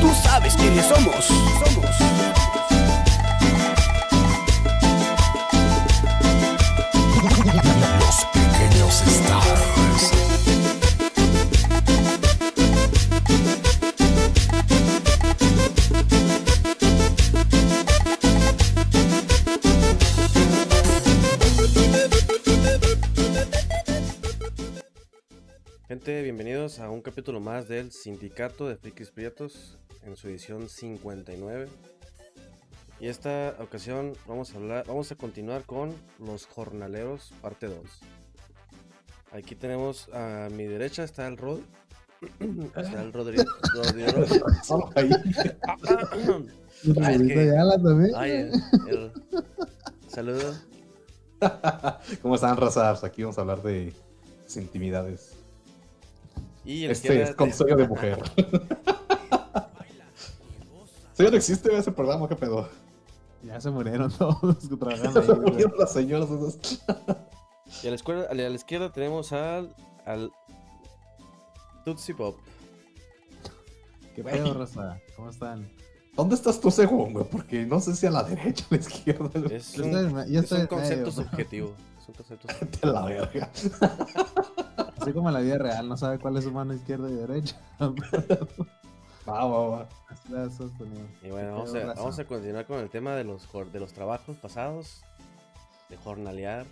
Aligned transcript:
Tú 0.00 0.08
sabes 0.22 0.54
quiénes 0.56 0.86
somos. 0.86 1.24
Somos. 1.26 2.01
Bienvenidos 26.72 26.80
a 26.80 26.90
un 26.90 27.02
capítulo 27.02 27.38
más 27.40 27.68
del 27.68 27.92
Sindicato 27.92 28.66
de 28.68 28.76
Frikis 28.76 29.10
Prietos 29.10 29.78
en 30.04 30.16
su 30.16 30.28
edición 30.28 30.68
59. 30.68 31.68
Y 33.00 33.08
esta 33.08 33.56
ocasión 33.60 34.14
vamos 34.26 34.54
a 34.54 34.56
hablar, 34.56 34.84
vamos 34.86 35.10
a 35.12 35.16
continuar 35.16 35.64
con 35.64 35.92
Los 36.18 36.46
Jornaleros 36.46 37.32
parte 37.42 37.66
2. 37.66 37.76
Aquí 39.32 39.54
tenemos 39.54 40.08
a 40.14 40.48
mi 40.50 40.64
derecha 40.64 41.04
está 41.04 41.26
el 41.26 41.36
Rod. 41.36 41.60
está 42.76 43.02
el 43.02 43.12
Rodrigo. 43.12 43.44
Rodrigo. 43.74 44.24
Ah, 47.02 47.12
es 47.12 47.22
que-. 47.22 48.14
Ay, 48.16 48.30
el- 48.30 48.52
el- 48.88 49.12
Saludo. 50.08 50.54
¿Cómo 52.22 52.34
están, 52.36 52.56
razas? 52.56 53.04
Aquí 53.04 53.22
vamos 53.22 53.36
a 53.38 53.42
hablar 53.42 53.62
de 53.62 53.92
intimidades. 54.54 55.41
Y 56.64 56.86
la 56.86 56.92
Este 56.92 57.08
izquierda 57.08 57.30
es 57.30 57.36
consejo 57.36 57.76
de 57.76 57.88
mujer. 57.88 58.18
¿Sí 61.14 61.24
ya 61.24 61.30
no 61.30 61.36
existe 61.36 61.76
ese 61.76 61.92
programa? 61.92 62.28
¿Qué 62.28 62.36
pedo? 62.36 62.68
Ya 63.42 63.60
se 63.60 63.70
murieron 63.70 64.10
todos 64.18 64.42
los 64.42 64.68
que 64.68 64.76
trabajan 64.76 65.16
ahí. 65.18 65.26
Se 65.26 65.34
murieron 65.34 65.74
las 65.78 65.92
señoras 65.92 66.30
esas. 66.30 66.82
Y 67.82 67.86
a 67.86 67.90
la, 67.90 67.96
escuela- 67.96 68.26
a 68.30 68.34
la 68.34 68.48
izquierda 68.50 68.92
tenemos 68.92 69.32
al, 69.32 69.74
al 70.06 70.30
Tootsie 71.84 72.14
Pop. 72.14 72.38
¿Qué 74.14 74.22
pedo, 74.22 74.54
Rosa? 74.54 74.98
¿Cómo 75.16 75.30
están? 75.30 75.68
¿Dónde 76.14 76.34
estás 76.34 76.60
tú, 76.60 76.70
según, 76.70 77.14
güey? 77.14 77.24
Porque 77.24 77.64
no 77.64 77.80
sé 77.80 77.96
si 77.96 78.06
a 78.06 78.10
la 78.10 78.22
derecha 78.22 78.64
o 78.70 78.74
a 78.74 78.76
la 78.76 78.80
izquierda. 78.82 79.30
Es 79.50 79.72
Yo 79.72 79.84
un, 79.84 79.96
estoy 79.96 80.32
yo 80.32 80.38
es 80.38 80.44
estoy 80.44 80.60
un 80.60 80.66
concepto 80.66 81.10
medio, 81.10 81.12
subjetivo. 81.12 81.74
Es 82.00 82.08
un 82.08 82.14
concepto 82.14 82.48
subjetivo. 82.52 82.92
La 82.92 83.04
verga. 83.06 83.50
Así 85.02 85.12
como 85.12 85.28
en 85.28 85.34
la 85.34 85.40
vida 85.40 85.58
real, 85.58 85.88
no 85.88 85.96
sabe 85.96 86.18
cuál 86.18 86.36
es 86.36 86.44
su 86.44 86.52
mano 86.52 86.72
izquierda 86.74 87.10
y 87.10 87.14
derecha. 87.14 87.60
Va, 89.28 89.44
va, 89.44 89.68
va. 89.68 89.88
Y 91.22 91.30
bueno, 91.30 91.48
¿Qué 91.48 91.52
vamos 91.52 91.74
a, 91.74 91.78
raza? 91.80 92.00
vamos 92.00 92.18
a 92.18 92.24
continuar 92.24 92.66
con 92.66 92.80
el 92.80 92.90
tema 92.90 93.14
de 93.14 93.22
los, 93.22 93.48
de 93.72 93.78
los 93.78 93.92
trabajos 93.92 94.36
pasados, 94.38 95.02
de 95.88 95.96
jornalear. 95.96 96.66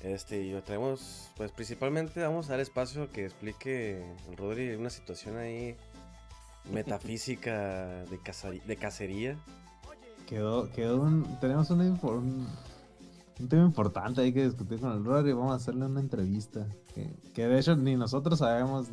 Este, 0.00 0.42
y 0.42 0.60
traemos, 0.62 1.28
pues 1.36 1.50
principalmente 1.50 2.22
vamos 2.22 2.46
a 2.48 2.52
dar 2.52 2.60
espacio 2.60 3.02
a 3.02 3.08
que 3.08 3.24
explique 3.24 4.00
Rodri 4.36 4.74
una 4.76 4.90
situación 4.90 5.36
ahí 5.38 5.76
metafísica 6.72 8.04
de, 8.04 8.18
cazari- 8.20 8.62
de 8.62 8.76
cacería. 8.76 9.36
Quedó, 10.28 10.70
quedó 10.70 11.00
un. 11.02 11.38
Tenemos 11.40 11.68
un, 11.70 12.46
un 13.40 13.48
tema 13.48 13.64
importante 13.64 14.20
ahí 14.20 14.32
que 14.32 14.44
discutir 14.44 14.80
con 14.80 14.92
el 14.92 15.04
Rory. 15.04 15.32
Vamos 15.32 15.52
a 15.52 15.56
hacerle 15.56 15.86
una 15.86 16.00
entrevista. 16.00 16.66
Que, 16.94 17.10
que 17.34 17.46
de 17.46 17.58
hecho 17.58 17.76
ni 17.76 17.96
nosotros 17.96 18.38
sabemos 18.38 18.88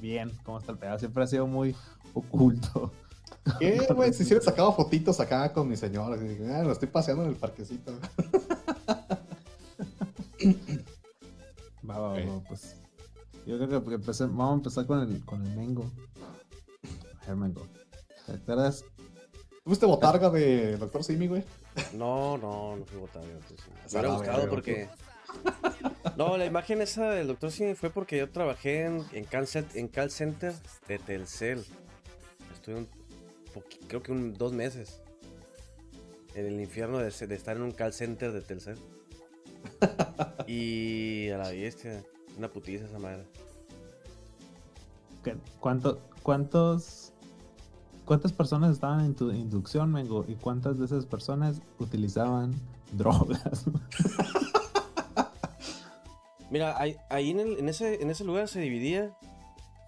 bien 0.00 0.30
cómo 0.44 0.58
está 0.58 0.72
el 0.72 0.78
pedo. 0.78 0.98
Siempre 0.98 1.24
ha 1.24 1.26
sido 1.26 1.46
muy 1.46 1.74
oculto. 2.14 2.92
¿Qué, 3.60 3.86
güey? 3.94 4.12
Si 4.12 4.24
le 4.32 4.40
sacaba 4.40 4.72
fotitos 4.72 5.18
acá 5.20 5.52
con 5.52 5.68
mi 5.68 5.76
señora. 5.76 6.16
Ah, 6.52 6.62
lo 6.64 6.72
estoy 6.72 6.88
paseando 6.88 7.22
en 7.24 7.30
el 7.30 7.36
parquecito. 7.36 7.92
Va, 11.88 11.98
va, 11.98 12.12
Ok. 12.12 12.18
va, 12.28 12.40
pues. 12.48 12.76
Yo 13.46 13.56
creo 13.58 13.84
que 13.84 13.94
empecé- 13.94 14.26
vamos 14.26 14.50
a 14.50 14.54
empezar 14.54 14.86
con 14.86 15.00
el, 15.00 15.24
con 15.24 15.46
el 15.46 15.56
Mengo. 15.56 15.90
El 17.28 17.36
Mengo. 17.36 17.66
¿Te 18.26 18.32
acuerdas? 18.32 18.84
¿Fuiste 19.64 19.86
botarga 19.86 20.30
de 20.30 20.76
Doctor 20.78 21.04
Simi, 21.04 21.28
güey? 21.28 21.44
No, 21.94 22.38
no, 22.38 22.76
no 22.76 22.84
fui 22.86 22.98
votado. 22.98 23.24
Me 23.26 23.32
hubiera 23.90 24.08
gustado 24.14 24.48
porque. 24.48 24.88
No, 26.16 26.36
la 26.38 26.46
imagen 26.46 26.80
esa 26.80 27.10
del 27.10 27.26
doctor 27.26 27.50
Simi 27.50 27.74
fue 27.74 27.90
porque 27.90 28.16
yo 28.16 28.30
trabajé 28.30 28.84
en, 28.84 29.04
en, 29.12 29.24
call, 29.24 29.44
cent- 29.46 29.74
en 29.74 29.86
call 29.88 30.10
center 30.10 30.54
de 30.88 30.98
Telcel. 30.98 31.62
Estuve 32.54 32.76
un 32.76 32.88
creo 33.88 34.02
que 34.02 34.12
un, 34.12 34.32
dos 34.32 34.52
meses 34.52 35.02
en 36.34 36.46
el 36.46 36.58
infierno 36.60 36.98
de, 36.98 37.10
de 37.26 37.34
estar 37.34 37.56
en 37.56 37.62
un 37.64 37.72
call 37.72 37.92
center 37.92 38.32
de 38.32 38.40
Telcel. 38.40 38.78
Y 40.46 41.28
a 41.30 41.38
la 41.38 41.50
bestia, 41.50 42.02
una 42.38 42.48
putiza 42.50 42.86
esa 42.86 42.98
madre. 42.98 43.24
¿Qué- 45.24 45.36
¿Cuánto, 45.60 46.00
¿Cuántos 46.22 47.12
cuántas 48.06 48.32
personas 48.32 48.72
estaban 48.72 49.04
en 49.04 49.14
tu 49.14 49.30
inducción, 49.30 49.92
Mengo? 49.92 50.24
¿Y 50.26 50.34
cuántas 50.36 50.78
de 50.78 50.86
esas 50.86 51.04
personas 51.04 51.60
utilizaban 51.78 52.54
drogas? 52.92 53.66
Mira, 56.50 56.78
ahí, 56.80 57.30
en, 57.30 57.68
ese, 57.68 58.24
lugar 58.24 58.48
se 58.48 58.60
dividía. 58.60 59.14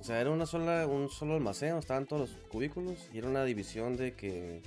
O 0.00 0.04
sea, 0.04 0.20
era 0.20 0.30
una 0.30 0.46
sola, 0.46 0.86
un 0.86 1.08
solo 1.08 1.34
almacén, 1.34 1.76
estaban 1.76 2.06
todos 2.06 2.30
los 2.30 2.38
cubículos. 2.48 3.08
Y 3.12 3.18
era 3.18 3.28
una 3.28 3.44
división 3.44 3.96
de 3.96 4.14
que 4.14 4.62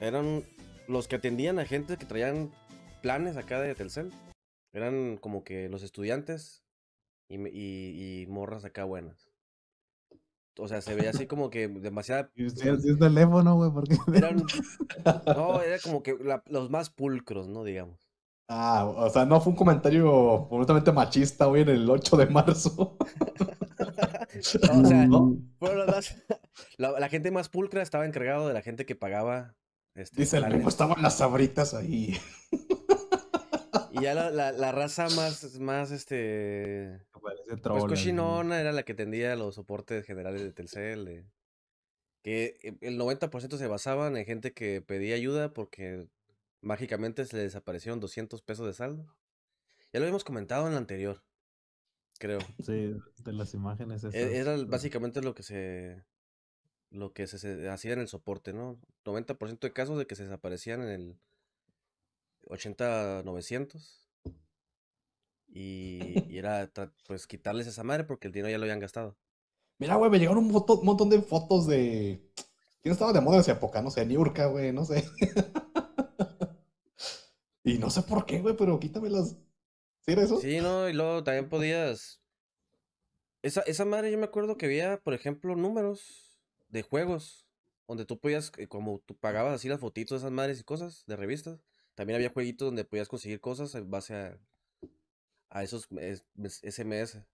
eran 0.00 0.44
los 0.86 1.08
que 1.08 1.16
atendían 1.16 1.58
a 1.58 1.64
gente 1.64 1.96
que 1.96 2.06
traían 2.06 2.52
planes 3.02 3.36
acá 3.36 3.60
de 3.60 3.74
Telcel. 3.74 4.12
Eran 4.72 5.16
como 5.16 5.42
que 5.42 5.68
los 5.70 5.82
estudiantes 5.82 6.62
y, 7.28 7.36
y- 7.48 8.22
y 8.22 8.26
morras 8.26 8.64
acá 8.64 8.84
buenas. 8.84 9.26
O 10.58 10.68
sea, 10.68 10.80
se 10.80 10.94
veía 10.94 11.10
así 11.10 11.26
como 11.26 11.50
que 11.50 11.68
demasiada. 11.68 12.30
Y 12.34 12.46
es 12.46 12.54
teléfono, 12.98 13.56
güey, 13.56 13.70
porque 13.70 13.96
Eran. 14.14 14.42
No, 15.26 15.60
era 15.60 15.78
como 15.80 16.02
que 16.02 16.16
la- 16.22 16.42
los 16.46 16.70
más 16.70 16.90
pulcros, 16.90 17.48
¿no? 17.48 17.62
Digamos. 17.64 18.00
Ah, 18.48 18.84
o 18.86 19.10
sea, 19.10 19.24
no 19.24 19.40
fue 19.40 19.52
un 19.52 19.56
comentario 19.56 20.46
completamente 20.48 20.92
machista 20.92 21.48
hoy 21.48 21.62
en 21.62 21.68
el 21.68 21.90
8 21.90 22.16
de 22.16 22.26
marzo. 22.26 22.96
No, 24.70 24.82
o 24.82 24.84
sea, 24.84 25.06
¿No? 25.06 25.34
Las 25.60 25.86
más- 25.86 26.16
la, 26.76 27.00
la 27.00 27.08
gente 27.08 27.30
más 27.30 27.48
pulcra 27.48 27.80
estaba 27.82 28.04
encargado 28.04 28.46
de 28.48 28.52
la 28.54 28.60
gente 28.60 28.84
que 28.84 28.94
pagaba. 28.94 29.54
Este, 29.94 30.20
Dice 30.20 30.36
el 30.38 30.44
estaban 30.68 31.00
las 31.02 31.16
sabritas 31.18 31.72
ahí. 31.72 32.18
Y 33.92 34.02
ya 34.02 34.14
la, 34.14 34.30
la- 34.30 34.52
la 34.52 34.72
raza 34.72 35.08
más, 35.10 35.58
más 35.60 35.90
este. 35.90 37.00
parece 37.22 37.56
troll. 37.56 37.80
Pues 37.80 37.92
cochinona 37.92 38.60
era 38.60 38.72
la 38.72 38.82
que 38.84 38.92
atendía 38.92 39.34
los 39.36 39.54
soportes 39.56 40.04
generales 40.04 40.42
de 40.42 40.52
Telcel. 40.52 41.26
que 42.22 42.58
eh, 42.62 42.76
el 42.80 42.98
90% 42.98 43.56
se 43.56 43.66
basaban 43.66 44.16
en 44.16 44.24
gente 44.24 44.52
que 44.52 44.80
pedía 44.82 45.14
ayuda 45.14 45.52
porque 45.52 46.08
mágicamente 46.60 47.24
se 47.26 47.36
le 47.36 47.42
desaparecieron 47.42 48.00
200 48.00 48.42
pesos 48.42 48.66
de 48.66 48.72
saldo. 48.74 49.06
Ya 49.92 50.00
lo 50.00 50.06
habíamos 50.06 50.24
comentado 50.24 50.66
en 50.66 50.72
la 50.72 50.78
anterior, 50.78 51.22
creo. 52.18 52.40
Sí, 52.64 52.94
de 53.24 53.32
las 53.32 53.54
imágenes 53.54 53.98
esas. 54.04 54.14
E- 54.14 54.36
Era 54.38 54.54
pues, 54.56 54.68
básicamente 54.68 55.22
lo 55.22 55.34
que 55.34 55.42
se 55.42 56.04
lo 56.90 57.12
que 57.12 57.26
se, 57.26 57.38
se 57.38 57.68
hacía 57.68 57.92
en 57.92 57.98
el 58.00 58.08
soporte, 58.08 58.52
¿no? 58.52 58.78
90% 59.04 59.66
de 59.66 59.72
casos 59.72 59.98
de 59.98 60.06
que 60.06 60.14
se 60.14 60.22
desaparecían 60.24 60.82
en 60.82 60.88
el 60.88 61.18
80-900 62.46 64.06
y, 65.48 66.32
y 66.32 66.38
era 66.38 66.70
pues 67.06 67.26
quitarles 67.26 67.66
esa 67.66 67.84
madre 67.84 68.04
porque 68.04 68.28
el 68.28 68.32
dinero 68.32 68.50
ya 68.50 68.58
lo 68.58 68.64
habían 68.64 68.80
gastado. 68.80 69.16
Mira, 69.78 69.96
güey, 69.96 70.10
me 70.10 70.18
llegaron 70.18 70.44
un 70.44 70.84
montón 70.84 71.10
de 71.10 71.20
fotos 71.20 71.66
de. 71.66 72.22
¿Quién 72.80 72.92
estaba 72.92 73.12
de 73.12 73.20
moda 73.20 73.36
en 73.36 73.40
esa 73.40 73.52
época? 73.52 73.82
No 73.82 73.90
sé, 73.90 74.06
Niurka, 74.06 74.46
güey, 74.46 74.72
no 74.72 74.84
sé. 74.84 75.04
y 77.64 77.78
no 77.78 77.90
sé 77.90 78.02
por 78.02 78.24
qué, 78.24 78.40
güey, 78.40 78.56
pero 78.56 78.80
quítamelas. 78.80 79.36
¿Sí 80.00 80.12
era 80.12 80.22
eso? 80.22 80.40
Sí, 80.40 80.60
¿no? 80.60 80.88
Y 80.88 80.92
luego 80.92 81.24
también 81.24 81.48
podías... 81.48 82.22
Esa, 83.42 83.60
esa 83.62 83.84
madre 83.84 84.10
yo 84.10 84.18
me 84.18 84.24
acuerdo 84.24 84.56
que 84.56 84.66
había, 84.66 85.00
por 85.02 85.14
ejemplo, 85.14 85.56
números 85.56 86.40
de 86.68 86.82
juegos 86.82 87.46
donde 87.86 88.04
tú 88.04 88.18
podías, 88.18 88.52
eh, 88.56 88.66
como 88.66 89.00
tú 89.00 89.16
pagabas 89.16 89.54
así 89.54 89.68
las 89.68 89.80
fotitos 89.80 90.20
de 90.20 90.26
esas 90.26 90.32
madres 90.32 90.60
y 90.60 90.64
cosas 90.64 91.04
de 91.06 91.16
revistas, 91.16 91.60
también 91.96 92.16
había 92.16 92.30
jueguitos 92.30 92.66
donde 92.68 92.84
podías 92.84 93.08
conseguir 93.08 93.40
cosas 93.40 93.74
en 93.74 93.90
base 93.90 94.14
a, 94.14 94.38
a 95.50 95.62
esos 95.62 95.88
SMS. 96.62 97.24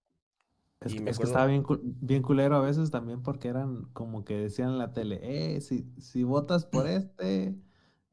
Es, 0.80 0.92
y 0.92 0.96
que- 0.96 1.02
me 1.02 1.10
es 1.10 1.18
que 1.18 1.24
estaba 1.24 1.46
bien, 1.46 1.64
bien 2.00 2.22
culero 2.22 2.56
a 2.56 2.60
veces 2.60 2.90
también 2.90 3.22
porque 3.22 3.48
eran 3.48 3.84
como 3.92 4.24
que 4.24 4.36
decían 4.36 4.70
en 4.70 4.78
la 4.78 4.92
tele, 4.92 5.20
eh, 5.22 5.60
si, 5.60 5.92
si 6.00 6.24
votas 6.24 6.66
por 6.66 6.86
este 6.88 7.54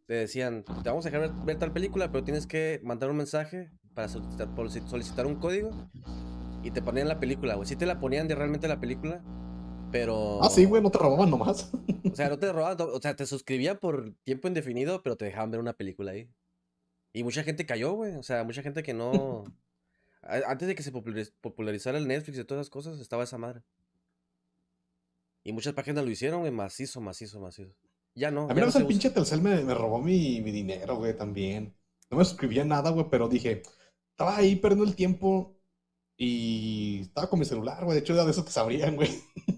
te 0.06 0.14
decían, 0.14 0.64
te 0.64 0.88
vamos 0.88 1.06
a 1.06 1.10
dejar 1.10 1.28
ver, 1.30 1.44
ver 1.44 1.58
tal 1.58 1.72
película, 1.72 2.10
pero 2.10 2.24
tienes 2.24 2.46
que 2.46 2.80
mandar 2.82 3.10
un 3.10 3.16
mensaje 3.16 3.70
para 3.94 4.08
solicitar, 4.08 4.48
si- 4.70 4.80
solicitar 4.88 5.26
un 5.26 5.36
código 5.36 5.70
y 6.62 6.70
te 6.70 6.82
ponían 6.82 7.08
la 7.08 7.20
película, 7.20 7.54
güey. 7.54 7.68
Sí 7.68 7.76
te 7.76 7.86
la 7.86 8.00
ponían 8.00 8.28
de 8.28 8.34
realmente 8.34 8.68
la 8.68 8.80
película, 8.80 9.22
pero... 9.90 10.42
Ah, 10.42 10.50
sí, 10.50 10.64
güey, 10.64 10.82
no 10.82 10.90
te 10.90 10.98
robaban 10.98 11.30
nomás. 11.30 11.70
O 12.10 12.14
sea, 12.14 12.28
no 12.28 12.38
te 12.38 12.52
robaban, 12.52 12.76
o 12.80 13.00
sea, 13.00 13.16
te 13.16 13.26
suscribían 13.26 13.78
por 13.78 14.14
tiempo 14.24 14.48
indefinido, 14.48 15.02
pero 15.02 15.16
te 15.16 15.24
dejaban 15.26 15.50
ver 15.50 15.60
una 15.60 15.72
película 15.72 16.12
ahí. 16.12 16.28
Y 17.12 17.24
mucha 17.24 17.42
gente 17.42 17.66
cayó, 17.66 17.92
güey. 17.92 18.14
O 18.16 18.22
sea, 18.22 18.44
mucha 18.44 18.62
gente 18.62 18.82
que 18.82 18.94
no... 18.94 19.44
Antes 20.22 20.68
de 20.68 20.74
que 20.74 20.82
se 20.82 20.92
populariz- 20.92 21.32
popularizara 21.40 21.96
el 21.98 22.08
Netflix 22.08 22.38
y 22.38 22.44
todas 22.44 22.62
esas 22.62 22.70
cosas, 22.70 23.00
estaba 23.00 23.24
esa 23.24 23.38
madre. 23.38 23.62
Y 25.44 25.52
muchas 25.52 25.72
páginas 25.72 26.04
lo 26.04 26.10
hicieron, 26.10 26.40
güey, 26.40 26.52
macizo, 26.52 27.00
macizo, 27.00 27.40
macizo. 27.40 27.72
Ya 28.14 28.30
no. 28.30 28.44
A 28.44 28.48
ya 28.48 28.54
mí 28.54 28.60
no 28.60 28.78
el 28.78 28.86
pinche 28.86 29.10
Telcel 29.10 29.40
me, 29.40 29.62
me 29.62 29.74
robó 29.74 30.02
mi, 30.02 30.40
mi 30.40 30.50
dinero, 30.50 30.96
güey, 30.96 31.16
también. 31.16 31.74
No 32.10 32.18
me 32.18 32.24
suscribía 32.24 32.64
nada, 32.64 32.90
güey, 32.90 33.06
pero 33.10 33.28
dije, 33.28 33.62
estaba 34.10 34.36
ahí 34.36 34.56
perdiendo 34.56 34.84
el 34.84 34.96
tiempo 34.96 35.56
y 36.16 37.02
estaba 37.02 37.30
con 37.30 37.38
mi 37.38 37.44
celular, 37.44 37.84
güey. 37.84 37.94
De 37.94 38.00
hecho, 38.00 38.12
era 38.12 38.24
de 38.24 38.32
esos 38.32 38.44
que 38.44 38.50
se 38.50 38.60
abrían, 38.60 38.96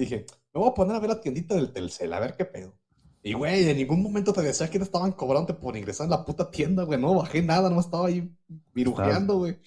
dije, 0.00 0.26
me 0.52 0.60
voy 0.60 0.70
a 0.70 0.74
poner 0.74 0.96
a 0.96 1.00
ver 1.00 1.10
la 1.10 1.20
tiendita 1.20 1.54
del 1.54 1.72
Telcel, 1.72 2.12
a 2.12 2.20
ver 2.20 2.34
qué 2.36 2.44
pedo. 2.44 2.74
Y, 3.22 3.34
güey, 3.34 3.68
en 3.68 3.76
ningún 3.76 4.02
momento 4.02 4.32
te 4.32 4.40
decía 4.42 4.70
que 4.70 4.78
te 4.78 4.84
estaban 4.84 5.12
cobrando 5.12 5.58
por 5.58 5.76
ingresar 5.76 6.04
en 6.04 6.10
la 6.10 6.24
puta 6.24 6.50
tienda, 6.50 6.84
güey. 6.84 6.98
No 7.00 7.14
bajé 7.14 7.42
nada, 7.42 7.68
no 7.68 7.78
estaba 7.80 8.06
ahí 8.08 8.34
virujeando, 8.72 9.36
güey. 9.38 9.58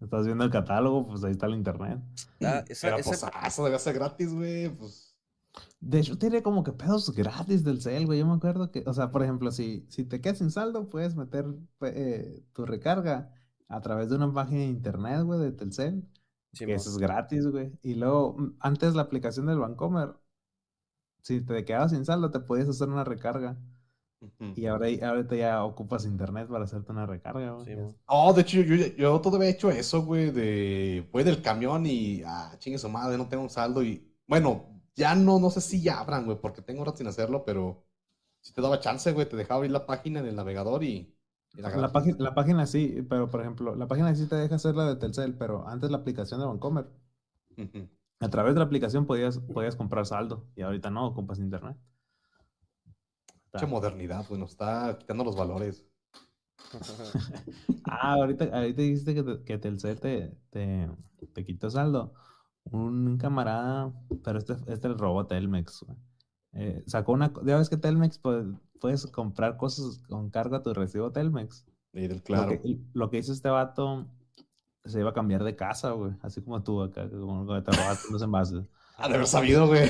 Estás 0.00 0.24
viendo 0.26 0.44
el 0.44 0.50
catálogo, 0.50 1.06
pues 1.06 1.22
ahí 1.22 1.32
está 1.32 1.46
el 1.46 1.54
internet. 1.54 2.00
Ah, 2.42 2.64
esa- 2.68 2.86
Pero 2.88 2.98
esa- 2.98 3.10
pues, 3.10 3.24
ah, 3.24 3.46
eso 3.46 3.64
debía 3.64 3.78
ser 3.78 3.94
gratis, 3.94 4.32
güey. 4.34 4.68
Pues, 4.70 5.14
De 5.80 5.98
hecho, 6.00 6.16
tiene 6.16 6.42
como 6.42 6.64
que 6.64 6.72
pedos 6.72 7.14
gratis 7.14 7.62
del 7.62 7.82
cel, 7.82 8.06
güey. 8.06 8.18
Yo 8.20 8.26
me 8.26 8.34
acuerdo 8.34 8.70
que, 8.70 8.82
o 8.86 8.94
sea, 8.94 9.10
por 9.10 9.22
ejemplo, 9.22 9.50
si, 9.50 9.84
si 9.90 10.04
te 10.04 10.20
quedas 10.20 10.38
sin 10.38 10.50
saldo, 10.50 10.88
puedes 10.88 11.14
meter 11.14 11.44
eh, 11.82 12.42
tu 12.54 12.64
recarga 12.64 13.30
a 13.68 13.80
través 13.82 14.08
de 14.08 14.16
una 14.16 14.32
página 14.32 14.60
de 14.60 14.66
internet, 14.66 15.22
güey, 15.22 15.38
de 15.40 15.52
Telcel. 15.52 16.08
Sí, 16.52 16.66
que 16.66 16.74
eso 16.74 16.90
es 16.90 16.98
gratis, 16.98 17.46
güey. 17.46 17.72
Y 17.82 17.94
luego, 17.94 18.34
mm, 18.38 18.56
antes 18.60 18.94
la 18.94 19.02
aplicación 19.02 19.46
del 19.46 19.58
Bancomer, 19.58 20.14
si 21.22 21.40
te 21.44 21.64
quedabas 21.64 21.92
sin 21.92 22.04
saldo, 22.04 22.30
te 22.30 22.40
podías 22.40 22.68
hacer 22.68 22.88
una 22.88 23.04
recarga. 23.04 23.56
Y 24.54 24.66
ahora, 24.66 24.86
ahorita 25.02 25.34
ya 25.34 25.64
ocupas 25.64 26.04
internet 26.04 26.48
para 26.48 26.64
hacerte 26.64 26.92
una 26.92 27.06
recarga, 27.06 27.52
güey. 27.52 27.66
Sí, 27.66 27.74
Oh, 28.06 28.32
de 28.32 28.42
hecho, 28.42 28.60
yo, 28.60 28.74
yo, 28.76 28.86
yo 28.96 29.20
todavía 29.20 29.48
he 29.48 29.52
hecho 29.52 29.70
eso, 29.70 30.02
güey, 30.02 30.30
de 30.30 31.08
voy 31.12 31.24
del 31.24 31.42
camión 31.42 31.86
y, 31.86 32.22
ah, 32.24 32.54
chingue 32.58 32.78
su 32.78 32.88
madre, 32.88 33.18
no 33.18 33.28
tengo 33.28 33.42
un 33.42 33.50
saldo 33.50 33.82
y, 33.82 34.14
bueno, 34.26 34.82
ya 34.94 35.14
no, 35.14 35.40
no 35.40 35.50
sé 35.50 35.60
si 35.60 35.82
ya 35.82 35.98
abran, 36.00 36.24
güey, 36.26 36.38
porque 36.40 36.62
tengo 36.62 36.84
rato 36.84 36.98
sin 36.98 37.06
hacerlo, 37.08 37.44
pero 37.44 37.84
si 38.40 38.52
te 38.52 38.62
daba 38.62 38.80
chance, 38.80 39.10
güey, 39.12 39.28
te 39.28 39.36
dejaba 39.36 39.58
abrir 39.58 39.72
la 39.72 39.86
página 39.86 40.20
en 40.20 40.26
el 40.26 40.36
navegador 40.36 40.84
y... 40.84 41.16
La, 41.54 41.92
la 42.18 42.34
página 42.34 42.66
sí, 42.66 43.04
pero 43.08 43.30
por 43.30 43.40
ejemplo, 43.42 43.74
la 43.74 43.86
página 43.86 44.14
sí 44.14 44.26
te 44.26 44.36
deja 44.36 44.54
hacer 44.54 44.74
la 44.74 44.86
de 44.86 44.96
Telcel, 44.96 45.34
pero 45.36 45.66
antes 45.68 45.90
la 45.90 45.98
aplicación 45.98 46.40
de 46.40 46.46
Bancomer, 46.46 46.86
Ujú. 47.58 47.88
a 48.20 48.28
través 48.30 48.54
de 48.54 48.60
la 48.60 48.64
aplicación 48.64 49.04
podías, 49.06 49.38
podías 49.38 49.76
comprar 49.76 50.06
saldo 50.06 50.46
y 50.56 50.62
ahorita 50.62 50.90
no, 50.90 51.06
ocupas 51.06 51.38
internet. 51.38 51.76
Mucha 53.52 53.66
modernidad, 53.66 54.24
güey, 54.28 54.40
nos 54.40 54.50
está 54.52 54.96
quitando 54.98 55.24
los 55.24 55.36
valores. 55.36 55.84
Ah, 57.84 58.14
ahorita, 58.14 58.44
ahorita 58.46 58.80
dijiste 58.82 59.14
que, 59.14 59.22
te- 59.22 59.42
que 59.44 59.58
Telcel 59.58 60.00
te, 60.00 60.34
te, 60.50 60.88
te 61.34 61.44
quitó 61.44 61.68
saldo. 61.68 62.14
Un 62.64 63.18
camarada, 63.18 63.92
pero 64.24 64.38
este, 64.38 64.54
este 64.68 64.86
el 64.88 64.96
robot 64.96 65.28
Telmex, 65.28 65.82
güey. 65.86 65.98
Eh, 66.54 66.82
sacó 66.86 67.12
una, 67.12 67.32
ya 67.44 67.56
ves 67.56 67.68
que 67.70 67.76
Telmex 67.76 68.18
pues, 68.18 68.44
puedes 68.80 69.06
comprar 69.06 69.56
cosas 69.56 69.98
con 70.08 70.30
cargo 70.30 70.56
a 70.56 70.62
tu 70.62 70.72
recibo 70.74 71.10
Telmex. 71.12 71.64
Y 71.94 72.02
del 72.08 72.18
Lo 72.18 72.22
claro. 72.22 72.48
que, 72.50 72.78
lo 72.94 73.10
que 73.10 73.18
hizo 73.18 73.32
este 73.32 73.48
vato, 73.48 74.06
se 74.84 75.00
iba 75.00 75.10
a 75.10 75.14
cambiar 75.14 75.44
de 75.44 75.56
casa, 75.56 75.92
güey. 75.92 76.12
Así 76.22 76.40
como 76.42 76.62
tú 76.62 76.82
acá, 76.82 77.08
como 77.08 77.46
que 77.46 77.60
te 77.62 77.70
robaste 77.72 78.12
los 78.12 78.22
envases. 78.22 78.64
Ah, 78.98 79.08
de 79.08 79.14
haber 79.14 79.26
sabido, 79.26 79.66
güey. 79.66 79.88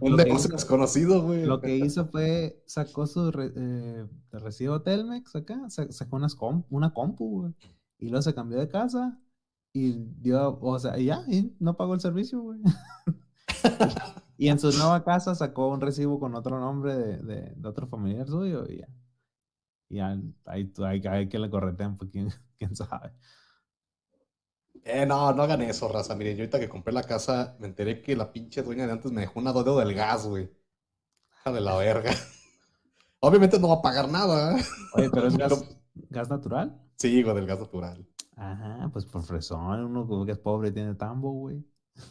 Un 0.00 0.16
negocio 0.16 0.50
desconocido, 0.50 1.22
güey. 1.22 1.46
lo 1.46 1.60
que 1.60 1.76
hizo 1.76 2.04
fue, 2.04 2.62
sacó 2.66 3.06
su 3.06 3.30
re- 3.30 3.52
eh, 3.56 4.06
recibo 4.32 4.82
Telmex 4.82 5.36
acá, 5.36 5.70
sa- 5.70 5.90
sacó 5.90 6.16
unas 6.16 6.36
una 6.68 6.92
compu, 6.92 7.42
güey. 7.42 7.54
Y 7.98 8.08
luego 8.08 8.22
se 8.22 8.34
cambió 8.34 8.58
de 8.58 8.68
casa 8.68 9.18
y 9.72 9.92
dio, 10.20 10.58
o 10.60 10.78
sea, 10.80 10.98
y 10.98 11.06
ya, 11.06 11.22
y 11.28 11.54
no 11.60 11.76
pagó 11.76 11.94
el 11.94 12.00
servicio, 12.00 12.40
güey. 12.42 12.58
y 14.40 14.48
en 14.48 14.58
su 14.58 14.72
nueva 14.72 15.04
casa 15.04 15.34
sacó 15.34 15.68
un 15.68 15.80
recibo 15.82 16.18
con 16.18 16.34
otro 16.34 16.58
nombre 16.58 16.94
de, 16.96 17.18
de, 17.18 17.54
de 17.54 17.68
otro 17.68 17.86
familiar 17.86 18.26
suyo 18.26 18.64
y 18.68 18.78
ya. 18.78 18.88
Y 19.90 19.96
ya, 19.96 20.18
ahí, 20.46 20.72
ahí, 20.78 21.02
ahí 21.06 21.28
que 21.28 21.38
le 21.38 21.50
corretean, 21.50 21.96
pues 21.96 22.10
quién, 22.10 22.30
quién 22.58 22.74
sabe. 22.74 23.12
Eh, 24.84 25.04
no, 25.06 25.32
no 25.32 25.42
hagan 25.42 25.62
eso, 25.62 25.88
raza. 25.88 26.14
Miren, 26.14 26.36
yo 26.36 26.42
ahorita 26.42 26.58
que 26.60 26.68
compré 26.68 26.92
la 26.92 27.02
casa, 27.02 27.56
me 27.60 27.66
enteré 27.66 28.00
que 28.02 28.16
la 28.16 28.32
pinche 28.32 28.62
dueña 28.62 28.86
de 28.86 28.92
antes 28.92 29.12
me 29.12 29.20
dejó 29.22 29.40
una 29.40 29.52
dedo 29.52 29.78
del 29.78 29.94
gas, 29.94 30.26
güey. 30.26 30.50
Hija 31.34 31.52
de 31.52 31.60
la 31.60 31.76
verga. 31.76 32.12
Obviamente 33.20 33.58
no 33.58 33.68
va 33.68 33.76
a 33.76 33.82
pagar 33.82 34.08
nada, 34.10 34.58
¿eh? 34.58 34.62
Oye, 34.94 35.10
pero 35.10 35.28
es 35.28 35.36
gas, 35.38 35.52
Pero- 35.52 35.80
gas 36.08 36.30
natural. 36.30 36.80
Sí, 36.96 37.22
güey, 37.22 37.34
del 37.34 37.46
gas 37.46 37.60
natural. 37.60 38.06
Ajá, 38.36 38.88
pues 38.92 39.06
por 39.06 39.22
fresón, 39.22 39.84
uno 39.84 40.06
como 40.06 40.24
que 40.26 40.32
es 40.32 40.38
pobre 40.38 40.72
tiene 40.72 40.94
tambo, 40.94 41.30
güey. 41.32 41.64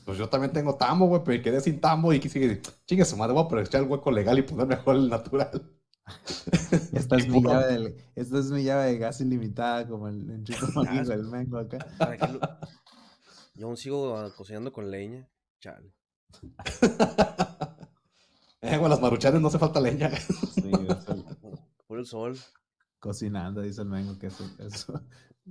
Pues 0.05 0.17
yo 0.17 0.27
también 0.29 0.51
tengo 0.53 0.75
tambo, 0.75 1.07
güey, 1.07 1.21
pero 1.23 1.41
quedé 1.43 1.61
sin 1.61 1.79
tambo 1.79 2.11
y 2.13 2.19
quise 2.19 2.39
decir, 2.39 2.61
chingue 2.85 3.05
su 3.05 3.15
madre, 3.17 3.33
voy 3.33 3.43
a 3.43 3.45
aprovechar 3.45 3.81
el 3.83 3.87
hueco 3.89 4.11
legal 4.11 4.37
y 4.39 4.41
poner 4.43 4.67
mejor 4.67 4.95
el 4.95 5.09
natural. 5.09 5.71
Esta 6.93 7.17
es 7.17 7.27
mi 7.27 7.41
llave 7.43 7.67
del- 7.67 7.95
esta 8.15 8.39
es 8.39 8.49
mi 8.49 8.63
llave 8.63 8.85
de 8.87 8.97
gas 8.97 9.21
ilimitada, 9.21 9.87
como 9.87 10.07
el 10.07 10.29
en 10.31 10.43
Chico 10.43 10.65
del 11.05 11.25
Mengo 11.25 11.59
acá. 11.59 11.77
¿Para 11.99 12.17
qué 12.17 12.27
lo- 12.27 12.39
Yo 13.53 13.67
aún 13.67 13.77
sigo 13.77 14.15
cocinando 14.35 14.71
con 14.73 14.89
leña. 14.89 15.29
Chale. 15.59 15.91
Eh, 18.61 18.77
güey, 18.77 18.89
las 18.89 18.99
maruchanes 18.99 19.39
no 19.39 19.47
hace 19.47 19.57
falta 19.57 19.79
leña. 19.79 20.11
Sí, 20.11 20.69
Por 21.87 21.99
el 21.99 22.05
sol. 22.05 22.37
cocinando, 22.99 23.61
dice 23.61 23.81
el 23.83 23.87
Mengo, 23.87 24.19
que 24.19 24.27
es 24.27 24.33
su, 24.33 24.43
es 24.59 24.73
su- 24.81 24.99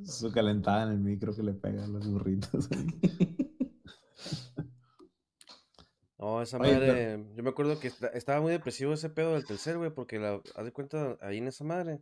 su 0.04 0.30
calentada 0.30 0.82
en 0.82 0.90
el 0.90 0.98
micro 1.00 1.34
que 1.34 1.42
le 1.42 1.54
pega 1.54 1.84
a 1.84 1.88
los 1.88 2.06
burritos. 2.06 2.68
No, 6.18 6.42
esa 6.42 6.58
Oye, 6.58 6.72
madre. 6.74 7.24
Yo 7.36 7.42
me 7.44 7.50
acuerdo 7.50 7.78
que 7.78 7.88
esta- 7.88 8.08
estaba 8.08 8.40
muy 8.40 8.50
depresivo 8.50 8.92
ese 8.92 9.08
pedo 9.08 9.34
del 9.34 9.44
tercer, 9.46 9.78
güey, 9.78 9.90
porque 9.90 10.18
la, 10.18 10.40
haz 10.56 10.64
de 10.64 10.72
cuenta, 10.72 11.16
ahí 11.20 11.38
en 11.38 11.46
esa 11.48 11.62
madre, 11.64 12.00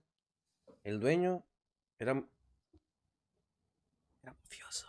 el 0.84 1.00
dueño 1.00 1.44
era. 1.98 2.12
Era 4.22 4.32
mafioso. 4.32 4.86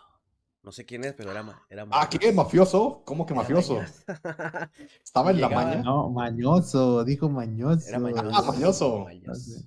No 0.62 0.72
sé 0.72 0.84
quién 0.84 1.04
es, 1.04 1.14
pero 1.14 1.30
era, 1.30 1.42
ma- 1.42 1.62
era 1.70 1.86
Ah, 1.90 2.08
¿qué? 2.10 2.32
¿Mafioso? 2.32 3.02
¿Cómo 3.04 3.24
que 3.26 3.32
Era 3.32 3.42
mafioso? 3.42 3.80
¿Estaba 5.04 5.30
en 5.30 5.40
la 5.40 5.48
Llegaba- 5.48 5.64
maña? 5.66 5.82
No, 5.82 6.10
mañoso, 6.10 7.04
dijo 7.04 7.28
mañoso. 7.28 7.88
Era 7.88 7.98
mañoso. 7.98 8.30
Ah, 8.32 8.42
mañoso. 8.42 8.98
mañoso. 9.04 9.62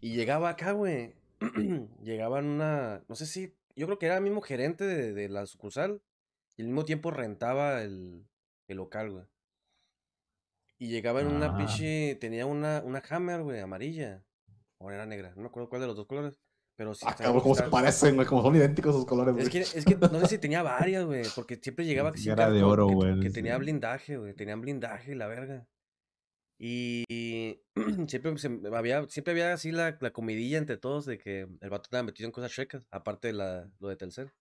Y 0.00 0.14
llegaba 0.14 0.50
acá, 0.50 0.72
güey. 0.72 1.14
llegaba 2.02 2.38
en 2.38 2.46
una. 2.46 3.02
No 3.08 3.14
sé 3.14 3.26
si. 3.26 3.54
Yo 3.76 3.86
creo 3.86 3.98
que 3.98 4.06
era 4.06 4.16
el 4.18 4.22
mismo 4.22 4.40
gerente 4.40 4.84
de, 4.84 5.12
de 5.12 5.28
la 5.28 5.46
sucursal. 5.46 6.00
Y 6.56 6.62
al 6.62 6.68
mismo 6.68 6.84
tiempo 6.84 7.10
rentaba 7.10 7.82
el, 7.82 8.24
el 8.68 8.76
local, 8.78 9.10
güey. 9.10 9.24
Y 10.78 10.88
llegaba 10.88 11.20
en 11.20 11.28
una 11.28 11.46
Ah. 11.54 11.56
pinche. 11.56 12.16
Tenía 12.20 12.46
una, 12.46 12.82
una 12.84 13.02
Hammer, 13.08 13.42
güey, 13.42 13.60
amarilla. 13.60 14.24
O 14.78 14.90
era 14.90 15.06
negra. 15.06 15.32
No 15.36 15.42
me 15.42 15.48
acuerdo 15.48 15.68
cuál 15.68 15.80
de 15.82 15.86
los 15.86 15.96
dos 15.96 16.06
colores. 16.06 16.40
Pero 16.76 16.92
sí. 16.94 17.06
Ah, 17.08 17.14
cabrón, 17.14 17.40
cómo 17.42 17.54
se 17.54 17.62
parecen, 17.64 18.16
güey, 18.16 18.26
como 18.26 18.42
son 18.42 18.56
idénticos 18.56 18.94
sus 18.94 19.06
colores, 19.06 19.32
güey. 19.34 19.44
Es 19.46 19.50
que, 19.50 19.60
es 19.60 19.84
que 19.84 19.94
no 19.94 20.20
sé 20.20 20.26
si 20.26 20.38
tenía 20.38 20.62
varias, 20.62 21.04
güey. 21.04 21.22
Porque 21.36 21.56
siempre 21.62 21.84
llegaba 21.86 22.12
que, 22.12 22.28
era 22.28 22.50
de 22.50 22.62
oro, 22.64 22.88
que, 22.88 22.94
güey, 22.94 23.20
que 23.20 23.28
sí. 23.28 23.34
tenía 23.34 23.56
blindaje, 23.58 24.16
güey. 24.16 24.34
Tenían 24.34 24.60
blindaje 24.60 25.14
la 25.14 25.28
verga. 25.28 25.68
Y, 26.58 27.04
siempre, 28.08 28.36
se- 28.38 28.60
había, 28.72 29.06
siempre 29.08 29.32
había 29.32 29.52
así 29.52 29.70
la, 29.72 29.96
la 30.00 30.12
comidilla 30.12 30.58
entre 30.58 30.76
todos 30.76 31.04
de 31.06 31.18
que 31.18 31.40
el 31.60 31.70
vato 31.70 31.84
estaba 31.84 32.02
metido 32.02 32.26
en 32.26 32.32
cosas 32.32 32.50
chuecas, 32.52 32.86
aparte 32.90 33.28
de 33.28 33.34
la, 33.34 33.70
lo 33.78 33.88
de 33.88 33.96
Telcel. 33.96 34.32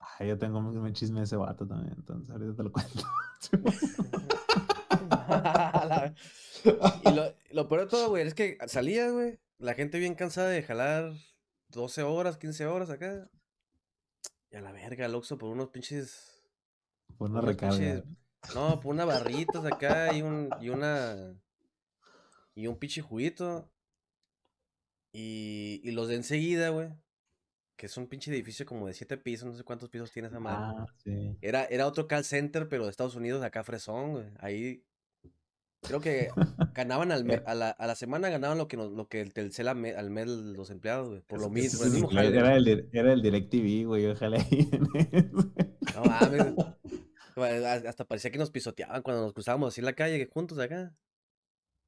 Ah, 0.00 0.24
yo 0.24 0.38
tengo 0.38 0.58
un 0.58 0.76
un 0.76 0.92
chisme 0.92 1.20
de 1.20 1.24
ese 1.24 1.36
vato 1.36 1.66
también, 1.66 1.94
entonces 1.96 2.30
ahorita 2.30 2.54
te 2.54 2.62
lo 2.62 2.72
cuento. 2.78 3.04
Y 7.04 7.14
lo, 7.14 7.34
lo 7.52 7.68
peor 7.68 7.82
de 7.82 7.86
todo, 7.86 8.08
güey, 8.08 8.26
es 8.26 8.34
que 8.34 8.58
salía, 8.66 9.10
güey, 9.10 9.38
la 9.58 9.74
gente 9.74 9.98
bien 9.98 10.14
cansada 10.14 10.48
de 10.48 10.62
jalar 10.62 11.12
12 11.68 12.02
horas, 12.02 12.36
15 12.36 12.66
horas 12.66 12.90
acá. 12.90 13.30
Y 14.50 14.56
a 14.56 14.60
la 14.60 14.72
verga, 14.72 15.04
al 15.04 15.14
Oxxo 15.14 15.38
por 15.38 15.50
unos 15.50 15.68
pinches 15.68 16.42
Por 17.16 17.30
una 17.30 17.40
recarga. 17.40 18.02
No, 18.54 18.80
por 18.80 18.94
unas 18.94 19.06
barritas 19.06 19.64
acá 19.64 20.14
y 20.14 20.22
un 20.22 20.48
y 20.60 20.70
una 20.70 21.34
y 22.54 22.66
un 22.66 22.78
pinche 22.78 23.02
juguito. 23.02 23.70
Y, 25.12 25.80
y 25.84 25.90
los 25.92 26.08
de 26.08 26.16
enseguida, 26.16 26.70
güey. 26.70 26.88
Que 27.78 27.86
es 27.86 27.96
un 27.96 28.08
pinche 28.08 28.30
edificio 28.32 28.66
como 28.66 28.88
de 28.88 28.92
siete 28.92 29.16
pisos, 29.16 29.48
no 29.48 29.54
sé 29.54 29.62
cuántos 29.62 29.88
pisos 29.88 30.10
tiene 30.10 30.26
esa 30.28 30.40
madre. 30.40 30.74
Ah, 30.80 30.86
sí. 31.04 31.38
Era, 31.40 31.64
era 31.66 31.86
otro 31.86 32.06
call 32.08 32.24
center, 32.24 32.68
pero 32.68 32.84
de 32.84 32.90
Estados 32.90 33.14
Unidos, 33.14 33.42
acá 33.44 33.62
fresón, 33.62 34.12
güey. 34.14 34.26
Ahí 34.40 34.84
creo 35.82 36.00
que 36.00 36.28
ganaban 36.74 37.12
al 37.12 37.24
me- 37.24 37.40
a, 37.46 37.54
la, 37.54 37.70
a 37.70 37.86
la 37.86 37.94
semana 37.94 38.28
ganaban 38.30 38.58
lo 38.58 38.66
que 38.66 38.76
nos- 38.76 38.90
lo 38.90 39.08
que 39.08 39.20
el 39.20 39.32
Telcel 39.32 39.68
al 39.68 39.76
me- 39.76 39.94
al 39.94 40.10
mes 40.10 40.26
los 40.26 40.70
empleados, 40.70 41.08
güey. 41.08 41.20
Por 41.22 41.40
lo 41.40 41.46
que 41.50 41.60
mismo. 41.62 42.10
Era 42.20 42.56
el, 42.56 42.88
era 42.92 43.12
el 43.12 43.22
DirecTV, 43.22 43.86
güey. 43.86 44.06
Ojalá 44.06 44.38
ahí. 44.38 44.68
No 45.94 46.04
mames. 46.04 46.54
Güey, 47.36 47.64
a- 47.64 47.74
Hasta 47.74 48.04
parecía 48.04 48.30
que 48.32 48.38
nos 48.38 48.50
pisoteaban 48.50 49.02
cuando 49.02 49.22
nos 49.22 49.32
cruzábamos 49.32 49.68
así 49.72 49.80
en 49.80 49.84
la 49.86 49.92
calle 49.94 50.28
juntos 50.32 50.58
acá. 50.58 50.94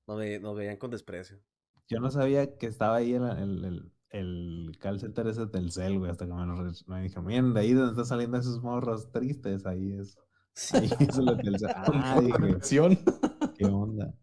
Nos, 0.06 0.18
ve- 0.18 0.38
nos 0.40 0.56
veían 0.56 0.76
con 0.76 0.90
desprecio. 0.92 1.40
Yo 1.88 1.98
no 1.98 2.10
sabía 2.12 2.56
que 2.56 2.66
estaba 2.66 2.96
ahí 2.96 3.12
el, 3.14 3.24
el, 3.24 3.64
el, 3.64 3.92
el 4.10 4.76
call 4.80 5.00
center 5.00 5.26
ese 5.28 5.46
del 5.46 5.70
cel, 5.70 5.98
güey, 5.98 6.10
hasta 6.10 6.26
que 6.26 6.32
me 6.32 6.44
lo 6.46 6.56
me 6.86 7.02
dijeron, 7.02 7.24
miren, 7.24 7.54
de 7.54 7.60
ahí 7.60 7.72
donde 7.72 7.90
están 7.92 8.06
saliendo 8.06 8.38
esos 8.38 8.60
morros 8.62 9.10
tristes, 9.12 9.66
ahí 9.66 9.92
es. 9.92 10.18
Ahí 10.72 10.90
es 10.98 11.18
el 11.18 11.36
Telcel. 11.36 11.70
Ah, 11.94 12.20
dije, 12.20 12.58
qué 13.56 13.64
onda. 13.66 14.14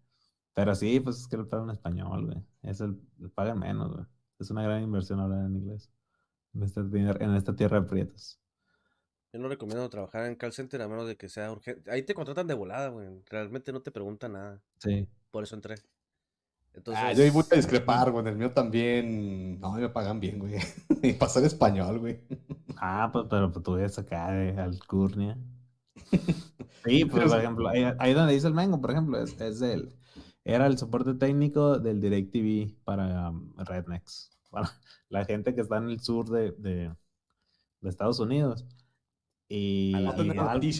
Pero 0.54 0.76
sí, 0.76 1.00
pues 1.00 1.18
es 1.22 1.28
que 1.28 1.38
lo 1.38 1.48
pagan 1.48 1.70
en 1.70 1.76
español, 1.76 2.26
güey. 2.26 2.44
Es 2.64 2.82
el, 2.82 3.00
pagan 3.34 3.60
menos, 3.60 3.94
güey. 3.94 4.06
Es 4.40 4.52
una 4.52 4.64
gran 4.64 4.84
inversión 4.84 5.20
hablar 5.20 5.46
en 5.46 5.56
inglés. 5.56 5.92
En 6.54 6.64
esta, 6.64 6.88
tierra- 6.90 7.24
en 7.24 7.36
esta 7.36 7.56
tierra 7.56 7.82
de 7.82 7.88
prietos. 7.88 8.40
Yo 9.32 9.40
no 9.40 9.50
recomiendo 9.50 9.88
trabajar 9.90 10.26
en 10.26 10.36
call 10.36 10.54
center 10.54 10.82
a 10.82 10.88
menos 10.88 11.08
de 11.08 11.16
que 11.16 11.30
sea 11.30 11.52
urgente. 11.52 11.90
Ahí 11.92 12.04
te 12.04 12.14
contratan 12.14 12.48
de 12.48 12.54
volada, 12.56 12.90
güey. 12.90 13.08
Realmente 13.30 13.72
no 13.72 13.82
te 13.82 13.92
preguntan 13.92 14.34
nada. 14.34 14.64
Sí. 14.80 15.08
Por 15.32 15.44
eso 15.44 15.56
entré. 15.56 15.76
Entonces, 16.78 17.04
Ah, 17.04 17.12
yo 17.14 17.24
ahí 17.24 17.32
voy 17.32 17.44
a 17.52 17.56
discrepar, 17.56 18.12
güey. 18.12 18.22
En 18.22 18.28
el 18.28 18.38
mío 18.38 18.52
también. 18.52 19.60
No, 19.60 19.74
me 19.74 19.90
pagan 19.90 20.20
bien, 20.20 20.40
güey. 20.40 20.56
Y 21.02 21.14
pasar 21.14 21.44
español, 21.44 22.00
güey. 22.00 22.20
Ah, 22.78 23.10
pues, 23.12 23.26
pero 23.30 23.52
pues, 23.52 23.64
tú 23.64 23.74
ves 23.74 23.98
acá 23.98 24.32
de 24.32 24.60
Alcurnia. 24.60 25.38
Sí, 26.86 27.04
pues, 27.04 27.30
por 27.30 27.40
ejemplo, 27.40 27.68
ahí, 27.68 27.84
ahí 28.00 28.14
donde 28.14 28.34
dice 28.34 28.48
el 28.48 28.54
Mengo, 28.54 28.80
por 28.80 28.92
ejemplo, 28.92 29.22
es, 29.22 29.42
es 29.42 29.60
del, 29.60 29.92
era 30.46 30.68
el 30.68 30.78
soporte 30.78 31.16
técnico 31.16 31.80
del 31.80 32.00
DirecTV 32.00 32.82
para 32.86 33.32
um, 33.32 33.52
Rednecks, 33.58 34.32
para 34.50 34.72
la 35.10 35.26
gente 35.26 35.54
que 35.54 35.62
está 35.62 35.78
en 35.78 35.90
el 35.90 36.00
sur 36.00 36.30
de, 36.30 36.52
de, 36.54 36.96
de 37.82 37.90
Estados 37.90 38.22
Unidos. 38.22 38.66
Y, 39.50 39.92
No 40.02 40.16
tener 40.16 40.38
y. 40.64 40.72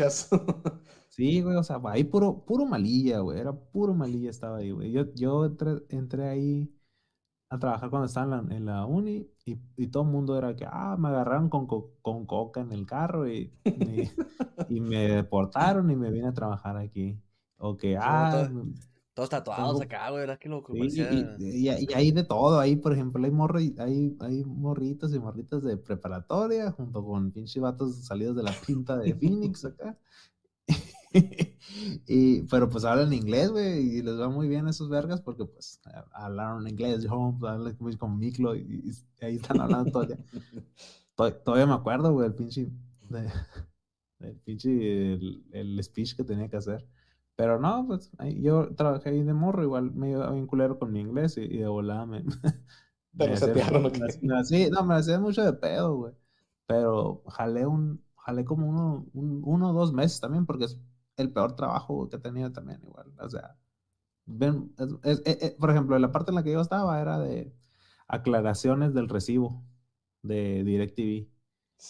sí, 1.18 1.42
güey, 1.42 1.56
o 1.58 1.64
sea, 1.64 1.82
ahí 1.86 2.04
puro, 2.06 2.46
puro 2.46 2.66
malilla, 2.66 3.20
güey, 3.20 3.40
era 3.40 3.54
puro 3.54 3.94
malilla 3.94 4.30
estaba 4.30 4.58
ahí, 4.58 4.72
güey. 4.72 4.92
Yo, 4.92 5.14
yo 5.16 5.46
entré, 5.46 5.72
entré 5.90 6.30
ahí 6.30 6.74
a 7.50 7.60
trabajar 7.60 7.90
cuando 7.90 8.08
estaba 8.08 8.38
en 8.40 8.50
la, 8.50 8.56
en 8.56 8.66
la 8.66 8.86
uni 8.86 9.28
y, 9.46 9.58
y 9.78 9.88
todo 9.88 10.04
el 10.04 10.10
mundo 10.10 10.38
era 10.38 10.56
que, 10.56 10.66
ah, 10.70 10.96
me 11.00 11.08
agarraron 11.10 11.50
con, 11.50 11.66
co- 11.68 11.94
con 12.02 12.26
coca 12.26 12.62
en 12.62 12.72
el 12.74 12.86
carro 12.86 13.28
y, 13.30 13.54
y, 13.66 14.10
y 14.70 14.80
me 14.82 15.08
deportaron 15.10 15.90
y 15.92 15.96
me 15.96 16.12
vine 16.12 16.28
a 16.28 16.34
trabajar 16.34 16.78
aquí. 16.78 17.20
O 17.58 17.78
que, 17.78 17.98
ah, 17.98 18.50
todo- 18.52 18.66
todos 19.16 19.30
tatuados 19.30 19.80
tengo- 19.80 19.84
acá, 19.84 20.12
güey. 20.12 20.24
Era 20.24 20.38
que 20.38 20.50
lo 20.50 20.64
que 20.64 20.74
sí, 20.90 21.02
parecía- 21.02 21.38
y, 21.40 21.60
y- 21.70 21.86
y 21.90 21.94
hay 21.96 22.12
de 22.12 22.24
todo. 22.26 22.60
Ahí, 22.60 22.76
por 22.76 22.94
ejemplo, 22.94 23.24
hay, 23.26 23.32
morro, 23.32 23.58
hay, 23.60 24.16
hay 24.20 24.44
morritos 24.46 25.14
y 25.16 25.20
morritas 25.20 25.64
de 25.64 25.78
preparatoria 25.78 26.72
junto 26.72 27.04
con 27.04 27.32
pinche 27.32 27.60
vatos 27.60 28.06
salidos 28.06 28.36
de 28.36 28.44
la 28.44 28.52
pinta 28.68 28.98
de 28.98 29.16
Phoenix 29.16 29.66
acá. 29.66 29.98
y, 32.08 32.42
pero 32.44 32.70
pues 32.70 32.84
hablan 32.86 33.14
inglés, 33.14 33.50
güey, 33.52 33.98
y 33.98 34.02
les 34.02 34.20
va 34.20 34.30
muy 34.30 34.48
bien 34.48 34.68
a 34.68 34.72
esos 34.72 34.90
vergas 34.90 35.22
porque 35.22 35.46
pues 35.46 35.80
hablaron 36.14 36.68
inglés, 36.68 37.04
yo 37.04 37.36
hablan 37.48 37.76
con 37.98 38.18
Miklo 38.20 38.56
y, 38.56 38.94
y 39.22 39.26
ahí 39.26 39.36
están 39.38 39.62
hablando 39.62 39.92
todo 39.92 40.04
el 40.04 40.10
día. 40.10 40.18
To- 41.16 41.34
Todavía 41.34 41.66
me 41.66 41.74
acuerdo, 41.74 42.14
güey, 42.14 42.28
el 42.28 42.36
pinche, 42.36 42.70
de- 43.10 43.32
el 44.20 44.36
pinche, 44.42 45.14
el, 45.14 45.44
el 45.52 45.84
speech 45.84 46.16
que 46.16 46.24
tenía 46.24 46.50
que 46.50 46.58
hacer. 46.58 46.86
Pero 47.36 47.60
no, 47.60 47.86
pues 47.88 48.12
yo 48.42 48.74
trabajé 48.76 49.10
ahí 49.10 49.24
de 49.24 49.34
morro, 49.34 49.64
igual 49.64 49.92
me 49.94 50.12
iba 50.12 50.32
bien 50.32 50.48
culero 50.48 50.80
con 50.80 50.92
mi 50.92 51.02
inglés 51.02 51.38
y, 51.38 51.42
y 51.44 51.58
de 51.60 51.68
volada 51.68 52.06
me... 52.06 52.24
Te 53.18 53.26
me 53.26 53.28
lo 53.28 53.34
hacía- 53.36 53.54
setearon, 53.54 53.86
¿o 53.86 53.90
me 53.90 54.00
me 54.22 54.40
hacía- 54.40 54.70
no, 54.70 54.84
me 54.86 54.96
hacía 54.96 55.20
mucho 55.20 55.44
de 55.44 55.54
pedo, 55.54 55.96
güey. 55.98 56.14
Pero 56.68 57.24
jalé 57.30 57.66
un, 57.66 58.04
jalé 58.18 58.46
como 58.46 58.68
uno, 58.70 59.08
un- 59.14 59.42
uno 59.46 59.72
o 59.72 59.74
dos 59.74 59.94
meses 59.94 60.20
también, 60.20 60.46
porque 60.46 60.68
el 61.18 61.32
peor 61.32 61.56
trabajo 61.56 62.08
que 62.10 62.16
he 62.18 62.20
tenido 62.20 62.52
también, 62.52 62.82
igual. 62.84 63.14
O 63.20 63.30
sea, 63.30 63.58
ven, 64.26 64.74
es- 64.78 64.96
es- 65.04 65.22
es- 65.26 65.42
es- 65.42 65.52
por 65.56 65.72
ejemplo, 65.72 65.98
la 66.00 66.12
parte 66.12 66.32
en 66.32 66.36
la 66.36 66.44
que 66.44 66.52
yo 66.54 66.62
estaba 66.62 67.02
era 67.02 67.20
de 67.20 67.54
aclaraciones 68.08 68.94
del 68.94 69.10
recibo 69.10 69.64
de 70.22 70.64
DirecTV. 70.64 71.30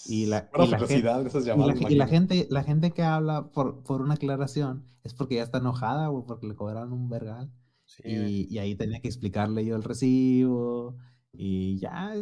Y 0.06 0.26
la- 0.26 0.50
y 0.54 0.68
la 0.68 0.78
de 0.78 1.28
esas 1.28 1.44
Y 1.44 1.48
la, 1.48 1.56
llamadas. 1.56 1.80
y 1.90 1.96
la 1.96 2.08
gente, 2.08 2.48
la 2.50 2.64
gente 2.64 2.92
que 2.92 3.04
habla 3.04 3.50
por, 3.50 3.84
por 3.84 4.02
una 4.02 4.16
aclaración 4.16 4.84
es 5.04 5.14
porque 5.14 5.36
ya 5.36 5.44
está 5.44 5.60
enojada, 5.60 6.08
güey, 6.10 6.26
porque 6.28 6.48
le 6.48 6.56
cobraron 6.56 6.92
un 6.92 7.08
vergal. 7.10 7.50
Sí. 7.86 8.48
Y, 8.50 8.58
ahí 8.58 8.76
tenía 8.76 9.00
que 9.00 9.08
explicarle 9.08 9.64
yo 9.66 9.78
el 9.78 9.84
recibo. 9.84 10.98
Y 11.32 11.80
ya, 11.80 12.14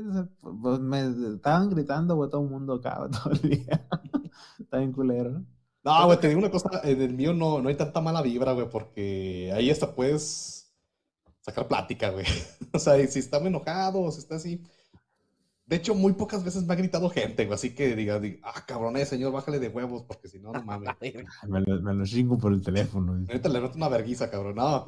o 0.44 0.58
pues 0.62 0.80
me 0.80 1.08
estaban 1.34 1.70
gritando, 1.70 2.16
güey, 2.16 2.30
todo 2.30 2.44
el 2.44 2.50
mundo 2.52 2.76
acá, 2.76 3.10
todo 3.30 3.34
el 3.34 3.42
día. 3.50 3.88
Está 4.60 4.78
bien 4.78 4.92
culero, 4.92 5.44
¿no? 5.86 6.00
No, 6.00 6.06
güey, 6.08 6.20
te 6.20 6.28
digo 6.28 6.40
una 6.40 6.52
cosa, 6.52 6.82
en 6.84 7.02
el 7.02 7.14
mío 7.14 7.34
no, 7.34 7.62
no 7.62 7.70
hay 7.70 7.76
tanta 7.76 8.02
mala 8.02 8.22
vibra, 8.22 8.54
güey, 8.54 8.70
porque 8.70 9.52
ahí 9.54 9.70
hasta 9.70 9.94
puedes 9.94 10.76
sacar 11.42 11.68
plática, 11.68 12.10
güey. 12.10 12.26
O 12.74 12.80
sea, 12.80 13.00
y 13.00 13.08
si 13.08 13.20
está 13.20 13.40
muy 13.40 13.48
enojado 13.48 14.02
o 14.02 14.12
si 14.12 14.20
está 14.20 14.36
así. 14.36 14.62
De 15.66 15.78
hecho, 15.78 15.96
muy 15.96 16.14
pocas 16.14 16.44
veces 16.44 16.64
me 16.64 16.74
ha 16.74 16.78
gritado 16.78 17.10
gente, 17.10 17.46
güey, 17.46 17.56
así 17.56 17.74
que 17.74 17.96
diga, 17.96 18.20
diga, 18.20 18.40
ah, 18.44 18.66
cabrón, 18.68 18.98
eh, 18.98 19.06
señor, 19.06 19.32
bájale 19.32 19.60
de 19.60 19.70
huevos, 19.70 20.04
porque 20.04 20.28
si 20.28 20.40
no, 20.40 20.52
no 20.52 20.64
mames. 20.64 20.90
Me 21.48 21.62
lo, 21.62 21.82
me 21.82 21.94
lo 21.94 22.06
chingo 22.06 22.38
por 22.38 22.52
el 22.52 22.62
teléfono. 22.62 23.14
Ahorita 23.14 23.50
le 23.50 23.62
meto 23.62 23.78
una 23.78 23.90
verguiza, 23.90 24.30
cabrón, 24.30 24.56
no. 24.56 24.88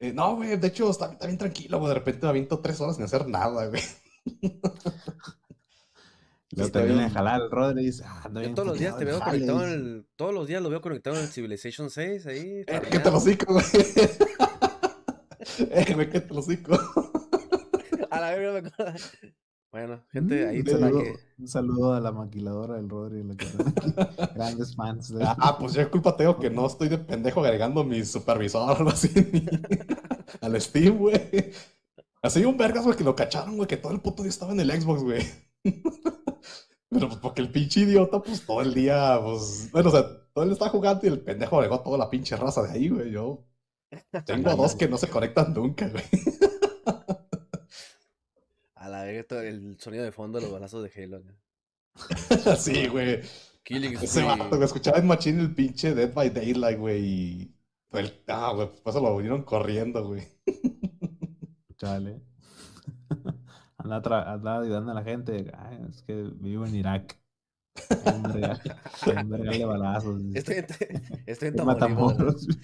Eh, 0.00 0.12
no, 0.12 0.36
güey, 0.36 0.56
de 0.56 0.68
hecho, 0.68 0.90
está, 0.90 1.12
está 1.12 1.26
bien 1.26 1.38
tranquilo, 1.38 1.78
güey, 1.78 1.88
de 1.88 1.94
repente 1.94 2.22
me 2.22 2.30
aviento 2.30 2.60
tres 2.60 2.80
horas 2.80 2.96
sin 2.96 3.04
hacer 3.04 3.28
nada, 3.28 3.66
güey. 3.66 3.82
Luego 6.58 6.72
termina 6.72 7.02
de 7.04 7.10
jalar 7.10 7.42
el 7.42 7.50
Rodri 7.50 7.82
y 7.82 7.86
dice, 7.86 8.04
ah, 8.06 8.30
Yo 8.34 8.54
todos 8.54 8.68
los 8.68 8.78
días 8.78 8.96
te 8.98 9.04
veo 9.04 9.20
conectado 9.20 9.58
jale", 9.58 9.72
en 9.74 9.80
el. 9.80 10.06
Todos 10.16 10.34
los 10.34 10.46
días 10.46 10.62
lo 10.62 10.70
veo 10.70 10.80
conectado 10.80 11.16
en 11.16 11.22
el 11.22 11.28
Civilization 11.28 11.90
6 11.90 12.26
ahí. 12.26 12.64
Eh, 12.66 12.82
¿qué 12.90 12.98
te 12.98 13.10
lo 13.10 13.20
cico, 13.20 13.52
güey? 13.52 13.64
eh, 15.70 15.94
güey, 15.94 16.10
¿qué 16.10 16.20
te 16.20 16.34
lo 16.34 16.42
cico? 16.42 16.72
A 18.10 18.20
la 18.20 18.30
verga 18.30 18.52
me 18.52 18.58
acuerdo. 18.68 18.98
Bueno, 19.70 20.02
gente, 20.10 20.48
ahí 20.48 20.60
un, 20.60 20.64
para 20.64 20.78
saludo, 20.78 21.02
que. 21.02 21.14
un 21.38 21.48
saludo 21.48 21.92
a 21.92 22.00
la 22.00 22.10
maquiladora 22.10 22.76
del 22.76 22.88
Rodri. 22.88 23.22
la 23.22 23.36
que. 23.36 23.46
Grandes 24.34 24.74
fans. 24.74 25.12
de- 25.12 25.22
Ah, 25.22 25.56
pues 25.60 25.74
yo 25.74 25.90
culpa 25.90 26.16
tengo 26.16 26.38
que 26.38 26.48
no 26.48 26.66
estoy 26.66 26.88
de 26.88 26.96
pendejo 26.96 27.44
agregando 27.44 27.84
mi 27.84 28.02
supervisor 28.04 28.62
o 28.62 28.76
algo 28.76 28.90
así 28.90 29.10
al 30.40 30.58
Steam, 30.60 30.96
güey. 30.96 31.52
Así 32.22 32.44
un 32.44 32.56
vergas, 32.56 32.84
güey, 32.84 32.96
que 32.96 33.04
lo 33.04 33.14
cacharon, 33.14 33.56
güey, 33.56 33.68
que 33.68 33.76
todo 33.76 33.92
el 33.92 34.00
puto 34.00 34.22
día 34.22 34.30
estaba 34.30 34.52
en 34.52 34.60
el 34.60 34.72
Xbox, 34.72 35.02
güey. 35.02 35.22
Pero 36.90 37.08
pues 37.08 37.20
porque 37.20 37.42
el 37.42 37.50
pinche 37.52 37.80
idiota, 37.80 38.20
pues 38.22 38.44
todo 38.46 38.62
el 38.62 38.72
día, 38.72 39.20
pues, 39.22 39.68
bueno, 39.72 39.90
o 39.90 39.92
sea, 39.92 40.02
todo 40.32 40.44
el 40.44 40.48
día 40.50 40.54
estaba 40.54 40.70
jugando 40.70 41.04
y 41.04 41.08
el 41.08 41.20
pendejo 41.20 41.56
agregó 41.58 41.80
toda 41.82 41.98
la 41.98 42.08
pinche 42.08 42.34
raza 42.36 42.62
de 42.62 42.70
ahí, 42.72 42.88
güey. 42.88 43.10
Yo 43.10 43.44
tengo 44.24 44.54
dos 44.56 44.74
que 44.74 44.88
no 44.88 44.96
se 44.96 45.08
conectan 45.08 45.52
nunca, 45.52 45.88
güey. 45.88 46.04
A 48.74 48.88
la 48.88 49.02
verga, 49.04 49.24
todo 49.24 49.42
el 49.42 49.76
sonido 49.78 50.04
de 50.04 50.12
fondo 50.12 50.38
de 50.38 50.44
los 50.44 50.52
balazos 50.52 50.82
de 50.82 51.02
Halo. 51.04 51.20
¿no? 51.20 51.32
Así, 52.52 52.86
güey. 52.86 53.20
Killing 53.64 53.94
Ese 54.00 54.22
vato, 54.22 54.48
güey, 54.48 54.62
escuchaba 54.64 54.98
en 54.98 55.06
Machine 55.06 55.42
el 55.42 55.54
pinche 55.54 55.94
Dead 55.94 56.12
by 56.14 56.30
Daylight, 56.30 56.78
güey, 56.78 57.04
y... 57.04 57.54
el- 57.92 58.22
Ah, 58.28 58.52
güey, 58.54 58.68
pues 58.68 58.80
por 58.80 58.90
eso 58.92 59.00
lo 59.02 59.14
vinieron 59.16 59.42
corriendo, 59.42 60.06
güey. 60.06 60.22
Chale. 61.76 62.22
Anda, 63.78 64.32
anda 64.32 64.60
ayudando 64.60 64.90
a 64.90 64.94
la 64.94 65.04
gente. 65.04 65.50
Ay, 65.56 65.78
es 65.88 66.02
que 66.02 66.30
vivo 66.40 66.66
en 66.66 66.74
Irak. 66.74 67.18
De 67.88 69.64
balazos. 69.64 70.20
Estoy 70.34 70.56
en, 70.56 70.66
estoy 71.26 71.48
en. 71.48 71.64
Matamoros. 71.64 72.46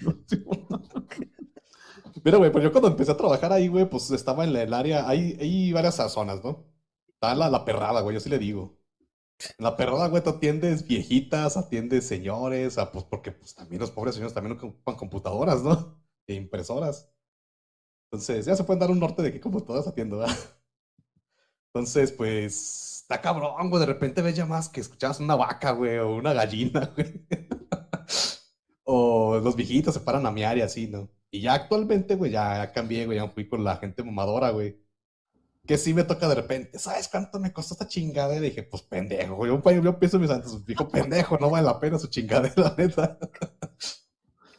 Mira, 2.23 2.37
güey, 2.37 2.51
pues 2.51 2.63
yo 2.63 2.71
cuando 2.71 2.87
empecé 2.89 3.11
a 3.11 3.17
trabajar 3.17 3.53
ahí, 3.53 3.67
güey, 3.67 3.87
pues 3.89 4.09
estaba 4.11 4.43
en 4.43 4.55
el 4.55 4.73
área, 4.73 5.07
hay, 5.07 5.37
hay 5.39 5.71
varias 5.71 5.95
zonas, 6.11 6.43
¿no? 6.43 6.65
Está 7.07 7.35
la, 7.35 7.49
la 7.49 7.63
perrada, 7.65 8.01
güey, 8.01 8.15
yo 8.15 8.19
sí 8.19 8.29
le 8.29 8.39
digo. 8.39 8.79
La 9.59 9.75
perrada, 9.75 10.07
güey, 10.07 10.23
tú 10.23 10.31
atiendes 10.31 10.87
viejitas, 10.87 11.57
atiendes 11.57 12.07
señores, 12.07 12.77
ah, 12.77 12.91
pues 12.91 13.05
porque 13.05 13.31
pues 13.31 13.53
también 13.53 13.81
los 13.81 13.91
pobres 13.91 14.15
señores 14.15 14.33
también 14.33 14.57
ocupan 14.57 14.95
computadoras, 14.95 15.61
¿no? 15.61 16.01
E 16.27 16.33
impresoras. 16.33 17.11
Entonces, 18.11 18.45
ya 18.45 18.55
se 18.55 18.63
pueden 18.63 18.79
dar 18.79 18.91
un 18.91 18.99
norte 18.99 19.21
de 19.21 19.31
qué 19.31 19.39
computadoras 19.39 19.87
atiendo, 19.87 20.17
¿verdad? 20.17 20.35
Entonces, 21.75 22.13
pues, 22.13 23.01
está 23.01 23.19
cabrón, 23.19 23.69
güey, 23.69 23.81
de 23.81 23.85
repente 23.85 24.21
ves 24.21 24.33
llamadas 24.33 24.69
que 24.69 24.79
escuchabas 24.79 25.19
una 25.19 25.35
vaca, 25.35 25.71
güey, 25.71 25.97
o 25.97 26.15
una 26.15 26.31
gallina, 26.31 26.89
güey. 26.95 27.27
O 28.85 29.41
los 29.43 29.57
viejitos 29.57 29.93
se 29.93 29.99
paran 29.99 30.25
a 30.25 30.31
mear 30.31 30.57
y 30.57 30.61
así, 30.61 30.87
¿no? 30.87 31.09
Y 31.29 31.41
ya 31.41 31.53
actualmente, 31.53 32.15
güey, 32.15 32.31
ya 32.31 32.71
cambié, 32.71 33.05
güey, 33.05 33.17
ya 33.17 33.27
fui 33.27 33.49
con 33.49 33.65
la 33.65 33.75
gente 33.75 34.03
mamadora, 34.03 34.51
güey. 34.51 34.81
Que 35.67 35.77
sí 35.77 35.93
me 35.93 36.05
toca 36.05 36.29
de 36.29 36.35
repente, 36.35 36.79
¿sabes 36.79 37.09
cuánto 37.09 37.41
me 37.41 37.51
costó 37.51 37.73
esta 37.73 37.89
chingadera? 37.89 38.39
Y 38.39 38.51
dije, 38.51 38.63
pues 38.63 38.81
pendejo, 38.83 39.35
güey. 39.35 39.51
Yo, 39.51 39.83
yo 39.83 39.99
pienso 39.99 40.15
en 40.15 40.21
mis 40.21 40.31
antes, 40.31 40.65
dijo, 40.65 40.87
pendejo, 40.89 41.37
no 41.39 41.49
vale 41.49 41.65
la 41.65 41.77
pena 41.81 41.99
su 41.99 42.07
chingadera, 42.07 42.73
neta. 42.77 43.19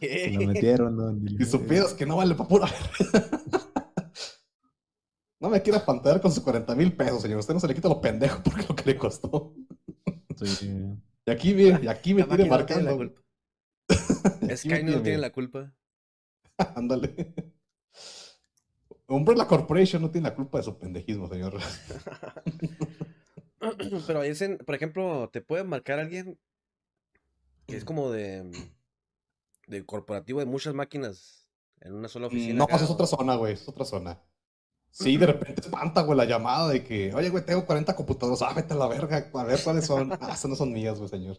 Se 0.01 0.33
lo 0.33 0.49
metieron, 0.49 0.97
¿no? 0.99 1.17
Y 1.27 1.47
supieras 1.47 1.95
que 1.95 2.05
no 2.05 2.19
vale 2.19 2.35
para 2.35 2.49
pura 2.51 2.69
No 5.39 5.51
me 5.51 5.63
quiera 5.63 5.85
pantear 5.85 6.21
con 6.21 6.33
sus 6.33 6.43
40 6.43 6.75
mil 6.75 6.97
pesos, 6.97 7.23
señor. 7.23 7.39
Usted 7.39 7.55
no 7.55 7.61
se 7.61 7.69
le 7.69 7.75
quita 7.75 7.89
lo 7.89 8.01
pendejo 8.01 8.43
porque 8.43 8.65
lo 8.69 8.75
que 8.75 8.85
le 8.85 8.97
costó. 8.97 9.55
Sí. 10.37 10.73
Y 11.27 11.31
aquí, 11.31 11.55
mire, 11.55 11.81
y 11.83 11.89
aquí 11.89 12.15
me 12.15 12.23
La 12.23 12.29
tiene 12.37 12.49
máquina 12.49 12.59
no 12.59 12.67
tiene 12.67 12.83
la 12.83 12.91
marcando. 12.91 12.97
culpa. 12.97 13.23
Sky 14.57 14.83
no 14.83 15.03
tiene 15.03 15.19
la 15.19 15.33
culpa. 15.33 15.73
Ándale. 16.75 17.35
Umbrella 19.09 19.47
Corporation 19.47 20.03
no 20.03 20.11
tiene 20.11 20.29
la 20.29 20.35
culpa 20.35 20.59
de 20.59 20.65
su 20.65 20.79
pendejismo, 20.79 21.29
señor. 21.29 21.59
Pero 24.07 24.23
es 24.23 24.43
en, 24.43 24.59
por 24.59 24.75
ejemplo, 24.75 25.31
te 25.33 25.41
puede 25.41 25.65
marcar 25.65 25.99
alguien 25.99 26.39
que 27.67 27.77
es 27.77 27.85
como 27.85 28.11
de, 28.11 28.51
de 29.67 29.85
corporativo 29.85 30.41
de 30.41 30.47
muchas 30.47 30.75
máquinas 30.75 31.49
en 31.81 31.95
una 31.95 32.09
sola 32.09 32.29
oficina. 32.29 32.55
No, 32.55 32.65
acá, 32.65 32.73
pues 32.73 32.83
es 32.83 32.91
otra 32.91 33.07
zona, 33.07 33.35
güey, 33.37 33.55
es 33.55 33.69
otra 33.69 33.85
zona. 33.85 34.21
Sí, 34.99 35.17
de 35.19 35.27
repente 35.27 35.61
espanta, 35.61 36.01
güey, 36.03 36.17
la 36.17 36.25
llamada 36.25 36.71
de 36.71 36.83
que, 36.83 37.13
oye, 37.15 37.29
güey, 37.29 37.45
tengo 37.45 37.67
40 37.67 37.95
computadoras, 37.95 38.41
ah, 38.43 38.55
vete 38.55 38.73
a 38.73 38.77
la 38.77 38.87
verga, 38.89 39.31
a 39.35 39.45
ver 39.45 39.61
cuáles 39.63 39.85
son. 39.87 40.11
Ah, 40.13 40.31
esas 40.33 40.47
no 40.47 40.57
son 40.57 40.73
mías, 40.73 40.97
güey, 40.97 41.11
señor. 41.11 41.39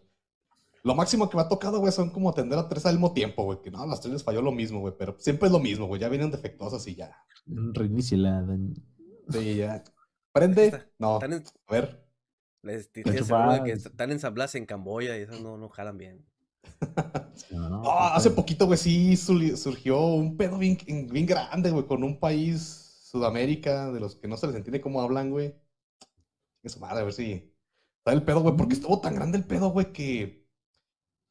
Lo 0.84 0.94
máximo 0.94 1.28
que 1.28 1.36
me 1.36 1.42
ha 1.42 1.48
tocado, 1.50 1.80
güey, 1.80 1.92
son 1.92 2.12
como 2.12 2.30
atender 2.30 2.60
a 2.60 2.68
tres 2.70 2.86
al 2.86 2.94
mismo 2.94 3.14
tiempo, 3.14 3.44
güey, 3.46 3.60
que 3.64 3.72
no, 3.72 3.82
a 3.82 3.88
las 3.88 4.00
tres 4.00 4.14
les 4.14 4.24
falló 4.24 4.44
lo 4.44 4.52
mismo, 4.52 4.80
güey, 4.80 4.94
pero 4.98 5.16
siempre 5.20 5.48
es 5.48 5.52
lo 5.52 5.60
mismo, 5.60 5.88
güey, 5.88 6.00
ya 6.00 6.08
vienen 6.08 6.30
defectuosas 6.30 6.86
y 6.88 6.94
ya. 6.96 7.12
Reiníciala. 7.48 8.46
Sí, 9.30 9.56
ya. 9.56 9.84
Prende, 10.32 10.84
no, 11.00 11.20
a 11.68 11.72
ver. 11.74 12.06
les- 12.62 12.94
de 12.94 13.04
que 13.64 13.72
están 13.72 14.12
ensambladas 14.12 14.54
en 14.54 14.68
Camboya 14.68 15.18
y 15.18 15.22
esas 15.22 15.42
no, 15.42 15.58
no 15.58 15.68
jalan 15.70 15.98
bien. 15.98 16.26
No, 17.52 17.84
Ah, 17.90 18.16
hace 18.16 18.30
poquito, 18.32 18.66
güey, 18.68 18.78
sí 18.78 19.16
surgió 19.18 20.00
un 20.02 20.38
pedo 20.38 20.58
bien, 20.58 20.78
bien 21.10 21.26
grande, 21.26 21.72
güey, 21.72 21.86
con 21.86 22.04
un 22.04 22.20
país, 22.20 22.87
Sudamérica, 23.18 23.92
de 23.92 24.00
los 24.00 24.16
que 24.16 24.28
no 24.28 24.38
se 24.38 24.48
les 24.48 24.56
entiende 24.56 24.82
cómo 24.82 25.02
hablan, 25.02 25.32
güey. 25.32 25.56
Su 26.66 26.80
madre, 26.80 27.02
a 27.02 27.04
ver 27.04 27.14
si. 27.14 27.54
Está 28.00 28.14
el 28.14 28.24
pedo, 28.24 28.42
güey, 28.42 28.56
porque 28.58 28.76
estuvo 28.76 29.00
tan 29.02 29.16
grande 29.16 29.38
el 29.38 29.46
pedo, 29.46 29.70
güey, 29.70 29.92
que. 29.94 30.48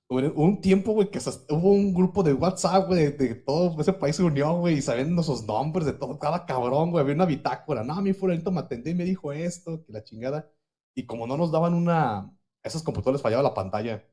Hubo 0.09 0.45
un 0.45 0.61
tiempo, 0.61 0.93
güey, 0.93 1.11
que 1.11 1.19
hubo 1.51 1.73
un 1.73 1.93
grupo 1.93 2.23
de 2.23 2.33
WhatsApp, 2.33 2.87
güey, 2.87 3.07
de, 3.07 3.11
de 3.13 3.35
todo 3.35 3.81
ese 3.81 3.93
país 3.93 4.15
se 4.17 4.23
unió, 4.23 4.55
güey, 4.59 4.77
y 4.79 4.83
sabían 4.83 5.15
nuestros 5.15 5.45
nombres 5.45 5.85
de 5.87 5.95
todo, 5.95 6.17
cada 6.19 6.47
cabrón, 6.47 6.93
güey, 6.93 7.03
había 7.03 7.15
una 7.17 7.27
bitácora. 7.27 7.83
No, 7.83 7.95
a 7.95 8.03
mí 8.03 8.13
fulanito 8.13 8.53
me 8.53 8.61
atendió 8.61 8.93
y 8.93 8.95
me 8.95 9.05
dijo 9.05 9.33
esto, 9.33 9.85
que 9.85 9.93
la 9.93 10.05
chingada. 10.05 10.49
Y 10.95 11.07
como 11.07 11.27
no 11.27 11.37
nos 11.37 11.53
daban 11.53 11.75
una. 11.75 12.33
Esos 12.63 12.83
computadores 12.83 13.23
fallaba 13.23 13.43
la 13.43 13.55
pantalla. 13.55 14.05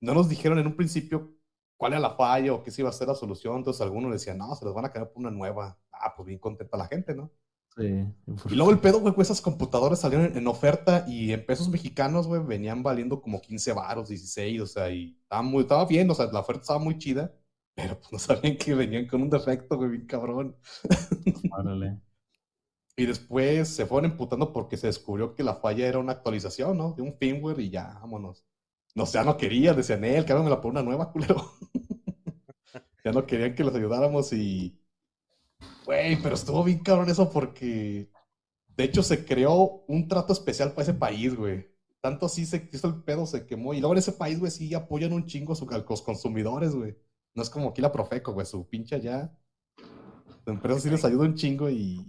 No 0.00 0.14
nos 0.14 0.28
dijeron 0.28 0.58
en 0.58 0.66
un 0.66 0.76
principio 0.76 1.34
cuál 1.76 1.92
era 1.92 2.00
la 2.00 2.10
falla 2.10 2.54
o 2.54 2.62
qué 2.62 2.70
se 2.70 2.82
iba 2.82 2.90
a 2.90 2.92
ser 2.92 3.08
la 3.08 3.14
solución. 3.14 3.56
Entonces 3.58 3.82
algunos 3.82 4.12
decían, 4.12 4.38
no, 4.38 4.54
se 4.54 4.64
los 4.64 4.74
van 4.74 4.84
a 4.86 4.92
cambiar 4.92 5.12
por 5.12 5.20
una 5.20 5.30
nueva. 5.30 5.78
Ah, 6.02 6.14
pues 6.16 6.26
bien 6.26 6.38
contenta 6.38 6.76
la 6.76 6.88
gente, 6.88 7.14
¿no? 7.14 7.32
Sí. 7.76 8.04
Y 8.50 8.54
luego 8.54 8.70
el 8.70 8.80
pedo, 8.80 9.00
güey, 9.00 9.14
esas 9.18 9.40
computadoras 9.40 10.00
salieron 10.00 10.36
en, 10.36 10.46
oferta 10.46 11.06
y 11.08 11.32
en 11.32 11.46
pesos 11.46 11.70
mexicanos, 11.70 12.26
güey, 12.26 12.42
venían 12.44 12.82
valiendo 12.82 13.22
como 13.22 13.40
15 13.40 13.72
varos, 13.72 14.08
16, 14.08 14.60
o 14.60 14.66
sea, 14.66 14.90
y 14.90 15.16
estaba, 15.22 15.42
muy, 15.42 15.62
estaba 15.62 15.86
bien, 15.86 16.10
o 16.10 16.14
sea, 16.14 16.26
la 16.26 16.40
oferta 16.40 16.60
estaba 16.62 16.78
muy 16.80 16.98
chida, 16.98 17.34
pero 17.74 17.98
pues 17.98 18.12
no 18.12 18.18
sabían 18.18 18.58
que 18.58 18.74
venían 18.74 19.06
con 19.06 19.22
un 19.22 19.30
defecto, 19.30 19.76
güey, 19.78 19.90
bien 19.90 20.06
cabrón. 20.06 20.56
Órale. 21.50 21.98
Y 22.96 23.06
después 23.06 23.68
se 23.68 23.86
fueron 23.86 24.10
emputando 24.10 24.52
porque 24.52 24.76
se 24.76 24.88
descubrió 24.88 25.34
que 25.34 25.42
la 25.42 25.54
falla 25.54 25.86
era 25.86 25.98
una 25.98 26.12
actualización, 26.12 26.76
¿no? 26.76 26.92
De 26.92 27.02
un 27.02 27.16
firmware 27.16 27.60
y 27.60 27.70
ya, 27.70 27.98
vámonos. 28.00 28.44
No, 28.94 29.06
ya 29.06 29.24
no 29.24 29.38
querían, 29.38 29.76
decían, 29.76 30.04
él, 30.04 30.26
cámbiamela 30.26 30.60
por 30.60 30.72
una 30.72 30.82
nueva, 30.82 31.10
culero. 31.10 31.52
ya 33.04 33.12
no 33.12 33.24
querían 33.24 33.54
que 33.54 33.64
los 33.64 33.74
ayudáramos 33.74 34.32
y... 34.34 34.78
Güey, 35.84 36.20
pero 36.22 36.34
estuvo 36.34 36.64
bien 36.64 36.80
cabrón 36.80 37.10
eso 37.10 37.30
porque... 37.30 38.10
De 38.76 38.84
hecho, 38.84 39.02
se 39.02 39.24
creó 39.24 39.84
un 39.86 40.08
trato 40.08 40.32
especial 40.32 40.70
para 40.70 40.82
ese 40.82 40.94
país, 40.94 41.34
güey. 41.34 41.66
Tanto 42.00 42.26
así 42.26 42.46
se 42.46 42.68
hizo 42.72 42.88
el 42.88 43.02
pedo, 43.04 43.26
se 43.26 43.46
quemó. 43.46 43.74
Y 43.74 43.80
luego 43.80 43.94
en 43.94 43.98
ese 43.98 44.12
país, 44.12 44.38
güey, 44.38 44.50
sí 44.50 44.72
apoyan 44.74 45.12
un 45.12 45.26
chingo 45.26 45.52
a, 45.52 45.78
los 45.78 46.02
consumidores, 46.02 46.74
güey. 46.74 46.96
No 47.34 47.42
es 47.42 47.50
como 47.50 47.68
aquí 47.68 47.80
la 47.82 47.92
Profeco, 47.92 48.32
güey, 48.32 48.46
su 48.46 48.66
pinche 48.68 48.96
allá. 48.96 49.32
La 50.44 50.52
empresa 50.54 50.80
sí 50.80 50.90
les 50.90 51.04
ayuda 51.04 51.24
un 51.24 51.34
chingo 51.34 51.70
y... 51.70 52.00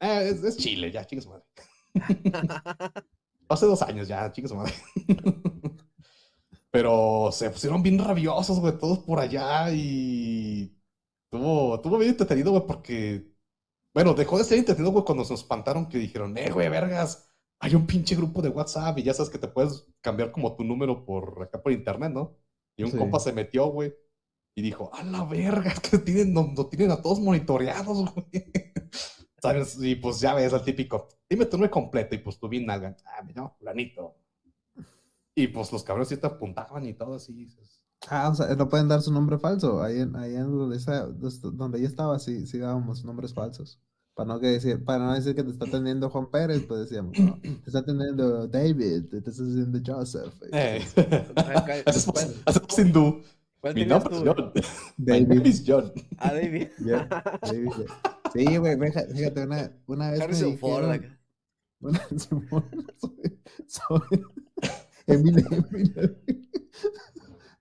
Eh, 0.00 0.30
es, 0.30 0.42
es 0.42 0.56
Chile, 0.56 0.90
ya, 0.90 1.06
su 1.06 1.28
madre. 1.28 1.44
Hace 3.48 3.66
dos 3.66 3.82
años 3.82 4.08
ya, 4.08 4.32
su 4.34 4.54
madre. 4.54 4.72
Pero 6.70 7.30
se 7.32 7.50
pusieron 7.50 7.82
bien 7.82 7.98
rabiosos, 7.98 8.60
güey, 8.60 8.78
todos 8.78 9.00
por 9.00 9.20
allá 9.20 9.72
y... 9.72 10.79
Tuvo, 11.30 11.80
tuvo 11.80 11.98
bien 11.98 12.10
entretenido, 12.10 12.50
güey, 12.52 12.66
porque... 12.66 13.30
Bueno, 13.94 14.14
dejó 14.14 14.38
de 14.38 14.44
ser 14.44 14.58
entretenido, 14.58 14.92
güey, 14.92 15.04
cuando 15.04 15.24
se 15.24 15.32
nos 15.32 15.40
espantaron 15.42 15.88
que 15.88 15.98
dijeron, 15.98 16.36
eh, 16.38 16.50
güey, 16.50 16.68
vergas, 16.68 17.30
hay 17.60 17.74
un 17.74 17.86
pinche 17.86 18.14
grupo 18.16 18.42
de 18.42 18.48
WhatsApp 18.50 18.98
y 18.98 19.02
ya 19.02 19.14
sabes 19.14 19.30
que 19.30 19.38
te 19.38 19.48
puedes 19.48 19.86
cambiar 20.00 20.32
como 20.32 20.56
tu 20.56 20.64
número 20.64 21.04
por 21.04 21.42
acá 21.42 21.60
por 21.62 21.72
internet, 21.72 22.12
¿no? 22.12 22.36
Y 22.76 22.84
un 22.84 22.92
Sí. 22.92 22.98
compa 22.98 23.18
se 23.20 23.32
metió, 23.32 23.66
güey, 23.66 23.92
y 24.56 24.62
dijo, 24.62 24.90
a 24.94 25.02
la 25.04 25.24
verga, 25.24 25.72
es 25.72 25.80
que 25.90 25.98
tienen, 25.98 26.32
no, 26.34 26.52
no 26.56 26.66
tienen 26.68 26.92
a 26.92 27.02
todos 27.02 27.20
monitoreados, 27.20 28.14
güey. 28.14 28.52
¿Sabes? 29.42 29.76
Y 29.80 29.96
pues 29.96 30.20
ya 30.20 30.34
ves, 30.34 30.52
el 30.52 30.62
típico, 30.62 31.08
dime 31.28 31.46
tu 31.46 31.56
nombre 31.56 31.70
completo, 31.70 32.14
y 32.14 32.18
pues 32.18 32.38
tú 32.38 32.48
bien 32.48 32.66
nalga, 32.66 32.96
ah, 33.06 33.22
llamo 33.34 33.56
fulanito. 33.58 34.16
Y 35.34 35.48
pues 35.48 35.72
los 35.72 35.82
cabrones 35.82 36.08
sí 36.08 36.16
te 36.16 36.26
apuntaban 36.26 36.86
y 36.86 36.94
todo 36.94 37.14
así. 37.14 37.32
dices, 37.32 37.79
Ah, 38.08 38.28
o 38.30 38.34
sea, 38.34 38.54
no 38.56 38.68
pueden 38.68 38.88
dar 38.88 39.02
su 39.02 39.12
nombre 39.12 39.38
falso. 39.38 39.82
Ahí 39.82 40.00
en, 40.00 40.16
ahí 40.16 40.34
en 40.34 40.50
donde, 40.50 40.76
está- 40.76 41.06
donde 41.06 41.78
ella 41.78 41.88
estaba, 41.88 42.18
sí, 42.18 42.46
sí 42.46 42.58
dábamos 42.58 43.04
nombres 43.04 43.34
falsos. 43.34 43.78
Para 44.14 44.26
no, 44.34 44.40
que 44.40 44.48
decir, 44.48 44.84
para 44.84 45.04
no 45.04 45.14
decir 45.14 45.34
que 45.34 45.42
te 45.44 45.50
está 45.50 45.66
atendiendo 45.66 46.10
Juan 46.10 46.30
Pérez, 46.30 46.64
pues 46.66 46.80
decíamos, 46.80 47.18
no, 47.18 47.38
te 47.40 47.48
está 47.66 47.78
atendiendo 47.80 48.46
David, 48.48 49.04
te 49.10 49.18
está 49.18 49.30
atendiendo 49.30 49.78
Joseph. 49.86 50.34
Eh. 50.52 50.84
¿Cuál- 51.34 52.34
Hacemos 52.46 52.78
hindú. 52.78 53.22
¿Cuál 53.60 53.74
Mi 53.74 53.84
nombre 53.86 54.14
es 54.16 54.22
tú? 54.22 54.32
John. 54.34 54.52
My 54.96 55.04
David. 55.06 55.28
name 55.28 55.48
is 55.48 55.64
John. 55.66 55.92
Ah, 56.18 56.32
David. 56.32 56.68
Ya, 56.84 57.06
David. 57.42 57.70
Sí, 58.32 58.56
güey, 58.56 58.78
fíjate, 58.78 59.42
una, 59.44 59.72
una 59.86 60.10
vez 60.10 60.18
me 60.18 60.24
Harrison 60.24 60.58
Ford. 60.58 60.90
dijeron, 60.90 60.92
acá. 60.92 61.18
una, 61.80 62.00
soy, 62.18 63.40
soy 63.66 64.00
Eminem, 65.06 65.46
Eminem. 65.70 66.16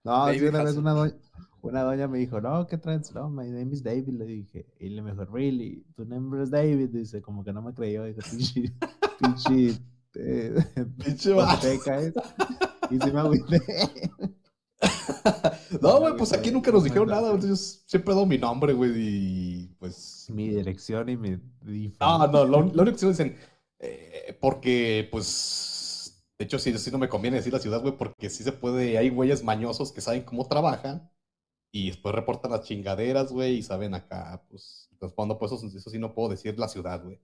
No, 0.04 0.28
sí, 0.28 0.40
David 0.40 0.50
una 0.50 0.64
vez 0.64 0.76
una 0.78 0.92
doña, 0.94 1.16
una 1.62 1.84
doña 1.84 2.08
me 2.08 2.20
dijo, 2.20 2.40
no, 2.42 2.66
¿qué 2.68 2.78
traes? 2.78 3.14
No, 3.14 3.30
my 3.30 3.48
name 3.50 3.74
is 3.74 3.84
David, 3.84 4.14
le 4.18 4.26
dije. 4.26 4.66
Y 4.80 4.90
le 4.90 5.02
mejor, 5.02 5.32
really, 5.32 5.86
tu 5.96 6.06
nombre 6.06 6.44
es 6.44 6.52
David, 6.52 6.90
dice, 6.90 7.22
como 7.22 7.44
que 7.44 7.54
no 7.54 7.62
me 7.62 7.74
creyó, 7.74 8.06
dijo, 8.06 8.22
pinche, 8.30 8.74
pinche, 9.20 9.80
eh, 10.16 10.56
Pinche. 11.04 11.32
Y 12.92 13.00
sí 13.00 13.12
me 13.12 13.20
agüité. 13.20 13.62
No, 15.82 16.00
güey, 16.00 16.16
pues 16.18 16.34
aquí 16.34 16.52
nunca 16.52 16.72
nos 16.72 16.84
dijeron 16.84 17.10
nada. 17.10 17.38
Yo 17.38 17.56
siempre 17.56 18.14
dado 18.14 18.26
mi 18.26 18.38
nombre, 18.38 18.74
güey, 18.74 18.92
y 18.96 19.68
pues. 19.80 20.28
Mi 20.30 20.50
dirección 20.50 21.10
y 21.10 21.18
mi... 21.18 21.38
Ah, 22.00 22.30
no, 22.32 22.46
lo, 22.46 22.62
lo 22.62 22.82
único 22.84 22.98
que 22.98 23.06
dicen, 23.08 23.36
eh, 23.80 24.38
porque, 24.40 25.08
pues. 25.12 25.69
De 26.40 26.46
hecho, 26.46 26.58
sí, 26.58 26.76
sí 26.78 26.90
no 26.90 26.98
me 26.98 27.10
conviene 27.10 27.36
decir 27.36 27.52
la 27.52 27.60
ciudad, 27.60 27.82
güey, 27.82 27.98
porque 27.98 28.30
sí 28.30 28.46
se 28.46 28.54
puede. 28.54 28.98
Hay 28.98 29.10
güeyes 29.10 29.44
mañosos 29.44 29.92
que 29.92 30.00
saben 30.00 30.24
cómo 30.24 30.48
trabajan 30.48 31.12
y 31.70 31.88
después 31.88 32.16
reportan 32.16 32.52
las 32.52 32.64
chingaderas, 32.64 33.34
güey, 33.34 33.58
y 33.58 33.62
saben 33.62 33.94
acá, 33.94 34.42
pues. 34.50 34.90
Respondo, 35.02 35.38
pues 35.38 35.52
eso, 35.52 35.68
eso 35.68 35.90
sí 35.90 36.00
no 36.00 36.14
puedo 36.14 36.30
decir 36.30 36.58
la 36.58 36.70
ciudad, 36.70 37.04
güey. 37.04 37.22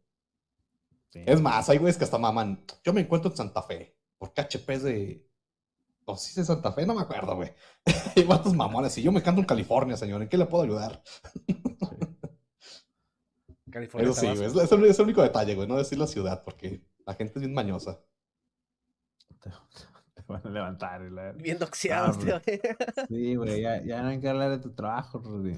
Sí. 1.10 1.24
Es 1.26 1.42
más, 1.42 1.70
hay 1.70 1.78
güeyes 1.78 1.98
que 1.98 2.04
hasta 2.04 2.18
maman. 2.18 2.66
Yo 2.84 2.94
me 2.94 3.02
encuentro 3.02 3.32
en 3.32 3.38
Santa 3.38 3.62
Fe. 3.62 3.96
Porque 4.18 4.42
HP 4.42 4.74
es 4.74 4.84
de. 4.84 5.30
No, 6.06 6.18
sí 6.18 6.30
es 6.30 6.36
de 6.36 6.46
Santa 6.46 6.74
Fe, 6.74 6.86
no 6.86 6.94
me 6.94 7.02
acuerdo, 7.02 7.38
güey. 7.38 7.54
Hay 8.16 8.24
vatos 8.24 8.54
mamones. 8.54 8.98
Y 8.98 9.02
yo 9.02 9.14
me 9.14 9.24
canto 9.24 9.40
en 9.40 9.48
California, 9.48 9.96
señor. 9.96 10.22
¿En 10.22 10.28
qué 10.28 10.38
le 10.38 10.46
puedo 10.46 10.64
ayudar? 10.64 11.02
California. 13.72 14.10
Eso 14.10 14.20
sí, 14.20 14.28
güey. 14.28 14.44
Es, 14.44 14.56
es 14.56 14.72
el, 14.72 14.86
es 14.86 15.00
el 15.00 15.06
único 15.06 15.22
detalle, 15.22 15.56
güey. 15.56 15.68
No 15.68 15.78
decir 15.78 15.98
la 15.98 16.08
ciudad, 16.08 16.44
porque 16.44 16.82
la 17.06 17.14
gente 17.14 17.34
es 17.36 17.42
bien 17.42 17.54
mañosa. 17.54 18.02
Te, 19.46 19.52
te 20.16 20.24
van 20.28 20.42
a 20.46 20.50
levantar. 20.50 21.02
y 21.06 21.10
la- 21.12 21.32
Bien 21.34 21.58
doxeado 21.60 22.12
Ah, 22.14 22.42
güey. 22.46 22.60
Sí, 23.08 23.36
güey, 23.36 23.62
ya, 23.62 23.84
ya 23.86 24.02
no 24.02 24.10
hay 24.10 24.20
que 24.20 24.30
hablar 24.30 24.50
de 24.52 24.60
tu 24.60 24.72
trabajo, 24.74 25.20
Rudy. 25.20 25.56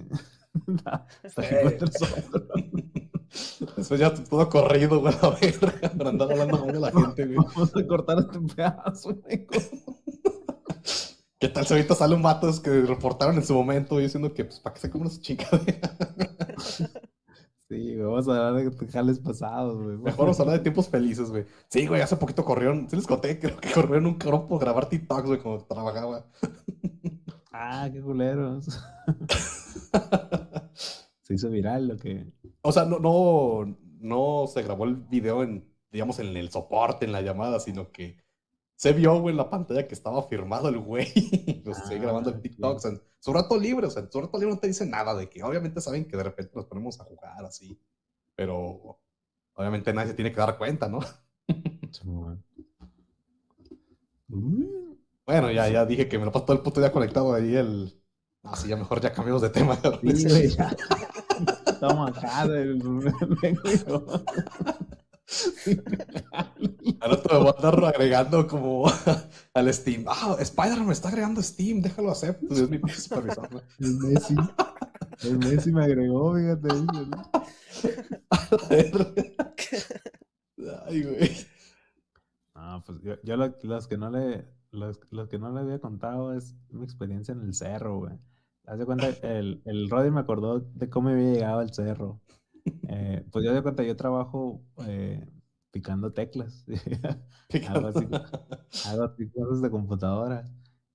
Hasta 1.23 1.41
que 1.47 1.55
encuentres 1.59 2.01
otro. 2.01 2.47
Después 3.77 3.99
ya 3.99 4.13
todo 4.13 4.49
corrido, 4.49 4.99
güey, 5.01 5.13
a 5.21 5.29
ver. 5.29 5.55
Para 5.97 6.09
andar 6.09 6.31
hablando 6.31 6.57
mal 6.65 6.73
de 6.73 6.79
la 6.79 6.91
gente, 6.91 7.25
güey. 7.25 7.37
Vamos 7.37 7.75
a 7.75 7.87
cortar 7.87 8.17
este 8.19 8.39
pedazo, 8.55 9.13
güey. 9.15 9.45
¿Qué 11.39 11.49
tal 11.49 11.67
si 11.67 11.73
ahorita 11.75 11.93
sale 11.93 12.15
un 12.15 12.23
vato 12.23 12.49
que 12.63 12.81
reportaron 12.81 13.35
en 13.35 13.45
su 13.45 13.53
momento 13.53 13.97
diciendo 13.99 14.33
que, 14.33 14.45
pues, 14.45 14.59
¿para 14.59 14.73
qué 14.73 14.79
se 14.81 14.89
comen 14.89 15.07
esa 15.09 15.21
chingadera? 15.21 15.95
Güey, 18.07 18.23
vamos 18.23 18.27
a 18.27 18.47
hablar 18.47 18.71
de 18.71 18.87
jales 18.91 19.19
pasados, 19.19 19.77
güey. 19.81 19.97
Mejor 19.97 20.25
vamos 20.25 20.39
a 20.39 20.43
hablar 20.43 20.57
de 20.57 20.63
tiempos 20.63 20.87
felices, 20.89 21.29
güey. 21.29 21.45
Sí, 21.69 21.85
güey, 21.87 22.01
hace 22.01 22.17
poquito 22.17 22.43
corrieron, 22.45 22.89
sí 22.89 22.95
les 22.95 23.07
conté, 23.07 23.39
creo 23.39 23.57
que 23.57 23.71
corrieron 23.71 24.05
un 24.07 24.15
cabrón 24.15 24.47
por 24.47 24.59
grabar 24.59 24.89
TikToks, 24.89 25.27
güey, 25.27 25.39
cuando 25.39 25.65
trabajaba. 25.65 26.25
Ah, 27.51 27.89
qué 27.91 28.01
culeros. 28.01 28.67
Se 31.21 31.33
hizo 31.33 31.49
viral 31.49 31.87
lo 31.89 31.97
que. 31.97 32.31
O 32.61 32.71
sea, 32.71 32.85
no, 32.85 32.99
no, 32.99 33.77
no 33.99 34.47
se 34.47 34.61
grabó 34.63 34.85
el 34.85 34.95
video 34.95 35.43
en, 35.43 35.67
digamos, 35.91 36.19
en 36.19 36.35
el 36.37 36.49
soporte, 36.51 37.05
en 37.05 37.11
la 37.11 37.21
llamada, 37.21 37.59
sino 37.59 37.91
que 37.91 38.17
se 38.75 38.93
vio, 38.93 39.19
güey, 39.19 39.33
en 39.33 39.37
la 39.37 39.49
pantalla 39.49 39.87
que 39.87 39.95
estaba 39.95 40.21
firmado 40.23 40.69
el 40.69 40.79
güey. 40.79 41.07
Lo 41.65 41.71
estoy 41.71 41.97
Ah, 41.97 42.01
grabando 42.01 42.29
en 42.29 42.37
ok. 42.37 42.41
TikTok. 42.43 42.75
O 42.75 42.79
sea, 42.79 42.91
en 42.91 43.01
su 43.19 43.33
rato 43.33 43.57
libre, 43.57 43.87
o 43.87 43.89
sea, 43.89 44.03
en 44.03 44.11
su 44.11 44.21
rato 44.21 44.37
libre 44.37 44.53
no 44.53 44.59
te 44.59 44.67
dice 44.67 44.85
nada 44.85 45.15
de 45.15 45.27
que 45.29 45.43
obviamente 45.43 45.81
saben 45.81 46.07
que 46.07 46.15
de 46.15 46.23
repente 46.23 46.51
nos 46.55 46.65
ponemos 46.65 46.99
a 47.01 47.03
jugar 47.03 47.43
así. 47.43 47.81
Pero 48.37 48.99
obviamente 49.55 49.91
nadie 49.93 50.09
se 50.09 50.13
tiene 50.13 50.31
que 50.31 50.37
dar 50.37 50.57
cuenta, 50.59 50.87
¿no? 50.87 50.99
Simón. 51.91 52.43
Bueno, 55.25 55.51
ya, 55.51 55.67
ya 55.69 55.85
dije 55.85 56.07
que 56.07 56.19
me 56.19 56.25
lo 56.25 56.31
paso 56.31 56.45
todo 56.45 56.55
el 56.55 56.61
puto 56.63 56.79
día 56.79 56.91
conectado 56.91 57.33
ahí 57.33 57.55
el. 57.55 57.99
Ah, 58.43 58.55
sí, 58.55 58.67
ya 58.69 58.77
mejor 58.77 59.01
ya 59.01 59.11
cambiamos 59.11 59.41
de 59.41 59.49
tema. 59.49 59.75
Sí, 60.15 60.49
ya. 60.55 60.75
Estamos 61.65 62.15
acá 62.15 62.47
del. 62.47 62.79
otro 67.11 67.33
me 67.39 67.39
voy 67.39 67.47
a 67.53 67.55
andar 67.57 67.85
agregando 67.85 68.47
como 68.47 68.85
al 69.53 69.73
Steam. 69.73 70.05
Ah, 70.07 70.35
Spider-Man 70.39 70.87
me 70.87 70.93
está 70.93 71.09
agregando 71.09 71.41
Steam, 71.41 71.81
déjalo 71.81 72.11
acepto. 72.11 72.53
Es 72.53 72.69
mi 72.69 72.79
supervisor. 72.93 73.51
¿no? 73.51 73.61
El 73.79 73.93
Messi. 73.97 74.35
El 75.23 75.37
Messi 75.39 75.71
me 75.71 75.83
agregó, 75.83 76.35
fíjate. 76.35 76.67
Ay, 80.87 81.03
güey. 81.03 81.31
No, 82.55 82.83
pues 82.85 83.01
yo, 83.01 83.13
yo 83.23 83.37
lo- 83.37 83.55
los 83.63 83.87
que 83.87 83.97
no 83.97 84.09
le. 84.09 84.47
Los, 84.71 84.99
los 85.11 85.29
que 85.29 85.39
no 85.39 85.51
le 85.51 85.61
había 85.61 85.79
contado 85.79 86.33
es 86.33 86.55
mi 86.69 86.83
experiencia 86.83 87.31
en 87.31 87.41
el 87.41 87.53
cerro, 87.53 87.99
güey. 87.99 88.13
Haz 88.65 88.77
de 88.79 88.85
cuenta, 88.85 89.07
el, 89.21 89.61
el 89.65 89.89
Roddy 89.89 90.11
me 90.11 90.19
acordó 90.19 90.59
de 90.59 90.89
cómo 90.89 91.09
había 91.09 91.31
llegado 91.33 91.59
al 91.59 91.73
cerro. 91.73 92.19
Eh, 92.87 93.25
pues 93.31 93.45
yo 93.45 93.53
de 93.53 93.61
cuenta, 93.63 93.83
yo 93.83 93.95
trabajo 93.95 94.61
eh, 94.85 95.25
picando 95.71 96.13
teclas. 96.13 96.65
Algo 97.67 97.87
así. 97.87 98.07
hago 98.85 99.03
así 99.03 99.29
cosas 99.29 99.61
de 99.61 99.69
computadora. 99.71 100.45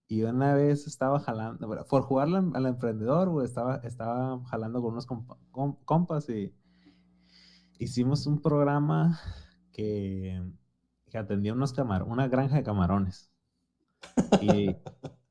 Y 0.09 0.23
una 0.25 0.55
vez 0.55 0.87
estaba 0.87 1.21
jalando, 1.21 1.67
bueno, 1.67 1.85
por 1.87 2.03
jugar 2.03 2.29
al, 2.29 2.53
al 2.55 2.67
emprendedor, 2.67 3.31
güey, 3.31 3.47
estaba, 3.47 3.77
estaba 3.77 4.45
jalando 4.47 4.83
con 4.83 4.93
unos 4.93 5.07
compa- 5.09 5.39
com- 5.51 5.77
compas 5.85 6.29
y 6.29 6.55
hicimos 7.79 8.27
un 8.27 8.41
programa 8.41 9.21
que, 9.73 10.43
que 11.11 11.19
atendía 11.19 11.53
unos 11.55 11.73
camar 11.73 12.03
una 12.05 12.29
granja 12.29 12.57
de 12.57 12.63
camarones. 12.63 13.31
Y 14.41 14.77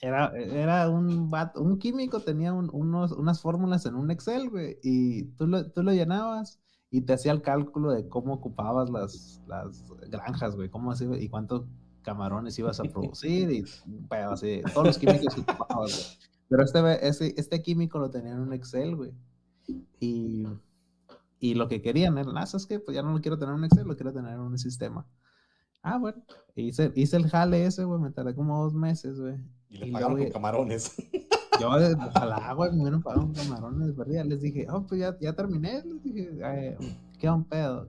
era, 0.00 0.28
era 0.36 0.88
un 0.88 1.28
vato- 1.30 1.60
un 1.60 1.78
químico, 1.78 2.20
tenía 2.20 2.52
un- 2.52 2.70
unos, 2.72 3.12
unas 3.12 3.40
fórmulas 3.40 3.84
en 3.86 3.94
un 3.96 4.10
Excel, 4.10 4.48
güey, 4.50 4.78
y 4.82 5.24
tú 5.36 5.46
lo, 5.46 5.70
tú 5.70 5.82
lo 5.82 5.92
llenabas 5.92 6.60
y 6.90 7.02
te 7.02 7.12
hacía 7.14 7.32
el 7.32 7.42
cálculo 7.42 7.90
de 7.92 8.08
cómo 8.08 8.34
ocupabas 8.34 8.90
las, 8.90 9.42
las 9.46 9.84
granjas, 10.08 10.56
güey, 10.56 10.68
cómo 10.70 10.92
así, 10.92 11.06
y 11.18 11.28
cuántos 11.28 11.64
camarones 12.02 12.58
ibas 12.58 12.80
a 12.80 12.84
producir 12.84 13.50
y 13.50 13.64
pero 14.08 14.30
así, 14.30 14.62
todos 14.72 14.86
los 14.86 14.98
químicos 14.98 15.34
que 15.34 15.40
ocupabas, 15.42 16.18
güey. 16.18 16.28
Pero 16.48 16.62
este, 16.62 17.06
ese, 17.08 17.34
este 17.36 17.60
químico 17.62 17.98
lo 17.98 18.08
tenía 18.10 18.32
en 18.32 18.40
un 18.40 18.54
Excel, 18.54 18.96
güey. 18.96 19.12
Y, 20.00 20.46
y 21.40 21.54
lo 21.54 21.68
que 21.68 21.82
querían 21.82 22.16
era, 22.16 22.30
ah, 22.36 22.46
¿sabes 22.46 22.64
qué? 22.64 22.80
Pues 22.80 22.94
ya 22.94 23.02
no 23.02 23.12
lo 23.12 23.20
quiero 23.20 23.36
tener 23.38 23.52
en 23.52 23.58
un 23.58 23.64
Excel, 23.66 23.86
lo 23.86 23.96
quiero 23.96 24.14
tener 24.14 24.32
en 24.32 24.40
un 24.40 24.56
sistema. 24.56 25.04
Ah, 25.82 25.98
bueno. 25.98 26.22
Hice, 26.54 26.90
hice 26.94 27.16
el 27.18 27.28
jale 27.28 27.66
ese, 27.66 27.84
güey, 27.84 28.00
me 28.00 28.10
tardé 28.12 28.34
como 28.34 28.62
dos 28.62 28.72
meses, 28.72 29.20
güey. 29.20 29.36
Y 29.70 29.78
le 29.78 29.88
Y 29.88 29.90
pagaron 29.92 30.14
luego- 30.16 30.26
con 30.30 30.32
camarones. 30.32 30.96
Yo, 31.60 31.68
ojalá, 32.08 32.52
güey, 32.54 32.70
me 32.72 32.82
hubieran 32.82 33.02
pagado 33.02 33.24
un 33.26 33.32
camarones 33.34 33.92
perdida. 33.92 34.22
Les 34.24 34.40
dije, 34.40 34.66
oh, 34.70 34.82
pues 34.86 35.00
ya, 35.00 35.18
ya 35.20 35.32
terminé. 35.34 35.82
Les 35.84 36.02
dije, 36.02 36.76
¿qué 37.18 37.28
un 37.30 37.44
pedo? 37.44 37.88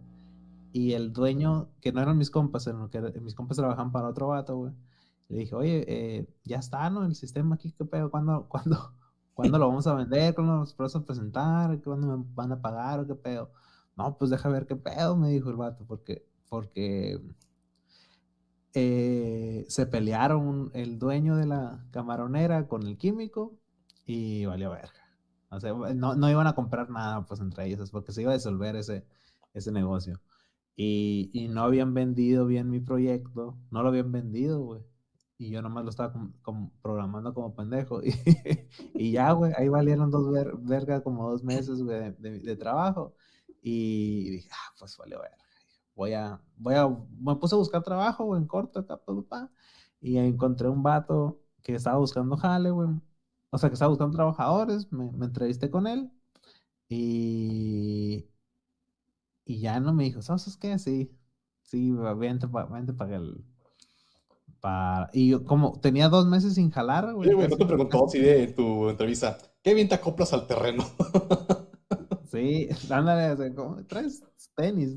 Y 0.74 0.94
el 0.94 1.14
dueño, 1.14 1.68
que 1.82 1.92
no 1.92 2.02
eran 2.02 2.18
mis 2.18 2.30
compas, 2.32 2.64
sino 2.64 2.90
que 2.90 3.00
mis 3.22 3.36
compas 3.36 3.58
trabajaban 3.58 3.92
para 3.92 4.08
otro 4.10 4.28
vato, 4.28 4.58
güey. 4.58 4.74
Le 5.30 5.38
dije, 5.38 5.56
oye, 5.56 5.86
eh, 5.88 6.28
ya 6.44 6.58
está, 6.58 6.90
¿no? 6.90 7.06
El 7.06 7.14
sistema 7.16 7.56
aquí, 7.56 7.72
¿qué 7.72 7.86
pedo? 7.86 8.10
¿Cuándo, 8.10 8.46
cuándo, 8.50 8.94
¿cuándo 9.36 9.58
lo 9.60 9.68
vamos 9.68 9.86
a 9.86 9.94
vender? 9.94 10.34
¿Cuándo 10.34 10.56
nos 10.58 10.76
vamos 10.76 10.96
a 10.96 11.06
presentar? 11.06 11.80
¿Cuándo 11.84 12.18
me 12.18 12.24
van 12.36 12.52
a 12.52 12.62
pagar 12.62 13.00
o 13.02 13.06
qué 13.08 13.14
pedo? 13.16 13.52
No, 13.96 14.18
pues 14.18 14.32
deja 14.32 14.50
ver 14.50 14.66
qué 14.66 14.76
pedo, 14.76 15.16
me 15.16 15.30
dijo 15.30 15.50
el 15.52 15.58
vato, 15.58 15.86
porque, 15.88 16.26
porque 16.50 17.22
eh, 18.74 19.66
se 19.70 19.86
pelearon 19.88 20.72
el 20.74 21.00
dueño 21.00 21.36
de 21.38 21.46
la 21.48 21.86
camaronera 21.92 22.68
con 22.68 22.86
el 22.88 22.98
químico 22.98 23.58
y 24.06 24.46
valió 24.46 24.72
verga. 24.72 24.94
No, 25.96 26.16
no 26.16 26.30
iban 26.30 26.48
a 26.48 26.54
comprar 26.56 26.90
nada 26.90 27.26
pues 27.26 27.40
entre 27.40 27.66
ellos, 27.68 27.92
porque 27.92 28.12
se 28.12 28.22
iba 28.22 28.32
a 28.32 28.36
disolver 28.36 28.76
ese, 28.76 29.06
ese 29.54 29.72
negocio. 29.72 30.22
Y, 30.76 31.30
y 31.34 31.50
no 31.50 31.64
habían 31.64 31.94
vendido 31.94 32.46
bien 32.48 32.70
mi 32.70 32.80
proyecto, 32.80 33.58
no 33.72 33.84
lo 33.84 33.90
habían 33.90 34.12
vendido, 34.12 34.62
güey. 34.62 34.84
Y 35.38 35.52
yo 35.52 35.62
nomás 35.62 35.84
lo 35.86 35.92
estaba 35.92 36.14
programando 36.82 37.34
como 37.34 37.56
pendejo. 37.56 38.02
Y, 38.04 38.14
y 38.96 39.12
ya, 39.14 39.32
güey, 39.34 39.54
ahí 39.58 39.70
valieron 39.70 40.12
dos 40.12 40.32
ver, 40.32 40.54
verga 40.60 41.02
como 41.04 41.30
dos 41.32 41.44
meses, 41.44 41.86
de- 41.86 42.14
de 42.40 42.56
trabajo. 42.58 43.16
Y 43.62 44.30
dije, 44.32 44.50
ah, 44.54 44.74
pues 44.80 44.98
valió 44.98 45.20
verga. 45.22 45.38
Voy 46.00 46.14
a, 46.14 46.40
voy 46.56 46.76
a, 46.76 46.88
me 47.20 47.36
puse 47.36 47.56
a 47.56 47.58
buscar 47.58 47.84
trabajo, 47.84 48.38
en 48.38 48.48
corto, 48.48 48.80
acá, 48.80 48.96
pa, 48.96 49.14
pa, 49.14 49.22
pa, 49.28 49.52
y 50.00 50.16
encontré 50.16 50.70
un 50.70 50.82
vato 50.82 51.42
que 51.62 51.76
estaba 51.76 51.98
buscando 51.98 52.38
jale, 52.38 52.72
güey. 52.72 52.88
O 53.50 53.58
sea, 53.58 53.70
que 53.70 53.74
estaba 53.74 53.90
buscando 53.90 54.16
trabajadores, 54.16 54.90
me, 54.94 55.12
me 55.12 55.26
entrevisté 55.26 55.70
con 55.70 55.88
él 55.88 56.10
y, 56.88 58.30
y 59.44 59.60
ya 59.60 59.82
no 59.82 59.92
me 59.92 60.06
dijo, 60.06 60.22
¿sabes 60.22 60.56
qué? 60.56 60.80
Sí, 60.80 61.12
sí, 61.64 61.92
va, 61.92 62.14
vente 62.14 62.48
para 62.48 63.18
el... 63.18 63.44
Para... 64.62 65.10
Y 65.12 65.32
yo 65.32 65.44
como 65.44 65.82
tenía 65.82 66.08
dos 66.08 66.28
meses 66.28 66.54
sin 66.54 66.72
jalar, 66.72 67.14
güey. 67.14 67.28
Oye, 67.28 67.36
güey, 67.36 67.50
no 67.50 67.58
te 67.58 67.66
preguntó 67.66 68.06
así 68.06 68.20
de 68.20 68.48
tu 68.48 68.88
entrevista. 68.88 69.38
¿Qué 69.62 69.74
bien 69.74 69.90
te 69.90 69.96
acoplas 69.96 70.32
al 70.32 70.48
terreno? 70.48 70.86
Sí, 72.32 72.70
ándale, 72.92 73.54
como, 73.56 73.86
traes 73.86 74.24
tenis, 74.56 74.96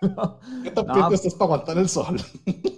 ¿no? 0.02 0.40
¿Qué 0.62 0.70
tan 0.70 0.86
No, 0.86 0.92
prieto 0.92 1.14
estás 1.14 1.34
para 1.34 1.46
aguantar 1.54 1.78
el 1.78 1.88
sol? 1.88 2.16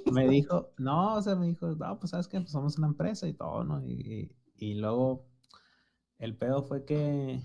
me 0.09 0.29
dijo, 0.29 0.73
no, 0.79 1.17
o 1.17 1.23
sea, 1.23 1.37
me 1.37 1.47
dijo, 1.49 1.69
no, 1.77 1.99
pues 1.99 2.11
sabes 2.11 2.29
que 2.29 2.41
pues, 2.41 2.51
somos 2.53 2.77
una 2.79 2.89
empresa 2.89 3.27
y 3.29 3.35
todo, 3.35 3.65
¿no? 3.65 3.83
Y, 3.85 3.93
y- 3.93 4.37
y 4.73 4.75
luego 4.75 5.27
el 6.19 6.37
pedo 6.37 6.63
fue 6.65 6.85
que 6.85 7.43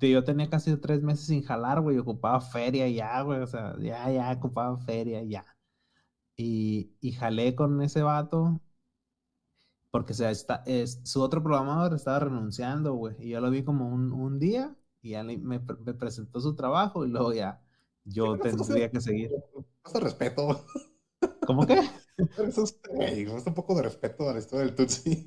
yo 0.00 0.24
tenía 0.24 0.50
casi 0.50 0.76
tres 0.78 1.02
meses 1.02 1.26
sin 1.26 1.42
jalar, 1.44 1.80
güey, 1.82 1.98
ocupaba 1.98 2.40
feria 2.40 2.88
ya, 2.88 3.22
güey, 3.22 3.40
o 3.42 3.46
sea, 3.46 3.76
ya, 3.80 4.10
ya 4.12 4.32
ocupaba 4.32 4.76
feria, 4.78 5.22
ya. 5.24 5.46
Y, 6.36 6.94
y 7.00 7.12
jalé 7.12 7.54
con 7.56 7.82
ese 7.82 8.02
vato 8.02 8.60
porque 9.90 10.12
o 10.12 10.16
sea, 10.16 10.30
está, 10.30 10.62
es, 10.66 11.00
su 11.04 11.22
otro 11.22 11.42
programador 11.42 11.94
estaba 11.94 12.20
renunciando, 12.20 12.94
güey, 12.94 13.14
y 13.20 13.30
yo 13.30 13.40
lo 13.40 13.50
vi 13.50 13.62
como 13.64 13.88
un, 13.88 14.12
un 14.12 14.38
día 14.38 14.74
y 15.04 15.10
ya 15.10 15.22
le- 15.22 15.36
me, 15.38 15.60
pre- 15.60 15.76
me 15.84 15.92
presentó 15.94 16.40
su 16.40 16.54
trabajo 16.56 17.04
y 17.04 17.10
luego 17.10 17.32
ya 17.34 17.60
yo 18.04 18.38
tendría 18.38 18.90
que 18.90 19.00
seguir. 19.00 19.30
Más 19.84 20.02
respeto. 20.02 20.64
¿Cómo 21.46 21.66
que? 21.66 21.78
Eso 22.38 22.64
es, 22.64 23.46
un 23.46 23.54
poco 23.54 23.74
de 23.74 23.82
respeto 23.82 24.28
a 24.28 24.32
la 24.32 24.38
historia 24.38 24.64
del 24.66 24.74
Tutsi. 24.74 25.26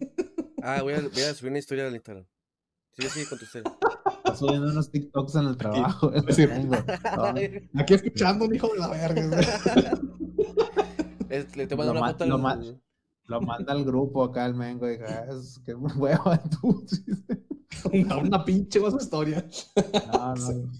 Ah, 0.63 0.81
voy 0.81 0.93
a, 0.93 1.01
voy 1.01 1.21
a 1.21 1.33
subir 1.33 1.51
una 1.51 1.59
historia 1.59 1.87
al 1.87 1.93
Instagram. 1.93 2.25
Sí, 2.93 3.07
sí, 3.09 3.25
con 3.27 3.37
tu 3.37 3.45
historia. 3.45 3.71
Está 4.17 4.35
subiendo 4.35 4.67
unos 4.71 4.89
TikToks 4.89 5.35
en 5.35 5.45
el 5.45 5.57
trabajo. 5.57 6.09
güey, 6.09 6.33
Sí. 6.33 6.47
No, 6.47 7.79
Aquí 7.79 7.93
escuchando 7.93 8.45
un 8.45 8.55
hijo 8.55 8.67
de 8.73 8.79
la 8.79 8.87
verga. 8.87 9.39
Es- 11.29 11.55
le 11.55 11.67
te 11.67 11.75
mando 11.75 11.93
Lo 11.93 11.99
una 11.99 12.07
ma- 12.07 12.11
foto 12.13 12.25
lo 12.25 12.35
al- 12.35 12.41
ma- 12.41 12.59
Lo 13.27 13.41
manda 13.41 13.73
al 13.73 13.83
grupo 13.83 14.23
acá 14.23 14.45
el 14.45 14.55
mengo 14.55 14.89
y 14.89 14.95
"Ah, 14.95 15.25
es 15.29 15.59
que 15.65 15.73
hueva 15.75 16.41
tú. 16.61 16.83
Una, 17.93 18.17
una 18.17 18.43
pinche 18.43 18.79
más 18.79 18.95
historia. 18.95 19.45
No, 20.11 20.35
no. 20.35 20.71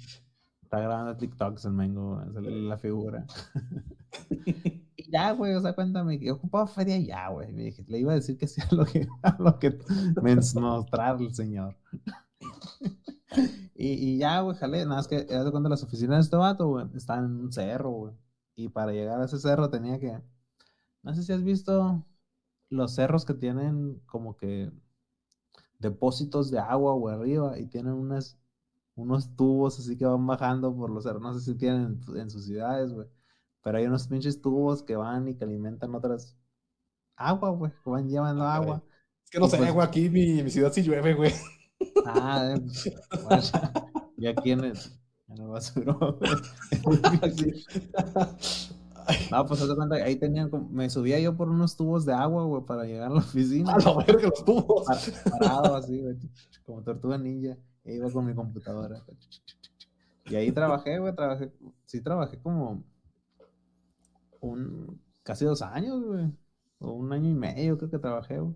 Está 0.64 0.80
grabando 0.80 1.16
TikToks 1.16 1.66
el 1.66 1.74
mengo, 1.74 2.22
es 2.22 2.44
la 2.44 2.78
figura. 2.78 3.26
Y 5.00 5.12
ya, 5.12 5.32
güey, 5.32 5.54
o 5.54 5.62
sea, 5.62 5.74
cuéntame, 5.74 6.18
yo 6.18 6.34
ocupaba 6.36 6.66
feria 6.66 6.98
ya, 6.98 7.30
güey. 7.30 7.52
Me 7.54 7.64
dije, 7.64 7.86
le 7.88 8.00
iba 8.00 8.14
a 8.14 8.16
decir 8.16 8.38
que 8.38 8.48
sí 8.48 8.62
a 8.62 8.74
lo 8.74 8.84
que, 8.84 9.08
lo 9.40 9.60
que 9.60 9.78
me 10.22 10.36
mostrar 10.36 11.22
el 11.22 11.34
señor. 11.36 11.78
Y, 13.76 13.90
y 13.94 14.18
ya, 14.18 14.42
güey, 14.42 14.58
jale, 14.58 14.84
nada 14.86 14.96
más 14.96 15.08
que, 15.08 15.18
haz 15.18 15.46
de 15.46 15.52
cuenta, 15.52 15.70
las 15.70 15.84
oficinas 15.84 16.18
de 16.18 16.22
este 16.24 16.36
vato, 16.36 16.68
güey, 16.68 16.88
están 16.96 17.26
en 17.26 17.32
un 17.42 17.52
cerro, 17.54 17.92
güey. 17.92 18.14
Y 18.56 18.70
para 18.70 18.92
llegar 18.92 19.22
a 19.22 19.26
ese 19.26 19.38
cerro 19.38 19.70
tenía 19.70 20.00
que, 20.00 20.20
no 21.04 21.14
sé 21.14 21.22
si 21.22 21.32
has 21.32 21.44
visto 21.44 22.04
los 22.70 22.96
cerros 22.96 23.26
que 23.26 23.34
tienen 23.34 24.02
como 24.06 24.36
que 24.38 24.72
depósitos 25.80 26.52
de 26.52 26.60
agua 26.60 26.94
o 26.94 27.08
arriba 27.08 27.58
y 27.60 27.68
tienen 27.68 27.94
unas, 27.94 28.38
unos 28.96 29.36
tubos 29.36 29.80
así 29.80 29.98
que 29.98 30.06
van 30.06 30.26
bajando 30.26 30.76
por 30.76 30.90
los 30.90 31.04
cerros. 31.04 31.22
No 31.22 31.34
sé 31.34 31.42
si 31.42 31.56
tienen 31.56 32.00
en, 32.16 32.30
sus 32.30 32.46
ciudades, 32.46 32.94
güey. 32.94 33.08
Pero 33.64 33.78
hay 33.78 33.86
unos 33.86 34.08
pinches 34.08 34.42
tubos 34.42 34.84
que 34.84 34.96
van 34.96 35.28
y 35.28 35.36
que 35.36 35.44
alimentan 35.44 35.94
otras 35.94 36.36
agua, 37.16 37.50
güey. 37.50 37.72
Que 37.84 37.90
van 37.90 38.10
llevando 38.10 38.44
Ah, 38.44 38.56
agua. 38.56 38.84
Es 39.24 39.30
que 39.30 39.40
no 39.40 39.48
sé, 39.48 39.58
pues- 39.58 39.74
güey, 39.74 39.88
aquí 39.88 40.10
mi, 40.10 40.44
mi 40.44 40.50
ciudad 40.50 40.72
sí 40.72 40.82
llueve, 40.84 41.14
güey. 41.14 41.34
Ah, 42.06 42.56
eh, 42.56 42.92
bueno, 43.24 43.44
y 44.18 44.26
aquí 44.26 44.52
en 44.52 44.64
el, 44.64 44.78
en 45.28 45.38
el 45.38 45.48
basurón, 45.48 46.18
güey. 46.18 46.32
No, 49.32 49.46
pues 49.46 49.62
ahí 50.04 50.16
tenían, 50.18 50.50
como- 50.50 50.70
me 50.70 50.90
subía 50.90 51.20
yo 51.20 51.36
por 51.36 51.50
unos 51.50 51.76
tubos 51.76 52.06
de 52.06 52.14
agua, 52.14 52.44
güey, 52.46 52.64
para 52.66 52.84
llegar 52.86 53.12
a 53.12 53.16
la 53.16 53.20
oficina. 53.20 53.74
A 53.76 53.80
la 53.80 53.98
verga, 54.06 54.30
los 54.30 54.46
tubos. 54.46 54.86
par- 54.86 55.32
parado 55.40 55.76
así, 55.76 56.02
güey, 56.02 56.18
como 56.66 56.82
tortuga 56.84 57.18
ninja. 57.18 57.58
E 57.84 57.96
iba 57.96 58.12
con 58.12 58.26
mi 58.26 58.34
computadora. 58.34 59.02
Y 60.26 60.36
ahí 60.36 60.52
trabajé, 60.52 61.00
güey, 61.00 61.16
trabajé, 61.16 61.54
sí 61.86 62.02
trabajé 62.02 62.38
como 62.40 62.84
un, 64.42 65.02
casi 65.24 65.46
dos 65.46 65.62
años, 65.62 66.04
güey. 66.04 66.32
O 66.80 66.92
un 66.92 67.12
año 67.14 67.30
y 67.30 67.34
medio 67.34 67.78
creo 67.78 67.90
que 67.90 68.00
trabajé, 68.00 68.40
güey. 68.40 68.56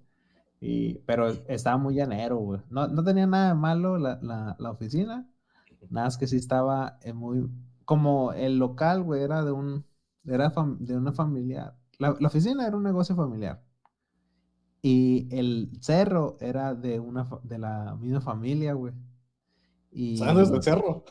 Y, 0.59 0.99
pero 1.05 1.27
estaba 1.47 1.77
muy 1.77 1.95
llanero, 1.95 2.37
güey. 2.37 2.61
No, 2.69 2.87
no 2.87 3.03
tenía 3.03 3.25
nada 3.25 3.49
de 3.49 3.55
malo 3.55 3.97
la, 3.97 4.19
la, 4.21 4.55
la 4.59 4.71
oficina. 4.71 5.27
Nada 5.89 6.07
más 6.07 6.17
que 6.17 6.27
sí 6.27 6.35
estaba 6.37 6.99
eh, 7.01 7.13
muy... 7.13 7.49
Como 7.85 8.31
el 8.33 8.57
local, 8.59 9.01
güey, 9.01 9.23
era 9.23 9.43
de 9.43 9.51
un... 9.51 9.85
Era 10.25 10.51
de 10.79 10.97
una 10.97 11.11
familia... 11.11 11.75
La, 11.97 12.15
la 12.19 12.27
oficina 12.27 12.65
era 12.67 12.75
un 12.77 12.83
negocio 12.83 13.15
familiar. 13.15 13.63
Y 14.81 15.27
el 15.35 15.71
cerro 15.79 16.37
era 16.39 16.73
de 16.73 16.99
una 16.99 17.29
de 17.43 17.59
la 17.59 17.95
misma 17.95 18.21
familia, 18.21 18.73
güey. 18.73 18.93
Y 19.91 20.17
¿Sabes 20.17 20.47
desde 20.49 20.55
el 20.57 20.63
cerro? 20.63 21.05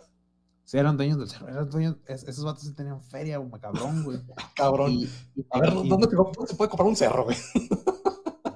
sí, 0.64 0.78
eran 0.78 0.96
dueños 0.96 1.18
del 1.18 1.28
cerro. 1.28 1.48
Eran 1.48 1.70
dueños, 1.70 1.96
es- 2.06 2.24
esos 2.24 2.44
vatos 2.44 2.64
sí 2.64 2.74
tenían 2.74 3.00
feria, 3.00 3.38
güey, 3.38 3.60
cabrón, 3.60 4.02
güey. 4.02 4.18
Cabrón. 4.56 4.90
Y- 4.92 5.04
y- 5.36 5.46
A 5.50 5.60
ver, 5.60 5.72
¿dónde, 5.74 6.08
te- 6.08 6.16
dónde 6.16 6.46
se 6.46 6.56
puede 6.56 6.70
comprar 6.70 6.88
un 6.88 6.96
cerro, 6.96 7.24
güey? 7.24 7.36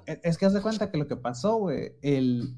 Es 0.07 0.19
es 0.25 0.39
que 0.39 0.47
haz 0.47 0.53
de 0.55 0.63
cuenta 0.63 0.91
que 0.91 0.99
lo 0.99 1.07
que 1.07 1.17
pasó, 1.17 1.57
güey, 1.59 1.93
el, 2.03 2.57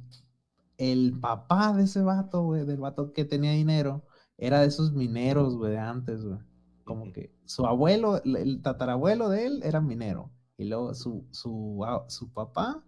el 0.78 1.18
papá 1.20 1.74
de 1.74 1.84
ese 1.84 2.00
vato, 2.02 2.42
güey, 2.44 2.64
del 2.64 2.78
vato 2.80 3.12
que 3.12 3.24
tenía 3.26 3.50
dinero, 3.52 4.04
era 4.38 4.60
de 4.60 4.68
esos 4.68 4.92
mineros, 4.92 5.56
güey, 5.56 5.72
de 5.72 5.78
antes, 5.78 6.24
güey. 6.24 6.38
Como 6.86 7.12
que 7.12 7.34
su 7.44 7.66
abuelo, 7.66 8.22
el- 8.24 8.36
el 8.36 8.62
tatarabuelo 8.62 9.28
de 9.28 9.46
él 9.46 9.60
era 9.64 9.82
minero. 9.82 10.32
Y 10.56 10.66
luego 10.66 10.94
su, 10.94 11.26
su, 11.32 11.84
su 12.08 12.32
papá 12.32 12.82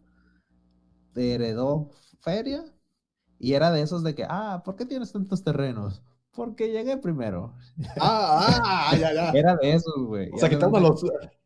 heredó 1.14 1.90
feria 2.20 2.64
y 3.38 3.54
era 3.54 3.70
de 3.70 3.82
esos 3.82 4.02
de 4.02 4.14
que, 4.14 4.24
ah, 4.28 4.62
¿por 4.64 4.76
qué 4.76 4.86
tienes 4.86 5.12
tantos 5.12 5.42
terrenos? 5.44 6.02
Porque 6.32 6.70
llegué 6.70 6.96
primero. 6.96 7.54
Ah, 8.00 8.90
ah, 8.92 8.96
ya, 8.96 9.12
ya. 9.12 9.30
Era 9.34 9.56
de 9.56 9.72
esos, 9.74 9.94
güey. 10.06 10.30
O 10.32 10.38
sea, 10.38 10.48
quitaron 10.48 10.76
a 10.76 10.80
los, 10.80 11.04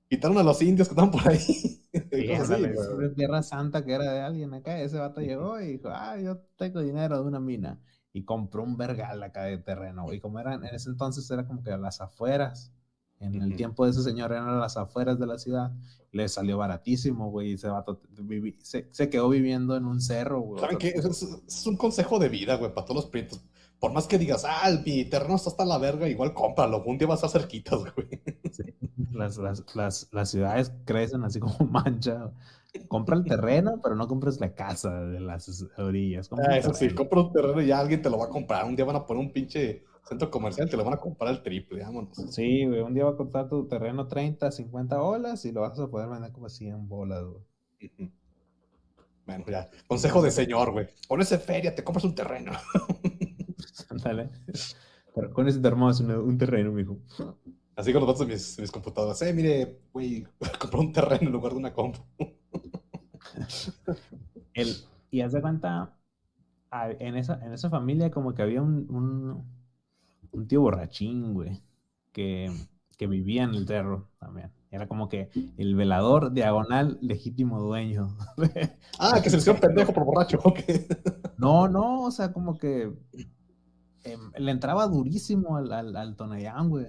quitaron 0.09 0.39
a 0.39 0.43
los 0.43 0.61
indios 0.63 0.89
que 0.89 0.93
estaban 0.93 1.11
por 1.11 1.27
ahí. 1.29 1.39
Sí, 2.11 2.33
así, 2.33 2.55
de 2.55 3.11
Tierra 3.15 3.43
Santa 3.43 3.85
que 3.85 3.93
era 3.93 4.11
de 4.11 4.21
alguien 4.21 4.55
acá. 4.55 4.81
Ese 4.81 4.99
vato 4.99 5.21
llegó 5.21 5.61
y 5.61 5.73
dijo, 5.77 5.91
ah, 5.91 6.17
yo 6.19 6.39
tengo 6.57 6.81
dinero 6.81 7.21
de 7.21 7.27
una 7.29 7.39
mina. 7.41 7.81
Y 8.13 8.25
compró 8.25 8.63
un 8.63 8.77
vergal 8.77 9.23
acá 9.23 9.45
de 9.45 9.59
terreno. 9.59 10.13
Y 10.13 10.21
como 10.21 10.39
eran, 10.39 10.65
en 10.65 10.75
ese 10.75 10.91
entonces 10.91 11.31
era 11.31 11.47
como 11.47 11.63
que 11.63 11.73
a 11.73 11.79
las 11.79 12.01
afueras. 12.01 12.73
En 13.21 13.35
el 13.37 13.49
Ujú. 13.49 13.57
tiempo 13.57 13.85
de 13.85 13.93
ese 13.93 14.03
señor 14.03 14.33
eran 14.33 14.49
a 14.49 14.57
las 14.57 14.77
afueras 14.77 15.19
de 15.19 15.27
la 15.27 15.39
ciudad. 15.39 15.73
Le 16.11 16.29
salió 16.29 16.59
baratísimo, 16.59 17.31
güey. 17.31 17.53
Y 17.53 17.57
vato 17.57 18.01
vivi- 18.19 18.57
se, 18.61 18.89
se 18.91 19.09
quedó 19.09 19.29
viviendo 19.29 19.77
en 19.77 19.87
un 19.87 20.01
cerro, 20.01 20.41
güey. 20.41 20.61
¿Saben 20.61 20.79
qué? 20.79 20.89
Es, 20.89 21.05
es- 21.05 21.23
es 21.47 21.67
un 21.67 21.77
consejo 21.77 22.19
de 22.19 22.29
vida, 22.29 22.57
güey, 22.57 22.75
para 22.75 22.85
todos 22.85 23.05
los 23.05 23.11
prietos. 23.11 23.43
Por 23.79 23.93
más 23.93 24.07
que 24.07 24.19
digas, 24.19 24.45
ah, 24.47 24.71
mi 24.85 25.05
terreno 25.07 25.37
está 25.37 25.51
hasta 25.51 25.65
la 25.65 25.79
verga, 25.79 26.09
igual 26.09 26.35
cómpralo. 26.35 26.83
Un 26.85 26.99
día 26.99 27.09
vas 27.09 27.23
a 27.23 27.27
estar 27.27 27.41
cerquitas, 27.43 27.79
güey. 27.95 28.09
Sí, 28.53 28.63
Las, 29.13 29.39
las, 29.39 29.65
las, 29.75 30.09
las 30.13 30.31
ciudades 30.31 30.73
crecen 30.85 31.25
así 31.25 31.41
como 31.41 31.57
mancha. 31.71 32.31
Compra 32.89 33.17
el 33.17 33.25
terreno, 33.25 33.81
pero 33.83 33.95
no 33.95 34.09
compres 34.09 34.41
la 34.41 34.55
casa 34.55 35.05
de 35.05 35.21
las 35.21 35.67
orillas. 35.77 36.31
Ah, 36.33 36.57
eso 36.57 36.73
sí, 36.73 36.91
compra 36.91 37.21
un 37.21 37.33
terreno 37.33 37.61
y 37.61 37.67
ya 37.67 37.79
alguien 37.79 38.01
te 38.01 38.09
lo 38.09 38.19
va 38.19 38.27
a 38.27 38.31
comprar. 38.31 38.65
Un 38.65 38.77
día 38.77 38.85
van 38.85 38.97
a 38.97 39.07
poner 39.07 39.23
un 39.23 39.33
pinche 39.33 39.85
centro 40.05 40.31
comercial, 40.31 40.69
te 40.69 40.77
lo 40.77 40.85
van 40.85 40.95
a 40.95 40.99
comprar 40.99 41.31
el 41.33 41.43
triple, 41.43 41.83
vámonos. 41.83 42.17
Sí, 42.31 42.65
güey, 42.65 42.81
un 42.81 42.95
día 42.95 43.05
va 43.05 43.11
a 43.11 43.17
costar 43.17 43.49
tu 43.49 43.69
terreno 43.69 44.09
30, 44.09 44.51
50 44.51 44.99
bolas 44.99 45.45
y 45.45 45.53
lo 45.53 45.61
vas 45.61 45.79
a 45.79 45.89
poder 45.89 46.09
vender 46.09 46.33
como 46.33 46.49
100 46.49 46.89
bolas, 46.89 47.25
güey. 47.25 48.13
Bueno, 49.27 49.45
ya. 49.49 49.71
Consejo 49.87 50.23
de 50.23 50.31
señor, 50.31 50.73
güey. 50.73 50.89
Pon 51.09 51.21
ese 51.21 51.39
feria, 51.39 51.75
te 51.75 51.85
compras 51.85 52.05
un 52.05 52.15
terreno. 52.15 52.53
Ándale. 53.91 54.31
Pero 55.15 55.33
con 55.33 55.47
ese 55.47 55.61
te 55.61 55.69
armabas 55.69 56.01
un 56.01 56.39
terreno, 56.39 56.73
mijo. 56.73 56.99
Así 57.77 57.93
con 57.93 58.01
los 58.01 58.09
datos 58.09 58.27
de 58.27 58.35
mis, 58.35 58.59
mis 58.59 58.71
computadoras. 58.71 59.21
Eh, 59.23 59.33
mire, 59.33 59.81
güey, 59.93 60.27
compré 60.59 60.81
un 60.81 60.93
terreno 60.93 61.27
en 61.27 61.33
lugar 61.33 61.53
de 61.53 61.59
una 61.59 61.73
compu. 61.73 62.01
El, 64.55 64.77
y 65.11 65.21
haz 65.21 65.33
de 65.33 65.41
cuenta, 65.43 65.97
en 66.73 67.17
esa, 67.17 67.35
en 67.45 67.53
esa 67.53 67.71
familia 67.71 68.11
como 68.11 68.35
que 68.35 68.43
había 68.43 68.63
un, 68.63 68.87
un, 68.91 69.45
un 70.33 70.49
tío 70.49 70.63
borrachín, 70.63 71.35
güey, 71.35 71.63
que, 72.13 72.51
que 72.99 73.07
vivía 73.07 73.45
en 73.45 73.51
el 73.55 73.67
cerro 73.67 74.11
también. 74.19 74.53
Era 74.71 74.89
como 74.89 75.09
que 75.09 75.31
el 75.59 75.75
velador 75.77 76.33
diagonal 76.33 76.99
legítimo 77.03 77.61
dueño. 77.61 78.17
Ah, 78.99 79.21
que 79.23 79.31
se 79.31 79.37
le 79.37 79.41
hicieron 79.41 79.61
pendejo 79.61 79.93
por 79.93 80.05
borracho. 80.05 80.41
No, 81.37 81.69
no, 81.69 82.03
o 82.05 82.11
sea, 82.11 82.33
como 82.33 82.57
que 82.59 82.93
em, 84.05 84.33
le 84.39 84.51
entraba 84.51 84.87
durísimo 84.87 85.57
al, 85.57 85.73
al, 85.73 85.97
al 85.97 86.17
Tonayán, 86.17 86.69
güey. 86.69 86.87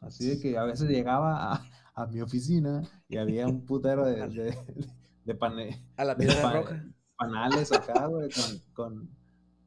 Así 0.00 0.26
de 0.28 0.38
que 0.38 0.56
a 0.58 0.64
veces 0.64 0.88
llegaba 0.88 1.54
a, 1.54 1.62
a 1.94 2.06
mi 2.06 2.20
oficina 2.20 2.82
y 3.08 3.16
había 3.16 3.46
un 3.48 3.64
putero 3.64 4.06
de, 4.06 4.28
de, 4.28 4.58
de 5.28 5.34
pane- 5.34 5.84
A 5.98 6.04
la 6.04 6.14
de 6.14 6.24
piedra 6.26 6.42
pa- 6.42 6.52
roja. 6.54 6.84
panales 7.16 7.70
acá, 7.72 8.06
güey, 8.06 8.28
con, 8.30 8.58
con, 8.74 9.10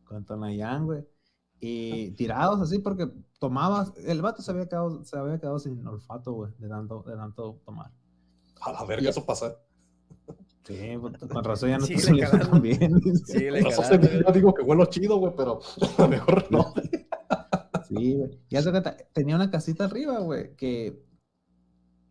con 0.03 0.25
Tonayán, 0.25 0.85
güey. 0.85 1.05
Y 1.59 2.11
tirados 2.15 2.59
así 2.61 2.79
porque 2.79 3.07
tomaba, 3.37 3.93
el 4.07 4.21
vato 4.23 4.41
se 4.41 4.49
había 4.51 4.67
quedado, 4.67 5.03
se 5.03 5.15
había 5.17 5.37
quedado 5.39 5.59
sin 5.59 5.85
olfato, 5.85 6.33
güey, 6.33 6.51
de 6.57 6.67
tanto, 6.67 7.03
de 7.07 7.15
tanto 7.15 7.61
tomar. 7.63 7.91
A 8.61 8.71
la 8.71 8.83
verga, 8.85 9.11
eso 9.11 9.23
pasa. 9.25 9.55
Sí, 10.63 10.97
pues, 10.99 11.17
con 11.17 11.43
razón 11.43 11.69
ya 11.69 11.77
no 11.77 11.85
Sí, 11.85 11.93
está 11.93 12.07
saliendo 12.07 12.39
tan 12.49 12.61
bien. 12.61 12.99
Sí, 13.25 13.49
le 13.51 13.61
se- 13.71 14.23
yo 14.25 14.31
digo 14.31 14.53
que 14.53 14.63
huelo 14.63 14.85
chido, 14.85 15.17
güey, 15.17 15.33
pero 15.37 15.59
a 15.97 16.01
lo 16.01 16.07
mejor 16.07 16.51
no. 16.51 16.73
Sí, 17.87 18.15
güey. 18.15 18.39
Y 18.49 18.55
haz 18.55 18.65
de 18.65 18.71
cuenta, 18.71 18.97
tenía 19.13 19.35
una 19.35 19.51
casita 19.51 19.85
arriba, 19.85 20.19
güey, 20.19 20.55
que, 20.55 21.03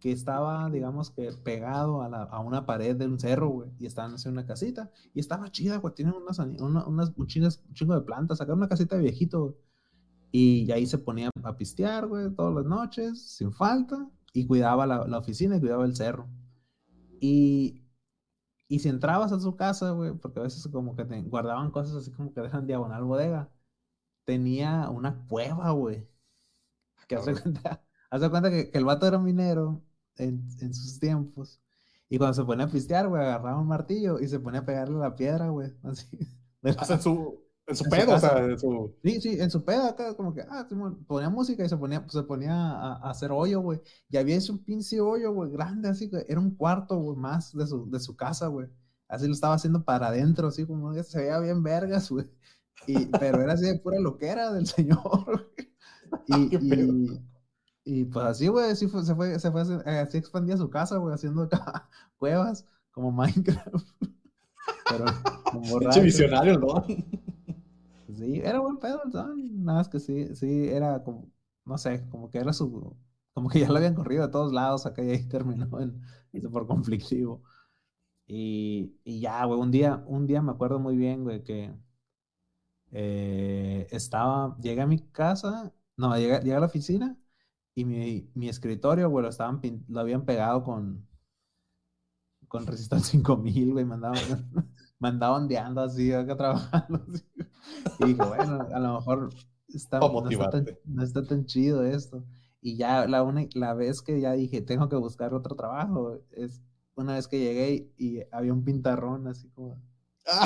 que 0.01 0.13
estaba, 0.13 0.71
digamos 0.71 1.11
que 1.11 1.31
pegado 1.45 2.03
a, 2.03 2.09
la- 2.09 2.25
a 2.25 2.41
una 2.41 2.67
pared 2.67 2.97
de 2.97 3.07
un 3.07 3.19
cerro, 3.21 3.49
güey, 3.51 3.71
y 3.79 3.87
estaban 3.87 4.15
haciendo 4.15 4.41
una 4.41 4.47
casita, 4.49 4.91
y 5.15 5.21
estaba 5.21 5.51
chida, 5.51 5.77
güey, 5.79 5.95
tienen 5.95 6.15
unas, 6.15 6.39
una- 6.39 6.87
unas 6.87 7.13
un 7.17 7.27
chingo 7.29 7.95
de 7.95 8.03
plantas, 8.03 8.39
sacaron 8.39 8.59
una 8.61 8.69
casita 8.69 8.97
de 8.97 9.03
viejito, 9.03 9.41
güey, 9.43 9.55
y 10.33 10.71
ahí 10.73 10.87
se 10.87 10.99
ponía 10.99 11.31
a 11.45 11.57
pistear, 11.57 12.07
güey, 12.09 12.31
todas 12.35 12.55
las 12.55 12.65
noches, 12.67 13.21
sin 13.37 13.53
falta, 13.53 14.09
y 14.33 14.47
cuidaba 14.47 14.87
la, 14.87 15.07
la 15.09 15.19
oficina 15.19 15.57
y 15.57 15.61
cuidaba 15.61 15.85
el 15.85 15.97
cerro. 15.97 16.29
Y, 17.21 17.85
y 18.69 18.81
si 18.81 18.89
entrabas 18.91 19.33
a 19.33 19.41
su 19.41 19.57
casa, 19.57 19.93
güey, 19.93 20.15
porque 20.15 20.41
a 20.41 20.45
veces 20.45 20.69
como 20.69 20.97
que 20.97 21.05
te 21.07 21.23
guardaban 21.23 21.71
cosas 21.73 21.97
así 21.97 22.13
como 22.13 22.33
que 22.35 22.41
dejan 22.43 22.67
diagonal 22.67 23.05
bodega, 23.05 23.51
tenía 24.27 24.91
una 24.91 25.27
cueva, 25.29 25.71
güey. 25.73 26.09
Que 27.09 27.17
hace 27.17 27.35
cuenta, 27.35 27.85
hace 28.11 28.31
cuenta 28.31 28.51
que, 28.51 28.71
que 28.71 28.79
el 28.79 28.85
vato 28.85 29.07
era 29.07 29.19
minero 29.19 29.83
en, 30.21 30.47
en 30.61 30.75
sus 30.75 30.99
tiempos. 30.99 31.61
Y 32.09 32.19
cuando 32.19 32.35
se 32.35 32.45
ponía 32.45 32.67
a 32.67 32.71
pistear, 32.71 33.09
güey, 33.09 33.23
agarraba 33.23 33.61
un 33.61 33.69
martillo 33.69 34.19
y 34.19 34.29
se 34.29 34.41
ponía 34.41 34.61
a 34.61 34.65
pegarle 34.65 34.99
la 34.99 35.15
piedra, 35.15 35.49
güey. 35.51 35.73
Así. 35.85 36.07
la- 36.63 36.73
O 36.73 36.85
sea, 36.85 36.97
en 36.97 37.03
su, 37.03 37.45
en 37.67 37.77
su 37.77 37.85
En 37.85 37.91
su 37.91 37.91
pedo, 37.91 38.15
o 38.15 38.19
sea, 38.19 38.39
en 38.45 38.59
su. 38.59 38.95
Sí, 39.05 39.21
sí, 39.21 39.41
en 39.41 39.51
su 39.51 39.65
pedo 39.65 39.85
acá, 39.85 40.15
como 40.17 40.35
que, 40.35 40.43
ah, 40.43 40.67
ponía 41.07 41.31
música 41.31 41.65
y 41.65 41.69
se 41.69 41.77
ponía, 41.77 42.05
se 42.09 42.23
ponía 42.25 42.53
a, 42.53 42.97
a 42.97 43.11
hacer 43.11 43.31
hoyo, 43.33 43.61
güey. 43.61 43.81
Y 44.09 44.17
había 44.17 44.37
ese 44.37 44.51
un 44.53 44.59
pinche 44.65 45.01
hoyo, 45.01 45.33
güey, 45.33 45.51
grande, 45.53 45.89
así, 45.89 46.09
güey. 46.09 46.25
Era 46.29 46.41
un 46.41 46.57
cuarto, 46.57 46.97
güey, 46.99 47.17
más 47.17 47.53
de 47.57 47.67
su, 47.67 47.89
de 47.89 48.01
su 48.01 48.17
casa, 48.17 48.49
güey. 48.49 48.67
Así 49.09 49.27
lo 49.27 49.33
estaba 49.33 49.55
haciendo 49.55 49.85
para 49.85 50.09
adentro, 50.09 50.49
así 50.49 50.67
como 50.67 50.93
que 50.93 51.03
se 51.05 51.19
veía 51.21 51.39
bien 51.41 51.63
vergas, 51.63 52.11
güey. 52.11 52.27
Y, 52.87 53.07
pero 53.07 53.41
era 53.43 53.53
así 53.53 53.67
de 53.67 53.79
pura 53.79 54.01
loquera 54.01 54.53
del 54.53 54.67
señor, 54.67 55.25
güey. 55.25 55.71
Y, 56.27 56.49
Qué 56.49 56.59
pedo. 56.59 56.93
y, 56.93 57.21
y, 57.85 58.05
pues 58.05 58.27
así, 58.27 58.49
güey, 58.49 58.71
así 58.71 58.87
fue, 58.89 59.03
se 59.05 59.15
fue, 59.15 59.39
se 59.39 59.51
fue, 59.51 59.63
así 59.63 60.19
expandía 60.19 60.57
su 60.57 60.69
casa, 60.69 60.99
güey, 60.99 61.15
haciendo 61.15 61.49
cuevas 62.19 62.67
como 62.91 63.11
Minecraft. 63.11 63.89
Pero 64.91 65.05
como 65.45 65.69
borracho. 65.69 66.03
visionario, 66.03 66.59
¿no? 66.59 66.85
Sí, 68.15 68.41
era 68.45 68.61
buen 68.61 68.79
pedo 68.79 69.01
Don, 69.07 69.65
nada 69.65 69.79
más 69.79 69.89
que 69.89 69.99
sí, 70.01 70.35
sí, 70.35 70.69
era 70.69 71.03
como, 71.03 71.31
no 71.65 71.79
sé, 71.79 72.07
como 72.11 72.29
que 72.29 72.39
era 72.39 72.53
su, 72.53 72.97
como 73.33 73.49
que 73.49 73.61
ya 73.61 73.69
lo 73.69 73.77
habían 73.77 73.95
corrido 73.95 74.27
de 74.27 74.33
todos 74.33 74.53
lados 74.53 74.85
acá 74.87 75.03
y 75.03 75.11
ahí 75.11 75.29
terminó 75.29 75.81
en, 75.81 76.01
en 76.33 76.51
por 76.51 76.67
conflictivo. 76.67 77.43
Y, 78.27 78.97
y 79.05 79.21
ya, 79.21 79.45
güey, 79.45 79.61
un 79.61 79.71
día, 79.71 80.05
un 80.07 80.27
día 80.27 80.43
me 80.43 80.53
acuerdo 80.53 80.79
muy 80.79 80.97
bien, 80.97 81.25
güey, 81.25 81.43
que 81.43 81.75
eh, 82.93 83.87
estaba, 83.91 84.57
llegué 84.59 84.83
a 84.83 84.87
mi 84.87 84.99
casa, 84.99 85.73
no, 85.97 86.17
llegué, 86.17 86.39
llegué 86.41 86.55
a 86.55 86.61
la 86.61 86.67
oficina 86.67 87.17
y 87.81 87.85
mi, 87.85 88.31
mi 88.35 88.49
escritorio, 88.49 89.09
güey, 89.09 89.23
lo, 89.23 89.31
estaban, 89.31 89.61
lo 89.89 90.01
habían 90.01 90.25
pegado 90.25 90.63
con, 90.63 91.07
con 92.49 92.67
Resistor 92.67 93.01
5000, 93.01 93.73
güey, 93.73 93.85
me 93.85 93.95
andaban, 93.95 94.19
me 94.99 95.09
andaba 95.09 95.37
ondeando 95.37 95.81
así, 95.81 96.13
acá 96.13 96.37
trabajando. 96.37 97.01
así. 97.13 97.25
Y 98.01 98.05
dije, 98.07 98.23
bueno, 98.25 98.67
a 98.75 98.79
lo 98.79 98.95
mejor 98.95 99.31
está, 99.69 99.99
no, 100.01 100.29
está 100.31 100.51
tan, 100.65 100.67
no 100.85 101.03
está 101.03 101.23
tan 101.25 101.45
chido 101.47 101.85
esto. 101.85 102.25
Y 102.61 102.77
ya 102.77 103.07
la, 103.07 103.23
uni- 103.23 103.49
la 103.55 103.73
vez 103.75 104.03
que 104.03 104.21
ya 104.21 104.33
dije, 104.33 104.61
tengo 104.61 104.89
que 104.89 104.97
buscar 104.97 105.33
otro 105.33 105.57
trabajo, 105.57 106.19
es 106.33 106.61
una 106.95 107.15
vez 107.15 107.29
que 107.29 107.39
llegué 107.39 107.93
y 107.97 108.21
había 108.33 108.53
un 108.53 108.65
pintarrón 108.65 109.27
así 109.29 109.49
como 109.51 109.81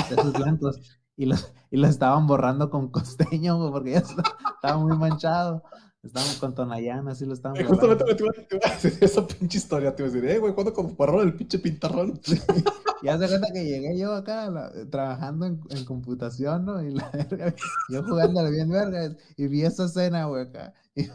de 0.09 0.15
esos 0.15 0.31
blancos 0.39 0.79
y 1.17 1.25
lo, 1.25 1.35
y 1.71 1.77
lo 1.77 1.87
estaban 1.87 2.27
borrando 2.27 2.69
con 2.69 2.89
costeño, 2.89 3.57
güey, 3.57 3.71
porque 3.71 3.91
ya 3.91 3.97
está- 3.99 4.23
estaba 4.55 4.77
muy 4.77 4.95
manchado. 4.97 5.63
Estaban 6.05 6.35
con 6.39 6.53
Tonayán, 6.53 7.07
así 7.07 7.25
lo 7.25 7.33
estaban 7.33 7.59
eh, 7.59 7.63
justamente 7.63 8.05
me 8.05 8.13
te 8.13 8.23
iba, 8.23 8.31
a 8.63 8.69
decir 8.75 8.95
esa 9.01 9.25
pinche 9.25 9.57
historia. 9.57 9.95
Te 9.95 10.03
iba 10.03 10.09
a 10.09 10.13
decir, 10.13 10.29
eh, 10.29 10.37
güey, 10.37 10.53
¿cuándo 10.53 10.71
compraron 10.71 11.21
el 11.21 11.33
pinche 11.33 11.57
pintarrón? 11.59 12.19
Y 13.01 13.07
hace 13.07 13.27
cuenta 13.27 13.51
que 13.53 13.63
llegué 13.63 13.97
yo 13.99 14.13
acá 14.13 14.49
la- 14.49 14.71
trabajando 14.89 15.45
en, 15.45 15.59
en 15.69 15.85
computación, 15.85 16.65
¿no? 16.65 16.81
Y 16.81 16.91
la 16.91 17.07
verga, 17.11 17.53
yo 17.89 18.03
jugándole 18.03 18.49
bien 18.49 18.69
verga, 18.69 19.15
y 19.37 19.47
vi 19.47 19.61
esa 19.63 19.85
escena, 19.85 20.25
güey, 20.25 20.43
acá. 20.43 20.73
y 20.95 21.07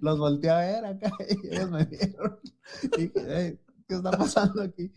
los 0.00 0.18
volteé 0.18 0.50
a 0.50 0.58
ver 0.58 0.84
acá, 0.86 1.12
y 1.28 1.54
ellos 1.54 1.70
me 1.70 1.84
vieron. 1.84 2.38
Y 2.96 3.00
dije, 3.02 3.12
"Ey, 3.46 3.60
¿qué 3.86 3.94
está 3.94 4.10
pasando 4.10 4.62
aquí? 4.62 4.92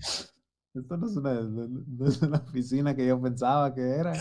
Esto 0.74 0.98
no 0.98 1.08
es 1.08 1.16
una, 1.18 1.34
no, 1.42 1.68
no 1.68 2.08
es 2.08 2.22
una 2.22 2.38
oficina 2.38 2.96
que 2.96 3.06
yo 3.06 3.22
pensaba 3.22 3.74
que 3.74 3.82
era. 3.82 4.14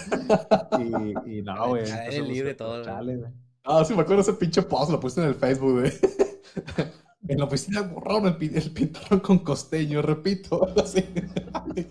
Y, 0.79 1.38
y 1.38 1.42
no, 1.42 1.68
güey. 1.68 1.83
Al 1.85 1.92
aire 1.92 2.16
empecé 2.16 2.20
a 2.20 2.22
libre 2.22 2.55
todo, 2.55 2.85
chale, 2.85 3.16
güey. 3.16 3.33
Ah, 3.64 3.85
sí, 3.85 3.94
me 3.94 4.03
acuerdo 4.03 4.20
ese 4.22 4.35
pinche 4.35 4.62
post, 4.62 4.90
lo 4.90 5.00
puse 5.00 5.20
en 5.22 5.29
el 5.29 5.35
Facebook, 5.35 5.81
güey. 5.81 5.92
En 7.27 7.38
la 7.38 7.46
oficina 7.46 7.81
borraron 7.81 8.27
el, 8.27 8.55
el 8.55 8.70
pintarón 8.72 9.20
con 9.20 9.38
costeño, 9.38 10.03
repito, 10.03 10.68
así. 10.83 11.03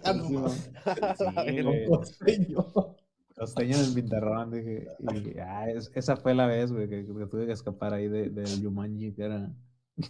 Ah, 0.03 0.13
no 0.13 0.47
Sí, 0.49 1.85
costeño. 1.87 2.65
Costeño 3.35 3.75
en 3.77 3.83
el 3.85 3.93
pintarrón, 3.95 4.51
dije. 4.51 4.87
Y 4.99 5.39
ah, 5.39 5.69
es- 5.71 5.91
esa 5.95 6.17
fue 6.17 6.35
la 6.35 6.45
vez, 6.45 6.71
güey, 6.71 6.87
que, 6.87 7.03
que 7.05 7.25
tuve 7.25 7.47
que 7.47 7.51
escapar 7.53 7.95
ahí 7.95 8.07
de, 8.07 8.29
del 8.29 8.61
Yumanji, 8.61 9.13
que 9.13 9.23
era. 9.23 9.51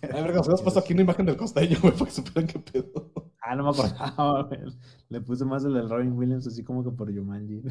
Ay, 0.02 0.22
verga, 0.22 0.40
nos 0.40 0.48
hemos 0.50 0.62
puesto 0.62 0.82
aquí 0.82 0.92
una 0.92 1.04
imagen 1.04 1.26
del 1.26 1.38
costeño, 1.38 1.78
güey, 1.82 1.94
para 1.94 2.06
que 2.06 2.12
supieran 2.12 2.48
qué 2.48 2.60
pedo. 2.60 3.12
Ah, 3.42 3.56
no 3.56 3.64
me 3.64 3.70
acordaba, 3.70 4.44
güey. 4.50 4.60
Le 5.08 5.22
puse 5.22 5.46
más 5.46 5.64
el 5.64 5.74
del 5.74 5.90
Robin 5.90 6.12
Williams, 6.14 6.48
así 6.48 6.66
como 6.66 6.84
que 6.84 6.92
por 6.92 7.10
Yumanji. 7.10 7.62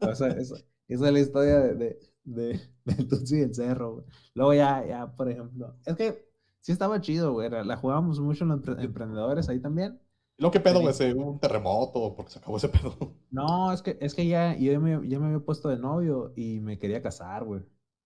O 0.00 0.14
sea, 0.14 0.28
esa, 0.28 0.56
esa 0.88 1.06
es 1.08 1.12
la 1.12 1.18
historia 1.18 1.58
de, 1.58 1.74
de, 1.74 1.98
de, 2.26 2.60
del 2.84 3.08
Tutsi 3.08 3.38
y 3.38 3.42
el 3.42 3.54
Cerro, 3.54 3.94
güey. 3.94 4.06
Luego 4.34 4.54
ya, 4.54 4.84
ya, 4.86 5.14
por 5.14 5.30
ejemplo. 5.30 5.76
Es 5.86 5.96
que 5.96 6.28
sí 6.60 6.72
estaba 6.72 7.00
chido, 7.00 7.32
güey. 7.32 7.50
La 7.50 7.76
jugábamos 7.76 8.20
mucho 8.20 8.44
los 8.44 8.60
empre- 8.60 8.82
emprendedores 8.84 9.48
ahí 9.48 9.60
también. 9.60 10.00
¿Y 10.38 10.42
luego 10.42 10.52
qué 10.52 10.60
pedo, 10.60 10.80
güey? 10.80 10.94
¿Se 10.94 11.14
hubo 11.14 11.32
un 11.32 11.40
terremoto? 11.40 12.14
porque 12.16 12.32
se 12.32 12.38
acabó 12.38 12.58
ese 12.58 12.68
pedo? 12.68 12.96
No, 13.30 13.72
es 13.72 13.82
que, 13.82 13.98
es 14.00 14.14
que 14.14 14.26
ya 14.26 14.56
yo 14.56 14.80
me, 14.80 15.08
ya 15.08 15.18
me 15.18 15.26
había 15.26 15.40
puesto 15.40 15.68
de 15.68 15.78
novio 15.78 16.32
y 16.36 16.60
me 16.60 16.78
quería 16.78 17.02
casar, 17.02 17.44
güey. 17.44 17.62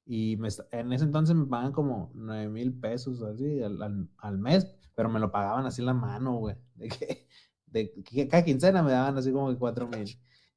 Y 0.06 0.36
me, 0.38 0.48
en 0.72 0.92
ese 0.92 1.04
entonces 1.04 1.36
me 1.36 1.46
pagan 1.46 1.72
como 1.72 2.10
nueve 2.14 2.48
mil 2.48 2.72
pesos 2.80 3.22
así 3.22 3.62
al, 3.62 3.80
al, 3.82 4.08
al 4.18 4.38
mes, 4.38 4.66
pero 4.94 5.08
me 5.08 5.20
lo 5.20 5.30
pagaban 5.30 5.66
así 5.66 5.82
en 5.82 5.86
la 5.86 5.94
mano, 5.94 6.36
güey. 6.38 6.56
De 6.76 6.88
que, 6.88 7.28
de 7.66 7.92
que 8.02 8.28
cada 8.28 8.44
quincena 8.44 8.82
me 8.82 8.90
daban 8.92 9.16
así 9.18 9.30
como 9.32 9.50
que 9.50 9.58
cuatro 9.58 9.86
mil. 9.88 10.08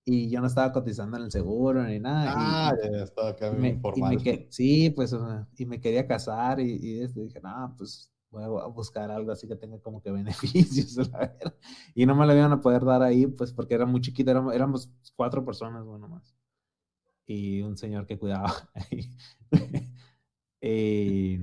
Y 0.06 0.30
yo 0.30 0.42
no 0.42 0.48
estaba 0.48 0.72
cotizando 0.74 1.18
en 1.18 1.24
el 1.24 1.32
seguro 1.32 1.84
ni 1.84 2.00
nada. 2.00 2.28
y- 2.28 2.32
Ah, 2.36 2.74
y, 2.82 2.92
ya, 2.92 3.04
estaba 3.04 3.30
acá 3.30 3.48
y 3.52 3.56
me, 3.58 3.70
y 3.70 3.74
informal. 3.76 4.18
me 4.18 4.24
que- 4.24 4.48
sí, 4.52 4.90
pues, 4.92 5.16
y 5.58 5.66
me 5.66 5.80
quería 5.80 6.08
casar 6.08 6.60
y, 6.60 6.78
y 6.82 7.02
este, 7.02 7.22
dije, 7.22 7.40
no, 7.42 7.76
pues 7.78 8.12
voy 8.30 8.44
a 8.44 8.66
buscar 8.68 9.12
algo 9.12 9.32
así 9.32 9.48
que 9.48 9.56
tenga 9.56 9.80
como 9.80 10.02
que 10.02 10.12
beneficios, 10.92 10.98
la 11.12 11.20
verdad. 11.20 11.56
Y 11.96 12.06
no 12.06 12.16
me 12.16 12.26
lo 12.26 12.36
iban 12.36 12.52
a 12.52 12.62
poder 12.62 12.84
dar 12.86 13.02
ahí, 13.04 13.28
pues, 13.28 13.54
porque 13.54 13.76
era 13.76 13.86
muy 13.86 14.02
chiquita, 14.02 14.32
éramos, 14.32 14.54
éramos 14.56 14.92
cuatro 15.16 15.46
personas, 15.46 15.86
bueno, 15.86 16.08
más. 16.10 16.36
Y 17.26 17.62
un 17.62 17.78
señor 17.78 18.06
que 18.08 18.20
cuidaba 18.20 18.54
y, 20.62 21.36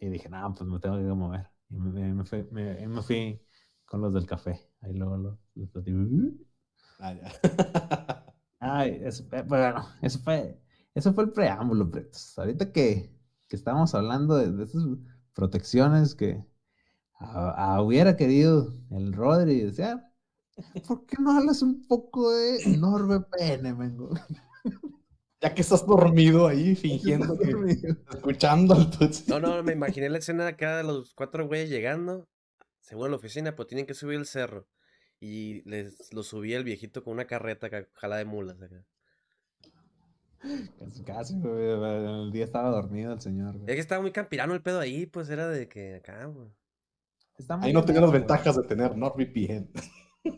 y 0.00 0.08
dije, 0.08 0.28
no, 0.28 0.54
pues 0.54 0.68
me 0.68 0.78
tengo 0.80 0.96
que 0.96 1.02
mover. 1.04 1.46
Y 1.70 1.76
me, 1.78 2.14
me 2.14 2.24
fui, 2.24 2.44
me- 2.50 3.02
fui 3.02 3.40
con 3.84 4.00
los 4.00 4.12
del 4.14 4.26
café. 4.26 4.60
Ahí 4.80 4.94
luego 4.94 5.16
lo, 5.16 5.38
lo 5.54 5.66
platico. 5.68 5.98
Ah, 6.98 7.12
ya. 7.12 7.30
Ay, 8.60 9.00
eso 9.04 9.24
fue, 9.24 9.42
bueno, 9.42 9.86
eso 10.02 10.18
fue, 10.20 10.58
eso 10.94 11.12
fue 11.12 11.24
el 11.24 11.32
preámbulo, 11.32 11.90
Pretos. 11.90 12.38
Ahorita 12.38 12.72
que, 12.72 13.12
que 13.48 13.56
estábamos 13.56 13.94
hablando 13.94 14.36
de, 14.36 14.50
de 14.52 14.64
esas 14.64 14.82
protecciones 15.34 16.14
que 16.14 16.42
a- 17.20 17.76
a 17.76 17.82
hubiera 17.82 18.16
querido 18.16 18.74
el 18.90 19.12
Rodri 19.12 19.60
decía, 19.62 20.04
¿por 20.88 21.06
qué 21.06 21.16
no 21.20 21.32
hablas 21.32 21.62
un 21.62 21.86
poco 21.88 22.32
de 22.32 22.76
NordVPN, 22.78 23.74
mengo? 23.74 24.10
ya 25.42 25.54
que 25.54 25.62
estás 25.62 25.86
dormido 25.86 26.46
ahí 26.46 26.74
fingiendo 26.76 27.38
que 27.38 27.96
escuchando 28.14 28.74
Tutsi. 28.90 29.32
No, 29.32 29.40
no, 29.40 29.62
me 29.62 29.72
imaginé 29.72 30.08
la 30.08 30.18
escena 30.18 30.46
acá 30.46 30.76
de 30.78 30.84
los 30.84 31.12
cuatro 31.14 31.46
güeyes 31.46 31.68
llegando, 31.70 32.28
según 32.80 33.10
la 33.10 33.16
oficina, 33.16 33.54
pues 33.56 33.68
tienen 33.68 33.86
que 33.86 33.94
subir 33.94 34.18
el 34.18 34.26
cerro. 34.26 34.66
Y 35.28 35.62
les 35.68 36.12
lo 36.14 36.22
subía 36.22 36.56
el 36.56 36.62
viejito 36.62 37.02
con 37.02 37.14
una 37.14 37.26
carreta 37.26 37.66
acá, 37.66 37.88
jala 37.94 38.16
de 38.16 38.24
mulas 38.24 38.62
acá. 38.62 38.84
Casi, 40.78 41.02
casi, 41.02 41.40
güey, 41.40 41.64
el 42.24 42.30
día 42.30 42.44
estaba 42.44 42.68
dormido 42.70 43.12
el 43.12 43.20
señor. 43.20 43.54
güey. 43.58 43.64
Es 43.68 43.74
que 43.74 43.80
estaba 43.80 44.00
muy 44.00 44.12
campirano 44.12 44.54
el 44.54 44.62
pedo 44.62 44.78
ahí, 44.78 45.06
pues 45.06 45.28
era 45.28 45.48
de 45.48 45.68
que 45.68 45.96
acá, 45.96 46.26
güey. 46.26 46.48
Ahí 47.60 47.72
no 47.72 47.84
tenía 47.84 48.02
las 48.02 48.12
ventajas 48.12 48.54
de 48.56 48.62
tener 48.62 48.96
NordVPN. 48.96 49.68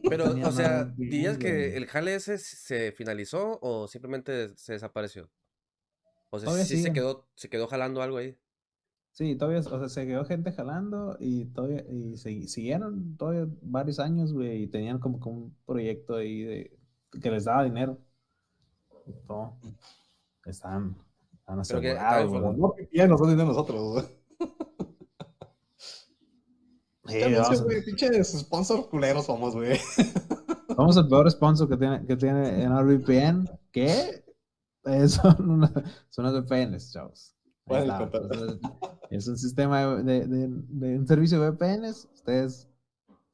Pero, 0.08 0.24
o 0.46 0.52
sea, 0.52 0.84
¿dirías 0.96 1.36
que 1.36 1.76
el 1.76 1.86
jale 1.86 2.14
ese 2.14 2.38
se 2.38 2.92
finalizó 2.92 3.58
o 3.60 3.88
simplemente 3.88 4.56
se 4.56 4.72
desapareció? 4.72 5.30
O 6.30 6.38
sea, 6.38 6.46
Todavía 6.46 6.64
sí 6.64 6.76
se 6.76 6.82
sigue. 6.84 6.94
quedó, 6.94 7.28
se 7.34 7.50
quedó 7.50 7.66
jalando 7.68 8.00
algo 8.00 8.16
ahí. 8.16 8.38
Sí, 9.18 9.34
todavía, 9.34 9.58
o 9.58 9.62
sea, 9.80 9.88
se 9.88 10.06
quedó 10.06 10.24
gente 10.24 10.52
jalando 10.52 11.16
y 11.18 11.46
todavía, 11.46 11.84
y 11.90 12.16
siguieron 12.16 13.16
todavía 13.16 13.48
varios 13.62 13.98
años, 13.98 14.32
güey, 14.32 14.62
y 14.62 14.66
tenían 14.68 15.00
como, 15.00 15.18
que 15.18 15.28
un 15.28 15.56
proyecto 15.66 16.14
ahí 16.14 16.42
de, 16.44 16.78
que 17.20 17.28
les 17.28 17.42
daba 17.46 17.64
dinero. 17.64 17.98
Todo. 19.26 19.56
Están, 20.44 20.96
están 21.32 21.56
que 21.56 21.60
asegurados, 21.62 22.26
estaba 22.26 22.52
güey. 22.52 22.60
NordVPN 22.60 23.08
nos 23.08 23.36
de 23.36 23.44
nosotros. 23.44 23.92
güey. 23.92 24.04
Sí, 27.08 27.18
güey, 27.64 27.84
pinches 27.84 28.38
sponsor 28.38 28.88
culeros 28.88 29.26
somos, 29.26 29.54
güey. 29.56 29.80
vamos 30.76 30.96
al 30.96 31.08
peor 31.08 31.28
sponsor 31.28 31.68
que 31.68 31.76
tiene, 31.76 32.06
que 32.06 32.16
tiene 32.16 32.68
NordVPN, 32.68 33.50
que 33.72 34.24
eh, 34.84 35.08
son, 35.08 35.50
una- 35.50 35.72
son 36.08 36.24
los 36.26 36.44
VPNs, 36.44 36.92
chavos. 36.92 37.34
Ahí 37.66 37.86
Bueno, 37.86 37.92
está. 37.92 37.98
contar. 37.98 38.22
Entonces, 38.22 38.60
es 39.10 39.28
un 39.28 39.38
sistema 39.38 39.96
de, 39.96 40.98
un 40.98 41.06
servicio 41.06 41.40
de 41.40 41.50
VPNs. 41.50 42.08
Ustedes 42.14 42.68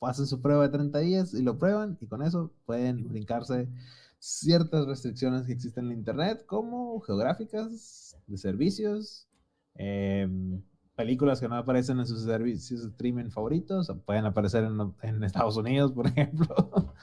hacen 0.00 0.26
su 0.26 0.40
prueba 0.40 0.64
de 0.64 0.68
30 0.68 0.98
días 0.98 1.34
y 1.34 1.42
lo 1.42 1.58
prueban 1.58 1.96
y 2.00 2.06
con 2.06 2.22
eso 2.22 2.52
pueden 2.66 3.08
brincarse 3.08 3.68
ciertas 4.18 4.86
restricciones 4.86 5.42
que 5.46 5.52
existen 5.52 5.86
en 5.86 5.98
Internet, 5.98 6.44
como 6.46 7.00
geográficas, 7.00 8.16
de 8.26 8.38
servicios, 8.38 9.28
em, 9.74 10.62
películas 10.96 11.40
que 11.40 11.48
no 11.48 11.56
aparecen 11.56 11.98
en 11.98 12.06
sus 12.06 12.22
servicios 12.22 12.82
de 12.82 12.88
streaming 12.90 13.30
favoritos, 13.30 13.92
pueden 14.06 14.24
aparecer 14.24 14.64
en, 15.02 15.24
Estados 15.24 15.56
Unidos, 15.56 15.92
por 15.92 16.06
ejemplo, 16.08 16.94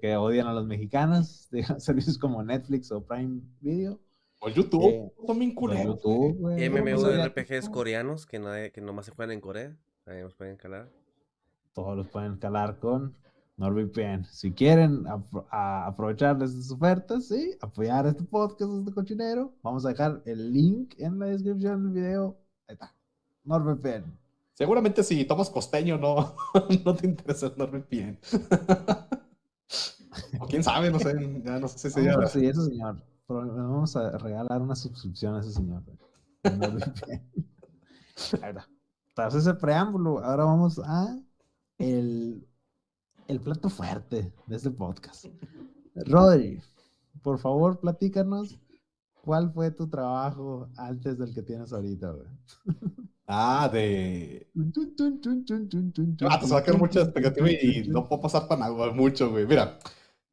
que 0.00 0.16
odian 0.16 0.46
a 0.46 0.52
los 0.52 0.66
mexicanos, 0.66 1.48
servicios 1.78 2.18
como 2.18 2.42
Netflix 2.42 2.92
o 2.92 3.04
Prime 3.04 3.40
Video. 3.60 3.98
O 4.44 4.48
YouTube, 4.48 4.82
Eh, 4.84 5.12
son 5.24 5.38
bien 5.38 5.54
culeros. 5.54 6.00
MMORPGs 6.04 7.68
coreanos 7.68 8.26
que, 8.26 8.40
nadie, 8.40 8.72
que 8.72 8.80
nomás 8.80 9.06
se 9.06 9.12
juegan 9.12 9.30
en 9.32 9.40
Corea. 9.40 9.76
Ahí 10.04 10.20
nos 10.20 10.34
pueden 10.34 10.56
calar. 10.56 10.90
todos 11.72 11.96
los 11.96 12.08
pueden 12.08 12.36
calar 12.38 12.80
con 12.80 13.14
NordVPN. 13.56 14.24
Si 14.24 14.50
quieren 14.50 15.04
aprovechar 15.50 16.38
de 16.38 16.46
estas 16.46 16.72
ofertas, 16.72 17.28
sí, 17.28 17.52
apoyar 17.60 18.04
este 18.06 18.24
podcast, 18.24 18.72
este 18.80 18.92
cochinero, 18.92 19.52
vamos 19.62 19.86
a 19.86 19.90
dejar 19.90 20.22
el 20.26 20.52
link 20.52 20.94
en 20.98 21.20
la 21.20 21.26
descripción 21.26 21.84
del 21.84 21.92
video. 22.02 22.36
Ahí 22.66 22.74
está. 22.74 22.92
NordVPN. 23.44 24.06
Seguramente 24.54 25.04
si 25.04 25.24
tomas 25.24 25.50
costeño 25.50 25.98
no, 25.98 26.34
no 26.84 26.96
te 26.96 27.06
interesa 27.06 27.46
el 27.46 27.52
NordVPN. 27.56 28.18
o 30.40 30.46
quién 30.46 30.64
sabe, 30.64 30.90
no 30.90 30.98
sé, 30.98 31.14
ya 31.44 31.60
no 31.60 31.68
sé 31.68 31.78
si 31.78 31.88
Vamos 31.88 31.94
sería... 31.94 32.12
a 32.12 32.16
conseguir 32.16 32.50
ese 32.50 32.64
señor. 32.64 32.96
Vamos 33.32 33.96
a 33.96 34.18
regalar 34.18 34.62
una 34.62 34.76
suscripción 34.76 35.34
a 35.34 35.40
ese 35.40 35.52
señor. 35.52 35.82
está. 38.16 38.66
Tras 39.14 39.34
ese 39.34 39.52
preámbulo, 39.54 40.24
ahora 40.24 40.44
vamos 40.44 40.80
a 40.82 41.18
el, 41.78 42.46
el 43.28 43.40
plato 43.40 43.68
fuerte 43.68 44.32
de 44.46 44.56
este 44.56 44.70
podcast. 44.70 45.26
Rodri, 45.94 46.60
por 47.22 47.38
favor, 47.38 47.78
platícanos 47.78 48.58
cuál 49.22 49.52
fue 49.52 49.70
tu 49.70 49.88
trabajo 49.88 50.68
antes 50.76 51.18
del 51.18 51.34
que 51.34 51.42
tienes 51.42 51.72
ahorita, 51.72 52.10
güey. 52.10 52.28
Ah, 53.26 53.70
de. 53.72 54.48
Ah, 56.28 56.40
te 56.40 56.46
va 56.48 56.58
a 56.58 56.62
quedar 56.62 56.78
mucha 56.78 57.00
expectativa 57.02 57.50
y 57.50 57.86
no 57.88 58.06
puedo 58.06 58.20
pasar 58.20 58.48
para 58.48 58.60
nada, 58.60 58.92
mucho, 58.92 59.30
güey. 59.30 59.46
Mira, 59.46 59.78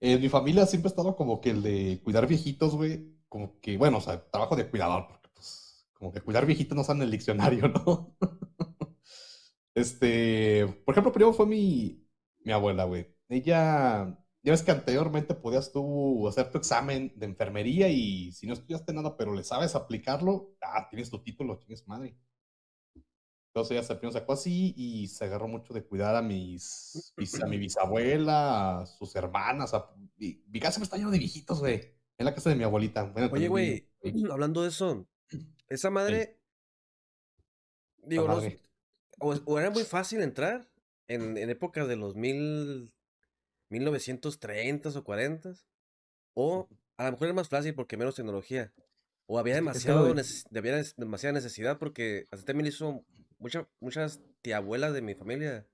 en 0.01 0.21
mi 0.21 0.29
familia 0.29 0.65
siempre 0.65 0.87
ha 0.87 0.91
estado 0.91 1.15
como 1.15 1.41
que 1.41 1.51
el 1.51 1.63
de 1.63 2.01
cuidar 2.03 2.27
viejitos, 2.27 2.75
güey. 2.75 3.17
Como 3.27 3.59
que, 3.59 3.77
bueno, 3.77 3.97
o 3.97 4.01
sea, 4.01 4.23
trabajo 4.29 4.55
de 4.55 4.69
cuidador, 4.69 5.07
porque 5.07 5.29
pues, 5.33 5.87
como 5.93 6.11
que 6.11 6.21
cuidar 6.21 6.45
viejitos 6.45 6.75
no 6.75 6.81
está 6.81 6.93
en 6.93 7.03
el 7.03 7.11
diccionario, 7.11 7.67
¿no? 7.85 8.15
Este, 9.75 10.67
por 10.85 10.93
ejemplo, 10.93 11.11
primero 11.11 11.33
fue 11.33 11.45
mi, 11.45 12.05
mi 12.43 12.51
abuela, 12.51 12.83
güey. 12.85 13.07
Ella, 13.29 14.17
ya 14.43 14.51
ves 14.51 14.63
que 14.63 14.71
anteriormente 14.71 15.35
podías 15.35 15.71
tú 15.71 16.27
hacer 16.27 16.51
tu 16.51 16.57
examen 16.57 17.13
de 17.15 17.25
enfermería 17.27 17.87
y 17.89 18.31
si 18.31 18.47
no 18.47 18.53
estudiaste 18.53 18.93
nada, 18.93 19.15
pero 19.17 19.33
le 19.33 19.43
sabes 19.43 19.75
aplicarlo, 19.75 20.55
ah, 20.61 20.87
tienes 20.89 21.09
tu 21.09 21.19
título, 21.23 21.59
tienes 21.59 21.87
madre. 21.87 22.17
Entonces 23.59 23.77
ella 23.77 23.87
se 23.87 23.95
primero 23.95 24.17
sacó 24.17 24.33
así 24.33 24.73
y 24.77 25.07
se 25.07 25.25
agarró 25.25 25.47
mucho 25.47 25.73
de 25.73 25.83
cuidar 25.83 26.15
a 26.15 26.21
mis, 26.21 27.13
a 27.41 27.47
mi 27.47 27.57
bisabuela, 27.57 28.79
a 28.79 28.85
sus 28.85 29.15
hermanas. 29.15 29.73
A, 29.73 29.89
mi, 30.17 30.43
mi 30.47 30.59
casa 30.59 30.79
me 30.79 30.83
está 30.83 30.97
lleno 30.97 31.11
de 31.11 31.19
viejitos, 31.19 31.59
güey. 31.59 31.75
Es 32.17 32.25
la 32.25 32.33
casa 32.33 32.49
de 32.49 32.55
mi 32.55 32.63
abuelita. 32.63 33.03
Bueno, 33.03 33.29
Oye, 33.31 33.47
güey, 33.47 33.89
hablando 34.31 34.63
de 34.63 34.69
eso, 34.69 35.07
esa 35.67 35.89
madre. 35.89 36.39
Digo, 38.03 38.27
o, 39.19 39.33
o 39.45 39.59
era 39.59 39.69
muy 39.69 39.83
fácil 39.83 40.21
entrar 40.21 40.69
en, 41.07 41.37
en 41.37 41.49
épocas 41.49 41.87
de 41.87 41.97
los 41.97 42.15
mil, 42.15 42.93
1930 43.69 44.89
o 44.89 45.03
40 45.03 45.53
o 46.33 46.69
a 46.97 47.05
lo 47.05 47.11
mejor 47.11 47.27
era 47.27 47.33
más 47.33 47.49
fácil 47.49 47.73
porque 47.75 47.97
menos 47.97 48.15
tecnología. 48.15 48.73
O 49.25 49.37
había 49.37 49.55
demasiado 49.55 50.07
había 50.55 50.83
demasiada 50.97 51.33
necesidad 51.33 51.77
porque 51.77 52.27
hasta 52.31 52.45
también 52.45 52.67
hizo 52.67 53.05
mucha, 53.39 53.67
muchas 53.79 54.21
tiabuelas 54.41 54.93
de 54.93 55.01
mi 55.01 55.15
familia. 55.15 55.65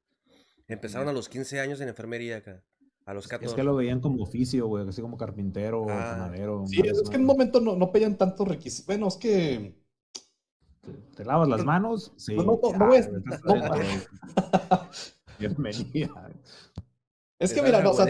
Empezaron 0.68 1.07
a 1.07 1.13
los 1.13 1.30
15 1.30 1.59
años 1.59 1.82
en 1.82 1.89
enfermería 1.89 2.38
acá. 2.38 2.63
A 3.05 3.13
los 3.13 3.26
Es 3.26 3.30
14. 3.30 3.55
que 3.55 3.63
lo 3.63 3.76
veían 3.76 3.99
como 4.01 4.24
oficio, 4.24 4.66
güey, 4.68 4.88
así 4.88 4.99
como 5.01 5.16
carpintero, 5.18 5.86
Ah, 5.89 6.16
panadero. 6.18 6.66
Sí, 6.66 6.82
es 6.84 7.07
que 7.09 7.16
en 7.18 7.22
un 7.22 7.28
momento 7.28 7.61
no, 7.61 7.76
no 7.76 7.91
pedían 7.91 8.18
tantos 8.18 8.47
requisitos. 8.47 8.88
Bueno, 8.88 9.07
es 9.07 9.18
que 9.18 9.76
¿Te 11.16 11.24
lavas 11.26 11.47
las 11.47 11.63
manos? 11.63 12.13
Sí. 12.18 12.36
No, 12.36 12.43
no, 12.43 12.59
no, 12.63 12.78
no 12.78 12.93
es- 12.93 13.09
no. 13.43 13.68
güey. 13.68 13.88
Bienvenida. 15.39 16.32
Es 17.39 17.53
que 17.53 17.59
¿Te 17.61 17.66
mira, 17.66 17.82
no, 17.82 17.91
o 17.91 17.93
sea, 17.93 18.07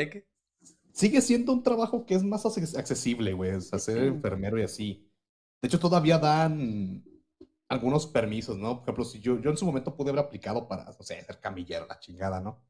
sigue 0.92 1.22
siendo 1.22 1.52
un 1.54 1.64
trabajo 1.64 2.06
que 2.06 2.16
es 2.16 2.24
más 2.24 2.46
acces- 2.46 2.78
accesible, 2.78 3.34
güey, 3.34 3.52
o 3.52 3.62
sea, 3.62 3.80
ser 3.80 3.98
enfermero 3.98 4.60
y 4.60 4.64
así. 4.64 5.10
De 5.62 5.68
hecho, 5.68 5.80
todavía 5.80 6.20
dan 6.20 7.04
algunos 7.70 8.08
permisos, 8.08 8.58
¿no? 8.58 8.76
Por 8.80 8.84
ejemplo, 8.86 9.06
si 9.06 9.20
yo, 9.22 9.40
yo 9.42 9.50
en 9.52 9.58
su 9.58 9.66
momento 9.66 9.96
pude 9.96 10.10
haber 10.12 10.26
aplicado 10.26 10.68
para, 10.68 10.86
no 10.86 10.94
sé, 11.04 11.24
ser 11.24 11.40
camillero, 11.40 11.86
la 11.88 12.00
chingada, 12.00 12.42
¿no? 12.42 12.64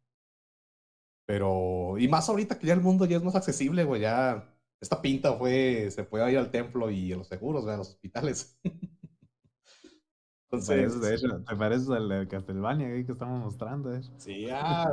Pero, 1.25 1.97
y 1.97 2.07
más 2.07 2.29
ahorita 2.29 2.59
que 2.59 2.67
ya 2.67 2.73
el 2.73 2.81
mundo 2.81 3.05
ya 3.05 3.17
es 3.17 3.23
más 3.23 3.35
accesible, 3.35 3.83
güey, 3.83 4.01
ya 4.01 4.47
esta 4.79 5.01
pinta 5.01 5.33
fue, 5.33 5.89
se 5.91 6.03
puede 6.03 6.31
ir 6.31 6.37
al 6.37 6.51
templo 6.51 6.89
y 6.91 7.11
a 7.13 7.17
los 7.17 7.27
seguros, 7.27 7.67
a 7.67 7.77
los 7.77 7.89
hospitales. 7.89 8.59
Te 10.49 10.61
pareces, 10.63 11.01
de 11.01 11.13
Entonces, 11.13 11.15
hecho, 11.15 11.43
te 11.47 11.55
pareces 11.55 11.89
al 11.89 12.09
de 12.09 12.27
Castlevania 12.27 12.87
que 13.05 13.11
estamos 13.11 13.39
mostrando, 13.43 13.93
eh. 13.93 14.01
Sí, 14.17 14.49
ah. 14.51 14.91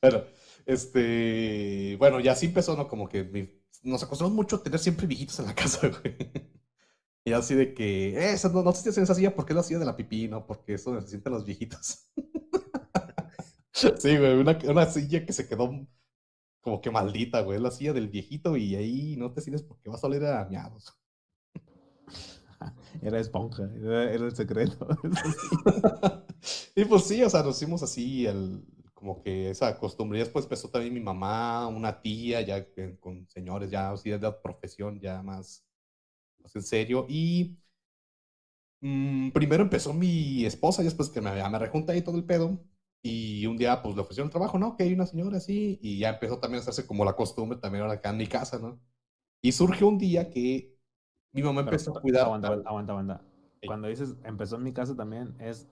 Bueno, 0.00 0.24
este, 0.66 1.96
bueno, 1.98 2.20
ya 2.20 2.34
sí 2.34 2.46
empezó, 2.46 2.76
¿no? 2.76 2.88
Como 2.88 3.08
que 3.08 3.24
mi- 3.24 3.50
nos 3.82 4.02
acostumbramos 4.02 4.36
mucho 4.36 4.56
a 4.56 4.62
tener 4.62 4.78
siempre 4.80 5.06
viejitos 5.06 5.38
en 5.40 5.46
la 5.46 5.54
casa, 5.54 5.88
güey. 5.88 6.57
Y 7.28 7.32
así 7.32 7.54
de 7.54 7.74
que, 7.74 8.10
eh, 8.18 8.32
esa 8.32 8.48
no, 8.50 8.62
no 8.62 8.72
te 8.72 8.88
en 8.90 9.02
esa 9.02 9.14
silla 9.14 9.34
porque 9.34 9.52
es 9.52 9.56
la 9.56 9.62
silla 9.62 9.80
de 9.80 9.86
la 9.86 9.96
pipí, 9.96 10.28
¿no? 10.28 10.46
Porque 10.46 10.74
eso 10.74 10.94
necesitan 10.94 11.32
los 11.32 11.44
viejitos. 11.44 12.08
Sí, 13.72 14.16
güey, 14.18 14.32
una, 14.38 14.58
una 14.68 14.86
silla 14.86 15.24
que 15.24 15.32
se 15.32 15.46
quedó 15.48 15.70
como 16.62 16.80
que 16.82 16.90
maldita, 16.92 17.42
güey, 17.42 17.60
la 17.60 17.70
silla 17.72 17.92
del 17.94 18.08
viejito 18.08 18.56
y 18.56 18.76
ahí 18.76 19.16
no 19.18 19.32
te 19.32 19.40
sientes 19.42 19.62
porque 19.64 19.90
vas 19.90 20.04
a 20.04 20.08
oler 20.08 20.26
a 20.26 20.46
miados. 20.46 20.94
Era 23.02 23.18
esponja, 23.20 23.68
era, 23.82 24.12
era 24.12 24.24
el 24.26 24.34
secreto. 24.34 24.86
Y 26.74 26.84
pues 26.84 27.04
sí, 27.04 27.22
o 27.22 27.30
sea, 27.30 27.42
nos 27.42 27.56
hicimos 27.56 27.82
así, 27.82 28.26
el, 28.26 28.62
como 28.94 29.22
que 29.22 29.50
esa 29.50 29.76
costumbre. 29.78 30.18
Y 30.18 30.22
después 30.22 30.44
empezó 30.44 30.68
también 30.70 30.94
mi 30.94 31.00
mamá, 31.00 31.66
una 31.68 32.00
tía, 32.00 32.40
ya 32.42 32.64
que- 32.72 32.96
con 33.00 33.26
señores, 33.28 33.70
ya 33.70 33.90
así 33.90 34.10
de 34.10 34.18
la 34.18 34.40
profesión, 34.40 35.00
ya 35.00 35.22
más, 35.22 35.64
más 36.42 36.54
en 36.56 36.62
serio. 36.62 37.06
Y 37.08 37.58
mm, 38.80 39.30
primero 39.30 39.62
empezó 39.62 39.92
mi 39.92 40.44
esposa, 40.44 40.82
y 40.82 40.84
después 40.86 41.10
que 41.10 41.20
me, 41.20 41.30
me 41.48 41.58
rejunté 41.58 41.92
ahí 41.92 42.02
todo 42.02 42.16
el 42.16 42.24
pedo. 42.24 42.58
Y 43.02 43.46
un 43.46 43.56
día, 43.56 43.80
pues 43.82 43.94
le 43.94 44.02
ofrecieron 44.02 44.30
trabajo, 44.30 44.58
¿no? 44.58 44.76
Que 44.76 44.82
hay 44.84 44.92
una 44.92 45.06
señora 45.06 45.36
así. 45.38 45.78
Y 45.82 45.98
ya 45.98 46.10
empezó 46.10 46.38
también 46.40 46.58
a 46.60 46.62
hacerse 46.62 46.86
como 46.86 47.04
la 47.04 47.14
costumbre 47.14 47.58
también 47.58 47.82
ahora 47.82 47.94
acá 47.94 48.10
en 48.10 48.16
mi 48.18 48.26
casa, 48.26 48.58
¿no? 48.58 48.80
Y 49.42 49.52
surgió 49.52 49.88
un 49.88 49.98
día 49.98 50.30
que 50.30 50.76
mi 51.32 51.42
mamá 51.42 51.62
Pero, 51.62 51.78
empezó 51.78 51.92
a 51.92 52.00
cuidar. 52.00 52.40
Aguanta, 52.40 52.48
aguanta, 52.48 52.68
aguanta, 52.68 52.92
aguanta. 52.92 53.22
Sí. 53.62 53.68
Cuando 53.68 53.88
dices 53.88 54.16
empezó 54.24 54.56
en 54.56 54.62
mi 54.64 54.72
casa 54.72 54.96
también, 54.96 55.34
es 55.40 55.68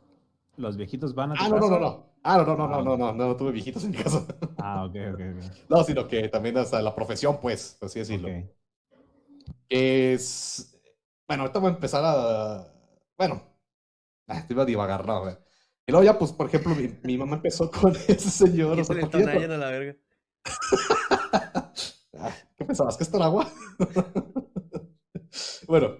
los 0.56 0.76
viejitos 0.76 1.14
van 1.14 1.32
a 1.32 1.38
tu 1.38 1.44
Ah, 1.44 1.48
no, 1.48 1.58
no, 1.60 1.68
no, 1.70 1.78
casa? 1.78 1.80
no. 1.80 2.12
Ah, 2.22 2.36
no, 2.38 2.56
no, 2.56 2.56
no, 2.56 2.66
Ah, 2.66 2.78
no, 2.82 2.96
no, 2.96 2.96
no, 2.96 3.12
no, 3.12 3.36
tuve 3.36 3.52
viejitos 3.52 3.84
en 3.84 3.90
mi 3.90 3.96
casa. 3.98 4.26
Ah, 4.58 4.84
ok, 4.84 4.96
ok, 5.12 5.20
ok. 5.20 5.40
No, 5.68 5.84
sino 5.84 6.06
que 6.08 6.28
también 6.28 6.56
hasta 6.58 6.82
la 6.82 6.94
profesión, 6.94 7.40
pues, 7.40 7.78
así 7.82 7.98
decirlo. 8.00 8.36
ok. 8.36 8.65
Es. 9.68 10.78
Bueno, 11.26 11.42
ahorita 11.42 11.58
voy 11.58 11.70
a 11.70 11.74
empezar 11.74 12.02
a. 12.04 12.72
Bueno, 13.16 13.42
ah, 14.28 14.46
te 14.46 14.52
iba 14.54 14.62
a 14.62 14.66
divagar, 14.66 15.06
no, 15.06 15.22
güey. 15.22 15.36
Y 15.86 15.92
luego 15.92 16.04
ya, 16.04 16.18
pues, 16.18 16.32
por 16.32 16.46
ejemplo, 16.48 16.74
mi, 16.74 16.88
mi 17.02 17.18
mamá 17.18 17.36
empezó 17.36 17.70
con 17.70 17.94
ese 18.08 18.30
señor. 18.30 18.78
o 18.78 18.84
sea, 18.84 18.96
a 18.96 19.48
la 19.58 19.70
verga. 19.70 19.96
Ah, 22.18 22.34
¿Qué 22.56 22.64
pensabas? 22.64 22.96
¿Que 22.96 23.04
esto 23.04 23.18
era 23.18 23.26
agua? 23.26 23.52
bueno, 25.68 25.98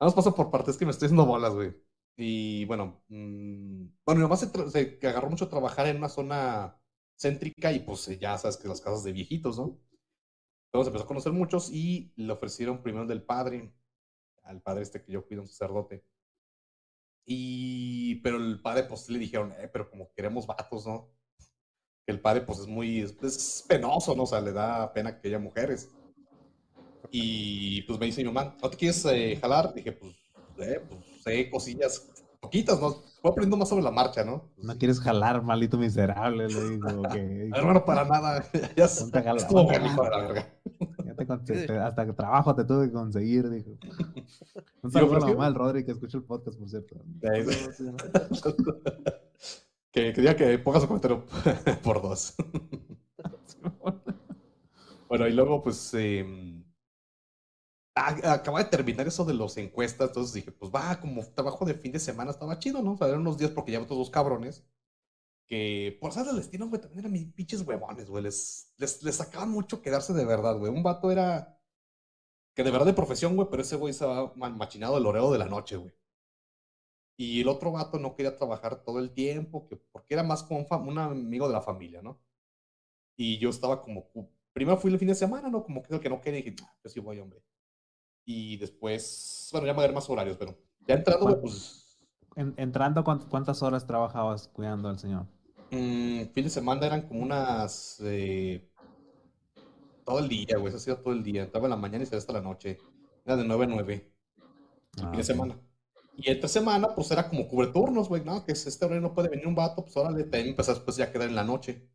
vamos 0.00 0.14
paso 0.14 0.34
por 0.34 0.50
partes, 0.50 0.78
que 0.78 0.86
me 0.86 0.92
estoy 0.92 1.06
haciendo 1.06 1.26
bolas, 1.26 1.52
güey. 1.54 1.74
Y 2.16 2.64
bueno, 2.64 3.02
mm, 3.08 3.86
bueno, 4.04 4.18
mi 4.18 4.22
mamá 4.22 4.36
se, 4.36 4.48
se 4.70 4.98
agarró 5.06 5.28
mucho 5.28 5.44
a 5.44 5.50
trabajar 5.50 5.86
en 5.86 5.98
una 5.98 6.08
zona 6.08 6.80
céntrica 7.16 7.70
y 7.72 7.80
pues 7.80 8.06
ya 8.18 8.38
sabes 8.38 8.56
que 8.56 8.68
las 8.68 8.80
casas 8.80 9.04
de 9.04 9.12
viejitos, 9.12 9.58
¿no? 9.58 9.78
Entonces 10.68 10.88
empezó 10.88 11.04
a 11.04 11.08
conocer 11.08 11.32
muchos 11.32 11.70
y 11.70 12.12
le 12.16 12.32
ofrecieron 12.32 12.82
primero 12.82 13.06
del 13.06 13.22
padre, 13.22 13.72
al 14.42 14.60
padre 14.60 14.82
este 14.82 15.02
que 15.02 15.12
yo 15.12 15.26
cuido, 15.26 15.42
un 15.42 15.48
sacerdote. 15.48 16.04
Y, 17.24 18.16
pero 18.16 18.36
el 18.36 18.60
padre 18.60 18.84
pues 18.84 19.08
le 19.08 19.18
dijeron, 19.18 19.52
eh, 19.58 19.68
pero 19.72 19.90
como 19.90 20.12
queremos 20.12 20.46
vatos, 20.46 20.86
¿no? 20.86 21.10
Que 22.06 22.12
el 22.12 22.20
padre 22.20 22.42
pues 22.42 22.58
es 22.58 22.66
muy, 22.66 23.00
es, 23.00 23.16
es 23.22 23.64
penoso, 23.66 24.14
¿no? 24.14 24.24
O 24.24 24.26
sea, 24.26 24.40
le 24.40 24.52
da 24.52 24.92
pena 24.92 25.18
que 25.18 25.28
haya 25.28 25.38
mujeres. 25.38 25.90
Y 27.10 27.82
pues 27.82 27.98
me 27.98 28.06
dice 28.06 28.22
mi 28.22 28.30
mamá, 28.30 28.56
¿no 28.62 28.68
te 28.68 28.76
quieres 28.76 29.02
eh, 29.06 29.36
jalar? 29.40 29.72
Dije, 29.72 29.92
pues, 29.92 30.14
eh, 30.58 30.82
pues 30.86 31.00
sé 31.22 31.50
cosillas 31.50 32.17
poquitas, 32.40 32.80
¿no? 32.80 32.90
Voy 33.22 33.30
aprendiendo 33.32 33.56
más 33.56 33.68
sobre 33.68 33.82
la 33.82 33.90
marcha, 33.90 34.24
¿no? 34.24 34.50
Pues, 34.54 34.66
No 34.66 34.78
quieres 34.78 35.00
jalar, 35.00 35.42
malito 35.42 35.76
miserable, 35.78 36.48
le 36.48 36.70
digo, 36.70 36.88
ok. 37.00 37.14
Hermano, 37.56 37.84
para 37.84 38.04
nada. 38.08 38.44
ya 38.76 38.84
es, 38.84 39.10
de 39.10 39.22
la 40.10 40.18
verga. 40.18 40.54
Ya 41.04 41.14
te 41.14 41.66
te- 41.66 41.78
hasta 41.78 42.06
que 42.06 42.12
trabajo 42.12 42.54
te 42.54 42.64
tuve 42.64 42.86
que 42.86 42.92
conseguir, 42.92 43.48
dijo. 43.50 43.70
Un 44.82 44.90
saludo 44.92 45.10
a 45.10 45.12
la 45.12 45.18
ofreció. 45.18 45.34
mamá 45.36 45.44
del 45.46 45.54
Rodri 45.54 45.84
que 45.84 45.92
escucha 45.92 46.16
el 46.18 46.24
podcast, 46.24 46.58
por 46.58 46.68
cierto. 46.68 46.96
Que, 49.90 50.12
que 50.12 50.20
diga 50.20 50.36
que 50.36 50.58
ponga 50.58 50.80
su 50.80 50.86
comentario 50.86 51.24
por 51.82 52.02
dos. 52.02 52.34
Bueno, 55.08 55.26
y 55.26 55.32
luego, 55.32 55.62
pues, 55.62 55.92
eh, 55.94 56.57
acaba 58.06 58.62
de 58.62 58.70
terminar 58.70 59.06
eso 59.06 59.24
de 59.24 59.34
los 59.34 59.56
encuestas, 59.56 60.08
entonces 60.08 60.34
dije, 60.34 60.52
pues 60.52 60.70
va, 60.74 61.00
como 61.00 61.24
trabajo 61.32 61.64
de 61.64 61.74
fin 61.74 61.92
de 61.92 61.98
semana 62.00 62.30
estaba 62.30 62.58
chido, 62.58 62.82
¿no? 62.82 62.92
O 62.94 62.96
sea, 62.98 63.08
eran 63.08 63.20
unos 63.20 63.38
días 63.38 63.50
porque 63.52 63.72
ya 63.72 63.80
todos 63.86 63.98
dos 63.98 64.10
cabrones 64.10 64.64
que, 65.46 65.98
por 66.00 66.12
ser 66.12 66.26
del 66.26 66.36
destino, 66.36 66.68
güey, 66.68 66.80
también 66.80 67.00
eran 67.00 67.12
mis 67.12 67.32
pinches 67.34 67.62
huevones, 67.62 68.08
güey, 68.10 68.24
les, 68.24 68.74
les, 68.78 69.02
les 69.02 69.16
sacaban 69.16 69.50
mucho 69.50 69.82
quedarse 69.82 70.12
de 70.14 70.24
verdad, 70.26 70.58
güey. 70.58 70.72
Un 70.72 70.82
vato 70.82 71.10
era 71.12 71.60
que 72.54 72.64
de 72.64 72.70
verdad 72.70 72.86
de 72.86 72.94
profesión, 72.94 73.36
güey, 73.36 73.48
pero 73.50 73.62
ese 73.62 73.76
güey 73.76 73.94
ma- 74.36 74.50
machinado 74.50 74.98
el 74.98 75.06
oreo 75.06 75.32
de 75.32 75.38
la 75.38 75.46
noche, 75.46 75.76
güey. 75.76 75.94
Y 77.18 77.40
el 77.42 77.48
otro 77.48 77.72
vato 77.72 77.98
no 77.98 78.14
quería 78.14 78.36
trabajar 78.36 78.82
todo 78.84 78.98
el 79.00 79.10
tiempo, 79.12 79.66
que, 79.68 79.76
porque 79.76 80.14
era 80.14 80.22
más 80.22 80.42
como 80.42 80.60
un, 80.60 80.88
un 80.88 80.98
amigo 80.98 81.46
de 81.48 81.52
la 81.52 81.60
familia, 81.60 82.00
¿no? 82.02 82.20
Y 83.16 83.38
yo 83.38 83.50
estaba 83.50 83.82
como, 83.82 84.10
primero 84.52 84.78
fui 84.78 84.92
el 84.92 84.98
fin 84.98 85.08
de 85.08 85.14
semana, 85.14 85.48
¿no? 85.50 85.64
Como 85.64 85.82
que 85.82 85.94
el 85.94 86.00
que 86.00 86.08
no 86.10 86.20
quería, 86.20 86.40
y 86.40 86.42
dije, 86.44 86.56
"Ah, 86.64 86.76
yo 86.84 86.90
sí 86.90 87.00
voy, 87.00 87.18
hombre. 87.20 87.42
Y 88.30 88.58
después, 88.58 89.48
bueno, 89.52 89.66
ya 89.66 89.72
me 89.72 89.78
a 89.80 89.86
ver 89.86 89.94
más 89.94 90.10
horarios, 90.10 90.36
pero 90.36 90.54
ya 90.86 90.96
entrando, 90.96 91.40
pues, 91.40 91.98
En- 92.36 92.54
entrando, 92.58 93.02
¿cuánt- 93.02 93.26
¿cuántas 93.28 93.62
horas 93.62 93.86
trabajabas 93.86 94.48
cuidando 94.48 94.90
al 94.90 94.98
señor? 94.98 95.26
Mm, 95.70 96.24
fin 96.34 96.44
de 96.44 96.50
semana 96.50 96.86
eran 96.86 97.08
como 97.08 97.20
unas. 97.22 98.00
eh, 98.02 98.70
todo 100.04 100.18
el 100.20 100.28
día, 100.28 100.56
güey. 100.58 100.68
Eso 100.68 100.76
ha 100.76 100.80
sido 100.80 100.98
todo 100.98 101.12
el 101.14 101.22
día. 101.22 101.42
Entraba 101.44 101.66
en 101.66 101.70
la 101.70 101.76
mañana 101.76 102.04
y 102.04 102.06
se 102.06 102.16
hasta 102.16 102.32
la 102.32 102.40
noche. 102.40 102.78
Era 103.24 103.36
de 103.36 103.44
9 103.44 103.64
a 103.64 103.66
9. 103.68 104.12
Ah, 105.00 105.10
fin 105.10 105.18
de 105.18 105.18
ok. 105.18 105.24
semana. 105.24 105.60
Y 106.16 106.30
esta 106.30 106.48
semana, 106.48 106.94
pues 106.94 107.10
era 107.10 107.28
como 107.28 107.48
cubre 107.48 107.68
turnos, 107.68 108.08
güey. 108.08 108.24
No, 108.24 108.44
que 108.44 108.54
si 108.54 108.68
este 108.68 108.84
horario 108.84 109.02
no 109.02 109.14
puede 109.14 109.28
venir 109.28 109.46
un 109.46 109.54
vato, 109.54 109.84
pues 109.84 109.96
órale, 109.96 110.24
también 110.24 110.48
empezás 110.48 110.76
después 110.76 110.96
ya 110.96 111.06
a 111.06 111.12
quedar 111.12 111.28
en 111.28 111.34
la 111.36 111.44
noche. 111.44 111.88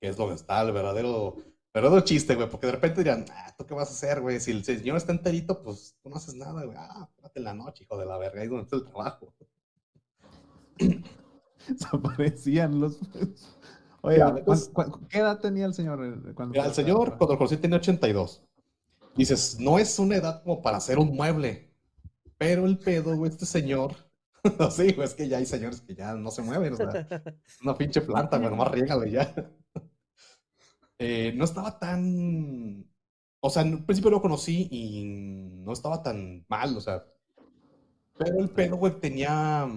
Que 0.00 0.08
es 0.08 0.18
lo 0.18 0.28
que 0.28 0.34
está, 0.34 0.62
el 0.62 0.72
verdadero. 0.72 1.36
Verdadero 1.74 2.02
chiste, 2.02 2.34
güey, 2.34 2.50
porque 2.50 2.66
de 2.66 2.72
repente 2.72 3.02
dirán, 3.02 3.24
ah, 3.32 3.54
¿tú 3.56 3.64
qué 3.66 3.72
vas 3.74 3.88
a 3.88 3.92
hacer, 3.92 4.20
güey? 4.20 4.38
Si 4.40 4.50
el 4.50 4.62
señor 4.64 4.96
está 4.98 5.12
enterito, 5.12 5.62
pues 5.62 5.96
tú 6.02 6.10
no 6.10 6.16
haces 6.16 6.34
nada, 6.34 6.64
güey. 6.64 6.76
Ah, 6.78 7.08
espérate 7.10 7.38
en 7.40 7.44
la 7.44 7.54
noche, 7.54 7.84
hijo 7.84 7.96
de 7.98 8.04
la 8.06 8.18
verga, 8.18 8.40
ahí 8.40 8.44
es 8.44 8.50
donde 8.50 8.64
está 8.64 8.76
el 8.76 8.84
trabajo. 8.84 9.32
Desaparecían 11.68 12.80
los. 12.80 12.98
Oye, 14.02 14.18
Ya, 14.18 14.24
¿cuán- 14.26 14.38
entonces- 14.38 14.68
cuán- 14.72 14.92
¿qué 15.08 15.18
edad 15.18 15.38
tenía 15.40 15.64
el 15.66 15.74
señor? 15.74 15.98
cuando 16.34 16.52
Mira, 16.52 16.66
el 16.66 16.74
señor, 16.74 17.16
cuando 17.16 17.38
conocí, 17.38 17.56
tenía 17.56 17.78
82. 17.78 18.42
Dices, 19.14 19.58
no 19.60 19.78
es 19.78 19.98
una 19.98 20.16
edad 20.16 20.42
como 20.42 20.60
para 20.62 20.78
hacer 20.78 20.98
un 20.98 21.14
mueble. 21.14 21.72
Pero 22.38 22.66
el 22.66 22.78
pedo, 22.78 23.16
güey, 23.16 23.30
este 23.30 23.46
señor. 23.46 23.94
No, 24.58 24.72
sí, 24.72 24.92
güey, 24.92 25.06
es 25.06 25.14
que 25.14 25.28
ya 25.28 25.38
hay 25.38 25.46
señores 25.46 25.80
que 25.82 25.94
ya 25.94 26.14
no 26.14 26.32
se 26.32 26.42
mueven. 26.42 26.72
O 26.72 26.76
sea, 26.76 26.88
una 27.62 27.76
pinche 27.78 28.00
planta, 28.00 28.38
güey, 28.38 28.50
nomás 28.50 28.72
riégale 28.72 29.08
ya. 29.08 29.32
Eh, 31.02 31.32
no 31.34 31.44
estaba 31.44 31.78
tan. 31.80 32.86
O 33.40 33.50
sea, 33.50 33.62
en 33.62 33.74
un 33.74 33.84
principio 33.84 34.10
lo 34.10 34.22
conocí 34.22 34.68
y 34.70 35.04
no 35.64 35.72
estaba 35.72 36.00
tan 36.02 36.44
mal, 36.48 36.76
o 36.76 36.80
sea. 36.80 37.04
Pero 38.16 38.38
el 38.38 38.50
pedo, 38.50 38.76
güey, 38.76 39.00
tenía. 39.00 39.68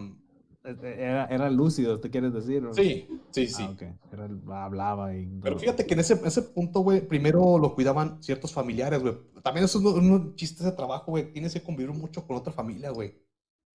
Este, 0.63 1.01
Era, 1.01 1.25
era 1.25 1.49
lúcido, 1.49 1.99
¿te 1.99 2.09
quieres 2.11 2.33
decir? 2.33 2.63
Sí, 2.73 3.07
sí, 3.31 3.47
sí. 3.47 3.63
Ah. 3.63 3.75
Era 4.11 4.29
hablaba 4.63 5.15
y. 5.15 5.25
Pero 5.41 5.57
fíjate 5.57 5.87
que 5.87 5.95
en 5.95 6.01
ese, 6.01 6.19
ese 6.23 6.43
punto, 6.43 6.81
güey, 6.81 7.07
primero 7.07 7.57
lo 7.57 7.73
cuidaban 7.73 8.21
ciertos 8.21 8.53
familiares, 8.53 9.01
güey. 9.01 9.15
También 9.43 9.65
eso 9.65 9.79
es 9.79 9.85
un, 9.85 10.11
un 10.11 10.35
chiste 10.35 10.63
de 10.63 10.71
trabajo, 10.73 11.11
güey. 11.11 11.31
Tienes 11.31 11.53
que 11.53 11.63
convivir 11.63 11.91
mucho 11.91 12.25
con 12.27 12.37
otra 12.37 12.53
familia, 12.53 12.91
güey. 12.91 13.15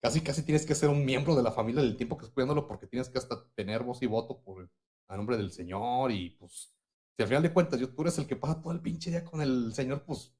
Casi, 0.02 0.20
casi 0.20 0.42
tienes 0.42 0.66
que 0.66 0.74
ser 0.74 0.90
un 0.90 1.04
miembro 1.04 1.34
de 1.34 1.42
la 1.42 1.50
familia 1.50 1.82
del 1.82 1.96
tiempo 1.96 2.16
que 2.16 2.24
estás 2.24 2.34
cuidándolo 2.34 2.68
porque 2.68 2.86
tienes 2.86 3.08
que 3.08 3.18
hasta 3.18 3.42
tener 3.54 3.82
voz 3.82 4.02
y 4.02 4.06
voto 4.06 4.40
por 4.42 4.70
a 5.08 5.16
nombre 5.16 5.36
del 5.36 5.50
señor 5.50 6.12
y 6.12 6.30
pues, 6.30 6.77
si 7.18 7.22
al 7.24 7.28
final 7.28 7.42
de 7.42 7.52
cuentas 7.52 7.80
yo, 7.80 7.92
tú 7.92 8.02
eres 8.02 8.16
el 8.18 8.28
que 8.28 8.36
pasa 8.36 8.62
todo 8.62 8.72
el 8.72 8.80
pinche 8.80 9.10
día 9.10 9.24
con 9.24 9.42
el 9.42 9.74
señor, 9.74 10.04
pues, 10.04 10.32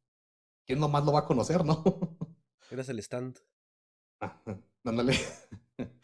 ¿quién 0.67 0.81
nomás 0.81 1.05
lo 1.05 1.13
va 1.13 1.21
a 1.21 1.27
conocer, 1.27 1.65
no? 1.65 1.83
Eres 2.71 2.89
el 2.89 3.01
stand. 3.01 3.39
Ah, 4.21 4.41
Ándale. 4.85 5.15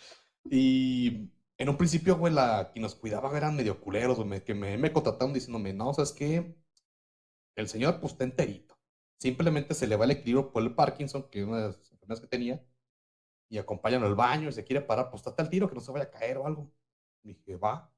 Y 0.51 1.31
en 1.59 1.69
un 1.71 1.77
principio, 1.79 2.19
güey, 2.19 2.33
la 2.33 2.71
que 2.75 2.81
nos 2.81 2.95
cuidaba 2.95 3.37
eran 3.37 3.57
medio 3.57 3.81
culeros, 3.81 4.19
güey, 4.19 4.45
que 4.45 4.55
me, 4.55 4.77
me 4.79 4.93
contrataron 4.93 5.33
diciéndome, 5.33 5.73
no, 5.73 5.95
¿sabes 5.95 6.13
qué? 6.13 6.57
El 7.57 7.69
señor, 7.69 8.01
pues, 8.01 8.13
está 8.13 8.25
enterito. 8.25 8.79
Simplemente 9.19 9.75
se 9.75 9.87
le 9.87 9.97
va 9.97 10.05
el 10.05 10.13
equilibrio 10.13 10.53
por 10.53 10.63
el 10.63 10.75
Parkinson, 10.75 11.29
que 11.31 11.41
es 11.41 11.47
una 11.47 11.59
de 11.59 11.67
las 11.69 11.93
enfermedades 11.93 12.21
que 12.21 12.27
tenía, 12.29 12.65
y 13.51 13.59
acompáñalo 13.59 14.07
al 14.07 14.17
baño 14.17 14.51
y 14.51 14.53
se 14.53 14.65
quiere 14.65 14.83
parar, 14.83 15.11
pues, 15.11 15.23
estate 15.23 15.43
al 15.43 15.51
tiro, 15.51 15.69
que 15.69 15.77
no 15.77 15.83
se 15.83 15.93
vaya 15.93 16.07
a 16.07 16.11
caer 16.11 16.39
o 16.39 16.47
algo. 16.47 16.73
Dije, 17.23 17.57
va. 17.57 17.94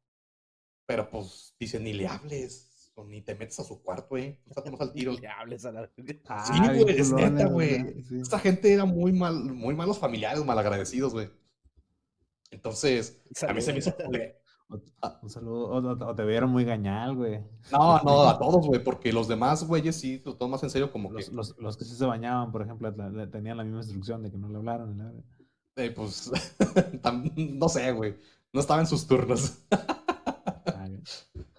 Pero, 0.87 1.11
pues, 1.11 1.55
dice, 1.59 1.81
ni 1.81 1.93
le 1.93 2.07
hables, 2.07 2.93
o 2.95 3.05
ni 3.05 3.21
te 3.23 3.35
metes 3.35 3.59
a 3.61 3.65
su 3.65 3.83
cuarto, 3.83 4.07
güey. 4.11 4.37
Tú 4.45 4.51
estate 4.51 4.71
más 4.71 4.81
al 4.81 4.93
tiro. 4.95 5.13
Le 5.13 5.29
hables 5.29 5.65
a 5.65 5.73
la. 5.73 5.91
Ah, 6.29 6.45
Sí, 6.47 6.79
güey, 6.83 6.97
es 6.99 7.13
neta, 7.13 7.47
güey. 7.49 8.05
sí. 8.05 8.21
Esta 8.21 8.39
gente 8.39 8.73
era 8.73 8.85
muy 8.85 9.13
mal, 9.13 9.35
muy 9.53 9.75
malos 9.75 9.99
familiares, 9.99 10.45
malagradecidos, 10.45 11.13
güey. 11.13 11.29
Entonces, 12.51 13.21
a 13.47 13.53
mí 13.53 13.61
se 13.61 13.73
me 13.73 13.81
hizo 13.81 13.95
culero. 13.97 14.35
Un 15.23 15.31
saludo. 15.31 15.67
O, 15.69 15.79
o- 15.79 16.11
o 16.11 16.15
te 16.15 16.25
vieron 16.25 16.51
muy 16.51 16.65
gañal, 16.65 17.15
güey. 17.17 17.41
No, 17.71 18.01
no, 18.03 18.23
a 18.29 18.39
todos, 18.39 18.67
güey, 18.67 18.83
porque 18.83 19.13
los 19.13 19.29
demás 19.29 19.65
güeyes 19.65 19.95
sí 19.97 20.23
lo 20.25 20.37
toman 20.37 20.53
más 20.53 20.63
en 20.65 20.71
serio, 20.71 20.91
como 20.91 21.09
que, 21.11 21.17
Los, 21.17 21.29
los, 21.33 21.59
los 21.59 21.77
que 21.77 21.85
sí 21.85 21.95
se 21.95 22.05
bañaban, 22.05 22.51
por 22.53 22.63
ejemplo, 22.63 22.91
la- 22.97 23.11
la- 23.11 23.31
tenían 23.31 23.57
la 23.59 23.65
misma 23.65 23.81
instrucción 23.81 24.23
de 24.23 24.31
que 24.31 24.39
no 24.39 24.49
le 24.49 24.57
hablaran. 24.57 24.91
ni 24.91 24.97
nada. 24.97 25.13
eh, 25.77 25.91
pues, 25.91 26.31
no 27.37 27.69
sé, 27.69 27.93
güey, 27.93 28.17
no 28.53 28.61
estaba 28.61 28.81
en 28.81 28.87
sus 28.87 29.07
turnos. 29.07 29.59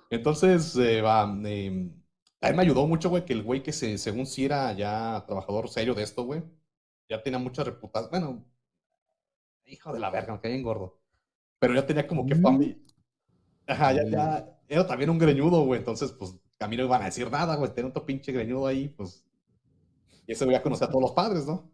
Entonces, 0.09 0.75
eh, 0.77 1.01
va, 1.01 1.23
eh, 1.45 1.91
a 2.41 2.49
mí 2.51 2.55
me 2.55 2.61
ayudó 2.63 2.87
mucho, 2.87 3.09
güey, 3.09 3.25
que 3.25 3.33
el 3.33 3.43
güey 3.43 3.63
que 3.63 3.73
se, 3.73 3.97
según 3.97 4.25
sí 4.25 4.45
era 4.45 4.71
ya 4.73 5.23
trabajador 5.27 5.69
serio 5.69 5.93
de 5.95 6.03
esto, 6.03 6.23
güey, 6.23 6.43
ya 7.09 7.21
tenía 7.23 7.39
mucha 7.39 7.63
reputación, 7.63 8.09
bueno, 8.11 8.45
hijo 9.65 9.91
de 9.93 9.99
la 9.99 10.09
verga, 10.09 10.33
me 10.33 10.39
caí 10.41 10.53
en 10.53 10.63
gordo, 10.63 10.99
pero 11.59 11.75
ya 11.75 11.85
tenía 11.85 12.07
como 12.07 12.25
que 12.25 12.35
Mm. 12.35 12.41
familia. 12.41 12.77
Ajá, 13.67 13.93
ya, 13.93 14.03
Sí. 14.03 14.11
ya, 14.11 14.59
era 14.67 14.87
también 14.87 15.09
un 15.09 15.19
greñudo, 15.19 15.65
güey, 15.65 15.79
entonces, 15.79 16.11
pues, 16.13 16.35
a 16.59 16.67
mí 16.67 16.77
no 16.77 16.83
iban 16.85 17.01
a 17.01 17.05
decir 17.05 17.29
nada, 17.31 17.55
güey, 17.57 17.73
tenía 17.73 17.89
otro 17.89 18.05
pinche 18.05 18.31
greñudo 18.31 18.67
ahí, 18.67 18.89
pues, 18.89 19.25
y 20.27 20.33
ese 20.33 20.45
güey 20.45 20.57
ya 20.57 20.63
conocía 20.63 20.87
a 20.87 20.89
todos 20.89 21.01
los 21.01 21.11
padres, 21.13 21.45
¿no? 21.47 21.71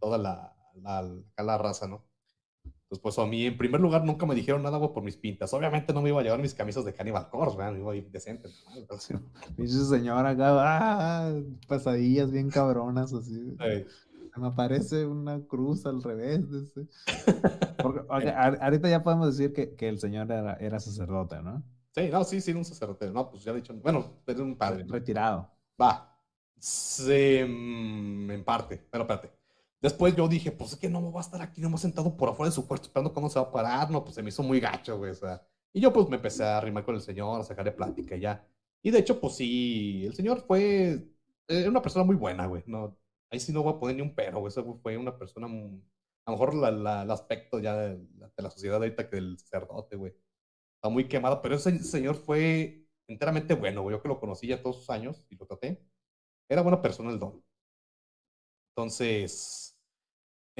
Toda 0.00 0.18
la, 0.18 0.56
la 1.36 1.58
raza, 1.58 1.86
¿no? 1.88 2.09
Entonces, 2.90 3.02
pues, 3.04 3.18
a 3.20 3.26
mí, 3.26 3.46
en 3.46 3.56
primer 3.56 3.80
lugar, 3.80 4.04
nunca 4.04 4.26
me 4.26 4.34
dijeron 4.34 4.64
nada, 4.64 4.76
güey, 4.76 4.92
por 4.92 5.04
mis 5.04 5.16
pintas. 5.16 5.54
Obviamente 5.54 5.92
no 5.92 6.02
me 6.02 6.08
iba 6.08 6.18
a 6.18 6.24
llevar 6.24 6.40
mis 6.40 6.54
camisas 6.54 6.84
de 6.84 6.92
Cannibal 6.92 7.28
Corpse, 7.30 7.56
¿verdad? 7.56 7.72
Me 7.72 7.78
iba 7.78 7.92
a 7.92 7.94
ir 7.96 8.10
decente. 8.10 8.48
¿no? 8.48 8.76
Entonces, 8.76 9.16
Pinche 9.56 9.72
señora 9.84 10.30
acá, 10.30 10.48
ah, 11.28 11.32
pasadillas 11.68 12.32
bien 12.32 12.50
cabronas, 12.50 13.12
así. 13.14 13.54
eh, 13.60 13.86
Me 14.36 14.48
aparece 14.48 15.06
una 15.06 15.40
cruz 15.46 15.86
al 15.86 16.02
revés. 16.02 16.40
ese. 16.50 16.88
Porque, 17.80 18.00
ok, 18.00 18.10
ahor- 18.36 18.58
ahorita 18.60 18.88
ya 18.90 19.02
podemos 19.04 19.36
decir 19.36 19.52
que, 19.52 19.76
que 19.76 19.88
el 19.88 20.00
señor 20.00 20.30
era, 20.32 20.54
era 20.54 20.80
sacerdote, 20.80 21.40
¿no? 21.42 21.62
sí, 21.94 22.08
no, 22.10 22.24
sí, 22.24 22.40
sí, 22.40 22.50
era 22.50 22.58
un 22.58 22.64
sacerdote. 22.64 23.08
No, 23.12 23.30
pues 23.30 23.44
ya 23.44 23.52
he 23.52 23.54
dicho, 23.56 23.72
bueno, 23.74 24.20
era 24.26 24.42
un 24.42 24.56
padre. 24.56 24.84
Retirado. 24.88 25.48
Va. 25.80 26.18
Se, 26.58 27.44
mm, 27.46 28.30
en 28.32 28.44
parte, 28.44 28.84
pero 28.90 29.04
espérate. 29.04 29.30
Después 29.80 30.14
yo 30.16 30.28
dije, 30.28 30.52
pues 30.52 30.72
es 30.72 30.78
que 30.78 30.88
no 30.90 31.00
me 31.00 31.08
voy 31.10 31.18
a 31.18 31.22
estar 31.22 31.40
aquí 31.42 31.60
nomás 31.60 31.80
sentado 31.80 32.16
por 32.16 32.28
afuera 32.28 32.50
de 32.50 32.54
su 32.54 32.66
puerto 32.66 32.86
esperando 32.86 33.12
cuándo 33.14 33.30
se 33.30 33.38
va 33.40 33.46
a 33.46 33.52
parar. 33.52 33.90
No, 33.90 34.02
pues 34.04 34.14
se 34.14 34.22
me 34.22 34.28
hizo 34.28 34.42
muy 34.42 34.60
gacho, 34.60 34.98
güey. 34.98 35.10
O 35.12 35.14
sea, 35.14 35.42
y 35.72 35.80
yo 35.80 35.92
pues 35.92 36.08
me 36.08 36.16
empecé 36.16 36.44
a 36.44 36.58
arrimar 36.58 36.84
con 36.84 36.94
el 36.94 37.00
señor, 37.00 37.40
a 37.40 37.44
sacarle 37.44 37.72
plática 37.72 38.16
y 38.16 38.20
ya. 38.20 38.46
Y 38.82 38.90
de 38.90 38.98
hecho, 38.98 39.20
pues 39.20 39.36
sí, 39.36 40.04
el 40.06 40.14
señor 40.14 40.40
fue 40.46 41.08
eh, 41.48 41.68
una 41.68 41.82
persona 41.82 42.04
muy 42.04 42.16
buena, 42.16 42.46
güey. 42.46 42.62
No, 42.66 42.98
ahí 43.30 43.40
sí 43.40 43.52
no 43.52 43.62
voy 43.62 43.74
a 43.74 43.78
poner 43.78 43.96
ni 43.96 44.02
un 44.02 44.14
pero, 44.14 44.40
güey. 44.40 44.52
Güey 44.54 44.78
fue 44.82 44.96
una 44.98 45.16
persona, 45.18 45.46
mu- 45.48 45.80
a 46.26 46.30
lo 46.32 46.36
mejor 46.38 46.54
la- 46.54 47.02
el 47.02 47.10
aspecto 47.10 47.58
ya 47.58 47.76
de, 47.76 47.96
de 47.96 48.42
la 48.42 48.50
sociedad 48.50 48.76
ahorita 48.76 49.08
que 49.08 49.16
del 49.16 49.38
sacerdote, 49.38 49.96
güey. 49.96 50.12
Está 50.76 50.88
muy 50.90 51.08
quemado, 51.08 51.42
pero 51.42 51.56
ese 51.56 51.78
señor 51.84 52.16
fue 52.16 52.86
enteramente 53.08 53.54
bueno, 53.54 53.82
güey. 53.82 53.96
Yo 53.96 54.02
que 54.02 54.08
lo 54.08 54.20
conocí 54.20 54.46
ya 54.48 54.62
todos 54.62 54.76
sus 54.76 54.90
años 54.90 55.24
y 55.30 55.36
lo 55.36 55.46
traté. 55.46 55.82
Era 56.50 56.62
buena 56.62 56.82
persona 56.82 57.10
el 57.10 57.18
don. 57.20 57.42
Entonces, 58.74 59.69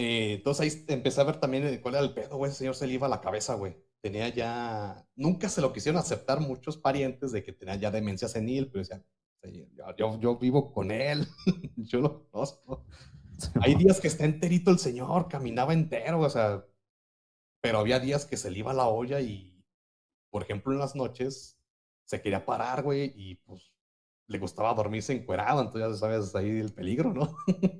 eh, 0.01 0.33
entonces 0.35 0.61
ahí 0.63 0.85
empecé 0.89 1.21
a 1.21 1.25
ver 1.25 1.39
también 1.39 1.67
eh, 1.67 1.79
cuál 1.81 1.95
era 1.95 2.05
el 2.05 2.15
pedo, 2.15 2.39
güey. 2.39 2.51
Ese 2.51 2.61
señor 2.61 2.75
se 2.75 2.87
le 2.87 2.95
iba 2.95 3.07
a 3.07 3.11
la 3.11 3.21
cabeza, 3.21 3.55
güey. 3.55 3.77
Tenía 4.01 4.29
ya, 4.31 5.07
nunca 5.15 5.51
se 5.51 5.61
lo 5.61 5.75
quisieron 5.75 6.01
aceptar 6.01 6.41
muchos 6.41 6.79
parientes 6.79 7.33
de 7.33 7.45
que 7.45 7.53
tenía 7.53 7.77
ya 7.77 7.91
demencia 7.91 8.27
senil, 8.27 8.69
pero 8.69 8.81
decían, 8.81 9.05
"Sí, 9.43 9.69
yo, 9.75 9.85
yo, 9.97 10.21
yo 10.21 10.39
vivo 10.39 10.73
con 10.73 10.91
él, 10.91 11.27
yo 11.77 12.01
lo 12.01 12.31
conozco. 12.31 12.87
Hay 13.63 13.75
días 13.75 14.01
que 14.01 14.09
está 14.09 14.25
enterito 14.25 14.71
el 14.71 14.79
señor, 14.79 15.29
caminaba 15.29 15.75
entero, 15.75 16.21
o 16.21 16.31
sea, 16.31 16.65
pero 17.63 17.79
había 17.79 18.01
días 18.01 18.25
que 18.25 18.39
se 18.39 18.51
le 18.51 18.61
iba 18.61 18.73
la 18.73 18.89
olla 18.89 19.21
y, 19.21 19.63
por 20.31 20.43
ejemplo, 20.43 20.73
en 20.73 20.79
las 20.79 20.97
noches 20.97 21.59
se 22.07 22.23
quería 22.23 22.47
parar, 22.47 22.83
güey, 22.83 23.13
y 23.15 23.35
pues 23.37 23.71
le 24.31 24.39
gustaba 24.39 24.75
dormirse 24.75 25.13
encuerado, 25.13 25.61
entonces 25.63 25.93
ya 25.93 25.97
sabes 25.99 26.35
ahí 26.35 26.61
el 26.61 26.73
peligro, 26.73 27.13
¿no? 27.13 27.37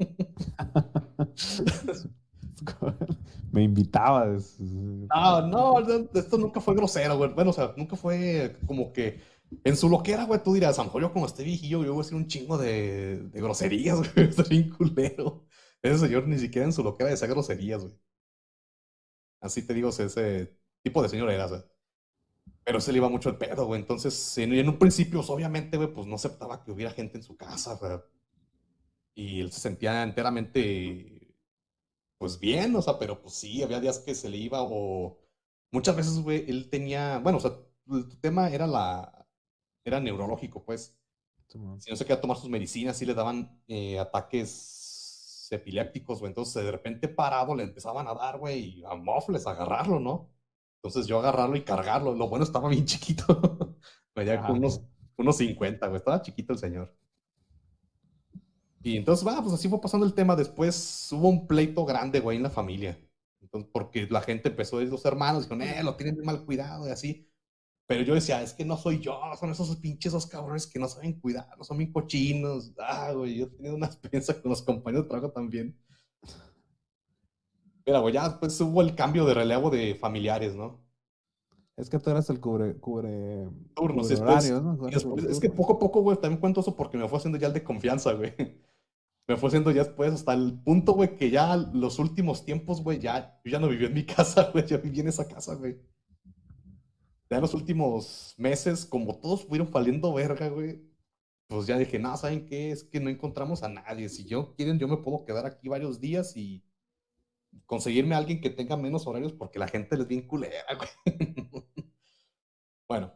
Me 3.53 3.63
invitaba. 3.65 4.27
No, 4.59 5.47
no, 5.47 5.79
esto 6.15 6.39
nunca 6.39 6.61
fue 6.61 6.75
grosero, 6.75 7.17
güey. 7.17 7.33
Bueno, 7.33 7.51
o 7.51 7.53
sea, 7.53 7.75
nunca 7.77 7.97
fue 7.97 8.57
como 8.67 8.93
que 8.93 9.21
en 9.65 9.77
su 9.77 9.89
loquera, 9.89 10.25
güey, 10.25 10.43
tú 10.43 10.55
dirás, 10.55 10.79
a 10.79 10.83
lo 10.83 10.87
mejor 10.87 11.03
yo 11.03 11.13
como 11.13 11.27
esté 11.27 11.43
viejillo, 11.43 11.85
yo 11.85 11.93
voy 11.95 12.01
a 12.01 12.05
decir 12.05 12.17
un 12.17 12.29
chingo 12.29 12.57
de, 12.59 13.19
de 13.25 13.41
groserías, 13.41 13.99
güey, 14.15 14.29
está 14.29 14.45
bien 14.45 14.71
culero. 14.71 15.45
Ese 15.83 15.99
señor 15.99 16.29
ni 16.29 16.39
siquiera 16.39 16.67
en 16.67 16.73
su 16.73 16.83
loquera 16.85 17.11
decía 17.11 17.27
groserías, 17.29 17.83
güey. 17.83 17.95
Así 19.41 19.67
te 19.67 19.75
digo, 19.75 19.89
ese 19.91 20.57
tipo 20.83 21.03
de 21.03 21.09
señor 21.09 21.31
era, 21.31 21.47
o 21.47 21.49
sea. 21.49 21.65
Pero 22.71 22.81
se 22.81 22.93
le 22.93 22.99
iba 22.99 23.09
mucho 23.09 23.31
el 23.31 23.37
pedo, 23.37 23.67
güey. 23.67 23.81
Entonces, 23.81 24.39
en, 24.39 24.55
en 24.55 24.69
un 24.69 24.79
principio, 24.79 25.19
pues, 25.19 25.31
obviamente, 25.31 25.77
güey, 25.77 25.93
pues 25.93 26.07
no 26.07 26.15
aceptaba 26.15 26.63
que 26.63 26.71
hubiera 26.71 26.93
gente 26.93 27.17
en 27.19 27.25
su 27.25 27.37
casa, 27.37 27.75
güey. 27.75 27.99
Y 29.17 29.41
él 29.41 29.51
se 29.51 29.59
sentía 29.59 30.05
enteramente, 30.05 31.35
pues 32.17 32.39
bien, 32.39 32.77
o 32.77 32.81
sea, 32.81 32.97
pero 32.97 33.21
pues 33.21 33.35
sí, 33.35 33.61
había 33.65 33.81
días 33.81 33.99
que 33.99 34.15
se 34.15 34.29
le 34.29 34.37
iba 34.37 34.63
o 34.63 35.19
muchas 35.73 35.97
veces, 35.97 36.21
güey, 36.21 36.49
él 36.49 36.71
tenía, 36.71 37.19
bueno, 37.19 37.39
o 37.39 37.41
sea, 37.41 37.59
el 37.91 38.21
tema 38.21 38.49
era 38.51 38.69
la, 38.69 39.27
era 39.85 39.99
neurológico, 39.99 40.65
pues. 40.65 40.97
Si 41.49 41.59
no 41.59 41.81
se 41.81 42.05
quería 42.05 42.21
tomar 42.21 42.37
sus 42.37 42.51
medicinas, 42.51 42.97
sí 42.97 43.05
le 43.05 43.15
daban 43.15 43.61
eh, 43.67 43.99
ataques 43.99 45.49
epilépticos, 45.51 46.21
güey. 46.21 46.31
Entonces, 46.31 46.63
de 46.65 46.71
repente 46.71 47.09
parado 47.09 47.57
le 47.57 47.65
empezaban 47.65 48.07
a 48.07 48.15
dar, 48.15 48.39
güey, 48.39 48.79
y 48.79 48.85
a 48.85 48.95
mofles, 48.95 49.49
a 49.49 49.51
agarrarlo, 49.51 49.99
¿no? 49.99 50.31
Entonces 50.83 51.07
yo 51.07 51.19
agarrarlo 51.19 51.57
y 51.57 51.63
cargarlo. 51.63 52.15
Lo 52.15 52.29
bueno 52.29 52.45
estaba 52.45 52.69
bien 52.69 52.85
chiquito. 52.87 53.77
Ah, 54.17 54.47
con 54.47 54.59
unos, 54.59 54.83
unos 55.17 55.37
50, 55.37 55.87
güey. 55.87 55.99
Estaba 55.99 56.23
chiquito 56.23 56.53
el 56.53 56.59
señor. 56.59 56.95
Y 58.83 58.97
entonces, 58.97 59.27
va, 59.27 59.43
pues 59.43 59.53
así 59.55 59.69
fue 59.69 59.81
pasando 59.81 60.07
el 60.07 60.15
tema. 60.15 60.37
Después 60.37 61.09
hubo 61.13 61.29
un 61.29 61.47
pleito 61.47 61.85
grande, 61.85 62.21
güey, 62.21 62.39
en 62.39 62.43
la 62.43 62.51
familia. 62.51 62.99
Entonces, 63.43 63.71
porque 63.73 64.07
la 64.11 64.23
gente 64.23 64.49
empezó, 64.49 64.81
los 64.81 65.05
hermanos, 65.05 65.49
dijeron, 65.49 65.63
eh, 65.63 65.83
lo 65.83 65.97
tienen 65.97 66.25
mal 66.25 66.45
cuidado 66.45 66.87
y 66.89 66.91
así. 66.91 67.31
Pero 67.87 68.03
yo 68.03 68.15
decía, 68.15 68.41
es 68.41 68.55
que 68.55 68.65
no 68.65 68.77
soy 68.77 69.01
yo, 69.01 69.21
son 69.39 69.51
esos 69.51 69.75
pinches 69.77 70.13
esos 70.13 70.29
cabrones 70.29 70.69
que 70.69 70.79
no 70.79 70.87
saben 70.87 71.19
cuidar, 71.19 71.49
no 71.59 71.65
son 71.65 71.77
bien 71.77 71.93
cochinos. 71.93 72.73
Ah, 72.79 73.13
güey, 73.13 73.39
yo 73.39 73.47
he 73.47 73.49
tenido 73.49 73.75
una 73.75 73.87
experiencia 73.87 74.41
con 74.41 74.51
los 74.51 74.63
compañeros 74.63 75.07
de 75.07 75.11
trabajo 75.11 75.33
también. 75.33 75.77
Mira, 77.87 77.99
güey, 78.01 78.15
ya 78.15 78.29
después 78.29 78.61
hubo 78.61 78.83
el 78.83 78.95
cambio 78.95 79.25
de 79.25 79.35
relevo 79.35 79.71
de 79.71 79.95
familiares, 79.95 80.55
¿no? 80.55 80.81
Es 81.77 81.89
que 81.89 81.99
tú 81.99 82.11
eras 82.11 82.29
el 82.29 82.41
cubre, 82.41 82.77
cubre, 82.79 83.49
Turnos, 83.75 84.07
cubre 84.07 84.09
después- 84.09 84.21
horarios, 84.21 84.63
¿no? 84.63 84.77
Cubre 84.77 85.31
es 85.31 85.41
que 85.41 85.49
poco 85.49 85.75
a 85.75 85.79
poco, 85.79 86.03
güey, 86.03 86.19
también 86.19 86.41
cuento 86.41 86.61
eso 86.61 86.77
porque 86.77 86.99
me 86.99 87.09
fue 87.09 87.19
haciendo 87.19 87.39
ya 87.39 87.47
el 87.47 87.55
de 87.55 87.65
confianza, 87.65 88.13
güey. 88.13 88.35
Me 89.29 89.37
fue 89.37 89.47
haciendo 89.47 89.71
ya 89.71 89.85
después 89.85 90.13
hasta 90.13 90.35
el 90.35 90.61
punto, 90.61 90.93
güey, 90.95 91.17
que 91.17 91.31
ya 91.31 91.57
los 91.57 92.01
últimos 92.01 92.45
tiempos, 92.45 92.83
güey, 92.83 92.99
ya, 92.99 93.41
yo 93.45 93.53
ya 93.53 93.61
no 93.61 93.69
vivía 93.69 93.87
en 93.87 93.95
mi 93.95 94.05
casa, 94.07 94.51
güey, 94.53 94.67
ya 94.67 94.79
viví 94.79 94.99
en 94.99 95.07
esa 95.09 95.29
casa, 95.29 95.55
güey. 95.55 95.79
Ya 97.31 97.37
en 97.37 97.43
los 97.43 97.55
últimos 97.55 98.35
meses, 98.39 98.85
como 98.85 99.21
todos 99.21 99.45
fueron 99.47 99.71
valiendo 99.71 100.13
verga, 100.13 100.49
güey, 100.49 100.83
pues 101.47 101.67
ya 101.69 101.79
dije, 101.79 102.01
no, 102.01 102.17
¿saben 102.17 102.45
qué? 102.45 102.73
Es 102.73 102.83
que 102.83 102.99
no 102.99 103.09
encontramos 103.09 103.63
a 103.63 103.69
nadie. 103.69 104.09
Si 104.09 104.25
yo 104.25 104.53
quieren, 104.57 104.81
yo 104.81 104.89
me 104.89 104.97
puedo 104.97 105.25
quedar 105.25 105.47
aquí 105.47 105.69
varios 105.69 106.01
días 106.01 106.37
y 106.37 106.65
conseguirme 107.67 108.15
a 108.15 108.19
alguien 108.19 108.41
que 108.41 108.51
tenga 108.51 108.77
menos 108.77 109.07
horarios 109.07 109.33
porque 109.33 109.59
la 109.59 109.69
gente 109.69 109.97
les 109.97 110.09
bien 110.09 110.27
culera, 110.27 110.65
güey. 110.77 110.89
bueno. 112.89 113.13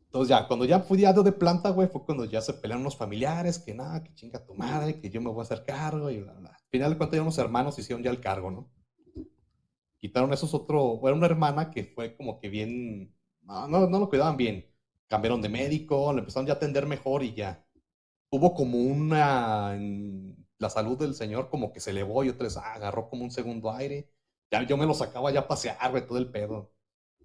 Entonces 0.00 0.28
ya, 0.28 0.48
cuando 0.48 0.64
ya 0.64 0.80
fui 0.80 0.98
diario 0.98 1.22
de 1.22 1.30
planta, 1.30 1.70
güey, 1.70 1.88
fue 1.88 2.04
cuando 2.04 2.24
ya 2.24 2.40
se 2.40 2.52
pelearon 2.52 2.82
los 2.82 2.96
familiares, 2.96 3.60
que 3.60 3.74
nada, 3.74 4.02
que 4.02 4.12
chinga 4.12 4.44
tu 4.44 4.54
madre, 4.54 5.00
que 5.00 5.08
yo 5.08 5.20
me 5.20 5.30
voy 5.30 5.38
a 5.38 5.42
hacer 5.42 5.64
cargo 5.64 6.10
y 6.10 6.20
bla, 6.20 6.32
bla. 6.34 6.50
Al 6.50 6.68
final 6.68 6.90
de 6.90 6.98
cuentas 6.98 7.16
ya 7.16 7.22
unos 7.22 7.38
hermanos 7.38 7.78
hicieron 7.78 8.02
ya 8.02 8.10
el 8.10 8.20
cargo, 8.20 8.50
¿no? 8.50 8.72
Quitaron 9.98 10.32
esos 10.32 10.52
otro, 10.52 10.96
bueno, 10.96 11.16
una 11.16 11.26
hermana 11.26 11.70
que 11.70 11.84
fue 11.84 12.16
como 12.16 12.40
que 12.40 12.48
bien, 12.48 13.14
no, 13.42 13.68
no, 13.68 13.98
lo 13.98 14.08
cuidaban 14.08 14.36
bien. 14.36 14.66
Cambiaron 15.06 15.42
de 15.42 15.48
médico, 15.48 16.12
le 16.12 16.20
empezaron 16.20 16.46
ya 16.46 16.54
a 16.54 16.56
atender 16.56 16.86
mejor 16.86 17.22
y 17.22 17.34
ya. 17.34 17.64
Hubo 18.30 18.52
como 18.54 18.78
una, 18.78 19.76
la 20.60 20.70
salud 20.70 20.98
del 20.98 21.14
señor 21.14 21.48
como 21.48 21.72
que 21.72 21.80
se 21.80 21.90
elevó 21.90 22.22
y 22.22 22.28
otra 22.28 22.44
vez 22.44 22.56
ah, 22.58 22.74
agarró 22.74 23.08
como 23.08 23.24
un 23.24 23.30
segundo 23.30 23.72
aire. 23.72 24.10
Ya 24.52 24.62
yo 24.62 24.76
me 24.76 24.86
lo 24.86 24.94
sacaba 24.94 25.30
ya 25.32 25.40
a 25.40 25.48
pasear, 25.48 25.90
güey, 25.90 26.06
todo 26.06 26.18
el 26.18 26.30
pedo. 26.30 26.72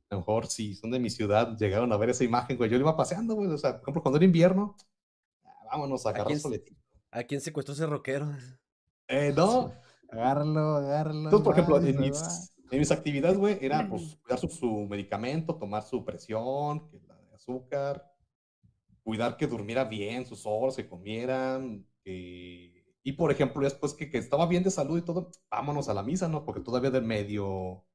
A 0.10 0.16
lo 0.16 0.20
mejor 0.20 0.48
si 0.48 0.74
son 0.76 0.92
de 0.92 1.00
mi 1.00 1.10
ciudad, 1.10 1.58
llegaron 1.58 1.92
a 1.92 1.98
ver 1.98 2.10
esa 2.12 2.24
imagen, 2.24 2.56
güey. 2.58 2.70
Yo 2.70 2.78
lo 2.78 2.84
iba 2.84 2.96
paseando, 2.96 3.36
güey. 3.36 3.48
O 3.50 3.58
sea, 3.58 3.74
por 3.74 3.82
ejemplo, 3.82 4.02
cuando 4.04 4.18
era 4.18 4.26
invierno, 4.26 4.76
ah, 5.44 5.66
vámonos 5.72 6.06
a 6.06 6.10
agarrar 6.10 6.28
quién- 6.28 6.40
soletito. 6.40 6.82
¿A 7.12 7.24
quién 7.24 7.42
secuestró 7.42 7.74
ese 7.74 7.86
rockero? 7.86 8.32
Eh, 9.08 9.34
no. 9.36 9.74
Agárralo, 10.10 10.76
agárralo. 10.78 11.24
Entonces, 11.26 11.44
por 11.44 11.54
ejemplo, 11.54 11.78
en 11.82 12.00
mis, 12.00 12.54
en 12.72 12.80
mis 12.80 12.92
actividades, 12.92 13.38
güey, 13.38 13.58
era 13.60 13.86
pues 13.90 14.16
cuidar 14.22 14.40
su, 14.40 14.48
su 14.48 14.88
medicamento, 14.88 15.56
tomar 15.56 15.84
su 15.84 16.06
presión, 16.06 16.88
que 16.90 17.00
la 17.08 17.16
de 17.16 17.34
azúcar, 17.34 18.14
cuidar 19.04 19.36
que 19.36 19.48
durmiera 19.48 19.84
bien, 19.84 20.26
sus 20.26 20.46
horas, 20.46 20.76
que 20.76 20.88
comieran, 20.88 21.86
que... 22.04 22.74
Y 23.06 23.14
por 23.14 23.32
ejemplo, 23.32 23.64
después 23.64 23.93
que, 23.95 24.10
que 24.10 24.18
estaba 24.20 24.47
bien 24.47 24.64
de 24.64 24.72
salud 24.72 24.97
y 24.99 25.03
todo, 25.03 25.32
vámonos 25.49 25.89
a 25.89 25.95
la 25.95 26.03
misa, 26.03 26.28
¿no? 26.28 26.43
Porque 26.45 26.62
todavía 26.62 26.91
de 26.91 27.01
medio, 27.01 27.86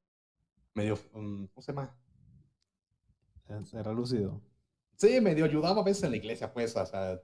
medio, 0.74 0.96
mm, 1.14 1.46
¿cómo 1.46 1.62
se 1.62 1.72
llama? 1.72 1.96
Era 3.74 3.92
lúcido. 3.92 4.40
Sí, 4.96 5.20
medio 5.20 5.44
ayudaba 5.44 5.80
a 5.82 5.84
veces 5.84 6.04
en 6.04 6.12
la 6.12 6.16
iglesia, 6.18 6.52
pues, 6.52 6.76
o 6.76 6.86
sea, 6.86 7.20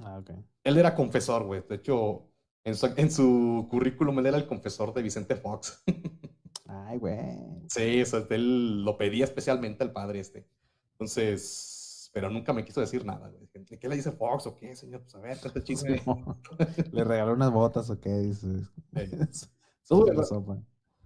Ah, 0.00 0.18
ok. 0.18 0.30
él 0.64 0.78
era 0.78 0.94
confesor, 0.94 1.44
güey. 1.44 1.62
De 1.68 1.76
hecho, 1.76 2.30
en 2.64 2.74
su, 2.76 2.86
en 2.96 3.10
su 3.10 3.66
currículum 3.70 4.18
él 4.20 4.26
era 4.26 4.36
el 4.36 4.46
confesor 4.46 4.92
de 4.94 5.02
Vicente 5.02 5.36
Fox. 5.36 5.82
Ay, 6.66 6.98
güey. 6.98 7.68
Sí, 7.68 8.02
o 8.02 8.06
sea, 8.06 8.26
él 8.30 8.84
lo 8.84 8.96
pedía 8.96 9.24
especialmente 9.24 9.84
al 9.84 9.92
padre 9.92 10.20
este. 10.20 10.46
Entonces, 10.92 11.77
pero 12.18 12.30
nunca 12.30 12.52
me 12.52 12.64
quiso 12.64 12.80
decir 12.80 13.04
nada, 13.04 13.28
güey. 13.28 13.46
¿Qué 13.78 13.88
le 13.88 13.94
dice 13.94 14.10
Fox 14.10 14.48
o 14.48 14.56
qué, 14.56 14.74
señor? 14.74 15.02
Pues 15.02 15.14
a 15.14 15.20
ver, 15.20 15.38
este 15.44 15.62
chisme. 15.62 16.02
Le 16.92 17.04
regaló 17.04 17.34
unas 17.34 17.52
botas 17.52 17.88
o 17.90 18.00
qué, 18.00 18.10
dices. 18.10 18.68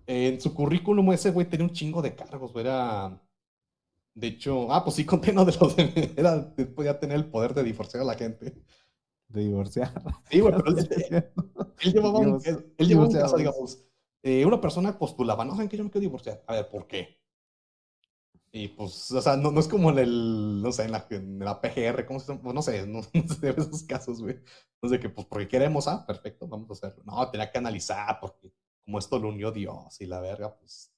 En 0.07 0.41
su 0.41 0.55
currículum 0.55 1.13
ese 1.13 1.31
güey 1.31 1.47
tenía 1.47 1.67
un 1.67 1.73
chingo 1.73 2.01
de 2.01 2.15
cargos, 2.15 2.51
güey. 2.55 2.65
Era, 2.65 3.23
de 4.15 4.27
hecho, 4.27 4.73
ah, 4.73 4.83
pues 4.83 4.97
sí, 4.97 5.05
conté 5.07 5.35
no 5.35 5.45
de 5.45 5.55
los 5.61 5.77
de, 5.77 6.15
era, 6.17 6.55
podía 6.75 6.99
tener 6.99 7.19
el 7.19 7.27
poder 7.27 7.53
de 7.53 7.63
divorciar 7.63 8.03
a 8.03 8.07
la 8.07 8.15
gente. 8.15 8.55
De 9.29 9.41
divorciar. 9.43 9.93
Sí, 10.31 10.41
güey, 10.41 10.55
pero 10.57 10.79
él, 10.79 10.89
él 11.79 11.93
llevaba 11.93 12.19
un, 12.21 12.41
él, 12.43 12.89
llevaba 12.89 13.09
un 13.09 13.15
caso, 13.15 13.37
digamos, 13.37 13.85
eh, 14.23 14.47
una 14.47 14.63
persona 14.63 14.99
postulaba, 14.99 15.45
no 15.45 15.53
saben 15.53 15.69
que 15.69 15.77
yo 15.77 15.85
me 15.85 15.91
quiero 15.91 16.05
divorciar. 16.05 16.43
A 16.47 16.55
ver, 16.55 16.71
¿por 16.71 16.87
qué? 16.87 17.22
Y 18.55 18.69
pues, 18.69 19.11
o 19.11 19.23
sea, 19.23 19.37
no, 19.39 19.51
no 19.51 19.61
es 19.61 19.67
como 19.67 19.91
en 19.91 19.99
el, 19.99 20.61
no 20.61 20.73
sé, 20.73 20.85
en 20.85 20.93
la, 20.93 21.07
en 21.09 21.39
la 21.39 21.59
PGR, 21.59 22.05
¿cómo 22.05 22.21
se 22.21 22.29
llama? 22.29 22.43
Pues, 22.43 22.55
no 22.55 22.61
sé, 22.61 22.87
no, 22.87 23.01
no 23.15 23.35
sé 23.35 23.53
de 23.53 23.63
esos 23.63 23.83
casos, 23.85 24.21
güey. 24.21 24.39
No 24.83 24.91
sé, 24.91 25.01
que 25.01 25.09
pues 25.09 25.27
porque 25.27 25.49
queremos, 25.49 25.89
ah, 25.89 26.05
perfecto, 26.07 26.47
vamos 26.47 26.69
a 26.71 26.73
hacerlo. 26.75 27.03
No, 27.05 27.31
tenía 27.31 27.51
que 27.51 27.59
analizar, 27.59 28.19
porque 28.21 28.53
como 28.85 28.99
esto 28.99 29.19
lo 29.19 29.29
unió 29.29 29.53
Dios 29.53 29.99
y 30.03 30.07
la 30.07 30.21
verga, 30.21 30.55
pues 30.55 30.93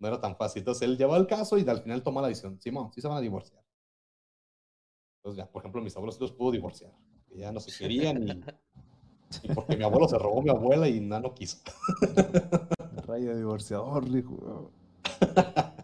no 0.00 0.08
era 0.08 0.20
tan 0.20 0.36
fácil. 0.36 0.60
Entonces 0.60 0.82
él 0.82 0.98
llevó 0.98 1.14
el 1.16 1.28
caso 1.28 1.56
y 1.56 1.68
al 1.68 1.80
final 1.80 2.02
toma 2.02 2.22
la 2.22 2.28
decisión, 2.28 2.60
Simón, 2.60 2.92
sí 2.92 3.00
se 3.00 3.06
van 3.06 3.18
a 3.18 3.20
divorciar. 3.20 3.62
Entonces 5.18 5.44
ya, 5.44 5.50
por 5.50 5.62
ejemplo, 5.62 5.82
mis 5.82 5.94
abuelos 5.96 6.16
sí 6.16 6.20
los 6.20 6.32
pudo 6.32 6.50
divorciar, 6.50 6.92
porque 7.28 7.40
ya 7.40 7.52
no 7.52 7.60
se 7.60 7.76
querían 7.76 8.20
y, 8.22 8.30
y 9.44 9.54
porque 9.54 9.76
mi 9.76 9.84
abuelo 9.84 10.08
se 10.08 10.18
robó 10.18 10.40
a 10.40 10.42
mi 10.42 10.50
abuela 10.50 10.88
y 10.88 11.00
nada 11.00 11.22
no 11.22 11.34
quiso. 11.34 11.58
Rayo 13.06 13.36
divorciador, 13.36 14.10
dijo. 14.10 14.72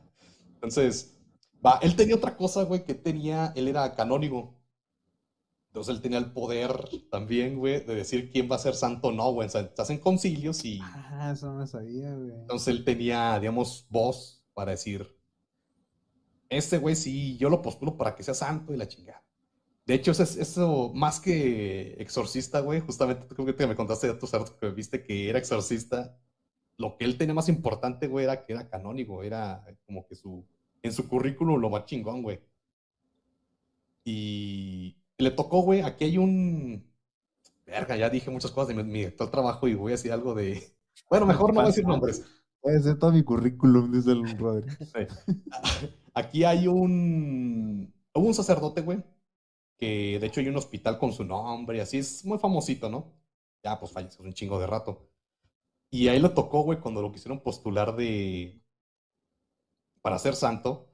Entonces, 0.63 1.19
va, 1.65 1.79
él 1.83 1.97
tenía 1.97 2.17
otra 2.17 2.37
cosa, 2.37 2.63
güey, 2.65 2.85
que 2.85 2.95
tenía, 2.95 3.53
él 3.57 3.69
era 3.69 3.95
canónigo. 3.95 4.59
Entonces 5.69 5.95
él 5.97 6.03
tenía 6.03 6.19
el 6.19 6.33
poder 6.33 6.73
también, 7.11 7.59
güey, 7.59 7.85
de 7.85 7.95
decir 7.95 8.31
quién 8.31 8.49
va 8.51 8.57
a 8.57 8.59
ser 8.61 8.75
santo 8.75 9.09
o 9.09 9.13
no, 9.13 9.33
güey. 9.33 9.49
O 9.49 9.51
sea, 9.51 9.71
se 9.75 9.83
hacen 9.83 9.99
concilios 9.99 10.65
y 10.65 10.79
Ah, 10.83 11.33
eso 11.35 11.53
no 11.53 11.67
sabía, 11.67 12.15
güey. 12.15 12.31
entonces 12.31 12.69
él 12.69 12.85
tenía, 12.85 13.39
digamos, 13.41 13.87
voz 13.91 14.45
para 14.55 14.73
decir, 14.73 15.07
este 16.49 16.79
güey 16.79 16.95
sí, 16.97 17.37
yo 17.39 17.49
lo 17.51 17.63
postulo 17.63 17.97
para 17.97 18.15
que 18.15 18.23
sea 18.23 18.35
santo 18.35 18.73
y 18.75 18.77
la 18.77 18.89
chingada. 18.89 19.23
De 19.87 19.95
hecho, 19.95 20.13
eso, 20.13 20.23
es- 20.25 20.37
eso 20.37 20.93
más 20.95 21.21
que 21.21 21.95
exorcista, 22.01 22.61
güey, 22.61 22.81
justamente 22.81 23.27
creo 23.29 23.47
que 23.47 23.53
te 23.55 23.67
me 23.67 23.77
contaste 23.77 24.09
de 24.09 24.15
tu 24.15 24.29
que 24.61 24.71
viste 24.71 25.03
que 25.05 25.29
era 25.31 25.39
exorcista. 25.39 26.19
Lo 26.79 26.97
que 26.97 27.05
él 27.05 27.19
tenía 27.19 27.35
más 27.35 27.49
importante, 27.49 28.09
güey, 28.09 28.25
era 28.25 28.45
que 28.45 28.53
era 28.55 28.69
canónigo, 28.69 29.23
era 29.23 29.65
como 29.87 30.07
que 30.07 30.15
su, 30.17 30.47
en 30.83 30.93
su 30.93 31.09
currículum 31.09 31.61
lo 31.61 31.70
más 31.70 31.87
chingón, 31.87 32.22
güey. 32.22 32.41
Y 34.05 34.97
le 35.18 35.30
tocó, 35.30 35.62
güey, 35.62 35.80
aquí 35.80 36.05
hay 36.05 36.18
un... 36.18 36.85
Verga, 37.64 37.97
ya 37.97 38.11
dije 38.11 38.30
muchas 38.30 38.51
cosas 38.51 38.68
de 38.68 38.83
mi, 38.83 38.91
mi 38.91 39.05
actual 39.05 39.30
trabajo 39.30 39.68
y 39.68 39.74
voy 39.74 39.93
a 39.93 39.97
decir 39.97 40.12
algo 40.12 40.35
de... 40.35 40.62
Bueno, 41.09 41.26
mejor 41.26 41.51
no 41.51 41.61
voy 41.61 41.64
a 41.64 41.68
decir 41.68 41.87
nombres. 41.87 42.22
Puede 42.61 42.80
ser 42.80 42.99
todo 42.99 43.12
mi 43.12 43.22
currículum, 43.22 43.91
dice 43.91 44.12
el 44.12 44.39
Rodri. 44.39 44.70
Aquí 46.14 46.45
hay 46.45 46.68
un... 46.68 47.93
Hubo 48.14 48.26
un 48.26 48.35
sacerdote, 48.35 48.83
güey, 48.83 49.03
que 49.78 50.18
de 50.20 50.26
hecho 50.26 50.41
hay 50.41 50.49
un 50.49 50.57
hospital 50.57 50.99
con 50.99 51.12
su 51.12 51.24
nombre 51.24 51.78
y 51.78 51.80
así, 51.80 51.99
es 51.99 52.24
muy 52.24 52.39
famosito, 52.39 52.91
¿no? 52.91 53.12
Ya, 53.64 53.78
pues 53.80 53.93
falleció 53.93 54.24
un 54.24 54.33
chingo 54.33 54.61
de 54.61 54.66
rato. 54.66 55.09
Y 55.91 56.09
ahí 56.09 56.20
le 56.20 56.28
tocó, 56.28 56.62
güey, 56.62 56.78
cuando 56.78 57.03
lo 57.03 57.12
quisieron 57.12 57.41
postular 57.41 57.97
de... 57.97 58.62
para 60.03 60.19
ser 60.19 60.35
santo, 60.35 60.89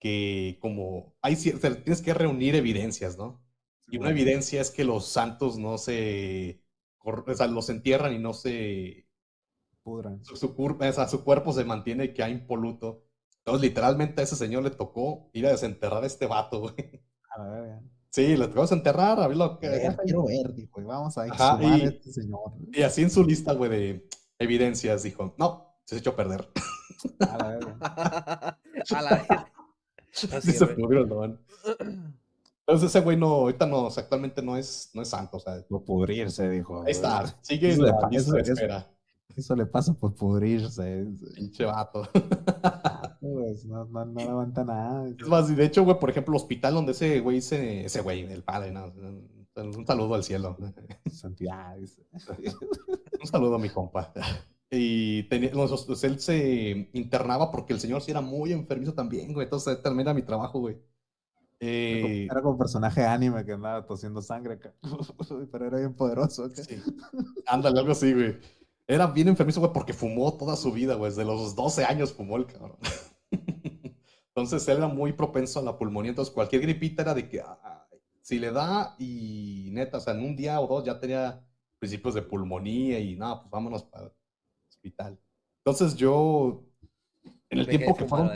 que 0.00 0.58
como 0.60 1.14
hay 1.22 1.36
tienes 1.36 2.02
que 2.02 2.14
reunir 2.14 2.54
evidencias, 2.56 3.16
¿no? 3.18 3.42
Y 3.90 3.98
una 3.98 4.10
evidencia 4.10 4.60
es 4.60 4.70
que 4.70 4.84
los 4.84 5.06
santos 5.08 5.58
no 5.58 5.78
se... 5.78 6.62
O 6.98 7.34
sea, 7.34 7.46
los 7.48 7.68
entierran 7.68 8.14
y 8.14 8.18
no 8.18 8.32
se 8.32 9.06
Pudran. 9.84 10.20
su, 10.22 10.36
su 10.36 10.54
o 10.56 10.92
sea, 10.92 11.08
su 11.08 11.22
cuerpo 11.24 11.52
se 11.52 11.64
mantiene 11.64 12.12
que 12.12 12.22
hay 12.22 12.32
impoluto. 12.32 13.04
Entonces, 13.38 13.62
literalmente 13.62 14.20
a 14.20 14.24
ese 14.24 14.36
señor 14.36 14.62
le 14.64 14.70
tocó 14.70 15.28
ir 15.32 15.46
a 15.46 15.50
desenterrar 15.50 16.02
a 16.02 16.06
este 16.06 16.26
vato, 16.26 16.60
güey. 16.60 16.74
A 17.30 17.38
la 17.38 17.50
verga. 17.50 17.82
Sí, 18.10 18.36
le 18.36 18.46
tocó 18.48 18.62
desenterrar, 18.62 19.20
a 19.20 19.26
ver 19.28 19.36
lo 19.36 19.58
que... 19.58 19.66
Ya 19.82 19.96
quiero 19.96 20.24
ver, 20.24 20.54
dijo, 20.54 20.82
vamos 20.84 21.18
a 21.18 21.24
Ajá, 21.26 21.54
exhumar 21.54 21.78
y- 21.80 21.82
a 21.82 21.88
este 21.88 22.12
señor. 22.12 22.52
Y 22.72 22.82
así 22.82 23.02
en 23.02 23.10
su 23.10 23.24
lista, 23.24 23.52
güey, 23.52 23.70
de 23.70 24.08
evidencias, 24.38 25.02
dijo, 25.02 25.34
no, 25.38 25.74
se 25.84 25.98
echó 25.98 26.10
a 26.10 26.16
perder. 26.16 26.48
A 27.20 27.36
la 27.38 27.48
verga. 27.48 27.76
a 28.96 29.02
la 29.02 29.10
vez. 29.10 29.26
Así, 30.32 30.52
Sí, 30.52 30.58
se 30.58 30.64
güey. 30.66 30.76
pudrió. 30.76 31.02
Entonces 32.66 32.88
ese 32.90 33.00
güey 33.00 33.16
no, 33.16 33.26
ahorita 33.26 33.66
no, 33.66 33.84
o 33.84 33.90
sea, 33.90 34.04
actualmente 34.04 34.40
no 34.42 34.56
es, 34.56 34.90
no 34.94 35.02
es 35.02 35.08
santo, 35.08 35.36
o 35.36 35.40
sea, 35.40 35.60
Por 35.68 35.84
pudrirse, 35.84 36.48
dijo. 36.48 36.82
ahí 36.84 36.92
está, 36.92 37.26
sigue 37.42 37.70
Eso 37.70 37.80
en 37.80 37.86
le 37.86 37.92
la 38.00 38.08
de 38.08 38.16
eso- 38.16 38.36
eso- 38.38 38.52
espera, 38.52 38.90
Eso 39.36 39.56
le 39.56 39.66
pasa 39.66 39.92
por 39.94 40.14
pudrirse. 40.14 41.04
pinche 41.34 41.64
vato. 41.64 42.08
Pues, 43.20 43.64
no, 43.66 43.84
no, 43.86 44.04
no 44.04 44.20
aguanta 44.20 44.64
nada. 44.64 45.08
Es 45.08 45.26
más, 45.26 45.50
y 45.50 45.54
de 45.56 45.64
hecho, 45.64 45.82
güey, 45.84 45.98
por 45.98 46.10
ejemplo, 46.10 46.32
el 46.32 46.36
hospital 46.36 46.74
donde 46.74 46.92
ese 46.92 47.20
güey, 47.20 47.40
se, 47.40 47.84
ese 47.86 48.00
güey, 48.02 48.20
el 48.30 48.42
padre, 48.42 48.70
no, 48.70 48.84
un, 49.56 49.86
saludo 49.86 50.14
al 50.14 50.22
cielo. 50.24 50.56
Santidad. 51.10 51.76
dice. 51.76 52.02
Un 53.20 53.26
saludo 53.26 53.54
a 53.56 53.58
mi 53.58 53.70
compa. 53.70 54.12
Y 54.70 55.22
los- 55.52 55.84
pues, 55.86 56.04
él 56.04 56.18
se 56.20 56.90
internaba 56.92 57.50
porque 57.50 57.72
el 57.72 57.80
señor 57.80 58.02
sí 58.02 58.10
era 58.10 58.20
muy 58.20 58.52
enfermizo 58.52 58.94
también, 58.94 59.32
güey. 59.32 59.44
Entonces 59.44 59.80
también 59.82 60.08
era 60.08 60.14
mi 60.14 60.22
trabajo, 60.22 60.58
güey. 60.60 60.76
Eh, 61.60 62.26
Era 62.30 62.42
como 62.42 62.58
personaje 62.58 63.02
anime 63.04 63.44
que 63.44 63.52
andaba 63.52 63.86
tosiendo 63.86 64.20
sangre. 64.20 64.58
Pero 65.52 65.66
era 65.66 65.78
bien 65.78 65.94
poderoso. 65.94 66.50
sí. 66.50 66.76
Ándale, 67.46 67.78
algo 67.80 67.92
así, 67.92 68.12
güey. 68.12 68.36
Era 68.86 69.06
bien 69.06 69.28
enfermizo, 69.28 69.60
güey, 69.60 69.72
porque 69.72 69.92
fumó 69.94 70.36
toda 70.36 70.56
su 70.56 70.72
vida, 70.72 70.94
güey. 70.94 71.10
Desde 71.10 71.24
los 71.24 71.54
12 71.54 71.84
años 71.84 72.12
fumó 72.12 72.36
el 72.36 72.46
cabrón. 72.46 72.76
Entonces 74.28 74.66
él 74.68 74.78
era 74.78 74.88
muy 74.88 75.12
propenso 75.12 75.60
a 75.60 75.62
la 75.62 75.78
pulmonía. 75.78 76.10
Entonces 76.10 76.34
cualquier 76.34 76.62
gripita 76.62 77.02
era 77.02 77.14
de 77.14 77.28
que 77.28 77.40
ah, 77.40 77.86
si 78.20 78.38
le 78.38 78.50
da 78.50 78.96
y 78.98 79.68
neta, 79.72 79.98
o 79.98 80.00
sea, 80.00 80.14
en 80.14 80.24
un 80.24 80.36
día 80.36 80.60
o 80.60 80.66
dos 80.66 80.84
ya 80.84 80.98
tenía 80.98 81.46
principios 81.78 82.14
de 82.14 82.22
pulmonía 82.22 82.98
y 82.98 83.16
nada, 83.16 83.40
pues 83.40 83.50
vámonos 83.50 83.84
para 83.84 84.12
hospital. 84.84 85.18
Entonces 85.64 85.96
yo, 85.96 86.62
en 87.50 87.58
el 87.60 87.66
¿De 87.66 87.72
qué 87.72 87.78
tiempo 87.78 87.96
que 87.96 88.04
fueron... 88.06 88.30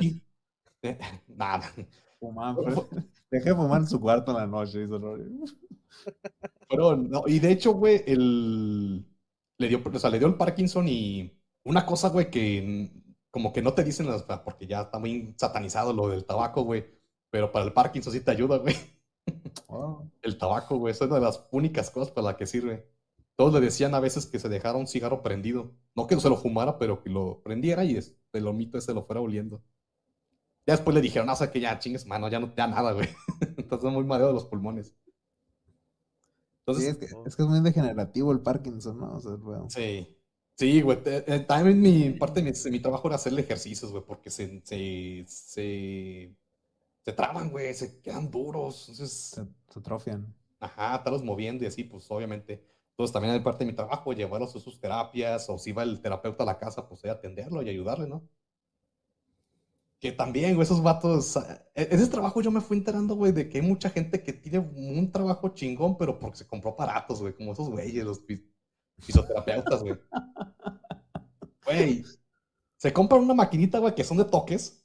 eh, 0.82 0.98
nada. 1.28 1.72
Fumaban, 2.18 2.56
pero- 2.64 2.88
Dejé 3.30 3.50
de 3.50 3.54
fumar 3.56 3.82
en 3.82 3.86
su 3.86 4.00
cuarto 4.00 4.30
en 4.30 4.38
la 4.38 4.46
noche. 4.46 4.80
dice 4.86 4.98
no, 6.70 7.24
y 7.26 7.38
de 7.38 7.50
hecho, 7.52 7.72
güey, 7.74 8.02
el, 8.06 9.04
le 9.58 9.68
dio, 9.68 9.82
o 9.84 9.98
sea, 9.98 10.10
le 10.10 10.18
dio 10.18 10.28
el 10.28 10.36
Parkinson 10.36 10.86
y 10.88 11.38
una 11.64 11.84
cosa, 11.86 12.08
güey, 12.08 12.30
que 12.30 12.90
como 13.30 13.52
que 13.52 13.62
no 13.62 13.74
te 13.74 13.84
dicen, 13.84 14.06
las- 14.06 14.22
porque 14.44 14.66
ya 14.66 14.82
está 14.82 14.98
muy 14.98 15.34
satanizado 15.36 15.92
lo 15.92 16.08
del 16.08 16.24
tabaco, 16.24 16.62
güey, 16.62 16.86
pero 17.30 17.52
para 17.52 17.66
el 17.66 17.72
Parkinson 17.72 18.12
sí 18.12 18.20
te 18.20 18.30
ayuda, 18.30 18.58
güey. 18.58 18.74
Oh, 19.66 20.02
El 20.22 20.38
tabaco, 20.38 20.78
güey, 20.78 20.92
es 20.92 21.00
una 21.02 21.16
de 21.16 21.20
las 21.20 21.46
únicas 21.50 21.90
cosas 21.90 22.10
para 22.10 22.28
la 22.28 22.36
que 22.36 22.46
sirve. 22.46 22.88
Todos 23.36 23.52
le 23.54 23.60
decían 23.60 23.94
a 23.94 24.00
veces 24.00 24.26
que 24.26 24.38
se 24.38 24.48
dejara 24.48 24.78
un 24.78 24.86
cigarro 24.86 25.22
prendido. 25.22 25.72
No 25.98 26.06
que 26.06 26.14
no 26.16 26.20
se 26.22 26.30
lo 26.30 26.36
fumara, 26.36 26.78
pero 26.78 27.02
que 27.02 27.10
lo 27.10 27.40
prendiera 27.42 27.84
y 27.84 27.96
el 28.32 28.44
lomito 28.44 28.78
ese 28.78 28.94
lo 28.94 29.04
fuera 29.04 29.20
oliendo. 29.20 29.62
Ya 30.66 30.74
después 30.74 30.94
le 30.94 31.00
dijeron, 31.00 31.26
no, 31.26 31.32
o 31.32 31.36
sea, 31.36 31.50
que 31.50 31.60
ya 31.60 31.78
chingues, 31.78 32.06
mano, 32.06 32.28
ya 32.28 32.38
no 32.40 32.50
te 32.52 32.60
da 32.62 32.66
nada, 32.68 32.92
güey. 32.92 33.08
Entonces 33.56 33.90
muy 33.90 34.04
mareado 34.04 34.28
de 34.28 34.34
los 34.34 34.44
pulmones. 34.44 34.94
Sí, 36.70 36.86
Entonces, 36.86 36.86
es 36.86 36.96
que, 36.98 37.06
es 37.24 37.36
que 37.36 37.42
es 37.42 37.48
muy 37.48 37.60
degenerativo 37.60 38.32
el 38.32 38.40
Parkinson, 38.40 38.98
¿no? 38.98 39.16
O 39.16 39.20
sea, 39.20 39.32
bueno, 39.36 39.74
Sí. 39.74 40.14
Sí, 40.56 40.80
güey. 40.82 40.98
eh, 41.06 41.44
También 41.46 41.80
mi 41.80 42.10
parte 42.10 42.40
de 42.42 42.50
mi, 42.50 42.52
de 42.58 42.70
mi 42.70 42.80
trabajo 42.80 43.06
era 43.08 43.16
hacerle 43.16 43.42
ejercicios, 43.42 43.90
güey, 43.92 44.04
porque 44.04 44.30
se, 44.30 44.60
se, 44.64 45.24
se, 45.26 46.34
se 47.04 47.12
traban, 47.14 47.50
güey, 47.50 47.74
se 47.74 48.00
quedan 48.02 48.30
duros. 48.30 48.88
Entonces, 48.90 49.12
se, 49.12 49.44
se 49.72 49.78
atrofian. 49.80 50.34
ajá, 50.60 50.96
estarlos 50.96 51.22
moviendo 51.24 51.64
y 51.64 51.66
así, 51.66 51.84
pues 51.84 52.06
obviamente. 52.10 52.64
Entonces 52.98 53.12
también 53.14 53.34
es 53.36 53.42
parte 53.42 53.64
de 53.64 53.70
mi 53.70 53.76
trabajo, 53.76 54.12
llevarlos 54.12 54.54
a 54.56 54.60
sus 54.60 54.80
terapias, 54.80 55.48
o 55.50 55.58
si 55.58 55.72
va 55.72 55.84
el 55.84 56.00
terapeuta 56.02 56.42
a 56.42 56.46
la 56.46 56.58
casa, 56.58 56.88
pues 56.88 57.04
atenderlo 57.06 57.62
y 57.62 57.70
ayudarle, 57.70 58.08
¿no? 58.08 58.28
Que 60.00 60.12
también, 60.12 60.54
güey, 60.54 60.64
esos 60.64 60.80
vatos, 60.82 61.36
ah, 61.36 61.60
e- 61.74 61.88
ese 61.90 62.06
trabajo 62.06 62.40
yo 62.40 62.52
me 62.52 62.60
fui 62.60 62.76
enterando, 62.76 63.16
güey, 63.16 63.32
de 63.32 63.48
que 63.48 63.58
hay 63.58 63.66
mucha 63.66 63.90
gente 63.90 64.22
que 64.22 64.32
tiene 64.32 64.60
un 64.60 65.10
trabajo 65.10 65.48
chingón, 65.50 65.96
pero 65.98 66.18
porque 66.20 66.36
se 66.38 66.46
compró 66.46 66.70
aparatos, 66.70 67.20
güey, 67.20 67.34
como 67.34 67.52
esos 67.52 67.68
güeyes, 67.68 68.04
los 68.04 68.24
fis- 68.24 68.44
fisioterapeutas, 69.00 69.82
güey. 69.82 69.98
Güey, 71.64 72.04
se 72.76 72.92
compran 72.94 73.22
una 73.22 73.34
maquinita, 73.34 73.80
güey, 73.80 73.94
que 73.94 74.04
son 74.04 74.18
de 74.18 74.24
toques 74.26 74.84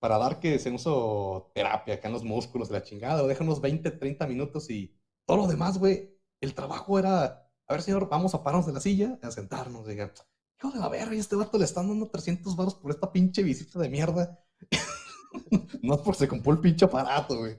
para 0.00 0.18
dar 0.18 0.40
que 0.40 0.58
se 0.60 0.70
uso 0.72 1.52
terapia 1.54 1.94
acá 1.96 2.08
en 2.08 2.14
los 2.14 2.24
músculos 2.24 2.68
de 2.68 2.74
la 2.76 2.84
chingada, 2.84 3.22
o 3.24 3.28
dejan 3.28 3.48
unos 3.48 3.60
20, 3.62 3.90
30 3.92 4.26
minutos 4.28 4.70
y 4.70 4.94
todo 5.26 5.38
lo 5.38 5.48
demás, 5.48 5.78
güey, 5.78 6.18
el 6.40 6.54
trabajo 6.54 6.98
era, 6.98 7.49
a 7.70 7.74
ver, 7.74 7.82
señor, 7.82 8.08
vamos 8.08 8.34
a 8.34 8.42
pararnos 8.42 8.66
de 8.66 8.72
la 8.72 8.80
silla, 8.80 9.18
a 9.22 9.30
sentarnos, 9.30 9.86
diga, 9.86 10.12
hijo 10.58 10.72
de 10.72 10.80
la 10.80 10.88
verga, 10.88 11.14
y 11.14 11.18
este 11.18 11.36
vato 11.36 11.56
le 11.56 11.64
están 11.64 11.88
dando 11.88 12.08
300 12.08 12.56
baros 12.56 12.74
por 12.74 12.90
esta 12.90 13.12
pinche 13.12 13.42
visita 13.44 13.78
de 13.78 13.88
mierda. 13.88 14.38
no 15.82 15.94
es 15.94 16.00
porque 16.00 16.18
se 16.18 16.28
compró 16.28 16.52
el 16.52 16.58
pinche 16.58 16.84
aparato, 16.84 17.38
güey. 17.38 17.58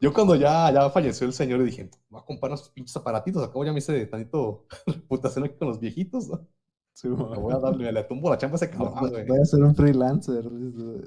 Yo 0.00 0.12
cuando 0.12 0.34
ya, 0.34 0.72
ya 0.72 0.90
falleció 0.90 1.26
el 1.26 1.32
señor 1.32 1.62
dije, 1.62 1.90
voy 2.08 2.20
a 2.20 2.24
comprar 2.24 2.52
esos 2.52 2.70
pinches 2.70 2.96
aparatitos, 2.96 3.42
acabo 3.42 3.64
ya 3.64 3.72
me 3.72 3.78
hice 3.78 4.06
tantito 4.06 4.66
reputación 4.86 5.44
aquí 5.44 5.56
con 5.56 5.68
los 5.68 5.80
viejitos, 5.80 6.28
¿no? 6.28 6.46
Sí, 6.92 7.06
voy 7.08 7.52
a 7.52 7.58
darle, 7.58 7.92
le 7.92 8.02
tumbo 8.04 8.28
la 8.28 8.38
chamba 8.38 8.54
a 8.54 8.56
ese 8.56 8.70
cabrón, 8.70 9.08
güey. 9.10 9.24
voy 9.24 9.38
a 9.40 9.44
ser 9.44 9.62
un 9.62 9.74
freelancer 9.74 10.44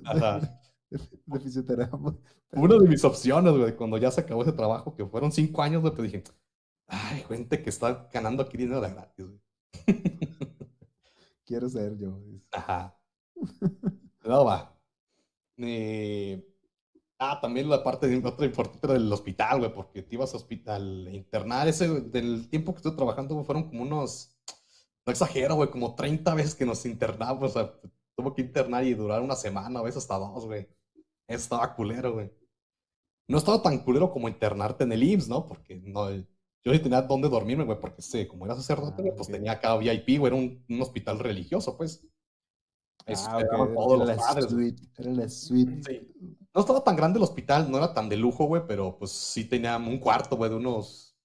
Ajá. 0.06 0.40
de- 0.90 1.00
de 1.26 1.40
fisioterapia. 1.40 2.00
Una 2.54 2.78
de 2.78 2.88
mis 2.88 3.04
opciones, 3.04 3.54
güey, 3.54 3.76
cuando 3.76 3.98
ya 3.98 4.10
se 4.12 4.22
acabó 4.22 4.42
ese 4.44 4.52
trabajo, 4.54 4.96
que 4.96 5.06
fueron 5.06 5.32
cinco 5.32 5.62
años, 5.62 5.82
güey, 5.82 5.94
pues 5.94 6.12
dije, 6.12 6.24
ay, 6.92 7.24
gente 7.28 7.62
que 7.64 7.70
está 7.70 8.10
ganando 8.14 8.44
aquí 8.44 8.58
dinero 8.58 8.82
de 8.82 8.90
gratis, 8.92 9.26
güey. 9.26 9.42
Quiero 11.46 11.70
ser 11.70 11.98
yo. 11.98 12.20
Ajá. 12.52 12.98
No, 14.24 14.46
va. 14.46 14.80
Eh, 15.58 16.52
Ah, 17.24 17.40
también 17.40 17.70
la 17.70 17.84
parte 17.84 18.08
de 18.08 18.28
otra 18.28 18.48
importante 18.48 18.80
era 18.88 18.96
del 18.96 19.14
hospital, 19.14 19.60
güey, 19.60 19.72
porque 19.72 20.02
te 20.02 20.16
ibas 20.16 20.34
a 20.34 20.38
hospital 20.38 21.06
a 21.06 21.12
internar. 21.12 21.68
Ese, 21.68 21.88
del 22.02 22.50
tiempo 22.50 22.74
que 22.74 22.78
estuve 22.78 22.96
trabajando, 22.96 23.36
güey, 23.36 23.46
fueron 23.46 23.66
como 23.70 23.84
unos, 23.84 24.36
no 25.06 25.12
exagero, 25.12 25.54
güey, 25.54 25.70
como 25.70 25.94
30 25.94 26.34
veces 26.34 26.56
que 26.56 26.66
nos 26.66 26.84
internamos. 26.84 27.52
O 27.52 27.54
sea, 27.54 27.80
tuvo 28.16 28.34
que 28.34 28.42
internar 28.42 28.84
y 28.86 28.96
durar 28.96 29.22
una 29.22 29.36
semana, 29.36 29.80
a 29.80 29.84
veces 29.84 30.00
hasta 30.00 30.18
dos, 30.18 30.48
güey. 30.48 30.62
Eso 31.28 31.44
estaba 31.44 31.76
culero, 31.76 32.14
güey. 32.14 32.32
No 33.28 33.38
estaba 33.38 33.62
tan 33.62 33.78
culero 33.84 34.12
como 34.12 34.28
internarte 34.28 34.84
en 34.86 34.92
el 34.94 35.04
IMSS, 35.04 35.30
¿no? 35.30 35.46
Porque 35.48 35.76
no, 35.76 36.08
yo 36.64 36.74
sí 36.74 36.80
tenía 36.80 37.02
dónde 37.02 37.30
dormirme, 37.30 37.64
güey, 37.64 37.80
porque 37.80 38.02
ese, 38.02 38.28
como 38.28 38.46
era 38.46 38.56
sacerdote, 38.56 39.04
Ah, 39.10 39.14
pues 39.16 39.28
tenía 39.30 39.54
acá 39.54 39.76
VIP, 39.78 40.18
güey, 40.20 40.28
era 40.34 40.36
un, 40.36 40.64
un 40.70 40.82
hospital 40.82 41.20
religioso, 41.20 41.76
pues. 41.78 42.06
Eso, 43.06 43.28
Ah, 43.32 43.40
era- 43.40 43.50
todos 43.58 43.94
era 43.94 43.98
los 43.98 44.08
la 44.08 44.16
padres, 44.18 44.46
suite, 44.52 44.84
Era 44.98 45.12
la 45.12 45.28
suite. 45.30 45.82
Sí. 45.84 46.38
No 46.54 46.62
estaba 46.62 46.84
tan 46.84 46.96
grande 46.96 47.18
el 47.18 47.24
hospital, 47.24 47.72
no 47.72 47.78
era 47.78 47.94
tan 47.94 48.10
de 48.10 48.18
lujo, 48.18 48.46
güey, 48.46 48.62
pero 48.68 48.98
pues 48.98 49.12
sí 49.12 49.46
tenía 49.46 49.78
un 49.78 49.98
cuarto, 50.00 50.38
güey, 50.38 50.50
de 50.52 50.58
unos, 50.58 51.16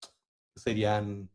¿qué 0.55 0.61
serían 0.61 1.29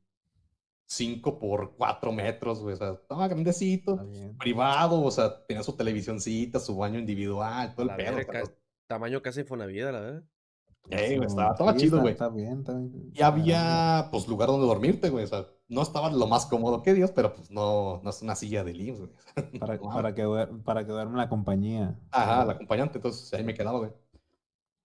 5 0.87 1.37
por 1.39 1.75
4 1.77 2.11
metros, 2.11 2.59
güey, 2.61 2.73
o 2.73 2.77
sea, 2.77 2.91
estaba 2.93 3.27
grandecito, 3.27 3.99
privado, 4.39 5.01
o 5.03 5.11
sea, 5.11 5.45
tenía 5.45 5.61
su 5.63 5.73
televisioncita, 5.75 6.59
su 6.59 6.75
baño 6.75 6.99
individual, 6.99 7.73
todo 7.73 7.83
el 7.83 7.87
La 7.89 7.97
pedo. 7.97 8.11
o 8.11 8.15
verga, 8.15 8.31
sea, 8.33 8.43
ca- 8.43 8.57
tamaño 8.87 9.21
casi 9.21 9.41
Infonavida, 9.41 9.91
la 9.91 9.99
verdad. 10.01 10.23
Ey, 10.89 11.15
güey, 11.17 11.29
Sí, 11.29 11.35
estaba- 11.35 11.51
estaba 11.51 11.73
sí, 11.73 11.79
chido, 11.79 12.01
güey. 12.01 12.11
Está 12.13 12.29
bien, 12.29 12.59
está 12.59 12.73
bien. 12.73 13.11
Y 13.13 13.21
había, 13.21 14.09
pues, 14.11 14.27
lugar 14.27 14.49
donde 14.49 14.67
dormirte, 14.67 15.09
güey, 15.09 15.23
o 15.23 15.27
sea, 15.27 15.45
no 15.69 15.81
estaba 15.81 16.11
lo 16.11 16.27
más 16.27 16.45
cómodo 16.47 16.81
que 16.83 16.93
Dios, 16.93 17.11
pero 17.11 17.33
pues 17.33 17.49
no, 17.49 18.01
no 18.03 18.09
es 18.09 18.21
una 18.21 18.35
silla 18.35 18.63
de 18.63 18.71
IMSS, 18.73 18.99
güey. 18.99 19.11
Para, 19.61 19.77
No, 19.77 19.89
para, 19.89 20.13
que, 20.15 20.47
para 20.65 20.85
que 20.85 20.91
duerma 20.91 21.17
la 21.17 21.29
compañía. 21.29 21.97
Ajá, 22.11 22.43
la 22.45 22.53
acompañante, 22.53 22.97
entonces 22.97 23.31
ahí 23.33 23.43
me 23.43 23.53
quedaba, 23.53 23.79
güey. 23.79 23.91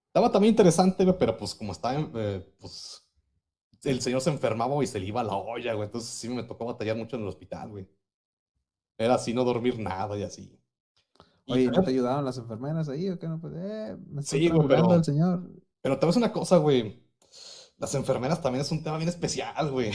Estaba 0.07 0.31
también 0.31 0.53
interesante, 0.53 1.03
güey, 1.03 1.17
pero 1.17 1.35
pues 1.37 1.53
como 1.53 1.73
estaba, 1.73 1.99
eh, 2.15 2.53
pues 2.59 3.03
el 3.83 4.01
señor 4.01 4.21
se 4.21 4.29
enfermaba 4.29 4.81
y 4.83 4.87
se 4.87 4.99
le 4.99 5.07
iba 5.07 5.23
la 5.23 5.35
olla, 5.35 5.73
güey, 5.73 5.87
entonces 5.87 6.09
sí 6.09 6.29
me 6.29 6.43
tocó 6.43 6.65
batallar 6.65 6.95
mucho 6.95 7.17
en 7.17 7.23
el 7.23 7.27
hospital, 7.27 7.69
güey. 7.69 7.87
Era 8.97 9.15
así, 9.15 9.33
no 9.33 9.43
dormir 9.43 9.77
nada 9.77 10.17
y 10.17 10.23
así. 10.23 10.57
Oye, 11.49 11.67
¿no 11.69 11.83
te 11.83 11.91
ayudaban 11.91 12.25
las 12.25 12.37
enfermeras 12.37 12.89
ahí 12.89 13.09
o 13.09 13.19
qué? 13.19 13.27
No, 13.27 13.39
pues, 13.39 13.53
eh, 13.55 13.95
me 14.07 14.21
está 14.21 14.35
Sí, 14.37 14.49
güey, 14.49 14.67
pero- 14.67 14.93
el 14.93 15.03
señor. 15.03 15.49
Pero 15.87 15.99
a 16.01 16.05
decir 16.05 16.21
una 16.21 16.33
cosa, 16.33 16.57
güey. 16.57 17.01
Las 17.77 17.95
enfermeras 17.95 18.41
también 18.41 18.61
es 18.61 18.71
un 18.71 18.83
tema 18.83 18.97
bien 18.97 19.07
especial, 19.07 19.71
güey. 19.71 19.91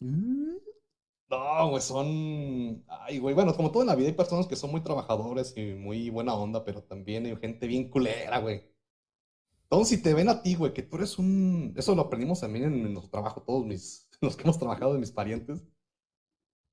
Mm, 0.00 0.56
No, 1.30 1.70
güey, 1.70 1.80
son... 1.82 2.84
Ay, 2.88 3.18
güey, 3.20 3.34
bueno, 3.34 3.54
como 3.56 3.70
todo 3.70 3.82
en 3.82 3.88
la 3.88 3.94
vida 3.94 4.08
hay 4.08 4.14
personas 4.14 4.48
que 4.48 4.56
son 4.56 4.72
muy 4.72 4.82
trabajadores 4.82 5.54
y 5.56 5.74
muy 5.74 6.10
buena 6.10 6.34
onda, 6.34 6.64
pero 6.64 6.82
también 6.82 7.26
hay 7.26 7.36
gente 7.36 7.68
bien 7.68 7.88
culera, 7.88 8.38
güey. 8.40 8.64
Entonces, 9.64 9.98
si 9.98 10.02
te 10.02 10.14
ven 10.14 10.28
a 10.28 10.42
ti, 10.42 10.54
güey, 10.56 10.74
que 10.74 10.82
tú 10.82 10.96
eres 10.96 11.18
un... 11.18 11.72
Eso 11.76 11.94
lo 11.94 12.02
aprendimos 12.02 12.40
también 12.40 12.64
en, 12.66 12.74
en 12.86 12.92
nuestro 12.94 13.10
trabajo, 13.12 13.42
todos 13.42 13.64
mis... 13.64 14.08
Los 14.20 14.36
que 14.36 14.42
hemos 14.42 14.58
trabajado 14.58 14.94
de 14.94 15.00
mis 15.00 15.12
parientes. 15.12 15.62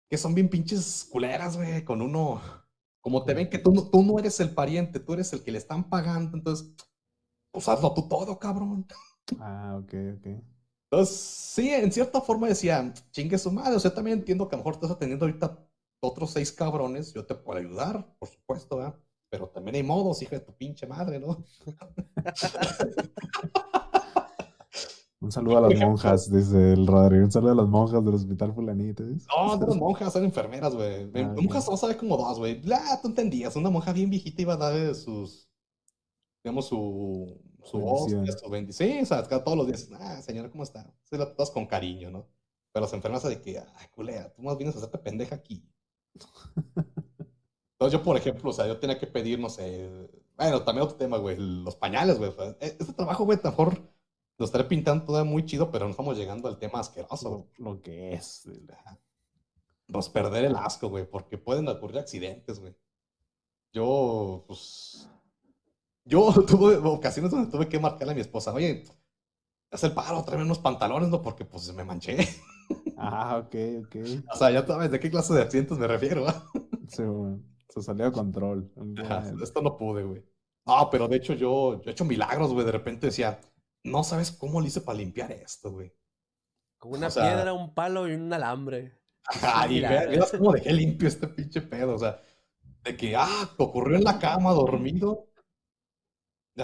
Que 0.10 0.18
son 0.18 0.34
bien 0.36 0.50
pinches 0.50 1.08
culeras, 1.12 1.56
güey, 1.58 1.84
con 1.86 2.02
uno... 2.02 2.42
Como 3.02 3.24
te 3.26 3.34
ven 3.34 3.50
que 3.50 3.60
tú 3.60 3.72
no, 3.74 3.90
tú 3.90 4.04
no 4.04 4.20
eres 4.20 4.40
el 4.40 4.54
pariente, 4.54 5.00
tú 5.00 5.14
eres 5.14 5.32
el 5.34 5.44
que 5.44 5.52
le 5.52 5.58
están 5.60 5.90
pagando, 5.90 6.38
entonces... 6.38 6.76
Pues 7.52 7.68
hazlo 7.68 7.94
tú 7.94 8.08
todo, 8.08 8.38
cabrón. 8.38 8.86
Ah, 9.40 9.80
ok, 9.82 9.94
ok. 10.18 10.28
Entonces, 10.92 11.16
sí, 11.18 11.70
en 11.70 11.92
cierta 11.92 12.22
forma 12.22 12.48
decía, 12.48 12.94
chingue 13.12 13.38
su 13.38 13.52
madre. 13.52 13.76
O 13.76 13.80
sea, 13.80 13.94
también 13.94 14.20
entiendo 14.20 14.48
que 14.48 14.56
a 14.56 14.58
lo 14.58 14.64
mejor 14.64 14.74
estás 14.76 14.92
atendiendo 14.92 15.26
ahorita 15.26 15.58
otros 16.02 16.32
seis 16.32 16.52
cabrones. 16.52 17.14
Yo 17.14 17.26
te 17.26 17.36
puedo 17.36 17.60
ayudar, 17.60 18.16
por 18.18 18.30
supuesto, 18.30 18.78
¿verdad? 18.78 18.96
Pero 19.30 19.48
también 19.50 19.76
hay 19.76 19.84
modos, 19.84 20.22
hija 20.22 20.38
de 20.38 20.46
tu 20.46 20.54
pinche 20.54 20.88
madre, 20.88 21.20
¿no? 21.20 21.46
Un 25.22 25.34
saludo 25.34 25.58
a 25.58 25.62
las 25.70 25.80
monjas, 25.80 26.32
dice 26.32 26.72
el 26.74 26.88
Rodri. 26.88 27.20
Un 27.20 27.32
saludo 27.32 27.52
a 27.52 27.56
las 27.56 27.68
monjas 27.68 28.04
del 28.06 28.14
hospital 28.14 28.54
fulanito. 28.54 29.04
No, 29.04 29.58
no 29.58 29.66
eran 29.66 29.78
monjas, 29.78 30.16
eran 30.16 30.28
enfermeras, 30.28 30.74
güey. 30.74 31.12
Ah. 31.14 31.34
Monjas 31.36 31.70
no 31.70 31.76
sabe 31.76 31.98
como 31.98 32.16
dos, 32.16 32.40
güey. 32.40 32.62
La, 32.64 33.00
tú 33.02 33.10
entendías, 33.10 33.56
una 33.58 33.70
monja 33.70 33.92
bien 33.92 34.10
viejita 34.10 34.42
iba 34.42 34.54
a 34.54 34.58
dar 34.58 34.96
sus, 34.96 35.49
digamos, 36.44 36.68
su, 36.68 37.40
su 37.64 37.86
hostia, 37.86 38.32
su 38.32 38.50
bendición. 38.50 38.90
Sí, 38.90 39.00
o 39.02 39.06
sea, 39.06 39.24
todos 39.24 39.58
los 39.58 39.68
días, 39.68 39.90
ah, 40.00 40.22
señora, 40.22 40.50
¿cómo 40.50 40.64
está? 40.64 40.94
Se 41.04 41.18
la 41.18 41.26
tratas 41.26 41.52
con 41.52 41.66
cariño, 41.66 42.10
¿no? 42.12 42.28
Pero 42.72 42.86
las 42.86 42.94
enfermeras 42.94 43.24
de 43.24 43.42
que, 43.42 43.60
ay, 43.60 43.88
culea, 43.92 44.34
tú 44.34 44.42
más 44.42 44.58
vienes 44.58 44.76
a 44.76 44.80
hacerte 44.80 44.98
pendeja 45.00 45.36
aquí. 45.36 45.64
Entonces 47.74 47.98
yo, 48.00 48.04
por 48.04 48.18
ejemplo, 48.18 48.50
o 48.50 48.54
sea, 48.54 48.68
yo 48.68 48.80
tenía 48.80 49.00
que 49.00 49.08
pedir, 49.08 49.40
no 49.40 49.50
sé, 49.50 49.90
bueno, 50.36 50.64
también 50.64 50.84
otro 50.84 50.98
tema, 50.98 51.18
güey, 51.18 51.38
los 51.38 51.76
pañales, 51.76 52.18
güey. 52.18 52.32
Este 52.60 52.94
trabajo, 52.94 53.26
güey, 53.26 53.40
mejor 53.44 53.82
lo 54.40 54.46
estaré 54.46 54.64
pintando 54.64 55.04
todavía 55.04 55.30
muy 55.30 55.46
chido, 55.46 55.70
pero 55.70 55.84
no 55.84 55.92
estamos 55.92 56.18
llegando 56.18 56.48
al 56.48 56.58
tema 56.58 56.80
asqueroso. 56.80 57.50
Lo, 57.58 57.72
lo 57.72 57.82
que 57.82 58.14
es. 58.14 58.44
güey. 58.46 58.62
Pues 59.92 60.08
perder 60.08 60.46
el 60.46 60.56
asco, 60.56 60.88
güey, 60.88 61.06
porque 61.10 61.38
pueden 61.38 61.68
ocurrir 61.68 62.00
accidentes, 62.00 62.60
güey. 62.60 62.74
Yo, 63.74 64.46
pues. 64.48 65.10
Yo 66.10 66.34
tuve 66.48 66.76
ocasiones 66.78 67.32
donde 67.32 67.52
tuve 67.52 67.70
que 67.70 67.80
marcarle 67.80 68.12
a 68.14 68.16
mi 68.16 68.22
esposa, 68.22 68.52
oye, 68.54 68.84
haz 69.72 69.84
el 69.84 69.94
paro, 69.94 70.24
tráeme 70.24 70.44
unos 70.44 70.60
pantalones, 70.60 71.10
¿no? 71.10 71.22
Porque 71.22 71.46
pues 71.46 71.72
me 71.74 71.84
manché. 71.84 72.18
Ah, 73.02 73.38
ok, 73.38 73.56
ok. 73.86 73.96
O 74.32 74.36
sea, 74.36 74.52
ya 74.52 74.68
sabes 74.68 74.92
de 74.92 75.00
qué 75.00 75.10
clase 75.10 75.34
de 75.34 75.42
accidentes 75.42 75.78
me 75.78 75.88
refiero, 75.88 76.28
¿ah? 76.28 76.44
Sí, 76.90 77.02
güey. 77.02 77.38
Se 77.70 77.82
salió 77.82 78.06
de 78.06 78.12
control. 78.12 78.70
Ajá, 79.02 79.24
Esto 79.42 79.62
no 79.62 79.78
pude, 79.78 80.04
güey. 80.04 80.24
No, 80.66 80.90
pero 80.92 81.08
de 81.08 81.16
hecho 81.16 81.34
yo, 81.34 81.82
yo 81.82 81.90
he 81.90 81.92
hecho 81.92 82.04
milagros, 82.04 82.52
güey. 82.54 82.66
De 82.66 82.74
repente 82.74 83.08
decía, 83.08 83.40
no 83.86 84.04
sabes 84.04 84.32
cómo 84.32 84.60
le 84.60 84.68
hice 84.68 84.82
para 84.82 84.98
limpiar 84.98 85.32
esto, 85.32 85.72
güey. 85.72 85.94
Con 86.78 86.92
una 86.92 87.08
O 87.08 87.10
sea- 87.10 87.24
piedra, 87.24 87.54
un 87.54 87.74
palo 87.74 88.06
y 88.08 88.16
un 88.16 88.32
alambre. 88.34 89.00
Ajá, 89.24 89.68
y 89.72 89.80
veas 89.80 90.32
cómo 90.32 90.52
dejé 90.52 90.74
limpio 90.74 91.08
este 91.08 91.28
pinche 91.30 91.62
pedo, 91.62 91.96
o 91.96 92.00
sea, 92.00 92.20
de 92.84 92.98
que, 92.98 93.16
ah, 93.16 93.50
ocurrió 93.58 93.98
en 93.98 94.04
la 94.04 94.20
cama 94.20 94.52
dormido. 94.52 95.29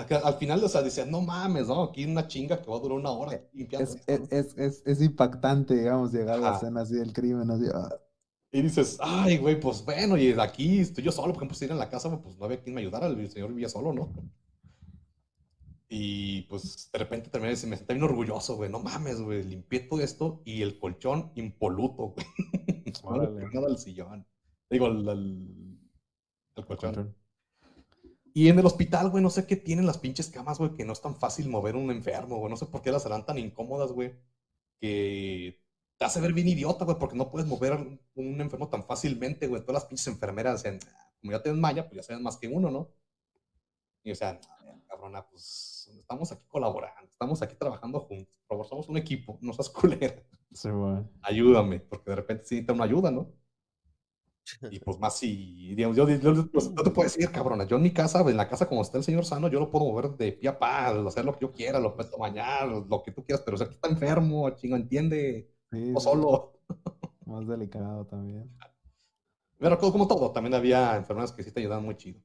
Al 0.02 0.36
final, 0.36 0.64
o 0.64 0.70
sea, 0.70 0.82
decía, 0.82 1.06
no 1.06 1.22
mames, 1.22 1.68
¿no? 1.68 1.84
Aquí 1.84 2.06
una 2.06 2.28
chinga 2.28 2.62
que 2.62 2.70
va 2.70 2.78
a 2.78 2.80
durar 2.80 2.98
una 3.00 3.12
hora 3.12 3.42
limpiando 3.54 3.94
Es, 3.94 3.96
esto, 3.96 4.18
es, 4.18 4.22
¿no? 4.22 4.30
es, 4.32 4.58
es, 4.58 4.84
es 4.86 5.02
impactante, 5.02 5.76
digamos, 5.76 6.12
llegar 6.12 6.36
a 6.40 6.42
la 6.42 6.50
escena 6.52 6.82
así 6.82 6.96
del 6.96 7.14
crimen, 7.14 7.50
así. 7.52 7.66
ah, 7.74 7.90
Y 8.52 8.62
dices, 8.64 8.98
ay, 9.02 9.38
güey, 9.38 9.60
pues 9.60 9.86
bueno, 9.86 10.18
y 10.18 10.32
aquí 10.40 10.80
estoy 10.80 11.04
yo 11.04 11.12
solo, 11.12 11.28
por 11.34 11.42
ejemplo, 11.44 11.56
si 11.58 11.66
era 11.66 11.74
en 11.76 11.80
la 11.80 11.90
casa, 11.92 12.10
pues 12.24 12.38
no 12.38 12.46
había 12.46 12.60
quien 12.62 12.74
me 12.74 12.82
ayudara, 12.82 13.06
el 13.08 13.30
señor 13.30 13.50
vivía 13.50 13.70
solo, 13.70 13.94
¿no? 13.94 14.12
Y 15.88 16.42
pues 16.44 16.90
de 16.92 17.00
repente 17.00 17.30
terminé 17.30 17.54
y 17.54 17.68
me 17.68 17.78
sentí 17.78 17.94
bien 17.94 18.04
orgulloso, 18.04 18.56
güey, 18.56 18.70
no 18.72 18.80
mames, 18.80 19.22
güey, 19.22 19.44
limpié 19.44 19.82
todo 19.82 20.02
esto 20.02 20.42
y 20.44 20.62
el 20.62 20.80
colchón 20.80 21.32
impoluto, 21.36 22.14
güey. 22.16 22.26
Órale. 23.02 23.54
nada 23.54 23.68
al 23.68 23.78
sillón. 23.78 24.26
Digo, 24.70 24.88
al, 24.88 25.08
al- 25.08 25.80
al 26.56 26.66
colchón. 26.66 27.16
Y 28.38 28.50
en 28.50 28.60
el 28.60 28.66
hospital, 28.66 29.12
güey, 29.12 29.24
no 29.24 29.30
sé 29.30 29.48
qué 29.48 29.56
tienen 29.56 29.86
las 29.86 29.98
pinches 29.98 30.28
camas, 30.28 30.58
güey, 30.58 30.74
que 30.74 30.84
no 30.84 30.92
es 30.92 31.02
tan 31.02 31.16
fácil 31.16 31.48
mover 31.48 31.78
un 31.78 31.90
enfermo, 31.90 32.36
güey. 32.36 32.50
No 32.50 32.58
sé 32.58 32.66
por 32.66 32.82
qué 32.82 32.92
las 32.92 33.06
harán 33.06 33.26
tan 33.26 33.38
incómodas, 33.38 33.94
güey. 33.94 34.14
Que 34.82 35.64
te 35.98 36.04
hace 36.04 36.20
ver 36.20 36.34
bien 36.34 36.50
idiota, 36.50 36.84
güey, 36.84 37.00
porque 37.00 37.16
no 37.16 37.32
puedes 37.32 37.48
mover 37.48 37.72
a 37.72 37.78
un, 37.78 38.42
enfermo 38.42 38.68
tan 38.68 38.84
fácilmente, 38.84 39.48
güey. 39.48 39.62
Todas 39.62 39.84
las 39.84 39.86
pinches 39.86 40.08
enfermeras 40.08 40.62
decían, 40.62 40.82
"Ah, 40.86 41.14
como 41.22 41.32
ya 41.32 41.42
tienes 41.42 41.62
malla, 41.62 41.88
pues 41.88 41.96
ya 41.96 42.04
sabes 42.04 42.22
más 42.22 42.36
que 42.36 42.50
uno, 42.50 42.70
¿no? 42.70 42.90
Y 44.04 44.12
o 44.12 44.16
sea, 44.16 44.32
"A 44.60 44.64
ver, 44.66 44.84
cabrona, 44.86 45.26
pues 45.30 45.90
estamos 45.98 46.30
aquí 46.34 46.44
colaborando, 46.50 47.10
estamos 47.10 47.42
aquí 47.42 47.56
trabajando 47.56 48.02
juntos. 48.02 48.36
Por 48.48 48.58
favor, 48.58 48.68
somos 48.68 48.90
un 48.90 48.98
equipo, 48.98 49.40
no 49.40 49.54
seas 49.54 49.70
culera. 49.70 50.14
Sí, 50.52 50.70
güey. 50.70 51.06
Ayúdame, 51.22 51.80
porque 51.80 52.10
de 52.10 52.18
repente 52.18 52.44
sí 52.44 52.56
necesita 52.56 52.74
una 52.74 52.84
ayuda, 52.84 53.12
¿no? 53.12 53.32
Y 54.70 54.80
pues 54.80 55.00
más 55.00 55.18
si, 55.18 55.74
digamos, 55.76 55.98
yo, 55.98 56.06
pues, 56.52 56.72
no 56.72 56.84
te 56.84 56.92
puedo 56.92 57.10
decir, 57.10 57.32
cabrona, 57.32 57.66
yo 57.66 57.78
en 57.78 57.84
mi 57.84 57.92
casa, 57.92 58.22
en 58.22 58.38
la 58.38 58.48
casa 58.48 58.68
como 58.68 58.82
está 58.82 58.98
el 58.98 59.04
señor 59.04 59.26
sano, 59.26 59.48
yo 59.48 59.60
lo 59.60 59.72
puedo 59.72 59.86
mover 59.86 60.12
de 60.12 60.34
pie 60.34 60.50
a 60.50 60.60
pa, 60.60 60.88
hacer 60.90 61.26
lo 61.26 61.34
que 61.34 61.42
yo 61.42 61.52
quiera, 61.52 61.80
lo 61.80 61.96
puedo 61.96 62.18
bañar, 62.18 62.68
lo 62.68 63.04
que 63.04 63.12
tú 63.12 63.24
quieras, 63.24 63.44
pero 63.44 63.56
o 63.56 63.58
sea, 63.58 63.66
aquí 63.66 63.76
está 63.76 63.90
enfermo, 63.90 64.50
chingo, 64.52 64.76
entiende, 64.76 65.52
Sí, 65.72 65.92
o 65.96 66.00
solo. 66.00 66.60
Más 67.26 67.48
delicado 67.48 68.06
también. 68.06 68.50
Pero 69.58 69.78
como, 69.80 69.92
como 69.92 70.08
todo, 70.08 70.32
también 70.32 70.54
había 70.54 70.96
enfermeras 70.96 71.32
que 71.32 71.44
sí 71.44 71.52
te 71.52 71.60
ayudaban 71.62 71.86
muy 71.86 71.96
chido. 71.96 72.22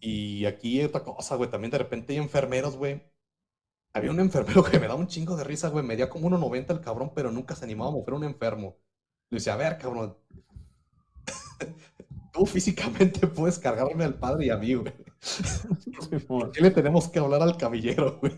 Y 0.00 0.44
aquí 0.46 0.80
hay 0.80 0.86
otra 0.86 1.04
cosa, 1.04 1.36
güey, 1.36 1.50
también 1.50 1.70
de 1.70 1.78
repente 1.78 2.12
hay 2.12 2.18
enfermeros, 2.18 2.76
güey. 2.76 3.02
Había 3.94 4.10
un 4.10 4.20
enfermero 4.20 4.64
que 4.64 4.80
me 4.80 4.88
daba 4.88 4.98
un 4.98 5.06
chingo 5.06 5.36
de 5.36 5.44
risa, 5.44 5.68
güey, 5.68 5.84
medía 5.84 6.10
como 6.10 6.28
1.90 6.28 6.70
el 6.72 6.80
cabrón, 6.80 7.12
pero 7.14 7.30
nunca 7.30 7.54
se 7.54 7.64
animaba 7.64 7.90
a 7.90 7.92
mover 7.92 8.14
a 8.14 8.16
un 8.16 8.24
enfermo. 8.24 8.78
Le 9.30 9.36
decía, 9.36 9.54
a 9.54 9.56
ver, 9.56 9.78
cabrón, 9.78 10.16
tú 12.32 12.46
físicamente 12.46 13.26
puedes 13.28 13.58
cargarme 13.58 14.04
al 14.04 14.14
padre 14.14 14.46
y 14.46 14.50
a 14.50 14.56
mí, 14.56 14.74
güey. 14.74 14.92
¿Por 16.26 16.50
qué 16.52 16.60
le 16.60 16.70
tenemos 16.70 17.08
que 17.08 17.18
hablar 17.18 17.42
al 17.42 17.56
camillero, 17.56 18.18
güey? 18.20 18.32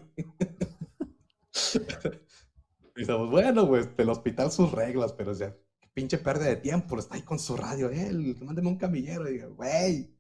Y 2.97 3.01
Decimos, 3.01 3.31
bueno, 3.31 3.67
güey, 3.67 3.85
el 3.97 4.09
hospital 4.09 4.53
sus 4.53 4.71
reglas, 4.71 5.13
pero 5.13 5.33
o 5.33 5.35
sea, 5.35 5.57
qué 5.81 5.89
pinche 5.93 6.19
pérdida 6.19 6.49
de 6.49 6.57
tiempo, 6.57 6.99
está 6.99 7.17
ahí 7.17 7.23
con 7.23 7.39
su 7.39 7.57
radio, 7.57 7.91
él, 7.91 8.37
mándeme 8.43 8.69
un 8.69 8.77
camillero, 8.77 9.29
y 9.29 9.35
digo, 9.35 9.55
güey. 9.55 10.15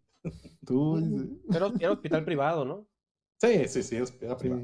Tú, 0.64 1.38
Pero 1.50 1.72
era 1.78 1.92
hospital 1.92 2.24
privado, 2.24 2.64
¿no? 2.64 2.88
Sí, 3.40 3.68
sí, 3.68 3.82
sí, 3.82 3.96
era 3.96 4.07
sí. 4.07 4.14
privado. 4.38 4.62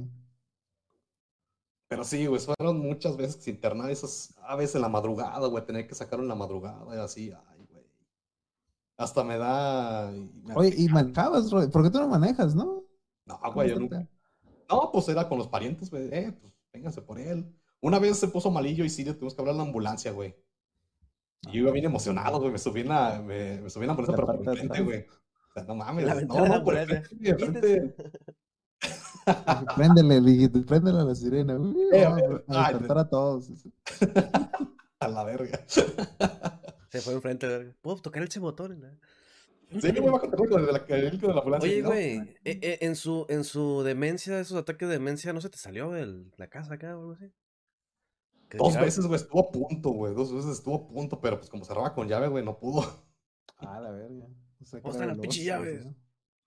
Pero 1.88 2.04
sí, 2.04 2.26
güey, 2.26 2.40
fueron 2.40 2.78
muchas 2.78 3.16
veces 3.16 3.36
que 3.36 3.42
se 3.42 3.50
internaba 3.50 3.90
esas 3.90 4.34
aves 4.42 4.74
en 4.74 4.80
la 4.80 4.88
madrugada, 4.88 5.46
güey, 5.48 5.66
tener 5.66 5.86
que 5.86 5.94
sacarlo 5.94 6.24
en 6.24 6.28
la 6.28 6.36
madrugada 6.36 6.96
y 6.96 6.98
así, 6.98 7.30
güey. 7.30 7.49
Hasta 9.00 9.24
me 9.24 9.38
da... 9.38 10.12
me 10.44 10.54
Oye, 10.54 10.74
y 10.76 10.86
manejabas, 10.88 11.50
Roy, 11.50 11.68
¿por 11.68 11.82
qué 11.82 11.88
tú 11.88 11.98
no 11.98 12.08
manejas, 12.08 12.54
no? 12.54 12.84
No, 13.24 13.40
güey, 13.54 13.70
yo 13.70 13.76
¿Cómo 13.76 13.88
nunca... 13.88 14.06
No, 14.68 14.90
pues 14.92 15.08
era 15.08 15.26
con 15.26 15.38
los 15.38 15.48
parientes, 15.48 15.90
güey, 15.90 16.10
eh, 16.12 16.36
pues 16.38 16.52
vénganse 16.70 17.00
por 17.00 17.18
él. 17.18 17.50
Una 17.80 17.98
vez 17.98 18.18
se 18.18 18.28
puso 18.28 18.50
malillo 18.50 18.84
y 18.84 18.90
sí 18.90 19.02
le 19.02 19.14
tuvimos 19.14 19.34
que 19.34 19.40
hablar 19.40 19.54
a 19.54 19.56
la 19.58 19.64
ambulancia, 19.64 20.12
güey. 20.12 20.36
Y 21.48 21.52
yo 21.52 21.60
iba 21.60 21.72
bien 21.72 21.86
emocionado, 21.86 22.40
güey, 22.40 22.52
me 22.52 22.58
subí 22.58 22.82
en 22.82 22.88
la, 22.88 23.22
me, 23.22 23.62
me 23.62 23.70
subí 23.70 23.84
en 23.84 23.86
la 23.86 23.92
ambulancia, 23.94 24.18
La 24.18 24.26
pero 24.26 24.44
por 24.44 24.48
enfrente, 24.48 24.82
güey. 24.82 25.00
O 25.00 25.52
sea, 25.54 25.64
no 25.64 25.74
mames, 25.76 26.04
La 26.04 26.20
no, 26.20 26.46
no, 26.46 26.62
por 26.62 26.76
enfrente, 26.76 27.08
de 27.16 27.34
frente. 27.34 27.96
Préndele, 29.76 30.20
Vicky, 30.20 30.48
préndele 30.60 31.00
a 31.00 31.04
la 31.04 31.14
sirena. 31.14 31.56
Uy, 31.56 31.74
Eh, 31.90 32.02
eh, 32.02 32.44
a 32.48 32.66
a 32.68 33.08
todos. 33.08 33.50
A 35.02 35.08
la 35.08 35.24
verga. 35.24 35.58
Se 36.90 37.00
fue 37.00 37.14
enfrente. 37.14 37.46
de- 37.46 37.74
¿Puedo 37.80 37.96
tocar 38.02 38.22
ese 38.22 38.40
botón? 38.40 38.80
no? 38.80 38.88
Sí, 39.80 39.86
el 39.86 39.94
de 39.94 40.00
la, 40.00 40.84
el 40.88 41.20
de 41.20 41.28
la 41.28 41.38
ambulancia. 41.38 41.70
Oye, 41.70 41.82
güey, 41.82 42.16
e- 42.44 42.58
e- 42.60 42.78
en 42.84 42.96
su, 42.96 43.24
en 43.28 43.44
su 43.44 43.82
demencia, 43.84 44.40
esos 44.40 44.58
ataques 44.58 44.88
de 44.88 44.94
demencia, 44.94 45.32
¿no 45.32 45.40
se 45.40 45.48
te 45.48 45.58
salió 45.58 45.94
el, 45.94 46.32
la 46.36 46.48
casa 46.48 46.74
acá 46.74 46.96
o 46.96 47.00
algo 47.00 47.12
así? 47.12 47.32
Dos 48.58 48.74
veces, 48.80 49.06
güey, 49.06 49.20
estuvo 49.20 49.40
a 49.40 49.52
punto, 49.52 49.90
güey. 49.90 50.12
Dos 50.12 50.34
veces 50.34 50.50
estuvo 50.50 50.74
a 50.74 50.88
punto, 50.88 51.20
pero 51.20 51.38
pues 51.38 51.48
como 51.48 51.64
cerraba 51.64 51.94
con 51.94 52.08
llave, 52.08 52.26
güey, 52.26 52.44
no 52.44 52.58
pudo. 52.58 52.82
Ah, 53.58 53.78
la 53.78 53.90
verga. 53.92 54.26
O 54.60 54.64
sea, 54.64 54.80
que 54.80 54.88
¿Dónde 54.88 55.04
era 55.04 55.04
están 55.04 55.08
las 55.08 55.18
pinches 55.18 55.44
llaves? 55.44 55.86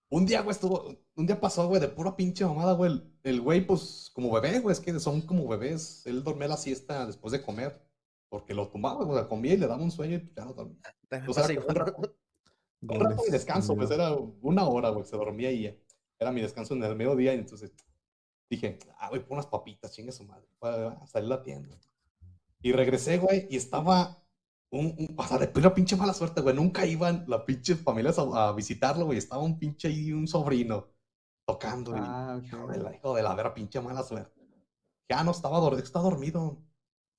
Un 0.10 0.26
día, 0.26 0.42
güey, 0.42 0.52
estuvo. 0.52 0.98
Un 1.16 1.26
día 1.26 1.40
pasó, 1.40 1.68
güey, 1.68 1.80
de 1.80 1.88
pura 1.88 2.16
pinche 2.18 2.46
mamada, 2.46 2.74
güey. 2.74 2.92
El, 2.92 3.14
el 3.24 3.42
güey, 3.42 3.66
pues, 3.66 4.12
como 4.14 4.32
bebé, 4.34 4.60
güey, 4.60 4.74
es 4.74 4.80
que 4.80 5.00
son 5.00 5.22
como 5.22 5.48
bebés. 5.48 6.06
Él 6.06 6.24
dormía 6.24 6.48
la 6.50 6.58
siesta 6.58 7.06
después 7.06 7.32
de 7.32 7.42
comer. 7.42 7.82
Porque 8.34 8.56
lo 8.56 8.68
tumbaba, 8.68 9.04
güey, 9.06 9.12
o 9.16 9.20
sea, 9.20 9.28
comía 9.30 9.54
y 9.54 9.58
le 9.58 9.68
daba 9.68 9.84
un 9.84 9.92
sueño 9.92 10.18
y 10.18 10.34
ya 10.36 10.44
no 10.44 10.54
dormía. 10.54 10.82
Te 11.08 11.18
O 11.28 11.34
sea, 11.34 11.44
un 11.56 11.76
rato, 11.76 12.02
un 12.82 13.00
rato 13.00 13.22
de 13.26 13.30
descanso, 13.30 13.76
pues 13.76 13.92
era 13.92 14.16
una 14.42 14.68
hora, 14.68 14.90
güey, 14.90 15.06
se 15.06 15.16
dormía 15.16 15.52
y 15.52 15.62
ya. 15.62 15.76
Era 16.18 16.32
mi 16.32 16.42
descanso 16.42 16.74
en 16.74 16.84
el 16.84 16.96
mediodía 16.96 17.36
y 17.36 17.38
entonces 17.38 17.72
dije, 18.50 18.80
ah, 18.98 19.10
güey, 19.10 19.22
pon 19.24 19.34
unas 19.38 19.46
papitas, 19.46 19.92
chingue 19.94 20.12
su 20.12 20.24
madre. 20.24 20.48
Para 20.58 21.06
salir 21.06 21.32
a 21.32 21.36
la 21.36 21.44
tienda. 21.44 21.78
Y 22.64 22.72
regresé, 22.72 23.20
güey, 23.20 23.46
y 23.52 23.56
estaba 23.56 24.26
un, 24.72 24.88
un- 24.98 25.14
o 25.16 25.24
sea, 25.28 25.38
de 25.38 25.48
pura 25.50 25.72
pinche 25.72 25.96
mala 25.96 26.16
suerte, 26.16 26.42
güey. 26.42 26.56
Nunca 26.56 26.88
iban 26.88 27.26
las 27.28 27.42
pinches 27.42 27.84
familias 27.84 28.18
a, 28.18 28.48
a 28.50 28.54
visitarlo, 28.54 29.06
güey. 29.06 29.20
Estaba 29.20 29.44
un 29.44 29.60
pinche 29.60 29.90
ahí, 29.90 30.12
un 30.12 30.28
sobrino, 30.28 30.88
tocando. 31.46 31.96
y, 31.96 32.00
Ah, 32.02 32.42
hijo 32.44 32.66
de 32.66 32.80
la, 32.80 32.96
hijo 32.96 33.14
de 33.16 33.22
la 33.22 33.36
vera, 33.36 33.54
pinche 33.54 33.80
mala 33.80 34.02
suerte. 34.02 34.42
Ya 35.08 35.24
no 35.24 35.30
estaba 35.30 35.60
dormido, 35.60 35.84
está 35.84 36.00
dormido. 36.00 36.58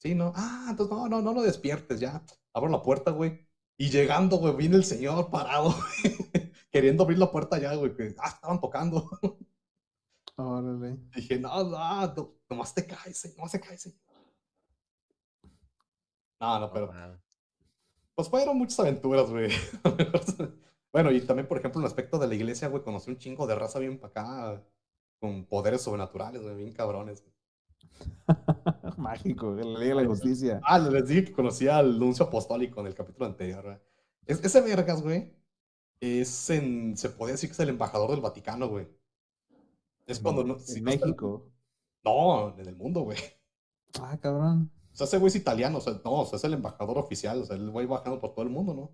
Sí, 0.05 0.15
no. 0.15 0.33
Ah, 0.37 0.67
entonces 0.69 0.95
no, 0.95 1.09
no, 1.09 1.23
no 1.23 1.33
lo 1.33 1.43
despiertes, 1.43 1.99
ya. 1.99 2.23
Abro 2.53 2.71
la 2.71 2.83
puerta, 2.83 3.11
güey. 3.11 3.49
Y 3.79 3.89
llegando, 3.89 4.37
güey, 4.37 4.55
viene 4.55 4.77
el 4.77 4.85
señor 4.85 5.31
parado, 5.31 5.71
güey, 5.71 6.53
queriendo 6.71 7.05
abrir 7.05 7.19
la 7.19 7.31
puerta 7.33 7.59
ya, 7.59 7.75
güey, 7.75 7.97
que 7.97 8.15
ah, 8.19 8.29
estaban 8.29 8.61
tocando. 8.61 9.11
Órale. 10.37 10.99
Dije, 11.15 11.39
no, 11.39 11.65
no, 11.65 12.07
no, 12.15 12.35
nomás 12.51 12.75
te 12.75 12.87
caes, 12.87 13.35
nomás 13.37 13.53
te 13.53 13.61
caes. 13.61 13.95
No, 16.39 16.61
no, 16.61 16.71
pero 16.71 16.93
pues 18.15 18.29
fueron 18.29 18.59
muchas 18.59 18.79
aventuras, 18.81 19.31
güey. 19.31 19.51
Bueno, 20.93 21.11
y 21.11 21.21
también, 21.23 21.49
por 21.49 21.59
ejemplo, 21.59 21.81
en 21.81 21.87
el 21.87 21.89
aspecto 21.89 22.21
de 22.21 22.29
la 22.29 22.37
iglesia, 22.37 22.69
güey, 22.69 22.85
conocí 22.85 23.11
un 23.11 23.19
chingo 23.19 23.49
de 23.49 23.57
raza 23.57 23.81
bien 23.81 23.99
para 23.99 24.11
acá, 24.11 24.65
con 25.19 25.45
poderes 25.45 25.83
sobrenaturales, 25.83 26.41
güey, 26.41 26.55
bien 26.55 26.73
cabrones. 26.73 27.25
güey. 27.25 27.35
Mágico, 29.05 29.53
la 29.55 29.79
Liga 29.79 29.95
de 29.97 30.03
la 30.03 30.09
Justicia. 30.09 30.61
Ah, 30.65 30.79
les 30.79 31.07
dije 31.09 31.25
que 31.27 31.33
conocía 31.33 31.79
al 31.79 31.99
nuncio 31.99 32.27
apostólico 32.27 32.81
en 32.81 32.87
el 32.89 32.95
capítulo 32.95 33.27
anterior, 33.27 33.63
güey. 33.65 33.77
Es- 34.27 34.43
ese 34.45 34.61
vergas, 34.61 35.03
güey, 35.03 35.33
es 36.01 36.51
en, 36.51 36.97
se 36.97 37.11
podría 37.11 37.35
decir 37.35 37.49
que 37.51 37.55
es 37.55 37.61
el 37.61 37.69
embajador 37.69 38.11
del 38.11 38.21
Vaticano, 38.21 38.69
güey. 38.69 38.89
Es 40.07 40.19
cuando 40.21 40.43
no, 40.45 40.55
En 40.55 40.59
no 40.85 40.91
está- 40.91 41.07
México. 41.07 41.51
No, 42.05 42.59
en 42.59 42.67
el 42.69 42.77
mundo, 42.77 43.03
güey. 43.03 43.19
Ah, 44.01 44.19
cabrón. 44.21 44.71
O 44.93 44.97
sea, 44.97 45.07
ese 45.07 45.19
güey 45.19 45.29
es 45.29 45.37
italiano, 45.37 45.79
o 45.79 45.81
sea, 45.81 45.95
no, 46.05 46.13
o 46.21 46.27
sea, 46.27 46.37
es 46.37 46.45
el 46.45 46.55
embajador 46.55 46.99
oficial, 46.99 47.41
o 47.41 47.45
sea, 47.45 47.57
el 47.57 47.71
güey 47.71 47.87
bajando 47.87 48.21
por 48.21 48.33
todo 48.35 48.43
el 48.45 48.51
mundo, 48.51 48.75
¿no? 48.75 48.91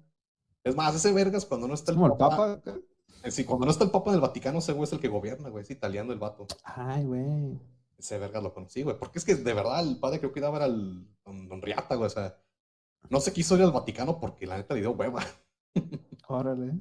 Es 0.65 0.77
más, 0.77 0.95
ese 0.95 1.13
vergas 1.13 1.45
cuando 1.47 1.67
no 1.69 1.75
está 1.75 1.93
Es 1.93 1.97
el 1.97 2.03
como 2.03 2.13
el 2.13 2.19
papa. 2.19 2.37
Papa. 2.63 2.79
eh, 3.25 3.31
Sí, 3.31 3.45
cuando 3.45 3.67
no 3.67 3.73
está 3.73 3.85
el 3.85 3.91
papa 3.91 4.11
en 4.11 4.15
el 4.17 4.21
Vaticano, 4.21 4.59
ese 4.61 4.73
güey 4.73 4.85
es 4.85 4.93
el 4.93 5.01
que 5.01 5.09
gobierna, 5.09 5.49
güey, 5.51 5.63
es 5.63 5.71
italiano 5.71 6.13
el 6.13 6.19
vato. 6.19 6.47
Ay, 6.65 7.05
güey. 7.05 7.59
Ese 8.01 8.19
vergas 8.19 8.43
lo 8.43 8.55
conocí, 8.55 8.83
güey, 8.83 8.99
porque 8.99 9.19
es 9.19 9.27
que 9.27 9.35
de 9.35 9.53
verdad 9.53 9.87
el 9.87 9.99
padre 9.99 10.19
que 10.19 10.27
yo 10.27 10.33
cuidaba 10.33 10.57
era 10.57 10.67
el 10.67 11.07
don, 11.23 11.49
don 11.49 11.61
Riata, 11.61 11.97
güey, 11.97 12.07
o 12.07 12.11
sea, 12.11 12.35
no 13.11 13.21
se 13.21 13.33
quiso 13.33 13.57
ir 13.57 13.63
al 13.63 13.73
Vaticano 13.73 14.19
porque 14.19 14.47
la 14.47 14.57
neta 14.57 14.73
le 14.73 14.81
dio 14.81 14.93
hueva. 14.93 15.23
Órale. 16.29 16.81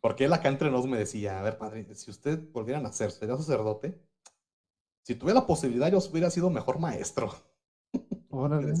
Porque 0.00 0.24
él 0.24 0.32
acá 0.32 0.48
entre 0.48 0.70
nos 0.70 0.86
me 0.86 0.96
decía, 0.96 1.38
a 1.38 1.42
ver, 1.42 1.58
padre, 1.58 1.94
si 1.94 2.10
usted 2.10 2.50
volviera 2.50 2.78
a 2.78 2.82
nacer, 2.82 3.10
sería 3.10 3.36
sacerdote. 3.36 4.00
Si 5.02 5.16
tuviera 5.16 5.40
la 5.40 5.46
posibilidad, 5.46 5.92
yo 5.92 5.98
hubiera 6.10 6.30
sido 6.30 6.48
mejor 6.48 6.78
maestro. 6.78 7.34
Órale. 8.30 8.72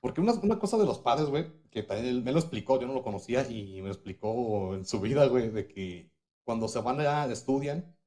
Porque 0.00 0.20
una, 0.20 0.32
una 0.34 0.60
cosa 0.60 0.78
de 0.78 0.86
los 0.86 1.00
padres, 1.00 1.28
güey, 1.28 1.52
que 1.70 1.82
también 1.82 2.06
él 2.06 2.22
me 2.22 2.30
lo 2.30 2.38
explicó, 2.38 2.80
yo 2.80 2.86
no 2.86 2.94
lo 2.94 3.02
conocía 3.02 3.50
y 3.50 3.80
me 3.82 3.88
lo 3.88 3.94
explicó 3.94 4.76
en 4.76 4.84
su 4.84 5.00
vida, 5.00 5.26
güey, 5.26 5.50
de 5.50 5.66
que 5.66 6.12
cuando 6.44 6.68
se 6.68 6.80
van 6.80 7.00
a 7.00 7.26
estudian 7.26 7.97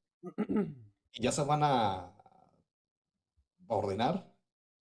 y 1.14 1.22
ya 1.22 1.32
se 1.32 1.44
van 1.44 1.64
a, 1.64 2.16
a 3.68 3.76
ordenar, 3.76 4.32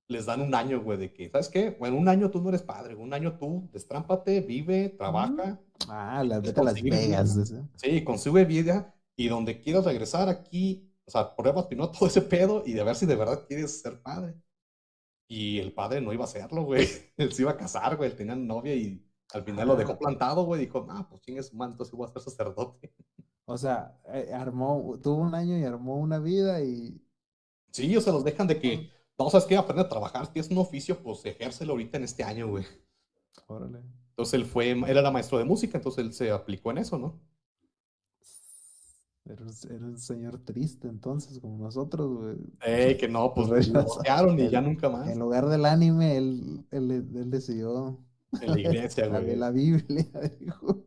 les 0.09 0.27
dan 0.27 0.41
un 0.41 0.55
año, 0.55 0.83
güey, 0.83 0.99
de 0.99 1.13
que, 1.13 1.29
¿sabes 1.31 1.49
qué? 1.49 1.71
Bueno, 1.71 1.97
un 1.97 2.09
año 2.09 2.31
tú 2.31 2.41
no 2.41 2.49
eres 2.49 2.63
padre, 2.63 2.95
un 2.95 3.13
año 3.13 3.37
tú 3.39 3.69
destrámpate, 3.73 4.41
vive, 4.41 4.91
trabaja. 4.91 5.61
Ah, 5.89 6.23
la 6.25 6.37
Es 6.37 6.43
vete 6.43 6.61
a 6.61 6.65
Las 6.65 6.81
Vegas. 6.81 7.53
Sí, 7.77 8.05
consigue 8.05 8.45
vida 8.45 8.95
y 9.17 9.29
donde 9.29 9.61
quieras 9.61 9.85
regresar 9.85 10.29
aquí, 10.29 10.93
o 11.07 11.11
sea, 11.11 11.35
pruebas 11.35 11.67
primero 11.67 11.91
todo 11.91 12.09
ese 12.09 12.23
pedo 12.23 12.63
y 12.65 12.73
de 12.73 12.85
ver 12.85 12.97
si 12.97 13.07
de 13.07 13.17
verdad 13.17 13.45
quieres 13.47 13.81
ser 13.81 14.01
padre. 14.01 14.35
Y 15.29 15.59
el 15.59 15.73
padre 15.73 16.01
no 16.01 16.13
iba 16.13 16.23
a 16.23 16.29
hacerlo, 16.29 16.63
güey. 16.63 16.87
Él 17.17 17.33
se 17.33 17.43
iba 17.43 17.51
a 17.51 17.57
casar, 17.57 17.97
güey. 17.97 18.11
Él 18.11 18.17
tenía 18.17 18.37
novia 18.37 18.75
y 18.75 19.05
al 19.33 19.43
final 19.43 19.67
lo 19.67 19.77
dejó 19.77 19.99
plantado, 19.99 20.45
güey. 20.45 20.61
Dijo, 20.61 20.87
ah, 20.89 21.07
pues 21.09 21.21
chingue 21.23 21.43
su 21.43 21.57
madre, 21.57 21.73
entonces 21.73 21.95
voy 21.95 22.09
a 22.09 22.13
ser 22.13 22.23
sacerdote. 22.23 22.93
O 23.47 23.57
sea, 23.57 23.97
eh, 24.13 24.33
armó, 24.35 24.99
tuvo 25.03 25.23
un 25.23 25.35
año 25.35 25.57
y 25.57 25.65
armó 25.65 25.97
una 25.97 26.19
vida 26.19 26.63
y. 26.63 27.01
Sí, 27.71 27.97
o 27.97 28.01
sea, 28.01 28.13
los 28.13 28.25
dejan 28.25 28.47
de 28.47 28.59
que, 28.59 28.91
no, 29.19 29.31
sabes 29.31 29.47
qué, 29.47 29.57
aprende 29.57 29.83
a 29.83 29.89
trabajar. 29.89 30.27
Si 30.27 30.33
tienes 30.33 30.51
un 30.51 30.59
oficio, 30.59 31.03
pues 31.03 31.25
ejércelo 31.25 31.73
ahorita 31.73 31.97
en 31.99 32.05
este 32.05 32.25
año, 32.25 32.49
güey. 32.49 32.65
Órale. 33.47 33.81
Entonces 34.11 34.35
él 34.35 34.47
fue, 34.47 34.71
él 34.71 34.97
era 34.97 35.11
maestro 35.11 35.39
de 35.39 35.45
música, 35.45 35.79
entonces 35.79 36.05
él 36.05 36.13
se 36.13 36.31
aplicó 36.31 36.71
en 36.71 36.79
eso, 36.79 36.99
¿no? 36.99 37.21
Era 39.27 39.43
un, 39.43 39.53
era 39.71 39.87
un 39.87 39.99
señor 39.99 40.39
triste 40.45 40.89
entonces, 40.89 41.39
como 41.39 41.59
nosotros, 41.59 42.17
güey. 42.17 42.37
Ey, 42.63 42.97
que 42.97 43.09
no, 43.09 43.35
pues 43.35 43.49
lo 43.69 43.85
bloquearon 43.85 44.39
y 44.41 44.49
ya 44.49 44.61
nunca 44.61 44.89
más. 44.89 45.09
En 45.09 45.19
lugar 45.19 45.47
del 45.47 45.67
anime, 45.67 46.17
él, 46.17 46.65
él, 46.71 46.91
él 46.91 47.31
decidió 47.31 47.99
En 48.41 48.51
la 48.53 48.61
iglesia, 48.61 49.07
la, 49.11 49.21
güey. 49.21 49.37
la 49.37 49.51
Biblia, 49.51 50.07
dijo. 50.41 50.86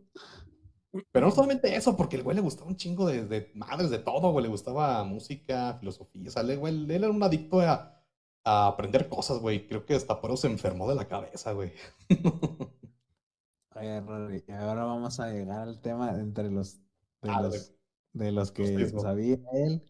Pero 1.11 1.27
no 1.27 1.31
solamente 1.31 1.75
eso, 1.75 1.95
porque 1.95 2.15
el 2.15 2.23
güey 2.23 2.35
le 2.35 2.41
gustaba 2.41 2.67
un 2.69 2.75
chingo 2.77 3.05
de, 3.07 3.25
de 3.25 3.51
madres, 3.55 3.89
de 3.91 3.99
todo, 3.99 4.31
güey. 4.31 4.43
Le 4.43 4.49
gustaba 4.49 5.03
música, 5.03 5.77
filosofía. 5.79 6.27
O 6.27 6.31
sea, 6.31 6.41
el 6.43 6.57
güey, 6.57 6.73
él 6.73 6.91
era 6.91 7.09
un 7.09 7.21
adicto 7.21 7.59
a, 7.61 8.01
a 8.43 8.67
aprender 8.67 9.07
cosas, 9.09 9.39
güey. 9.39 9.67
Creo 9.67 9.85
que 9.85 9.93
hasta 9.95 10.19
por 10.19 10.31
eso 10.31 10.37
se 10.43 10.47
enfermó 10.47 10.89
de 10.89 10.95
la 10.95 11.07
cabeza, 11.07 11.51
güey. 11.53 11.73
Oye, 13.75 14.01
Rory, 14.01 14.43
y 14.47 14.51
ahora 14.51 14.83
vamos 14.83 15.19
a 15.19 15.31
llegar 15.31 15.61
al 15.61 15.79
tema 15.81 16.11
entre 16.19 16.49
los 16.49 16.79
de 17.21 17.29
Ah, 17.29 17.41
los, 17.41 17.53
de- 18.13 18.25
de 18.25 18.31
los 18.31 18.51
que 18.51 18.89
sabía 18.89 19.37
él. 19.53 19.83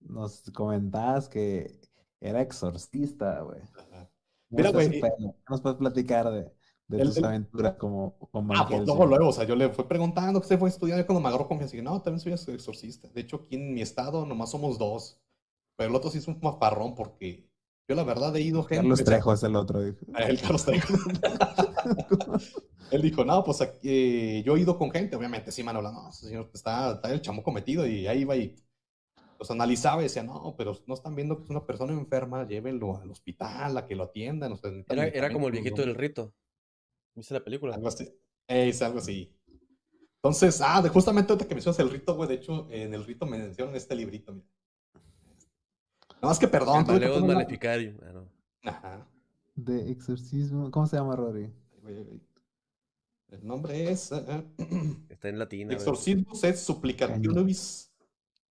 Nos 0.00 0.42
comentabas 0.52 1.28
que 1.28 1.78
era 2.20 2.40
exorcista, 2.42 3.40
güey. 3.42 3.60
Ajá. 3.76 4.10
¿Cómo 4.50 4.58
Mira, 4.58 4.70
güey? 4.72 4.90
¿Qué 4.90 5.00
nos 5.48 5.60
puedes 5.62 5.78
platicar 5.78 6.30
de, 6.30 6.52
de 6.96 7.02
el- 7.02 7.08
tus 7.08 7.22
aventuras 7.22 7.74
como, 7.76 8.14
como 8.30 8.54
Ah, 8.54 8.66
pues 8.68 8.84
luego, 8.84 9.06
luego, 9.06 9.28
o 9.28 9.32
sea, 9.32 9.44
yo 9.44 9.54
le 9.56 9.68
fui 9.70 9.84
preguntando 9.84 10.40
que 10.40 10.46
se 10.48 10.58
fue 10.58 10.68
a 10.68 10.72
estudiar 10.72 11.00
y 11.00 11.04
cuando 11.04 11.20
me 11.20 11.28
agarró 11.28 11.46
confianza, 11.48 11.72
dije, 11.72 11.82
no, 11.84 12.02
también 12.02 12.36
soy 12.38 12.54
exorcista. 12.54 13.08
De 13.08 13.20
hecho, 13.20 13.42
aquí 13.44 13.56
en 13.56 13.72
mi 13.74 13.80
estado 13.82 14.26
nomás 14.26 14.50
somos 14.50 14.78
dos. 14.78 15.20
Pero 15.76 15.90
el 15.90 15.96
otro 15.96 16.10
sí 16.10 16.18
es 16.18 16.28
un 16.28 16.38
mafarrón 16.42 16.94
porque 16.94 17.48
yo 17.88 17.94
la 17.96 18.04
verdad 18.04 18.36
he 18.36 18.40
ido 18.42 18.62
gente. 18.64 18.82
Carlos 18.82 19.02
Trejo 19.04 19.32
es 19.32 19.42
el 19.42 19.56
otro, 19.56 19.82
dijo. 19.82 19.98
Ah, 20.12 20.24
El 20.24 20.40
Carlos 20.40 20.64
Trejo. 20.64 20.94
Él 22.90 23.02
dijo, 23.02 23.24
no, 23.24 23.44
pues 23.44 23.60
aquí, 23.60 23.78
eh, 23.88 24.42
yo 24.44 24.56
he 24.56 24.60
ido 24.60 24.76
con 24.76 24.90
gente, 24.90 25.14
obviamente, 25.14 25.52
sí, 25.52 25.62
Manuela, 25.62 25.92
no, 25.92 26.08
ese 26.10 26.26
señor 26.26 26.50
está, 26.52 26.92
está 26.94 27.12
el 27.12 27.20
chamo 27.22 27.42
cometido 27.42 27.86
y 27.86 28.08
ahí 28.08 28.22
iba 28.22 28.34
y 28.36 28.56
los 29.38 29.50
analizaba 29.50 30.02
y 30.02 30.04
decía, 30.04 30.22
no, 30.24 30.54
pero 30.58 30.76
no 30.86 30.94
están 30.94 31.14
viendo 31.14 31.36
que 31.38 31.44
es 31.44 31.50
una 31.50 31.64
persona 31.64 31.92
enferma, 31.92 32.46
llévenlo 32.46 32.96
al 33.00 33.10
hospital, 33.10 33.76
a 33.78 33.86
que 33.86 33.94
lo 33.94 34.04
atiendan. 34.04 34.52
o 34.52 34.56
sea, 34.56 34.72
Era, 34.88 35.06
era 35.06 35.32
como 35.32 35.46
el 35.46 35.52
viejito 35.52 35.82
del 35.82 35.94
rito. 35.94 36.34
¿Viste 37.14 37.34
la 37.34 37.44
película? 37.44 37.74
Algo 37.74 37.88
así. 37.88 38.08
Ey, 38.46 38.70
es 38.70 38.82
algo 38.82 38.98
así. 38.98 39.34
Entonces, 40.16 40.60
ah, 40.60 40.82
de, 40.82 40.88
justamente 40.90 41.32
ahorita 41.32 41.48
que 41.48 41.54
mencionas 41.54 41.78
el 41.80 41.90
rito, 41.90 42.14
güey, 42.14 42.28
de 42.28 42.34
hecho, 42.34 42.68
en 42.70 42.92
el 42.94 43.04
rito 43.04 43.26
me 43.26 43.38
mencionan 43.38 43.74
este 43.74 43.94
librito, 43.94 44.32
mira. 44.32 44.46
Nada 46.16 46.28
más 46.28 46.38
que 46.38 46.48
perdón, 46.48 46.84
que 46.84 46.92
Maleus 46.92 47.12
poner 47.12 47.24
una- 47.24 47.34
Maleficario. 47.34 47.96
Ah, 48.02 48.12
no. 48.12 48.28
Ajá. 48.70 49.08
De 49.54 49.90
exorcismo. 49.90 50.70
¿Cómo 50.70 50.86
se 50.86 50.96
llama, 50.96 51.16
Rory? 51.16 51.50
El 53.30 53.46
nombre 53.46 53.90
es 53.90 54.12
eh, 54.12 54.22
eh, 54.28 54.44
Está 55.08 55.28
en 55.30 55.38
latín. 55.38 55.68
a 55.68 55.70
ver. 55.70 55.78
Exorcismus 55.78 56.44
et 56.44 56.56
Supplicationibus 56.56 57.90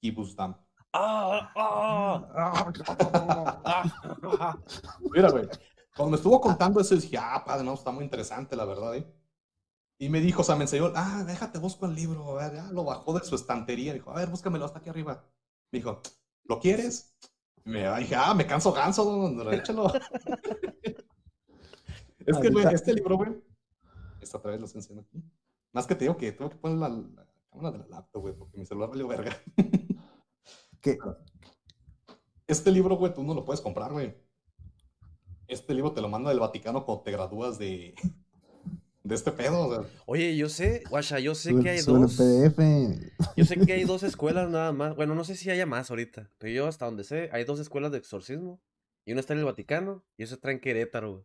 Ibusdam. 0.01 0.55
¡Ah! 0.93 1.53
¡Ah! 1.57 2.73
Mira, 5.13 5.31
güey. 5.31 5.49
Cuando 5.97 6.11
me 6.11 6.16
estuvo 6.16 6.38
contando 6.40 6.78
eso, 6.78 6.94
dije, 6.94 7.16
ah, 7.18 7.42
padre, 7.44 7.64
no, 7.64 7.72
está 7.72 7.90
muy 7.90 8.05
interesante, 8.05 8.55
la 8.55 8.66
verdad, 8.66 8.94
¿eh? 8.97 9.11
Y 9.99 10.11
me 10.11 10.20
dijo, 10.20 10.42
o 10.42 10.44
sea, 10.44 10.55
me 10.55 10.64
enseñó, 10.64 10.92
ah, 10.94 11.24
déjate, 11.26 11.59
busco 11.59 11.86
el 11.86 11.94
libro, 11.94 12.38
a 12.38 12.49
ver, 12.49 12.57
ya 12.57 12.70
lo 12.70 12.84
bajó 12.84 13.18
de 13.18 13.24
su 13.24 13.34
estantería. 13.34 13.94
Dijo, 13.94 14.11
a 14.11 14.16
ver, 14.16 14.28
búscamelo 14.28 14.66
hasta 14.66 14.80
aquí 14.80 14.90
arriba. 14.90 15.24
Me 15.72 15.78
dijo, 15.78 16.03
¿lo 16.44 16.61
quieres? 16.61 17.16
Y 17.64 17.70
me 17.70 17.99
dije, 17.99 18.14
ah, 18.14 18.34
me 18.34 18.47
canso 18.47 18.74
ganso, 18.74 19.05
don, 19.07 19.38
don, 19.38 19.55
échalo. 19.55 19.90
es 22.26 22.38
que, 22.38 22.51
güey, 22.51 22.66
este 22.74 22.92
libro, 22.92 23.16
güey, 23.16 23.42
esta 24.20 24.36
otra 24.36 24.51
vez 24.51 24.61
los 24.61 24.74
enseño 24.74 25.01
aquí. 25.01 25.24
Más 25.72 25.86
que 25.86 25.94
te 25.94 26.05
digo 26.05 26.18
que 26.18 26.30
tengo 26.32 26.51
que 26.51 26.57
poner 26.57 26.76
la, 26.76 26.90
la 26.90 27.26
cámara 27.51 27.70
de 27.70 27.78
la 27.78 27.86
laptop, 27.86 28.20
güey, 28.20 28.34
porque 28.34 28.59
mi 28.59 28.66
celular 28.66 28.90
valió 28.90 29.09
verga. 29.09 29.34
¿Qué? 30.82 30.99
Este 32.47 32.70
libro, 32.70 32.97
güey, 32.97 33.14
tú 33.14 33.22
no 33.22 33.32
lo 33.32 33.47
puedes 33.47 33.62
comprar, 33.62 33.92
güey. 33.92 34.26
Este 35.49 35.74
libro 35.74 35.92
te 35.92 36.01
lo 36.01 36.09
manda 36.09 36.30
del 36.30 36.40
Vaticano 36.40 36.84
cuando 36.84 37.03
te 37.05 37.11
gradúas 37.12 37.59
de, 37.59 37.94
de 39.05 39.14
este 39.14 39.30
pedo. 39.32 39.66
O 39.68 39.74
sea, 39.74 39.84
Oye, 40.07 40.36
yo 40.36 40.49
sé, 40.49 40.82
Guacha, 40.90 41.18
yo 41.20 41.34
sé 41.34 41.59
que 41.61 41.70
hay 41.70 41.80
dos. 41.82 42.16
PDF. 42.16 42.59
Yo 43.36 43.44
sé 43.44 43.57
que 43.61 43.72
hay 43.72 43.84
dos 43.84 44.03
escuelas 44.03 44.51
nada 44.51 44.72
más. 44.72 44.97
Bueno, 44.97 45.14
no 45.14 45.24
sé 45.24 45.36
si 45.36 45.51
haya 45.51 45.66
más 45.66 45.90
ahorita. 45.90 46.30
Pero 46.38 46.53
yo 46.53 46.66
hasta 46.66 46.86
donde 46.86 47.05
sé, 47.05 47.30
hay 47.32 47.44
dos 47.44 47.61
escuelas 47.61 47.92
de 47.92 47.99
exorcismo. 47.99 48.61
Y 49.05 49.12
una 49.12 49.20
está 49.20 49.34
en 49.34 49.38
el 49.38 49.44
Vaticano 49.44 50.05
y 50.16 50.24
otra 50.24 50.34
está 50.34 50.51
en 50.51 50.59
Querétaro, 50.61 51.12
güey. 51.12 51.24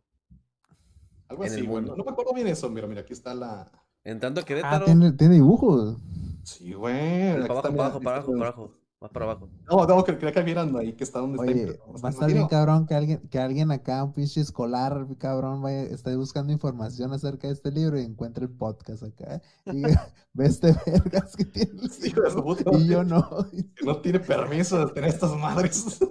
algo 1.28 1.44
En 1.44 1.52
así, 1.52 1.62
mundo. 1.62 1.90
No, 1.92 1.96
no 1.96 2.04
me 2.04 2.10
acuerdo 2.12 2.32
bien 2.32 2.46
eso. 2.46 2.70
Mira, 2.70 2.86
mira, 2.86 3.00
aquí 3.00 3.12
está 3.12 3.34
la. 3.34 3.70
Entrando 4.04 4.40
a 4.40 4.42
Ah, 4.42 4.46
Querétaro. 4.46 4.84
tiene, 4.84 5.12
tiene 5.12 5.34
dibujos. 5.34 5.96
Sí, 6.44 6.72
güey. 6.72 7.32
para 7.46 7.58
abajo, 7.58 7.62
para 7.62 7.86
abajo, 7.86 8.00
para 8.00 8.16
abajo, 8.16 8.32
para 8.32 8.48
abajo. 8.50 8.74
Más 9.02 9.10
para 9.10 9.24
abajo. 9.26 9.50
No, 9.68 9.84
no, 9.84 10.04
que 10.04 10.16
creía 10.16 10.32
que 10.32 10.42
vieran 10.42 10.74
ahí 10.76 10.92
que 10.92 11.02
está 11.04 11.18
donde 11.18 11.36
está. 11.36 11.50
Oye, 11.50 11.60
impreso. 11.72 12.02
va 12.04 12.08
a 12.08 12.12
estar 12.12 12.32
bien 12.32 12.46
cabrón 12.46 12.86
que 12.86 12.94
alguien, 12.94 13.18
que 13.28 13.38
alguien 13.40 13.70
acá, 13.72 14.04
un 14.04 14.12
pinche 14.12 14.40
escolar, 14.40 15.06
cabrón, 15.18 15.60
vaya, 15.60 15.82
esté 15.82 16.14
buscando 16.14 16.52
información 16.52 17.12
acerca 17.12 17.48
de 17.48 17.54
este 17.54 17.72
libro 17.72 17.98
y 18.00 18.04
encuentre 18.04 18.44
el 18.44 18.50
podcast 18.52 19.02
acá. 19.02 19.42
Y 19.66 19.72
diga, 19.72 20.08
ve 20.34 20.46
este 20.46 20.74
vergas 20.86 21.36
que 21.36 21.44
tiene 21.44 21.88
Sí, 21.90 22.08
hijo 22.08 22.20
de 22.22 22.30
su 22.30 22.36
libro, 22.36 22.54
puta 22.56 22.70
Y 22.78 22.86
yo 22.86 23.02
no. 23.04 23.28
Que 23.74 23.84
no 23.84 24.00
tiene 24.00 24.20
permiso 24.20 24.86
de 24.86 24.92
tener 24.92 25.10
estas 25.10 25.36
madres. 25.36 25.98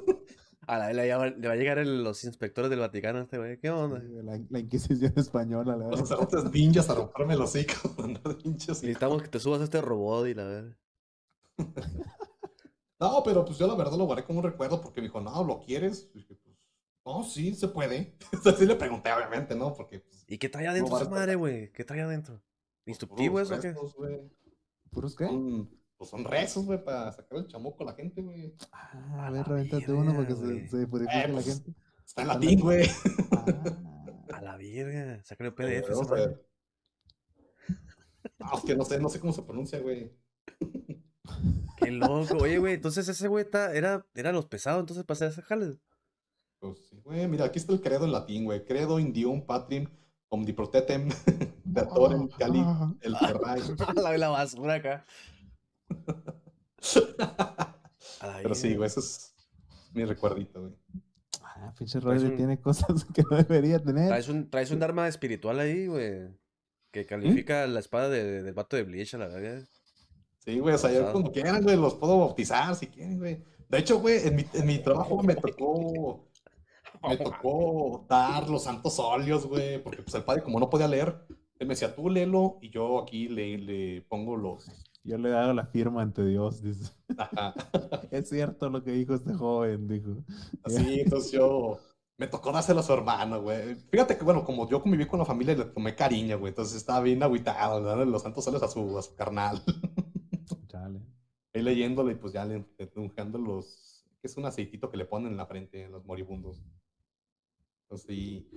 A 0.67 0.77
la, 0.77 0.93
le, 0.93 1.13
va- 1.13 1.25
le 1.29 1.47
va 1.47 1.53
a 1.53 1.57
llegar 1.57 1.79
el- 1.79 2.01
los 2.03 2.23
inspectores 2.23 2.69
del 2.69 2.79
Vaticano 2.79 3.19
a 3.19 3.21
este 3.23 3.37
güey. 3.37 3.57
¿Qué 3.59 3.69
onda? 3.71 4.01
La, 4.23 4.39
la 4.49 4.59
Inquisición 4.59 5.11
española, 5.17 5.75
la 5.75 5.87
Los 5.87 6.01
verdad. 6.01 6.05
sacerdotes 6.27 6.51
ninjas 6.53 6.89
a 6.89 6.95
romperme 6.95 7.35
los 7.35 7.49
hocico. 7.49 7.73
y- 8.43 8.49
Necesitamos 8.49 9.21
que 9.21 9.27
te 9.27 9.39
subas 9.39 9.59
a 9.61 9.63
este 9.65 9.81
robot 9.81 10.27
y 10.27 10.33
la 10.33 10.43
verdad. 10.45 10.77
No, 13.01 13.23
pero 13.23 13.43
pues 13.43 13.57
yo 13.57 13.65
la 13.65 13.73
verdad 13.73 13.97
lo 13.97 14.05
guardé 14.05 14.23
como 14.23 14.39
un 14.39 14.45
recuerdo 14.45 14.79
porque 14.79 15.01
me 15.01 15.07
dijo, 15.07 15.19
no, 15.19 15.43
¿lo 15.43 15.59
quieres? 15.59 16.11
Y 16.13 16.19
dije, 16.19 16.35
pues, 16.35 16.55
no, 17.03 17.23
sí, 17.23 17.55
se 17.55 17.67
puede. 17.67 18.15
O 18.39 18.43
sea, 18.43 18.53
sí 18.53 18.67
le 18.67 18.75
pregunté, 18.75 19.11
obviamente, 19.11 19.55
¿no? 19.55 19.73
Porque, 19.73 20.01
pues, 20.01 20.23
¿Y 20.27 20.37
qué 20.37 20.49
trae 20.49 20.67
adentro 20.67 20.93
No, 20.95 21.01
esa 21.01 21.09
madre, 21.09 21.33
güey? 21.33 21.71
¿Qué 21.71 21.83
trae 21.83 22.01
adentro? 22.01 22.39
¿Instructivo 22.85 23.39
eso 23.39 23.55
o 23.55 23.59
qué? 23.59 23.73
¿Puros 24.91 25.15
qué? 25.15 25.25
Son 25.25 25.81
pues 25.97 26.09
son 26.09 26.23
rezos, 26.23 26.65
güey, 26.65 26.83
para 26.83 27.11
sacar 27.11 27.37
el 27.39 27.47
chamuco 27.47 27.83
a 27.83 27.87
la 27.87 27.93
gente, 27.93 28.21
güey. 28.21 28.55
Ah, 28.71 29.27
A 29.27 29.31
ver, 29.31 29.47
revéntate 29.47 29.91
uno 29.91 30.13
para 30.13 30.27
que 30.27 30.33
verga, 30.33 30.67
se, 30.67 30.77
Eh, 30.81 31.27
la 31.27 31.33
pues, 31.33 31.45
gente. 31.45 31.75
Está 32.05 32.21
en 32.23 32.27
latín, 32.27 32.59
güey. 32.59 32.87
Ah, 33.31 33.75
A 34.33 34.41
la 34.41 34.57
verga. 34.57 35.23
Sácale 35.23 35.49
el 35.49 35.55
PDF. 35.55 35.89
Ah, 38.39 38.53
es 38.57 38.63
que 38.63 38.75
no 38.75 38.85
sé, 38.85 38.99
no 38.99 39.09
sé 39.09 39.19
cómo 39.19 39.33
se 39.33 39.43
pronuncia, 39.43 39.79
güey. 39.79 40.11
Qué 41.77 41.91
loco. 41.91 42.37
Oye, 42.39 42.57
güey, 42.57 42.75
entonces 42.75 43.07
ese 43.07 43.27
güey 43.27 43.49
ta- 43.49 43.73
era, 43.73 44.05
era 44.15 44.31
los 44.31 44.45
pesados, 44.47 44.79
entonces 44.81 45.03
para 45.05 45.15
hacer 45.15 45.29
ese 45.29 45.41
jale. 45.41 45.77
Pues 46.59 46.79
sí, 46.89 46.99
güey, 47.03 47.27
mira, 47.27 47.45
aquí 47.45 47.59
está 47.59 47.73
el 47.73 47.81
credo 47.81 48.05
en 48.05 48.11
latín, 48.11 48.45
güey. 48.45 48.63
Credo 48.65 48.99
indium 48.99 49.45
patrim 49.45 49.87
omniprotetem 50.29 51.09
datorem 51.65 52.27
cali 52.29 52.59
ah, 52.63 52.93
el 53.01 53.15
terrai. 53.17 53.61
la, 53.95 54.17
la 54.17 54.29
basura 54.29 54.75
acá. 54.75 55.05
A 58.21 58.37
Pero 58.41 58.55
sí, 58.55 58.75
güey, 58.75 58.87
ese 58.87 58.99
es 58.99 59.33
mi 59.93 60.05
recuerdito, 60.05 60.61
güey. 60.61 60.73
Ah, 61.43 61.73
pinche 61.77 61.99
un- 61.99 62.35
tiene 62.37 62.59
cosas 62.59 63.05
que 63.05 63.23
no 63.29 63.37
debería 63.37 63.79
tener. 63.79 64.07
Traes 64.07 64.29
un, 64.29 64.49
traes 64.49 64.71
un 64.71 64.81
arma 64.83 65.07
espiritual 65.07 65.59
ahí, 65.59 65.87
güey. 65.87 66.29
Que 66.91 67.05
califica 67.05 67.65
la 67.67 67.79
espada 67.79 68.09
de- 68.09 68.41
del 68.43 68.53
vato 68.53 68.75
de 68.75 68.83
Bleach, 68.83 69.13
a 69.13 69.17
la 69.19 69.27
verga. 69.27 69.65
Sí, 70.43 70.57
güey, 70.57 70.73
o 70.73 70.77
sea, 70.77 70.91
yo 70.91 71.11
cuando 71.11 71.31
quieran, 71.31 71.61
güey, 71.61 71.77
los 71.77 71.93
puedo 71.93 72.17
bautizar 72.17 72.75
si 72.75 72.87
quieren, 72.87 73.19
güey. 73.19 73.43
De 73.69 73.77
hecho, 73.77 73.99
güey, 73.99 74.27
en 74.27 74.35
mi, 74.35 74.45
en 74.53 74.65
mi 74.65 74.79
trabajo 74.79 75.21
me 75.21 75.35
tocó, 75.35 76.27
me 77.07 77.17
tocó 77.17 78.05
dar 78.09 78.49
los 78.49 78.63
santos 78.63 78.97
óleos, 78.97 79.45
güey, 79.45 79.81
porque 79.83 80.01
pues 80.01 80.15
el 80.15 80.23
padre 80.23 80.41
como 80.41 80.59
no 80.59 80.69
podía 80.69 80.87
leer, 80.87 81.15
él 81.59 81.67
me 81.67 81.75
decía, 81.75 81.95
tú 81.95 82.09
léelo 82.09 82.57
y 82.59 82.71
yo 82.71 82.99
aquí 82.99 83.27
le, 83.27 83.59
le 83.59 84.01
pongo 84.01 84.35
los... 84.35 84.65
Yo 85.03 85.17
le 85.19 85.35
hago 85.35 85.53
la 85.53 85.67
firma 85.67 86.01
ante 86.01 86.25
Dios, 86.25 86.61
dice. 86.63 86.91
Ajá. 87.17 87.53
Es 88.11 88.29
cierto 88.29 88.69
lo 88.69 88.83
que 88.83 88.91
dijo 88.91 89.13
este 89.13 89.33
joven, 89.33 89.87
dijo. 89.87 90.23
Así, 90.63 91.01
entonces 91.01 91.31
yo 91.31 91.79
me 92.17 92.27
tocó 92.27 92.51
dárselo 92.51 92.79
a 92.79 92.83
su 92.83 92.93
hermano, 92.93 93.41
güey. 93.41 93.75
Fíjate 93.91 94.17
que, 94.17 94.23
bueno, 94.23 94.43
como 94.43 94.67
yo 94.67 94.81
conviví 94.81 95.05
con 95.05 95.19
la 95.19 95.25
familia, 95.25 95.55
le 95.55 95.65
tomé 95.65 95.95
cariño, 95.95 96.39
güey, 96.39 96.49
entonces 96.49 96.77
estaba 96.77 97.01
bien 97.01 97.21
agüitado, 97.21 97.81
dándole 97.83 98.11
los 98.11 98.23
santos 98.23 98.47
óleos 98.47 98.63
a 98.63 98.67
su, 98.67 98.97
a 98.97 99.01
su 99.03 99.15
carnal. 99.15 99.61
Ahí 101.53 101.61
leyéndole 101.61 102.13
y 102.13 102.15
pues 102.15 102.33
ya 102.33 102.45
le 102.45 102.65
unjando 102.95 103.37
los, 103.37 104.05
que 104.21 104.27
es 104.27 104.37
un 104.37 104.45
aceitito 104.45 104.89
que 104.89 104.97
le 104.97 105.05
ponen 105.05 105.31
en 105.31 105.37
la 105.37 105.45
frente 105.45 105.85
a 105.85 105.89
los 105.89 106.05
moribundos. 106.05 106.61
Pues 107.87 108.03
sí, 108.03 108.47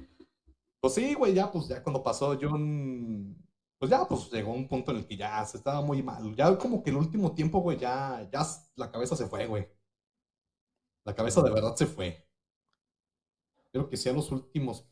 pues 0.81 0.95
sí, 0.95 1.15
güey, 1.15 1.35
ya 1.35 1.51
pues 1.51 1.67
ya 1.67 1.83
cuando 1.83 2.03
pasó 2.03 2.39
John, 2.41 3.37
pues 3.79 3.91
ya 3.91 4.07
pues 4.07 4.31
llegó 4.31 4.53
un 4.53 4.69
punto 4.69 4.93
en 4.93 4.99
el 4.99 5.07
que 5.07 5.17
ya 5.17 5.45
se 5.45 5.57
estaba 5.57 5.81
muy 5.81 6.03
mal. 6.03 6.37
Ya 6.37 6.57
como 6.59 6.83
que 6.83 6.91
el 6.91 6.97
último 6.97 7.35
tiempo, 7.35 7.61
güey, 7.61 7.79
ya, 7.79 8.29
ya 8.33 8.47
la 8.77 8.91
cabeza 8.93 9.17
se 9.17 9.27
fue, 9.27 9.47
güey. 9.47 9.69
La 11.05 11.15
cabeza 11.15 11.43
de 11.43 11.51
verdad 11.51 11.75
se 11.75 11.87
fue. 11.87 12.29
Creo 13.73 13.89
que 13.89 13.97
sí, 13.97 14.09
a 14.09 14.13
los 14.13 14.31
últimos 14.31 14.87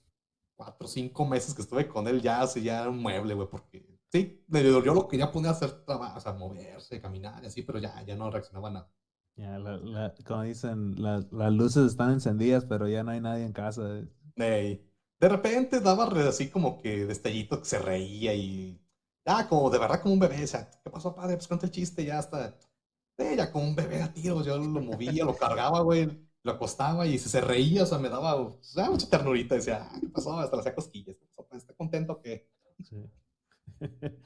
cuatro 0.57 0.86
o 0.86 0.90
cinco 0.90 1.24
meses 1.24 1.55
que 1.55 1.62
estuve 1.62 1.86
con 1.88 2.09
él 2.09 2.20
ya 2.20 2.46
se 2.46 2.62
ya 2.62 2.88
un 2.88 2.98
mueble, 2.98 3.34
güey, 3.34 3.48
porque 3.48 3.91
sí, 4.12 4.44
me 4.48 4.62
dolió 4.62 4.94
lo 4.94 5.08
que 5.08 5.18
ya 5.18 5.32
ponía 5.32 5.50
a 5.50 5.52
hacer 5.54 5.82
o 5.86 6.20
sea, 6.20 6.32
moverse, 6.34 7.00
caminar 7.00 7.42
y 7.42 7.46
así, 7.46 7.62
pero 7.62 7.78
ya, 7.78 8.02
ya 8.04 8.14
no 8.16 8.30
reaccionaba 8.30 8.70
nada. 8.70 8.88
Ya, 9.36 9.58
la- 9.58 9.76
la- 9.78 10.14
como 10.26 10.42
dicen, 10.42 11.00
la- 11.02 11.24
las 11.30 11.52
luces 11.52 11.90
están 11.92 12.12
encendidas, 12.12 12.64
pero 12.66 12.88
ya 12.88 13.02
no 13.02 13.10
hay 13.12 13.20
nadie 13.20 13.44
en 13.44 13.52
casa. 13.52 14.02
Ey, 14.36 14.84
De 15.20 15.28
repente 15.28 15.80
daba 15.80 16.04
así 16.28 16.50
como 16.50 16.78
que 16.82 17.06
destellito 17.06 17.60
que 17.60 17.64
se 17.64 17.78
reía 17.78 18.34
y 18.34 18.80
ya 19.24 19.48
como 19.48 19.70
de 19.70 19.78
verdad 19.78 20.00
como 20.02 20.14
un 20.14 20.20
bebé, 20.20 20.42
o 20.42 20.46
sea, 20.46 20.68
¿qué 20.82 20.90
pasó, 20.90 21.14
padre? 21.14 21.36
Pues 21.36 21.46
cuenta 21.48 21.66
el 21.66 21.72
chiste, 21.72 22.04
ya 22.04 22.18
está. 22.18 22.58
Sí, 23.18 23.36
ya 23.36 23.52
como 23.52 23.66
un 23.68 23.76
bebé 23.76 24.02
a 24.02 24.12
tiros, 24.12 24.44
yo 24.46 24.58
lo 24.58 24.80
movía, 24.82 25.24
lo 25.24 25.36
cargaba, 25.36 25.80
güey, 25.82 26.08
lo 26.42 26.52
acostaba 26.52 27.06
y 27.06 27.18
se 27.18 27.40
reía, 27.40 27.84
o 27.84 27.86
sea, 27.86 27.98
me 27.98 28.08
daba 28.08 28.34
o 28.36 28.58
sea, 28.62 28.90
mucha 28.90 29.08
ternurita, 29.08 29.54
decía, 29.56 29.88
ah, 29.92 29.98
¿qué 30.00 30.08
pasó? 30.08 30.36
Hasta 30.38 30.56
le 30.56 30.60
hacía 30.60 30.74
cosquillas. 30.74 31.16
Pues, 31.36 31.48
¿Está 31.62 31.74
contento 31.74 32.20
que 32.20 32.48
Sí. 32.82 32.96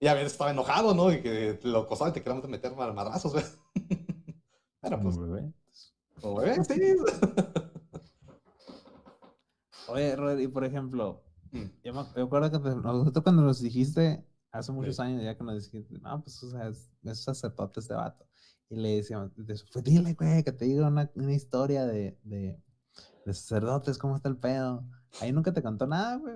Y 0.00 0.08
a 0.08 0.14
veces 0.14 0.32
estaba 0.32 0.50
enojado, 0.50 0.94
¿no? 0.96 1.12
Y 1.12 1.22
que 1.22 1.60
lo 1.62 1.78
acosaba 1.82 2.10
y 2.10 2.12
te 2.12 2.20
queríamos 2.24 2.48
meter 2.48 2.74
mal 2.74 2.92
madrazos, 2.92 3.32
güey. 3.34 3.44
Pero 4.80 4.96
Como 4.98 5.10
pues, 5.10 5.18
bebé. 5.18 5.52
como 6.20 6.36
bebé, 6.40 6.64
sí. 6.64 6.74
Oye, 9.88 10.16
Robert, 10.16 10.40
y 10.40 10.48
por 10.48 10.64
ejemplo, 10.64 11.22
Mm. 11.52 11.64
yo 11.84 11.92
me, 11.92 12.00
acuerdo 12.00 12.50
que 12.50 12.58
te- 12.58 12.74
nosotros 12.76 13.22
cuando 13.22 13.42
nos 13.42 13.60
dijiste, 13.60 14.26
hace 14.50 14.72
muchos 14.72 14.96
Sí. 14.96 15.02
años 15.02 15.22
ya 15.22 15.36
que 15.36 15.44
nos 15.44 15.70
dijiste, 15.70 15.98
no, 16.00 16.22
pues, 16.22 16.42
o 16.42 16.50
sea, 16.50 16.68
es, 16.68 16.90
es 17.04 17.22
sacerdote 17.22 17.80
este 17.80 17.94
vato. 17.94 18.26
Y 18.70 18.76
le 18.76 18.96
decíamos, 18.96 19.30
pues 19.36 19.64
dile, 19.84 20.14
güey, 20.14 20.42
que 20.42 20.52
te 20.52 20.64
diga 20.64 20.88
una, 20.88 21.10
una 21.14 21.32
historia 21.34 21.86
de, 21.86 22.18
de, 22.24 22.58
de 23.26 23.34
sacerdotes, 23.34 23.98
cómo 23.98 24.16
está 24.16 24.30
el 24.30 24.38
pedo. 24.38 24.82
Ahí 25.20 25.30
nunca 25.30 25.52
te 25.52 25.62
contó 25.62 25.86
nada, 25.86 26.16
güey. 26.16 26.34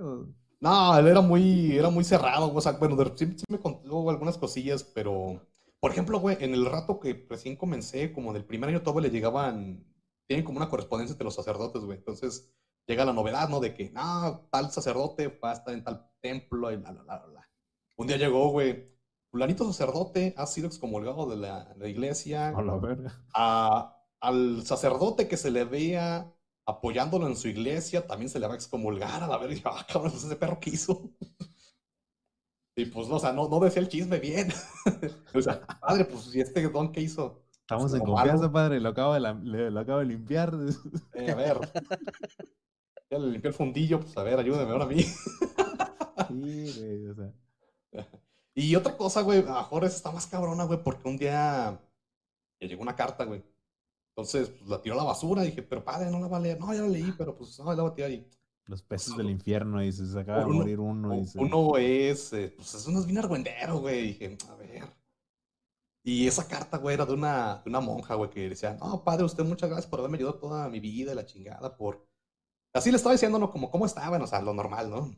No, 0.61 0.97
él 0.99 1.07
era 1.07 1.21
muy, 1.21 1.77
era 1.77 1.91
muy 1.91 2.03
cerrado, 2.05 2.53
o 2.53 2.61
sea, 2.61 2.73
bueno, 2.73 2.97
sí 3.15 3.27
me 3.49 3.61
contó 3.61 4.09
algunas 4.11 4.39
cosillas, 4.39 4.83
pero, 4.85 5.47
por 5.81 5.91
ejemplo, 5.91 6.19
güey, 6.19 6.39
en 6.41 6.55
el 6.55 6.65
rato 6.65 6.99
que 6.99 7.27
recién 7.29 7.57
comencé, 7.57 8.13
como 8.13 8.31
en 8.31 8.37
el 8.37 8.45
primer 8.45 8.71
año 8.71 8.83
todo 8.83 9.01
le 9.01 9.11
llegaban, 9.11 9.85
tienen 10.27 10.45
como 10.45 10.57
una 10.59 10.71
correspondencia 10.71 11.13
entre 11.13 11.25
los 11.27 11.35
sacerdotes, 11.35 11.83
güey, 11.85 11.99
entonces 11.99 12.51
llega 12.87 13.05
la 13.05 13.13
novedad, 13.13 13.49
¿no? 13.51 13.61
De 13.61 13.75
que, 13.75 13.91
no, 13.91 14.49
tal 14.51 14.71
sacerdote 14.71 15.29
va 15.29 15.51
a 15.51 15.55
estar 15.55 15.75
en 15.75 15.85
tal 15.85 16.11
templo 16.23 16.73
y 16.73 16.77
bla, 16.77 16.93
bla, 16.93 17.03
bla, 17.03 17.19
bla, 17.19 17.27
bla. 17.27 17.51
Un 17.97 18.07
día 18.07 18.17
llegó, 18.17 18.49
güey, 18.51 18.97
fulanito 19.31 19.65
sacerdote 19.67 20.33
ha 20.39 20.47
sido 20.47 20.69
excomulgado 20.69 21.29
de 21.29 21.37
la, 21.37 21.75
la 21.77 21.89
iglesia, 21.89 22.49
A 22.49 22.63
la 22.63 22.77
verga. 22.77 23.13
a- 23.35 23.93
al 24.21 24.65
sacerdote 24.65 25.29
que 25.29 25.37
se 25.37 25.51
le 25.51 25.65
vea 25.65 26.33
apoyándolo 26.67 27.27
en 27.27 27.37
su 27.37 27.49
iglesia, 27.49 28.07
también 28.07 28.29
se 28.29 28.41
le 28.41 28.47
va 28.47 28.55
a 28.55 28.57
excomulgar 28.57 29.23
a 29.23 29.29
la 29.29 29.39
verga. 29.39 29.63
Ah, 29.73 29.87
cabrón, 29.91 30.11
pues 30.13 30.25
ese 30.25 30.37
perro 30.37 30.59
que 30.61 30.71
hizo. 30.71 31.11
Y 32.77 32.87
pues, 32.87 33.09
no, 33.09 33.17
o 33.17 33.21
sea, 33.21 33.33
no, 33.33 33.49
no 33.49 33.61
decía 33.61 33.81
el 33.81 33.89
chisme 33.89 34.19
bien. 34.19 34.49
o 35.35 35.41
sea, 35.41 35.61
padre, 35.81 36.05
pues, 36.05 36.35
¿y 36.35 36.41
este 36.41 36.69
don 36.69 36.93
qué 36.93 37.01
hizo? 37.01 37.45
Estamos 37.61 37.95
en 37.95 38.01
como 38.01 38.15
confianza, 38.15 38.43
malo. 38.43 38.53
padre. 38.53 38.81
Lo 38.81 38.91
acabo 38.91 39.15
de, 39.15 39.21
la- 39.21 39.33
lo 39.33 39.81
acabo 39.81 40.01
de 40.01 40.05
limpiar. 40.07 40.55
Eh, 41.15 41.31
a 41.31 41.35
ver. 41.35 41.59
Ya 43.09 43.21
le 43.21 43.29
limpié 43.29 43.51
el 43.51 43.55
fundillo, 43.55 44.01
pues 44.01 44.17
a 44.17 44.25
ver, 44.25 44.37
ayúdame 44.37 44.69
ahora 44.73 44.83
a 44.83 44.89
mí. 44.89 45.01
Sí, 45.01 46.73
güey, 46.77 47.07
o 47.07 47.15
sea. 47.15 47.33
Y 48.59 48.75
otra 48.75 48.97
cosa, 48.97 49.21
güey, 49.21 49.45
a 49.47 49.69
esa 49.71 49.87
está 49.87 50.11
más 50.11 50.27
cabrona, 50.27 50.65
güey, 50.65 50.83
porque 50.83 51.07
un 51.07 51.19
día 51.19 51.79
le 52.59 52.67
llegó 52.67 52.83
una 52.83 52.97
carta, 52.97 53.25
güey. 53.25 53.45
Entonces, 54.17 54.49
pues, 54.49 54.71
la 54.71 54.81
tiró 54.81 54.95
a 54.95 54.99
la 54.99 55.05
basura. 55.05 55.43
Dije, 55.43 55.63
pero 55.63 55.85
padre, 55.85 56.11
no 56.11 56.19
la 56.19 56.29
va 56.29 56.39
a 56.39 56.41
leer. 56.41 56.59
No, 56.59 56.73
ya 56.73 56.81
la 56.81 56.89
leí, 56.89 57.13
pero 57.19 57.37
pues 57.37 57.59
no, 57.59 57.73
la 57.73 57.83
voy 57.83 57.91
a 57.93 57.95
tirar 57.95 58.11
ahí. 58.11 58.27
Los 58.65 58.83
peces 58.83 59.17
del 59.17 59.31
infierno 59.31 59.83
y 59.85 59.93
se, 59.93 60.19
acaba 60.19 60.41
de 60.41 60.47
Uno- 60.47 60.55
morir 60.55 60.81
uno. 60.81 61.15
Y 61.15 61.27
se... 61.27 61.39
Uno 61.39 61.77
es, 61.77 62.33
eh, 62.33 62.53
pues 62.57 62.75
es 62.75 62.87
uno 62.87 62.99
es 62.99 63.07
bien 63.07 63.19
argüendero, 63.19 63.79
güey. 63.79 64.09
Dije, 64.09 64.39
a 64.49 64.55
ver. 64.57 64.85
Y 66.03 66.27
esa 66.27 66.49
carta, 66.49 66.79
güey, 66.79 66.95
era 66.95 67.05
de 67.05 67.13
una, 67.13 67.63
de 67.65 67.69
una 67.69 67.81
monja, 67.81 68.15
güey, 68.15 68.31
que 68.31 68.49
decía, 68.49 68.75
no, 68.75 69.05
padre, 69.05 69.25
usted 69.25 69.45
muchas 69.45 69.69
gracias 69.69 69.91
por 69.91 69.99
haberme 69.99 70.17
ayudado 70.17 70.39
toda 70.39 70.69
mi 70.69 70.81
vida 70.81 71.13
y 71.13 71.15
la 71.15 71.27
chingada, 71.27 71.77
por... 71.77 72.09
Así 72.73 72.91
le 72.91 72.97
estaba 72.97 73.13
diciendo, 73.13 73.39
¿no? 73.39 73.51
Como, 73.51 73.71
¿cómo 73.71 73.87
estaba? 73.87 74.17
o 74.17 74.27
sea, 74.27 74.41
lo 74.41 74.55
normal, 74.55 74.89
¿no? 74.89 75.17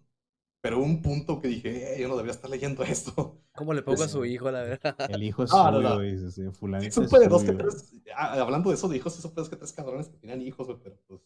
Pero 0.61 0.81
un 0.81 1.03
punto 1.03 1.41
que 1.41 1.49
dije, 1.49 1.95
eh, 1.95 2.01
yo 2.01 2.09
no 2.09 2.17
debería 2.17 2.35
estar 2.35 2.51
leyendo 2.51 2.83
esto. 2.83 3.41
¿Cómo 3.55 3.73
le 3.75 3.83
pongo 3.83 4.03
a 4.03 4.07
Sí. 4.07 4.13
su 4.13 4.25
hijo, 4.25 4.51
la 4.51 4.63
verdad? 4.63 4.97
El 5.09 5.23
hijo 5.23 5.45
es 5.45 5.51
No, 5.51 5.71
no, 5.81 5.97
suyo, 5.97 6.31
sí, 6.31 6.43
Sí, 6.43 6.51
fulanito 6.53 6.89
es 6.89 6.95
supe 7.09 7.21
de 7.21 7.29
dos 7.29 7.45
que 7.45 7.53
tres, 7.53 7.93
ah, 8.15 8.35
hablando 8.41 8.71
de 8.71 8.77
eso 8.77 8.89
de 8.89 8.97
hijos, 8.97 9.15
sí 9.15 9.23
supe 9.23 9.37
de 9.37 9.43
dos 9.43 9.49
que 9.49 9.57
tres 9.57 9.73
cabrones 9.73 10.09
que 10.09 10.17
tenían 10.19 10.43
hijos, 10.43 10.67
güey, 10.67 10.79
pero 10.83 10.97
pues, 11.07 11.21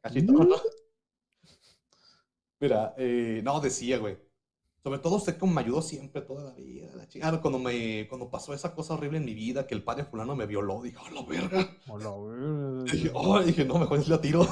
cachito, 0.00 0.32
¿no? 0.32 0.56
Mira, 2.60 2.94
eh, 2.96 3.40
no, 3.44 3.60
decía, 3.60 3.98
güey. 3.98 4.18
Sobre 4.82 5.00
todo 5.00 5.16
usted 5.16 5.36
como 5.36 5.52
me 5.52 5.62
ayudó 5.62 5.82
siempre 5.82 6.22
toda 6.22 6.44
la 6.44 6.52
vida, 6.52 6.88
la 6.94 7.08
chingada. 7.08 7.40
Cuando 7.40 7.58
me, 7.58 8.06
cuando 8.08 8.30
pasó 8.30 8.54
esa 8.54 8.72
cosa 8.72 8.94
horrible 8.94 9.18
en 9.18 9.24
mi 9.24 9.34
vida, 9.34 9.66
que 9.66 9.74
el 9.74 9.82
padre 9.82 10.04
fulano 10.04 10.36
me 10.36 10.46
violó, 10.46 10.80
dije, 10.80 10.96
¡oh, 10.96 11.10
la 11.12 11.22
verga! 11.26 11.76
Hola, 11.88 12.08
güey. 12.84 12.84
Dije, 12.92 13.10
oh, 13.12 13.42
dije, 13.42 13.64
no, 13.64 13.78
mejor 13.80 14.08
la 14.08 14.20
tiro. 14.20 14.46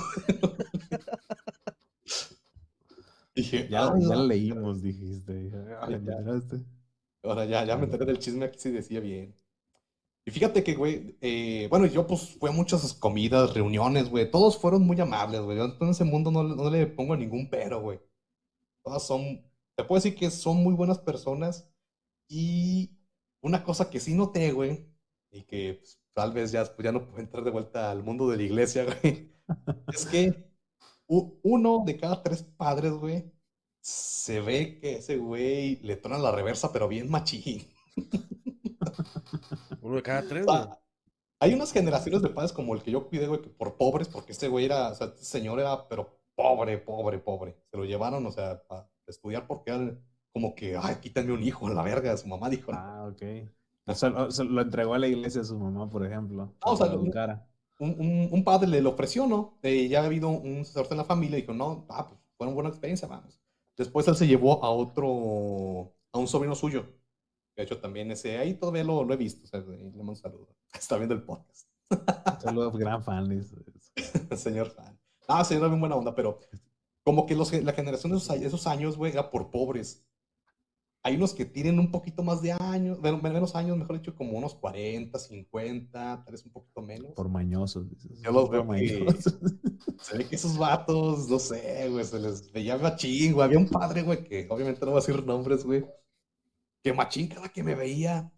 Dije, 3.35 3.69
Ya, 3.69 3.87
"Ah, 3.87 3.95
ya 3.99 4.17
lo 4.17 4.27
leímos, 4.27 4.83
dijiste. 4.83 5.35
Dije, 5.35 5.57
"Ah, 5.81 5.89
Ya, 5.89 5.99
¿te 6.01 6.07
ya. 6.07 6.17
enteraste?". 6.19 6.57
Ahora 7.23 7.45
ya, 7.47 7.65
ya 7.65 7.77
me 7.77 7.85
enteré 7.85 8.05
del 8.07 8.19
chisme 8.19 8.45
aquí 8.47 8.59
sí 8.59 8.71
decía 8.71 9.01
bien. 9.01 9.35
Y 10.27 10.31
fíjate 10.31 10.65
que, 10.65 10.75
güey, 10.75 11.17
eh, 11.21 11.69
bueno, 11.71 11.87
yo 11.87 12.07
pues 12.07 12.37
fui 12.39 12.49
a 12.51 12.53
muchas 12.53 12.95
comidas, 12.95 13.55
reuniones, 13.55 14.11
güey. 14.11 14.31
Todos 14.31 14.59
fueron 14.59 14.83
muy 14.87 15.01
amables, 15.01 15.41
güey. 15.43 15.59
Yo 15.59 15.67
en 15.81 15.89
ese 15.91 16.05
mundo 16.05 16.31
no, 16.31 16.45
le- 16.45 16.57
no 16.57 16.71
le 16.71 16.87
pongo 16.87 17.17
ningún 17.17 17.51
pero, 17.51 17.81
güey. 17.83 18.01
Todas 18.85 19.07
son, 19.07 19.43
te 19.77 19.85
puedo 19.85 20.01
decir 20.03 20.15
que 20.17 20.31
son 20.31 20.59
muy 20.59 20.75
buenas 20.75 20.99
personas. 20.99 21.71
Y 22.29 22.93
una 23.43 23.65
cosa 23.65 23.91
que 23.91 24.01
sí 24.01 24.15
noté, 24.15 24.53
güey, 24.53 24.87
y 25.33 25.43
que 25.45 25.75
pues, 25.81 26.01
tal 26.15 26.33
vez 26.33 26.53
ya, 26.53 26.65
pues, 26.65 26.85
ya 26.85 26.93
no 26.93 27.07
puedo 27.07 27.21
entrar 27.21 27.45
de 27.45 27.51
vuelta 27.51 27.91
al 27.91 28.03
mundo 28.05 28.29
de 28.31 28.37
la 28.39 28.43
iglesia, 28.45 28.85
güey, 29.03 29.33
es 29.91 30.07
que 30.07 30.54
uno 31.07 31.83
de 31.85 31.97
cada 31.97 32.23
tres 32.23 32.43
padres, 32.43 32.93
güey, 32.93 33.33
se 33.81 34.41
ve 34.41 34.79
que 34.81 34.97
ese 34.97 35.19
güey 35.19 35.77
le 35.83 35.97
trona 35.97 36.19
la 36.19 36.33
reversa, 36.33 36.73
pero 36.73 36.89
bien 36.89 37.11
machín. 37.11 37.63
Uno 39.83 39.97
de 39.97 40.03
cada 40.03 40.27
tres, 40.27 40.47
O 40.49 40.53
güey. 40.53 40.69
hay 41.41 41.53
unas 41.53 41.73
generaciones 41.73 42.23
de 42.23 42.31
padres 42.31 42.53
como 42.53 42.75
el 42.75 42.83
que 42.83 42.91
yo 42.91 43.07
cuidé, 43.09 43.27
güey, 43.27 43.43
que 43.43 43.51
por 43.51 43.77
pobres, 43.77 44.09
porque 44.09 44.33
este 44.33 44.49
güey 44.49 44.65
era, 44.65 44.91
o 44.91 44.95
sea, 44.95 45.09
este 45.09 45.25
señor 45.25 45.61
era, 45.61 45.87
pero 45.89 46.19
pobre, 46.35 46.79
pobre, 46.79 47.19
pobre. 47.19 47.57
Se 47.71 47.77
lo 47.77 47.85
llevaron, 47.85 48.25
o 48.25 48.33
sea, 48.33 48.63
a 48.71 48.89
estudiar 49.07 49.47
porque 49.47 49.71
era 49.71 49.99
como 50.33 50.55
que, 50.55 50.77
ay, 50.81 50.97
quítame 51.03 51.33
un 51.33 51.43
hijo 51.43 51.67
a 51.67 51.75
la 51.75 51.83
verga. 51.83 52.17
Su 52.17 52.27
mamá 52.27 52.49
dijo, 52.49 52.73
Ah, 52.73 53.07
ok. 53.13 53.23
O 53.87 53.95
sea, 53.95 54.09
lo, 54.09 54.63
entregó 54.63 54.95
a 54.95 54.99
la 54.99 55.09
iglesia 55.09 55.43
a 55.43 55.45
su 55.45 55.59
mamá, 55.59 55.91
por 55.91 56.07
ejemplo. 56.07 56.55
Ah, 56.63 56.71
o 56.71 56.77
sea, 56.77 56.87
lo-. 56.87 57.05
Un, 57.85 57.97
un- 58.01 58.29
un 58.33 58.45
padre 58.45 58.69
le 58.69 58.81
lo 58.83 58.91
ofreció, 58.91 59.27
¿no? 59.27 59.59
Eh, 59.63 59.89
ya 59.89 60.03
ha 60.03 60.07
habido 60.07 60.29
un 60.29 60.65
sacerdote 60.65 60.95
en 60.95 60.99
la 60.99 61.05
familia 61.05 61.39
y 61.39 61.43
dijo, 61.43 61.55
no, 61.55 61.87
ah, 61.91 62.09
pues 62.09 62.21
fue 62.37 62.47
una 62.47 62.55
buena 62.55 62.71
experiencia, 62.71 63.09
vamos. 63.09 63.41
Después 63.77 64.07
él 64.09 64.17
se 64.17 64.27
llevó 64.27 64.65
a 64.65 64.71
otro, 64.71 65.93
a 66.13 66.19
un 66.19 66.27
sobrino 66.29 66.55
suyo. 66.55 66.87
De 67.57 67.63
hecho, 67.65 67.79
también 67.81 68.11
ese, 68.11 68.39
ahí 68.39 68.55
todavía 68.55 68.85
lo, 68.85 69.05
lo 69.05 69.15
he 69.15 69.17
visto, 69.17 69.45
o 69.45 69.47
sea, 69.47 69.61
le 69.61 69.77
mando 69.93 70.13
un 70.13 70.17
saludo. 70.17 70.49
Está 70.75 70.97
viendo 70.97 71.15
el 71.15 71.23
podcast. 71.23 71.69
Saludos, 72.41 72.77
gran 72.77 73.03
fan. 73.05 73.29
señor 74.37 74.71
fan. 74.71 74.99
Ah, 75.29 75.45
señor, 75.45 75.69
bien 75.69 75.81
buena 75.81 75.97
onda, 75.97 76.15
pero 76.15 76.41
como 77.05 77.27
que 77.27 77.35
los, 77.35 77.53
la 77.53 77.73
generación 77.73 78.13
de 78.13 78.19
esos, 78.19 78.37
esos 78.37 78.67
años, 78.67 78.97
güey, 78.97 79.13
era 79.13 79.31
por 79.31 79.51
pobres. 79.51 80.05
Hay 81.07 81.17
unos 81.17 81.35
que 81.35 81.45
tienen 81.45 81.79
un 81.79 81.91
poquito 81.91 82.23
más 82.23 82.41
de 82.41 82.53
años, 82.53 82.99
menos 83.03 83.55
años, 83.55 83.77
mejor 83.77 83.99
dicho, 83.99 84.17
como 84.17 84.39
unos 84.39 84.55
40, 84.55 85.19
50, 85.19 86.25
tal 86.25 86.33
vez 86.33 86.47
un 86.47 86.53
poquito 86.53 86.81
menos. 86.81 87.13
Por 87.13 87.29
mañosos. 87.29 87.91
dices. 87.91 88.23
Yo 88.23 88.33
los 88.33 88.49
veo 88.49 88.65
mañosos. 88.65 89.39
Se 90.01 90.17
ve 90.17 90.27
que 90.27 90.37
esos 90.37 90.57
vatos, 90.57 91.29
no 91.29 91.39
sé, 91.39 91.91
güey, 91.91 92.05
se 92.05 92.19
les 92.19 92.51
veía 92.53 92.79
machín, 92.79 93.35
güey. 93.35 93.45
Había 93.45 93.59
un 93.59 93.69
padre, 93.69 94.03
güey, 94.03 94.25
que 94.25 94.47
obviamente 94.51 94.81
no 94.81 94.93
voy 94.93 94.99
a 94.99 95.07
decir 95.07 95.25
nombres, 95.25 95.65
güey. 95.65 95.85
Que 96.83 96.95
machín 96.95 97.29
cada 97.29 97.51
que 97.51 97.63
me 97.63 97.75
veía. 97.75 98.33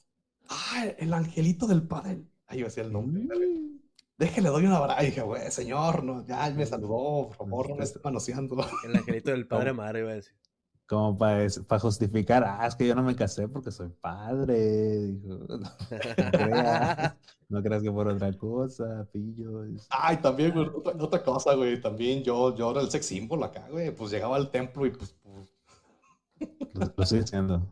Ah, 0.49 0.87
el 0.99 1.15
angelito 1.15 1.69
del 1.69 1.87
padre. 1.87 2.25
Ahí 2.47 2.59
yo 2.59 2.67
decía 2.67 2.83
el 2.83 2.93
nombre. 2.93 3.23
Mm. 3.23 3.81
Déjale, 4.19 4.49
doy 4.49 4.65
un 4.65 4.73
abrazo. 4.73 5.05
Dije, 5.05 5.23
güey, 5.23 5.51
señor, 5.53 6.03
no, 6.03 6.27
ya 6.27 6.51
me 6.51 6.67
saludó, 6.67 7.29
por 7.29 7.37
favor, 7.37 7.69
no 7.71 7.77
me 7.77 7.85
esté 7.85 8.01
manoseando. 8.03 8.57
El 8.85 8.97
angelito 8.97 9.31
del 9.31 9.47
padre 9.47 9.73
madre, 9.73 10.01
iba 10.01 10.11
a 10.11 10.15
decir. 10.15 10.35
Como 10.89 11.19
para, 11.19 11.47
para 11.67 11.81
justificar, 11.81 12.45
ah, 12.45 12.65
es 12.67 12.77
que 12.77 12.87
yo 12.87 12.95
no 12.95 13.03
me 13.03 13.17
casé 13.17 13.49
porque 13.49 13.73
soy 13.73 13.89
padre. 14.01 15.09
Dijo, 15.09 15.39
no, 15.49 15.59
creas, 16.31 17.17
no 17.49 17.63
creas 17.63 17.83
que 17.83 17.91
por 17.91 18.07
otra 18.07 18.33
cosa, 18.35 19.05
pillo. 19.13 19.65
Ay, 19.91 20.19
también, 20.19 20.53
güey, 20.53 20.69
otra, 20.69 20.93
otra 20.99 21.23
cosa, 21.25 21.55
güey. 21.55 21.81
También 21.81 22.23
yo, 22.23 22.55
yo 22.55 22.71
era 22.71 22.83
el 22.83 22.91
sex 22.91 23.07
symbol 23.07 23.43
acá, 23.43 23.67
güey. 23.69 23.91
Pues 23.93 24.13
llegaba 24.13 24.37
al 24.37 24.51
templo 24.51 24.87
y 24.87 24.91
pues, 24.91 25.17
pues, 25.25 25.49
Lo, 26.75 26.93
lo 26.97 27.03
estoy 27.03 27.19
diciendo. 27.21 27.67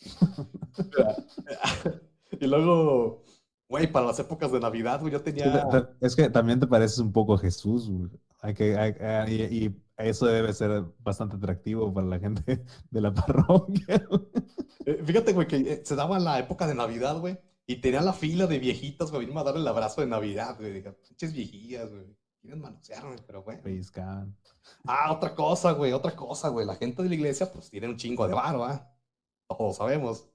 y 2.40 2.46
luego, 2.46 3.24
güey, 3.68 3.90
para 3.90 4.06
las 4.06 4.18
épocas 4.20 4.52
de 4.52 4.60
Navidad, 4.60 5.00
güey, 5.00 5.12
yo 5.12 5.22
tenía. 5.22 5.66
es 6.00 6.14
que 6.14 6.30
también 6.30 6.60
te 6.60 6.66
pareces 6.66 6.98
un 6.98 7.12
poco 7.12 7.34
a 7.34 7.38
Jesús, 7.38 7.88
güey. 7.90 8.10
Hay 8.42 8.54
que, 8.54 8.76
hay- 8.78 8.94
hay- 9.00 9.42
y, 9.50 9.64
y 9.66 9.82
eso 10.02 10.26
debe 10.26 10.52
ser 10.52 10.84
bastante 10.98 11.36
atractivo 11.36 11.92
para 11.92 12.06
la 12.06 12.18
gente 12.18 12.64
de 12.90 13.00
la 13.00 13.12
parroquia. 13.12 14.06
Eh, 14.86 15.02
Fíjate, 15.04 15.32
güey, 15.32 15.46
que 15.46 15.56
eh, 15.56 15.82
se 15.84 15.96
daba 15.96 16.18
la 16.18 16.38
época 16.38 16.66
de 16.66 16.74
Navidad, 16.74 17.18
güey, 17.18 17.38
y 17.66 17.76
tenía 17.80 18.00
la 18.00 18.12
fila 18.12 18.46
de 18.46 18.58
viejitas, 18.58 19.10
güey, 19.10 19.26
vino 19.26 19.40
a 19.40 19.44
darle 19.44 19.60
el 19.60 19.68
abrazo 19.68 20.00
de 20.00 20.06
Navidad, 20.06 20.56
güey. 20.58 20.72
Dije, 20.72 20.92
pinches 20.92 21.32
viejillas, 21.32 21.90
güey. 21.90 22.16
Quieren 22.40 22.60
manosearme, 22.60 23.16
pero 23.26 23.42
bueno. 23.42 23.62
Pellizcaban. 23.62 24.36
Ah, 24.84 25.12
otra 25.12 25.34
cosa, 25.34 25.72
güey, 25.72 25.92
otra 25.92 26.16
cosa, 26.16 26.48
güey. 26.48 26.66
La 26.66 26.76
gente 26.76 27.02
de 27.02 27.08
la 27.08 27.14
iglesia, 27.14 27.52
pues, 27.52 27.70
tiene 27.70 27.88
un 27.88 27.96
chingo 27.96 28.26
de 28.26 28.34
varo, 28.34 28.64
¿ah? 28.64 28.90
Todos 29.46 29.76
sabemos. 29.76 30.26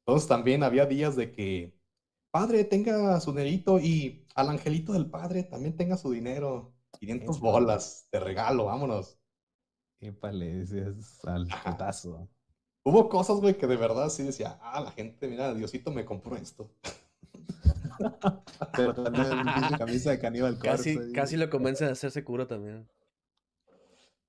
Entonces 0.00 0.28
también 0.28 0.62
había 0.62 0.86
días 0.86 1.16
de 1.16 1.32
que, 1.32 1.76
padre, 2.30 2.64
tenga 2.64 3.20
su 3.20 3.32
dinerito 3.32 3.78
y 3.78 4.26
al 4.34 4.50
angelito 4.50 4.92
del 4.92 5.10
padre 5.10 5.42
también 5.42 5.76
tenga 5.76 5.96
su 5.96 6.12
dinero. 6.12 6.75
500 6.98 7.40
bolas 7.40 8.08
de 8.12 8.20
regalo, 8.20 8.66
vámonos. 8.66 9.18
Épale, 10.00 10.58
decías 10.58 11.24
al 11.24 11.46
putazo. 11.64 12.28
Hubo 12.84 13.08
cosas, 13.08 13.38
güey, 13.40 13.56
que 13.56 13.66
de 13.66 13.76
verdad 13.76 14.08
sí 14.10 14.22
decía, 14.22 14.58
ah, 14.62 14.80
la 14.80 14.92
gente, 14.92 15.26
mira, 15.26 15.52
Diosito 15.54 15.90
me 15.90 16.04
compró 16.04 16.36
esto. 16.36 16.70
Pero 18.76 18.94
también 18.94 19.28
camisa 19.78 20.10
de 20.10 20.18
caníbal 20.18 20.58
Casi, 20.58 21.12
casi 21.12 21.36
lo 21.36 21.50
convence 21.50 21.84
a 21.84 21.92
hacerse 21.92 22.22
cura 22.22 22.46
también. 22.46 22.88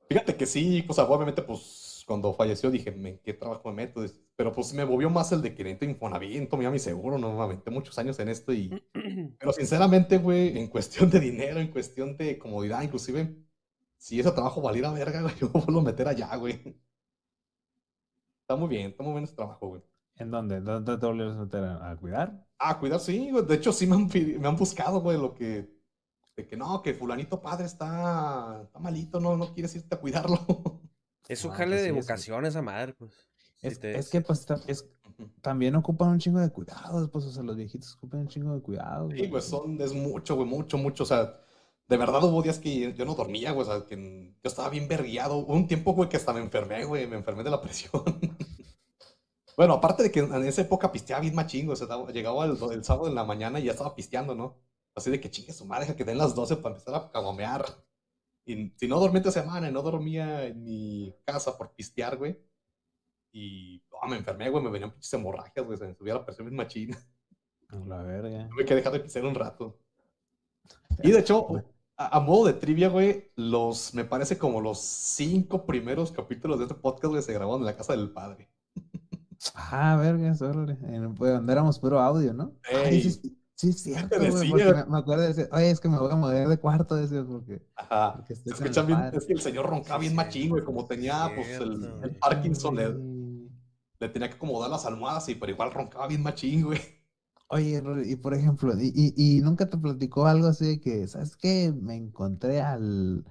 Fíjate 0.09 0.35
que 0.37 0.45
sí, 0.45 0.85
o 0.87 0.93
sea, 0.93 1.03
obviamente, 1.03 1.41
pues, 1.41 2.03
cuando 2.07 2.33
falleció 2.33 2.71
dije, 2.71 2.89
¿en 2.89 3.19
qué 3.19 3.33
trabajo 3.33 3.69
me 3.69 3.85
meto? 3.85 4.03
Pero 4.37 4.53
pues 4.53 4.71
me 4.73 4.85
movió 4.85 5.09
más 5.09 5.31
el 5.31 5.41
de 5.41 5.55
que 5.55 5.63
necesito 5.63 5.85
Infonavit, 5.85 6.47
tomé 6.47 6.69
mi 6.69 6.77
seguro, 6.77 7.17
no 7.17 7.33
me 7.35 7.41
aventé 7.41 7.71
muchos 7.71 7.97
años 7.97 8.19
en 8.19 8.29
esto 8.29 8.53
y... 8.53 8.69
Pero 9.39 9.51
sinceramente, 9.51 10.19
güey, 10.19 10.59
en 10.59 10.67
cuestión 10.67 11.09
de 11.09 11.19
dinero, 11.19 11.59
en 11.59 11.69
cuestión 11.69 12.15
de 12.15 12.37
comodidad, 12.37 12.83
inclusive, 12.83 13.35
si 13.97 14.19
ese 14.19 14.31
trabajo 14.31 14.61
valiera 14.61 14.91
verga, 14.91 15.23
güey, 15.23 15.35
yo 15.41 15.49
vuelvo 15.49 15.79
a 15.79 15.83
meter 15.83 16.07
allá, 16.07 16.35
güey. 16.35 16.79
Está 18.41 18.55
muy 18.55 18.69
bien, 18.69 18.91
está 18.91 19.03
muy 19.03 19.13
bien 19.13 19.23
ese 19.23 19.35
trabajo, 19.35 19.69
güey. 19.69 19.81
¿En 20.17 20.29
dónde? 20.29 20.61
¿Dónde 20.61 20.97
te 20.97 21.05
volvieron 21.05 21.37
a 21.37 21.41
meter 21.43 21.63
a, 21.63 21.91
a 21.91 21.97
cuidar? 21.97 22.47
Ah, 22.59 22.79
cuidar, 22.79 22.99
sí, 22.99 23.31
güey. 23.31 23.43
De 23.43 23.55
hecho, 23.55 23.73
sí 23.73 23.87
me 23.87 23.95
han, 23.95 24.07
me 24.39 24.47
han 24.47 24.55
buscado, 24.55 25.01
güey, 25.01 25.17
lo 25.17 25.33
que... 25.33 25.75
De 26.35 26.45
que 26.45 26.55
no, 26.55 26.83
que 26.83 26.93
fulanito 26.93 27.41
padre 27.41 27.65
está, 27.65 28.61
está 28.63 28.77
malito, 28.77 29.19
no, 29.19 29.35
no 29.35 29.51
quieres 29.55 29.75
irte 29.75 29.95
a 29.95 29.99
cuidarlo. 29.99 30.37
Es 31.27 31.43
un 31.43 31.51
Ah, 31.51 31.55
jale 31.55 31.81
de 31.81 31.91
vocación 31.91 32.45
esa 32.45 32.61
madre, 32.61 32.93
pues. 32.93 33.27
Es, 33.61 33.79
te- 33.79 33.97
es 33.97 34.09
que 34.09 34.21
pues 34.21 34.45
es, 34.67 34.85
también 35.41 35.75
ocupan 35.75 36.09
un 36.09 36.19
chingo 36.19 36.39
de 36.39 36.51
cuidados, 36.51 37.09
pues, 37.09 37.25
o 37.25 37.31
sea, 37.31 37.43
los 37.43 37.55
viejitos 37.55 37.95
ocupan 37.95 38.21
un 38.21 38.27
chingo 38.27 38.53
de 38.53 38.61
cuidados. 38.61 39.11
Sí, 39.11 39.17
güey. 39.19 39.29
pues 39.31 39.45
son, 39.45 39.81
es 39.81 39.93
mucho, 39.93 40.35
güey, 40.35 40.47
mucho, 40.47 40.77
mucho. 40.77 41.03
O 41.03 41.05
sea, 41.07 41.39
de 41.87 41.97
verdad 41.97 42.23
hubo 42.23 42.41
días 42.43 42.59
que 42.59 42.93
yo 42.93 43.05
no 43.05 43.15
dormía, 43.15 43.51
güey. 43.51 43.67
O 43.67 43.71
sea, 43.71 43.85
que 43.87 43.95
yo 44.43 44.47
estaba 44.47 44.69
bien 44.69 44.87
verguiado. 44.87 45.37
Hubo 45.37 45.53
un 45.53 45.67
tiempo, 45.67 45.93
güey, 45.93 46.09
que 46.09 46.17
hasta 46.17 46.33
me 46.33 46.39
enfermé, 46.41 46.85
güey. 46.85 47.07
Me 47.07 47.15
enfermé 47.17 47.43
de 47.43 47.49
la 47.49 47.61
presión. 47.61 48.03
Bueno, 49.55 49.73
aparte 49.73 50.03
de 50.03 50.11
que 50.11 50.19
en 50.19 50.33
esa 50.45 50.61
época 50.61 50.91
pisteaba 50.91 51.21
bien 51.21 51.33
machín, 51.33 51.65
güey. 51.65 51.73
O 51.73 51.75
sea, 51.75 51.87
llegaba 52.11 52.45
el, 52.45 52.57
el 52.71 52.83
sábado 52.83 53.07
en 53.07 53.15
la 53.15 53.23
mañana 53.23 53.59
y 53.59 53.63
ya 53.63 53.71
estaba 53.71 53.95
pisteando, 53.95 54.35
¿no? 54.35 54.57
Así 54.95 55.09
de 55.09 55.19
que 55.19 55.31
chingue 55.31 55.53
su 55.53 55.65
madre, 55.65 55.85
deja 55.85 55.95
que 55.95 56.03
den 56.05 56.17
las 56.17 56.35
12 56.35 56.57
para 56.57 56.75
empezar 56.75 56.95
a 56.95 57.09
cagomear. 57.11 57.65
Y 58.45 58.71
si 58.77 58.87
no 58.87 58.99
dormí 58.99 59.17
esta 59.17 59.31
semana 59.31 59.69
y 59.69 59.73
no 59.73 59.81
dormía 59.81 60.45
en 60.45 60.63
mi 60.63 61.13
casa 61.25 61.57
por 61.57 61.73
pistear, 61.73 62.17
güey. 62.17 62.37
Y 63.31 63.83
no, 63.91 64.09
me 64.09 64.17
enfermé, 64.17 64.49
güey. 64.49 64.63
Me 64.63 64.69
venían 64.69 64.91
pinches 64.91 65.13
hemorragias, 65.13 65.65
güey. 65.65 65.77
Se 65.77 65.85
me 65.85 65.95
subía 65.95 66.15
la 66.15 66.25
presión 66.25 66.47
bien 66.47 66.57
machín. 66.57 66.95
A 67.69 67.75
La 67.87 68.01
verga. 68.01 68.47
Tuve 68.49 68.65
que 68.65 68.75
dejar 68.75 68.93
de 68.93 68.99
pisar 69.01 69.25
un 69.25 69.35
rato. 69.35 69.79
Y 71.03 71.11
de 71.11 71.19
hecho, 71.19 71.47
a, 71.97 72.17
a 72.17 72.19
modo 72.19 72.45
de 72.47 72.53
trivia, 72.53 72.89
güey, 72.89 73.31
los, 73.35 73.93
me 73.93 74.05
parece 74.05 74.37
como 74.37 74.61
los 74.61 74.79
cinco 74.79 75.65
primeros 75.65 76.11
capítulos 76.11 76.59
de 76.59 76.65
este 76.65 76.75
podcast, 76.75 77.11
güey, 77.11 77.21
se 77.21 77.33
grabaron 77.33 77.61
en 77.61 77.65
la 77.65 77.75
casa 77.75 77.93
del 77.93 78.11
padre. 78.11 78.49
Ah, 79.55 79.97
verga, 79.97 80.33
órale. 80.41 80.77
Pues, 81.15 81.33
donde 81.33 81.53
éramos 81.53 81.79
puro 81.79 81.99
audio, 81.99 82.33
¿no? 82.33 82.53
Ay, 82.73 83.01
sí, 83.01 83.11
sí, 83.11 83.37
sí, 83.53 83.69
es 83.69 83.83
cierto, 83.83 84.17
güey, 84.17 84.53
me, 84.53 84.85
me 84.85 84.97
acuerdo 84.97 85.21
de 85.23 85.27
decir, 85.27 85.49
oye, 85.51 85.69
es 85.69 85.79
que 85.79 85.89
me 85.89 85.99
voy 85.99 86.11
a 86.11 86.15
mover 86.15 86.47
de 86.47 86.57
cuarto, 86.59 86.95
decía, 86.95 87.23
porque, 87.23 87.61
Ajá. 87.75 88.15
porque 88.15 88.35
Se 88.35 88.51
con 88.51 88.65
el 88.65 88.85
bien, 88.85 89.11
es 89.13 89.25
que 89.25 89.33
el 89.33 89.41
señor 89.41 89.67
roncaba 89.67 89.99
bien 89.99 90.15
machín, 90.15 90.49
güey, 90.49 90.63
como 90.63 90.85
tenía, 90.85 91.31
pues, 91.35 91.49
el, 91.59 91.83
el 92.03 92.15
Parkinson, 92.15 92.79
le, 93.99 94.09
tenía 94.09 94.29
que 94.29 94.35
acomodar 94.35 94.69
las 94.69 94.85
almohadas, 94.85 95.29
y 95.29 95.35
pero 95.35 95.51
igual 95.51 95.71
roncaba 95.71 96.07
bien 96.07 96.23
machín, 96.23 96.63
güey. 96.65 96.79
Oye, 97.49 97.81
y 98.05 98.15
por 98.17 98.33
ejemplo, 98.33 98.73
y, 98.79 98.91
y, 98.93 99.37
y 99.37 99.41
nunca 99.41 99.69
te 99.69 99.77
platicó 99.77 100.25
algo 100.27 100.47
así 100.47 100.65
de 100.67 100.79
que, 100.81 101.07
¿sabes 101.07 101.35
qué? 101.37 101.71
Me 101.73 101.95
encontré 101.95 102.61
al, 102.61 103.23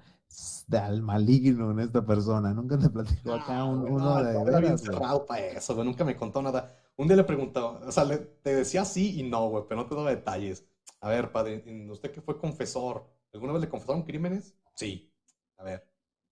al 0.71 1.01
maligno 1.03 1.71
en 1.71 1.79
esta 1.81 2.03
persona. 2.05 2.51
Nunca 2.53 2.79
te 2.79 2.89
platicó 2.89 3.33
acá 3.33 3.63
un- 3.63 3.81
güey, 3.81 3.93
uno 3.93 4.23
de 4.23 4.41
era 4.41 4.59
bien 4.59 4.77
cerrado 4.79 5.25
para 5.25 5.45
eso, 5.45 5.75
güey, 5.75 5.85
nunca 5.85 6.03
me 6.03 6.15
contó 6.17 6.41
nada. 6.41 6.75
Un 6.95 7.07
día 7.07 7.15
le 7.17 7.23
preguntaba, 7.25 7.79
o 7.87 7.91
sea, 7.91 8.05
le- 8.05 8.17
te 8.17 8.55
decía 8.55 8.85
sí 8.85 9.19
y 9.19 9.23
no, 9.29 9.49
güey, 9.49 9.65
pero 9.69 9.81
no 9.81 9.87
te 9.87 9.95
daba 9.95 10.09
detalles. 10.09 10.65
A 10.99 11.09
ver, 11.09 11.31
padre, 11.31 11.63
¿en 11.67 11.89
¿usted 11.91 12.11
que 12.11 12.21
fue 12.21 12.39
confesor? 12.39 13.07
¿Alguna 13.33 13.53
vez 13.53 13.61
le 13.61 13.69
confesaron 13.69 14.01
crímenes? 14.03 14.55
Sí. 14.75 15.13
A 15.57 15.63
ver, 15.63 15.87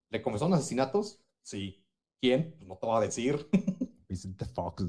¿le 0.10 0.22
confesaron 0.24 0.54
asesinatos? 0.56 1.20
Sí. 1.44 1.86
¿Quién? 2.20 2.56
Pues 2.58 2.68
no 2.68 2.78
te 2.78 2.88
voy 2.88 2.98
a 2.98 3.02
decir. 3.02 3.48
Vicente 4.16 4.46
Fox. 4.46 4.86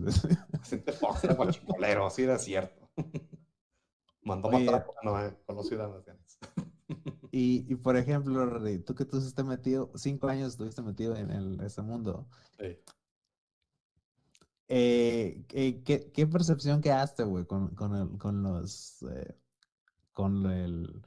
Vicente 0.61 0.93
Fox 0.93 1.25
era 1.25 1.35
guachicolero, 1.35 2.07
así 2.07 2.23
era 2.23 2.39
cierto. 2.39 2.89
Mandó 4.23 4.49
Oye. 4.49 4.65
matar 4.65 4.87
a 5.03 5.05
no, 5.05 5.21
eh, 5.25 5.37
con 5.45 5.57
los 5.57 5.67
ciudadanos. 5.69 6.05
Y, 7.33 7.67
y 7.71 7.75
por 7.75 7.97
ejemplo, 7.97 8.47
Rory, 8.47 8.79
tú 8.79 8.95
que 8.95 9.05
tú 9.05 9.19
estás 9.19 9.45
metido, 9.45 9.91
cinco 9.97 10.29
años 10.29 10.53
estuviste 10.53 10.81
metido 10.81 11.17
en 11.17 11.31
el, 11.33 11.61
ese 11.61 11.83
mundo. 11.83 12.27
Sí. 12.59 12.79
Eh, 14.69 15.45
¿qué, 15.49 15.83
qué- 15.83 16.11
qué 16.13 16.27
percepción 16.27 16.81
quedaste, 16.81 17.25
güey, 17.25 17.45
con, 17.45 17.75
con, 17.75 17.95
el- 17.95 18.17
con 18.19 18.43
los 18.43 19.03
eh, 19.11 19.37
con 20.13 20.47
el 20.47 21.03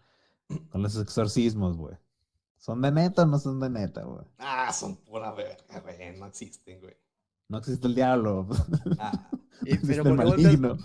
con 0.69 0.81
los 0.83 0.97
exorcismos, 0.97 1.77
güey? 1.77 1.95
¿Son 2.57 2.81
de 2.81 2.91
neta 2.91 3.23
o 3.23 3.25
no 3.25 3.39
son 3.39 3.59
de 3.59 3.69
neta, 3.69 4.03
güey? 4.03 4.25
Ah, 4.37 4.71
son 4.71 4.97
pura 4.97 5.31
verga, 5.31 5.79
güey, 5.79 6.17
no 6.19 6.25
existen, 6.27 6.79
güey. 6.81 6.95
No 7.49 7.57
existe 7.57 7.87
el 7.87 7.95
diablo. 7.95 8.47
Ah, 8.99 9.29
pero 9.87 10.03
el 10.09 10.15
¿por 10.15 10.35
qué. 10.35 10.75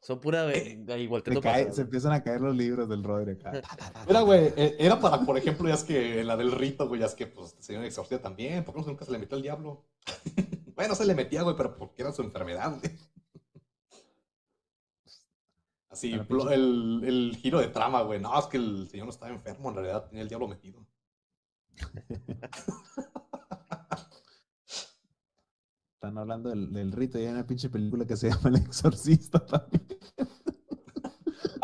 Son 0.00 0.20
pura. 0.20 0.52
Eh, 0.52 0.82
Se, 0.86 1.06
volteando 1.06 1.40
cae- 1.40 1.72
se 1.72 1.82
empiezan 1.82 2.12
a 2.12 2.22
caer 2.22 2.40
los 2.40 2.54
libros 2.54 2.88
del 2.88 3.02
Rodri 3.04 3.32
acá. 3.32 3.52
Mira, 4.06 4.20
güey, 4.20 4.52
eh, 4.56 4.76
era 4.78 5.00
para, 5.00 5.20
por 5.20 5.38
ejemplo, 5.38 5.68
ya 5.68 5.74
es 5.74 5.84
que 5.84 6.20
en 6.20 6.26
la 6.26 6.36
del 6.36 6.52
rito, 6.52 6.88
güey, 6.88 7.00
ya 7.00 7.06
es 7.06 7.14
que, 7.14 7.26
pues, 7.26 7.54
el 7.56 7.62
señor 7.62 7.84
exorcista 7.84 8.22
también. 8.22 8.64
¿Por 8.64 8.74
qué 8.74 8.80
no 8.80 8.86
nunca 8.88 9.04
se 9.04 9.12
le 9.12 9.18
metió 9.18 9.36
el 9.36 9.42
diablo? 9.42 9.86
bueno, 10.74 10.94
se 10.94 11.06
le 11.06 11.14
metía, 11.14 11.42
güey, 11.42 11.56
pero 11.56 11.76
porque 11.76 12.02
era 12.02 12.12
su 12.12 12.22
enfermedad, 12.22 12.78
güey. 12.78 12.98
Así, 15.90 16.12
el, 16.12 17.02
el 17.04 17.36
giro 17.40 17.60
de 17.60 17.68
trama, 17.68 18.02
güey. 18.02 18.20
No, 18.20 18.36
es 18.38 18.46
que 18.46 18.56
el 18.56 18.88
señor 18.90 19.06
no 19.06 19.12
estaba 19.12 19.32
enfermo, 19.32 19.68
en 19.68 19.76
realidad 19.76 20.06
tenía 20.06 20.22
el 20.22 20.28
diablo 20.28 20.48
metido. 20.48 20.84
Están 26.04 26.18
hablando 26.18 26.50
del, 26.50 26.72
del 26.72 26.92
rito 26.92 27.18
y 27.18 27.22
hay 27.22 27.32
una 27.32 27.46
pinche 27.46 27.70
película 27.70 28.04
que 28.06 28.16
se 28.16 28.28
llama 28.30 28.50
El 28.50 28.56
Exorcista 28.56 29.44
también. 29.44 29.86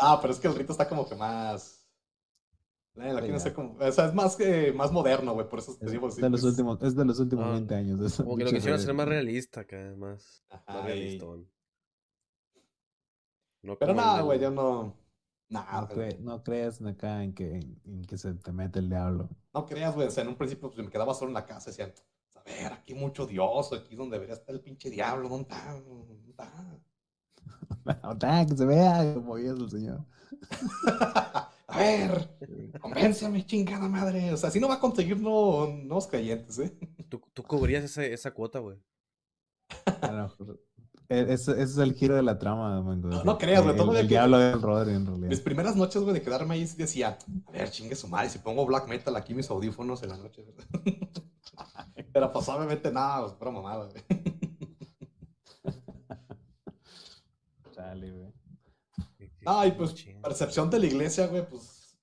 Ah, 0.03 0.17
pero 0.19 0.33
es 0.33 0.39
que 0.39 0.47
el 0.47 0.55
rito 0.55 0.71
está 0.71 0.89
como 0.89 1.07
que 1.07 1.13
más. 1.13 1.87
Eh, 2.95 3.13
la 3.13 3.35
hacer 3.35 3.53
como. 3.53 3.77
O 3.79 3.91
sea, 3.91 4.07
es 4.07 4.13
más, 4.15 4.35
más 4.73 4.91
moderno, 4.91 5.33
güey. 5.35 5.47
Por 5.47 5.59
eso 5.59 5.75
te 5.77 5.91
digo. 5.91 6.07
es 6.07 6.15
sí, 6.15 6.21
de 6.21 6.29
los 6.31 6.41
pues, 6.41 6.51
últimos, 6.53 6.81
es 6.81 6.95
de 6.95 7.05
los 7.05 7.19
últimos 7.19 7.45
Ah, 7.45 7.51
20 7.51 7.75
años. 7.75 7.99
esa 8.01 8.23
Como 8.23 8.35
que 8.35 8.45
lo 8.45 8.49
quisieron 8.49 8.79
hacer 8.79 8.95
más 8.95 9.07
realista 9.07 9.61
acá, 9.61 9.93
más. 9.95 10.43
ajá, 10.49 10.63
Más 10.73 10.83
y- 10.83 10.87
realistón. 10.87 11.47
No 13.61 13.77
Pero 13.77 13.93
nada, 13.93 14.21
güey, 14.21 14.39
yo 14.39 14.49
no. 14.49 14.97
Nada, 15.49 15.81
No, 15.81 15.87
cre- 15.89 16.17
no 16.19 16.43
creas 16.43 16.81
acá 16.81 17.23
en 17.23 17.33
que, 17.35 17.57
en 17.85 18.01
que 18.07 18.17
se 18.17 18.33
te 18.33 18.51
mete 18.51 18.79
el 18.79 18.89
diablo. 18.89 19.29
No 19.53 19.65
creas, 19.67 19.93
güey. 19.93 20.07
O 20.07 20.11
sea, 20.11 20.23
en 20.23 20.29
un 20.29 20.35
principio 20.35 20.71
pues, 20.71 20.83
me 20.83 20.91
quedaba 20.91 21.13
solo 21.13 21.29
en 21.29 21.35
la 21.35 21.45
casa. 21.45 21.69
Decían, 21.69 21.93
a 22.45 22.63
ver, 22.63 22.73
aquí 22.73 22.93
mucho 22.93 23.25
Dios. 23.25 23.71
Aquí 23.73 23.93
es 23.93 23.97
donde 23.97 24.15
debería 24.15 24.35
estar 24.35 24.53
el 24.55 24.61
pinche 24.61 24.89
diablo. 24.89 25.29
¿Dónde 25.29 25.43
está? 25.43 25.73
¿Dónde 25.81 26.33
está? 28.13 28.45
Que 28.47 28.55
se 28.57 28.65
vea 28.65 29.13
como 29.15 29.37
es 29.37 29.45
el 29.45 29.69
señor. 29.69 30.05
a 31.67 31.77
ver, 31.77 32.29
convénceme, 32.79 33.45
chingada 33.45 33.87
madre. 33.87 34.33
O 34.33 34.37
sea, 34.37 34.49
si 34.51 34.59
no 34.59 34.67
va 34.67 34.75
a 34.75 34.79
conseguir 34.79 35.19
no, 35.19 35.67
nuevos 35.67 36.07
creyentes, 36.07 36.57
¿eh? 36.59 36.77
Tú, 37.09 37.21
tú 37.33 37.43
cubrías 37.43 37.83
ese- 37.83 38.13
esa 38.13 38.31
cuota, 38.31 38.59
güey. 38.59 38.77
Mejor- 40.01 40.59
e- 41.09 41.33
Ese, 41.33 41.51
ese 41.51 41.61
es 41.63 41.77
el 41.77 41.93
giro 41.93 42.15
de 42.15 42.23
la 42.23 42.39
trama, 42.39 42.81
mango. 42.81 43.09
No, 43.09 43.23
no 43.23 43.37
creas, 43.37 43.61
güey, 43.63 43.73
El- 43.73 43.77
todavía 43.81 44.01
El, 44.01 44.07
que- 44.07 44.13
diablo 44.13 44.37
del 44.39 44.61
Rodri, 44.61 44.93
en 44.93 45.05
realidad. 45.05 45.29
Mis 45.29 45.41
primeras 45.41 45.75
noches, 45.75 46.01
güey, 46.01 46.13
de 46.13 46.21
quedarme 46.21 46.53
ahí, 46.55 46.65
decía, 46.77 47.17
a 47.47 47.51
ver, 47.51 47.69
chingue 47.69 47.95
su 47.95 48.07
madre, 48.07 48.29
si 48.29 48.39
pongo 48.39 48.65
black 48.65 48.87
metal 48.87 49.15
aquí 49.15 49.33
mis 49.33 49.49
audífonos 49.49 50.01
en 50.03 50.09
la 50.09 50.17
noche. 50.17 50.45
Pero 52.13 52.31
pues 52.31 52.47
obviamente 52.49 52.91
nada, 52.91 53.21
pues 53.21 53.33
pura 53.33 53.51
mamada, 53.51 53.85
güey. 53.87 54.03
Chale, 57.71 58.11
güey. 58.11 58.33
Ay, 59.45 59.71
pues, 59.73 59.95
percepción 60.21 60.69
de 60.69 60.79
la 60.79 60.85
iglesia, 60.85 61.27
güey, 61.27 61.47
pues 61.47 61.97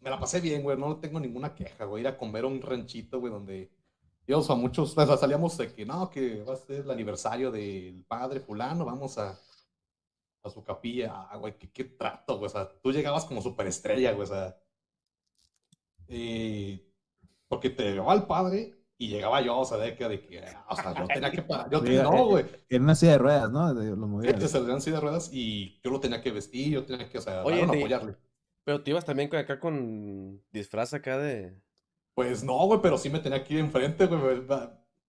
me 0.00 0.10
la 0.10 0.18
pasé 0.20 0.40
bien, 0.40 0.62
güey, 0.62 0.76
no 0.78 0.98
tengo 1.00 1.18
ninguna 1.20 1.54
queja, 1.54 1.84
güey. 1.86 2.02
Ir 2.02 2.08
a 2.08 2.18
comer 2.18 2.44
a 2.44 2.48
un 2.48 2.60
ranchito, 2.60 3.18
güey, 3.20 3.32
donde 3.32 3.72
íbamos 4.26 4.50
a 4.50 4.54
muchos, 4.54 4.96
o 4.96 5.06
sea, 5.06 5.16
salíamos 5.16 5.56
de 5.58 5.72
que 5.74 5.86
no, 5.86 6.10
que 6.10 6.42
va 6.44 6.54
a 6.54 6.56
ser 6.56 6.80
el 6.84 6.90
aniversario 6.90 7.50
del 7.50 8.04
padre 8.06 8.40
fulano, 8.40 8.84
vamos 8.84 9.16
a, 9.18 9.38
a 10.42 10.50
su 10.50 10.62
capilla. 10.62 11.28
Ah, 11.30 11.36
güey, 11.38 11.58
qué, 11.58 11.70
qué 11.72 11.84
trato, 11.84 12.34
güey, 12.38 12.46
o 12.46 12.50
sea, 12.50 12.68
tú 12.80 12.92
llegabas 12.92 13.24
como 13.24 13.42
superestrella, 13.42 14.12
güey, 14.12 14.24
o 14.24 14.26
sea. 14.32 14.56
eh, 16.08 16.86
porque 17.48 17.70
te 17.70 17.90
llegaba 17.90 18.14
el 18.14 18.24
padre 18.26 18.81
y 18.98 19.08
llegaba 19.08 19.40
yo, 19.40 19.58
o 19.58 19.64
sea, 19.64 19.78
de 19.78 19.96
que, 19.96 20.08
de 20.08 20.20
que, 20.20 20.42
o 20.68 20.76
sea, 20.76 20.94
yo 20.94 21.06
tenía 21.06 21.30
que 21.30 21.42
parar, 21.42 21.68
yo 21.70 21.80
tenía, 21.82 22.00
eh, 22.00 22.04
no, 22.04 22.26
güey. 22.26 22.44
En 22.68 22.82
una 22.82 22.94
silla 22.94 23.12
de 23.12 23.18
ruedas, 23.18 23.50
¿no? 23.50 23.74
De- 23.74 23.90
Lo 23.90 24.06
movían. 24.06 24.40
Este 24.40 24.60
dan 24.62 24.80
silla 24.80 24.96
de 24.96 25.02
ruedas 25.02 25.30
y 25.32 25.80
yo 25.82 25.90
lo 25.90 25.98
tenía 26.00 26.20
que 26.20 26.30
vestir, 26.30 26.72
yo 26.74 26.84
tenía 26.84 27.08
que, 27.08 27.18
o 27.18 27.20
sea, 27.20 27.42
Oye, 27.44 27.66
te- 27.66 27.78
apoyarle. 27.78 28.16
Pero 28.64 28.82
te 28.82 28.90
ibas 28.90 29.04
también 29.04 29.34
acá 29.34 29.58
con 29.58 30.40
disfraz 30.52 30.94
acá 30.94 31.18
de. 31.18 31.52
Pues 32.14 32.44
no, 32.44 32.66
güey, 32.66 32.80
pero 32.80 32.96
sí 32.96 33.10
me 33.10 33.18
tenía 33.18 33.44
ir 33.48 33.58
enfrente, 33.58 34.06
güey. 34.06 34.42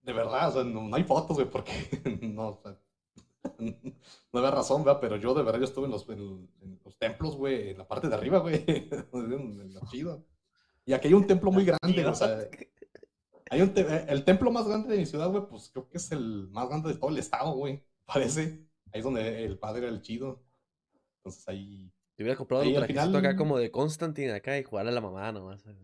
De 0.01 0.11
verdad, 0.11 0.49
o 0.49 0.51
sea, 0.51 0.63
no, 0.63 0.81
no 0.87 0.95
hay 0.95 1.03
fotos, 1.03 1.37
güey, 1.37 1.49
porque 1.49 1.71
no, 2.21 2.49
o 2.49 2.61
sea, 2.61 2.77
no 3.59 4.39
había 4.39 4.51
razón, 4.51 4.83
¿verdad? 4.83 4.99
Pero 5.01 5.17
yo 5.17 5.33
de 5.33 5.43
verdad 5.43 5.59
yo 5.59 5.65
estuve 5.65 5.85
en 5.85 5.91
los, 5.91 6.09
en, 6.09 6.49
en 6.61 6.79
los 6.83 6.97
templos, 6.97 7.35
güey, 7.35 7.69
en 7.69 7.77
la 7.77 7.87
parte 7.87 8.09
de 8.09 8.15
arriba, 8.15 8.39
güey, 8.39 8.63
en, 8.67 9.73
lo 9.73 9.81
chido. 9.91 10.25
Y 10.85 10.93
aquí 10.93 11.07
hay 11.09 11.13
un 11.13 11.27
templo 11.27 11.51
muy 11.51 11.63
grande, 11.63 11.93
güey, 12.01 12.05
o 12.05 12.15
sea, 12.15 12.39
hay 13.53 13.61
un 13.61 13.73
te- 13.73 14.11
el 14.11 14.23
templo 14.23 14.51
más 14.51 14.67
grande 14.67 14.89
de 14.93 14.97
mi 14.99 15.05
ciudad, 15.05 15.29
güey, 15.29 15.43
pues 15.49 15.69
creo 15.71 15.87
que 15.89 15.97
es 15.97 16.11
el 16.11 16.47
más 16.49 16.67
grande 16.67 16.89
de 16.89 16.95
todo 16.99 17.09
el 17.09 17.17
estado, 17.17 17.53
güey, 17.53 17.83
parece. 18.05 18.65
Ahí 18.91 18.99
es 18.99 19.03
donde 19.03 19.43
el 19.45 19.57
padre 19.57 19.83
era 19.83 19.89
el 19.89 20.01
chido. 20.01 20.43
Entonces 21.17 21.47
ahí 21.47 21.91
Te 22.15 22.23
hubiera 22.23 22.37
comprado 22.37 22.63
Ahí 22.63 22.69
un 22.69 22.75
trajecito 22.75 23.01
acá 23.17 23.19
final- 23.19 23.35
como 23.37 23.57
de 23.57 23.71
Constantine 23.71 24.33
acá 24.33 24.57
y 24.57 24.63
jugarle 24.63 24.91
a 24.91 24.95
la 24.95 25.01
mamá 25.01 25.31
nomás. 25.31 25.65
eh. 25.65 25.75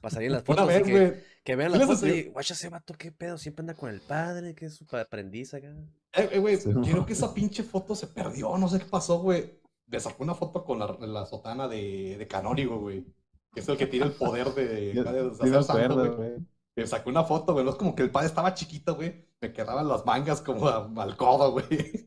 Pasarían 0.00 0.32
las 0.32 0.44
fotos 0.44 0.66
vez, 0.68 0.82
que, 0.82 0.90
güey, 0.92 1.14
que 1.42 1.56
vean 1.56 1.72
¿sí 1.72 1.78
las 1.78 1.86
fotos 1.88 2.08
y 2.08 2.22
guacha 2.28 2.54
ese 2.54 2.68
vato, 2.68 2.94
qué 2.94 3.10
pedo, 3.10 3.38
siempre 3.38 3.62
anda 3.62 3.74
con 3.74 3.90
el 3.90 4.00
padre, 4.00 4.54
que 4.54 4.66
es 4.66 4.74
su 4.74 4.84
aprendiz 4.96 5.54
acá. 5.54 5.74
Eh, 6.12 6.28
eh, 6.32 6.38
güey, 6.38 6.56
Sí, 6.58 6.70
creo 6.72 7.04
que 7.06 7.14
esa 7.14 7.32
pinche 7.34 7.62
foto 7.62 7.94
se 7.94 8.06
perdió, 8.06 8.56
no 8.58 8.68
sé 8.68 8.78
qué 8.78 8.84
pasó, 8.84 9.18
güey. 9.20 9.58
Me 9.88 9.98
sacó 10.00 10.22
una 10.24 10.34
foto 10.34 10.64
con 10.64 10.78
la, 10.80 10.96
la 11.00 11.26
sotana 11.26 11.66
de, 11.68 12.16
de 12.18 12.26
Canónigo, 12.28 12.78
güey. 12.78 13.04
Que 13.52 13.60
es 13.60 13.68
el 13.68 13.76
que 13.78 13.86
tiene 13.86 14.06
el 14.06 14.12
poder 14.12 14.48
de, 14.54 14.64
de, 14.94 15.02
de 15.02 15.02
me 15.02 15.56
hacer 15.56 15.64
santo, 15.64 16.16
güey. 16.16 16.36
Me 16.76 16.86
sacó 16.86 17.08
una 17.10 17.24
foto, 17.24 17.52
güey. 17.54 17.64
No 17.64 17.70
es 17.70 17.76
como 17.76 17.94
que 17.94 18.02
el 18.02 18.10
padre 18.10 18.26
estaba 18.28 18.52
chiquito, 18.54 18.94
güey. 18.94 19.26
Me 19.40 19.52
quedaban 19.52 19.88
las 19.88 20.04
mangas 20.04 20.40
como 20.42 20.68
a- 20.68 20.90
al 20.96 21.16
codo, 21.16 21.52
güey. 21.52 21.66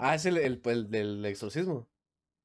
Ah, 0.00 0.14
es 0.14 0.26
el, 0.26 0.36
el, 0.38 0.62
el 0.64 0.90
del 0.90 1.24
exorcismo. 1.26 1.88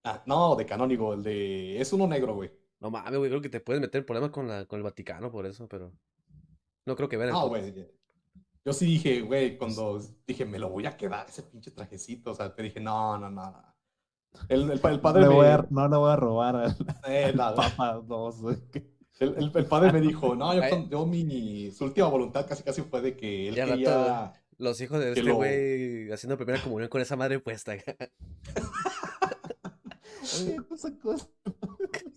Ah, 0.04 0.24
no, 0.26 0.56
de 0.56 0.66
Canónigo, 0.66 1.14
el 1.14 1.22
de... 1.22 1.80
Es 1.80 1.94
uno 1.94 2.08
negro, 2.08 2.34
güey. 2.34 2.52
No 2.80 2.90
mames, 2.90 3.16
güey, 3.20 3.30
creo 3.30 3.42
que 3.44 3.50
te 3.50 3.60
puedes 3.60 3.80
meter 3.80 4.00
en 4.00 4.06
problemas 4.08 4.32
con, 4.32 4.48
la, 4.48 4.66
con 4.66 4.78
el 4.78 4.84
Vaticano 4.84 5.32
por 5.32 5.46
eso, 5.46 5.68
pero. 5.68 5.94
No 6.88 6.96
creo 6.96 7.08
que 7.08 7.16
vean 7.18 7.30
No, 7.30 7.48
güey. 7.50 7.72
Yo 8.66 8.74
sí 8.74 8.86
dije, 8.88 9.22
güey, 9.22 9.56
cuando 9.58 10.02
dije, 10.26 10.46
me 10.46 10.58
lo 10.58 10.70
voy 10.70 10.88
a 10.88 10.98
quedar, 10.98 11.28
ese 11.30 11.44
pinche 11.44 11.70
trajecito. 11.70 12.32
O 12.32 12.34
sea, 12.36 12.56
te 12.56 12.64
dije, 12.64 12.80
no, 12.80 13.20
no, 13.20 13.30
no. 13.30 13.52
no. 13.52 13.64
El, 14.50 14.72
el, 14.72 14.80
pa- 14.80 14.90
el 14.90 15.00
padre 15.00 15.22
Le 15.22 15.28
me... 15.30 15.36
voy 15.36 15.46
a- 15.46 15.68
no 15.70 15.88
le 15.88 15.96
voy 15.98 16.12
a 16.12 16.16
robar 16.16 16.56
al 16.56 16.76
Eh, 17.08 17.34
nada. 17.36 17.56
Papa 17.56 18.02
2, 18.04 18.42
güey. 18.42 18.58
El, 19.20 19.36
el- 19.38 19.52
el 19.54 19.66
padre 19.66 19.92
me 19.94 20.02
dijo, 20.02 20.36
no, 20.36 20.54
yo, 20.54 20.62
yo 20.90 21.06
mi, 21.06 21.72
su 21.72 21.86
última 21.86 22.08
voluntad 22.08 22.46
casi 22.48 22.64
casi 22.64 22.82
fue 22.82 23.02
de 23.02 23.16
que 23.16 23.50
él 23.50 23.56
Ya 23.56 23.66
rato, 23.66 23.76
quería... 23.78 24.34
Los 24.58 24.80
hijos 24.82 25.00
de 25.00 25.10
este 25.10 25.24
lo- 25.24 25.36
güey 25.36 26.12
haciendo 26.12 26.38
primera 26.38 26.62
comunión 26.62 26.90
con 26.90 27.02
esa 27.02 27.16
madre 27.16 27.40
puesta 27.40 27.74
esa 30.24 30.98
cosa. 31.02 31.28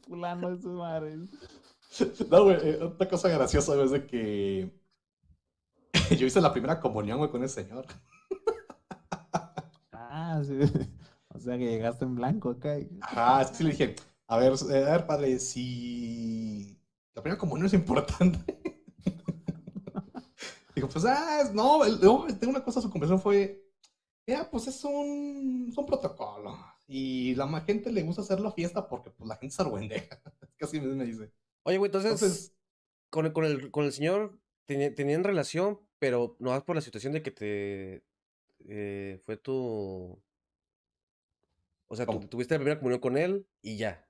Fulano 0.07 0.55
de 0.55 0.63
su 0.63 0.69
madre. 0.69 1.17
No, 2.31 2.45
güey, 2.45 2.57
eh, 2.63 2.79
otra 2.83 3.09
cosa 3.09 3.29
graciosa, 3.29 3.83
es 3.83 3.91
de 3.91 4.07
que 4.07 4.71
yo 6.19 6.27
hice 6.27 6.41
la 6.41 6.53
primera 6.53 6.79
comunión, 6.81 7.19
güey, 7.19 7.31
con 7.31 7.43
ese 7.43 7.63
señor. 7.63 7.87
Ah, 9.93 10.43
sí. 10.45 10.59
O 11.35 11.39
sea 11.41 11.59
que 11.59 11.65
llegaste 11.67 12.05
en 12.05 12.15
blanco 12.15 12.51
acá. 12.51 12.79
y- 12.79 12.89
Ajá, 13.01 13.43
es 13.43 13.51
que 13.51 13.57
sí 13.57 13.65
le 13.65 13.71
dije, 13.71 13.97
a 14.29 14.39
ver, 14.39 14.53
eh, 14.71 14.85
a 14.87 14.91
ver, 14.93 15.07
padre, 15.07 15.39
si 15.39 16.76
la 17.17 17.23
primera 17.23 17.39
comunión 17.39 17.67
es 17.67 17.73
importante. 17.73 18.39
Dijo, 20.75 20.89
pues, 20.89 21.05
ah, 21.07 21.51
no, 21.55 21.85
no, 21.87 22.27
tengo 22.39 22.51
una 22.51 22.63
cosa, 22.63 22.83
su 22.83 22.91
conversación 22.91 23.21
fue, 23.21 23.65
ya, 24.27 24.49
pues 24.51 24.67
es 24.69 24.85
un, 24.85 25.69
es 25.71 25.79
un 25.79 25.87
protocolo. 25.87 26.57
Y 26.87 27.35
la 27.35 27.49
gente 27.63 27.91
le 27.91 28.03
gusta 28.03 28.21
hacerlo 28.21 28.53
fiesta 28.53 28.87
porque 28.87 29.11
pues 29.11 29.27
la 29.27 29.37
gente 29.37 29.57
se 29.57 29.63
argüendeja. 29.63 30.21
Así 30.61 30.81
me 30.81 31.05
dice. 31.05 31.33
Oye, 31.63 31.79
güey, 31.79 31.89
entonces, 31.89 32.13
Entonces, 32.13 32.55
con, 33.11 33.27
el, 33.27 33.33
con, 33.33 33.45
el, 33.45 33.71
con 33.71 33.85
el 33.87 33.93
señor 33.93 34.39
teni- 34.69 34.95
tenían 34.95 35.25
relación, 35.25 35.81
pero 35.99 36.37
no 36.39 36.51
más 36.51 36.63
por 36.63 36.77
la 36.77 36.83
situación 36.83 37.15
de 37.15 37.23
que 37.23 37.31
te 37.31 38.05
eh, 38.69 39.21
fue 39.25 39.37
tu. 39.39 40.21
O 41.89 41.97
sea, 41.97 42.05
tuviste 42.07 42.55
la 42.55 42.59
primera 42.59 42.79
comunión 42.79 43.01
con 43.01 43.17
él 43.17 43.47
y 43.63 43.79
ya. 43.79 44.06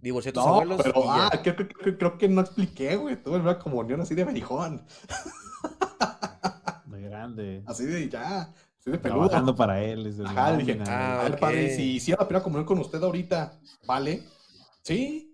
Divorció 0.00 0.30
a 0.30 0.34
tus 0.34 0.44
no, 0.44 0.48
abuelos 0.54 0.80
pero, 0.82 1.00
y 1.00 1.08
ah, 1.08 1.30
creo, 1.42 1.56
creo- 1.56 1.68
creo- 1.68 1.98
creo 1.98 2.18
que 2.18 2.28
no 2.28 2.40
expliqué, 2.42 2.96
güey. 2.96 3.16
Tuve 3.16 3.38
una 3.38 3.58
comunión 3.58 4.00
así 4.00 4.14
de 4.14 4.24
berijón. 4.24 4.84
De 6.86 7.00
grande. 7.02 7.62
Así 7.66 7.84
de 7.84 8.08
ya, 8.08 8.42
así 8.78 8.90
de 8.90 8.98
peludo. 8.98 9.20
Trabajando 9.28 9.54
para 9.54 9.82
él. 9.82 10.04
dice, 10.04 10.22
Ajá, 10.24 10.52
le 10.52 10.58
"No, 10.58 10.64
dije, 10.64 10.80
ah, 10.88 11.20
a 11.20 11.22
ver, 11.24 11.32
ok. 11.34 11.38
padre, 11.40 11.74
si 11.74 11.94
hiciera 11.96 12.20
la 12.22 12.28
primera 12.28 12.44
comunión 12.44 12.66
con 12.66 12.78
usted 12.78 13.02
ahorita, 13.02 13.58
¿vale? 13.86 14.22
Sí. 14.82 15.32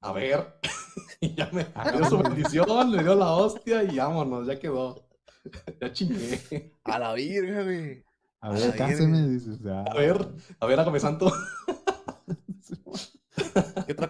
A 0.00 0.12
ver. 0.12 0.58
y 1.20 1.34
ya 1.34 1.48
me 1.52 1.64
dio 1.96 2.04
su 2.08 2.18
bendición, 2.18 2.90
le 2.92 3.02
dio 3.02 3.14
la 3.14 3.32
hostia 3.32 3.82
y 3.84 3.96
vámonos, 3.96 4.46
ya 4.46 4.58
quedó. 4.58 5.08
Ya 5.80 5.92
chingué. 5.92 6.72
A 6.84 6.98
la 7.00 7.14
virga, 7.14 7.64
güey. 7.64 8.04
A 8.40 8.46
a 8.48 8.50
ver, 8.50 8.76
cáseme, 8.76 9.18
verga. 9.22 9.32
dices. 9.32 9.58
ah, 9.66 9.84
A 9.90 9.94
ver, 9.94 10.28
a 10.60 10.66
ver, 10.66 10.78
hágame 10.80 11.00
santo. 11.00 11.32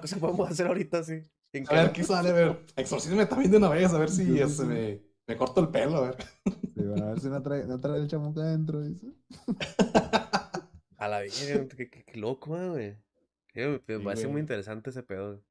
¿Qué 0.03 0.07
otra 0.07 0.21
cosa 0.21 0.21
podemos 0.21 0.51
hacer 0.51 0.67
ahorita, 0.67 1.03
sí? 1.05 1.21
En 1.53 1.67
A 1.67 1.75
ver? 1.75 1.93
¿qué 1.93 2.03
sale? 2.05 2.31
A 2.31 2.33
ver, 2.33 2.67
exorcízame 2.77 3.27
también 3.27 3.51
de 3.51 3.57
una 3.59 3.69
vez, 3.69 3.93
a 3.93 3.99
ver 3.99 4.11
si 4.11 4.25
sí, 4.25 4.41
este, 4.41 4.65
me, 4.65 5.03
me 5.27 5.37
corto 5.37 5.61
el 5.61 5.69
pelo, 5.69 5.97
a 5.99 6.01
ver. 6.11 6.17
sí, 6.75 6.83
bueno, 6.85 7.05
a 7.07 7.09
ver 7.11 7.21
si 7.21 7.29
no 7.29 7.43
trae, 7.43 7.65
no 7.67 7.81
trae 7.81 7.99
el 8.01 8.09
chamuco 8.09 8.41
adentro, 8.41 8.83
dice. 8.83 9.07
A 10.97 11.07
la 11.09 11.19
verga, 11.21 11.69
qué, 11.69 11.91
qué- 11.91 12.05
qué 12.05 12.19
loco, 12.19 12.57
eh, 12.59 12.99
güey. 13.55 13.79
Me, 13.89 13.99
Sí, 13.99 14.03
parece 14.03 14.29
muy 14.29 14.41
güey. 14.41 14.43
interesante 14.43 14.89
ese 14.91 15.03
pedo. 15.03 15.43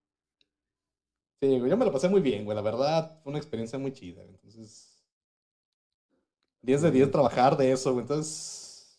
Sí, 1.41 1.57
güey, 1.59 1.69
yo 1.71 1.75
me 1.77 1.83
lo 1.85 1.91
pasé 1.91 2.07
muy 2.09 2.21
bien, 2.21 2.45
güey. 2.45 2.55
La 2.55 2.61
verdad, 2.61 3.19
fue 3.23 3.31
una 3.31 3.39
experiencia 3.39 3.77
muy 3.79 3.91
chida. 3.93 4.21
güey. 4.21 4.35
Entonces, 4.35 5.03
10 6.63 6.81
de 6.81 6.91
10 6.91 7.11
trabajar 7.11 7.55
de 7.57 7.71
eso, 7.71 7.91
güey. 7.93 8.01
Entonces, 8.03 8.97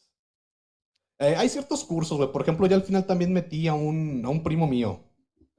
eh, 1.18 1.34
hay 1.36 1.48
ciertos 1.48 1.84
cursos, 1.84 2.18
güey. 2.18 2.32
Por 2.32 2.42
ejemplo, 2.42 2.66
ya 2.66 2.76
al 2.76 2.82
final 2.82 3.06
también 3.06 3.32
metí 3.32 3.68
a 3.68 3.74
un, 3.74 4.22
a 4.24 4.28
un 4.28 4.42
primo 4.42 4.66
mío. 4.66 5.00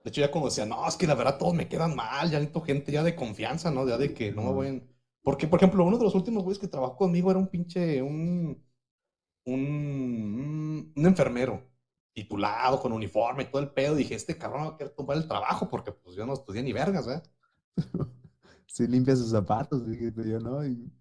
De 0.04 0.10
hecho, 0.10 0.22
ya 0.22 0.32
cuando 0.32 0.50
decía, 0.50 0.66
no, 0.66 0.88
es 0.88 0.98
que 0.98 1.08
la 1.08 1.16
verdad 1.16 1.38
todos 1.38 1.54
me 1.54 1.68
quedan 1.70 1.96
mal. 1.96 2.30
Ya 2.30 2.40
necesito 2.40 2.62
gente 2.62 2.92
ya 2.92 3.04
de 3.04 3.16
confianza, 3.16 3.72
¿no? 3.72 3.88
Ya 3.88 3.98
de 3.98 4.14
que 4.14 4.32
no 4.32 4.44
me 4.44 4.52
voy 4.52 4.84
Porque, 5.24 5.48
por 5.48 5.60
ejemplo, 5.60 5.84
uno 5.86 5.98
de 5.98 6.04
los 6.04 6.16
últimos 6.16 6.44
güeyes 6.44 6.60
que 6.60 6.68
trabajó 6.68 6.98
conmigo 6.98 7.32
era 7.32 7.40
un 7.40 7.48
pinche, 7.48 8.02
un, 8.02 8.62
un, 9.46 10.94
un, 10.96 11.06
enfermero 11.08 11.64
titulado, 12.14 12.82
con 12.82 12.94
uniforme 12.94 13.44
y 13.44 13.48
todo 13.48 13.62
el 13.62 13.72
pedo. 13.72 13.96
Dije, 13.96 14.16
este 14.16 14.38
cabrón 14.38 14.64
va 14.66 14.70
a 14.72 14.78
querer 14.78 14.94
tomar 14.96 15.18
el 15.18 15.28
trabajo 15.28 15.70
porque 15.70 15.92
pues 15.94 16.16
yo 16.18 16.26
no 16.26 16.34
estudié 16.34 16.64
ni 16.64 16.74
vergas, 16.74 17.08
¿eh? 17.08 17.22
Si 18.68 18.88
limpia 18.88 19.16
sus 19.16 19.32
zapatos, 19.32 19.88
dijiste 19.88 20.28
yo, 20.30 20.40
¿no? 20.40 20.66
Y- 20.66 20.92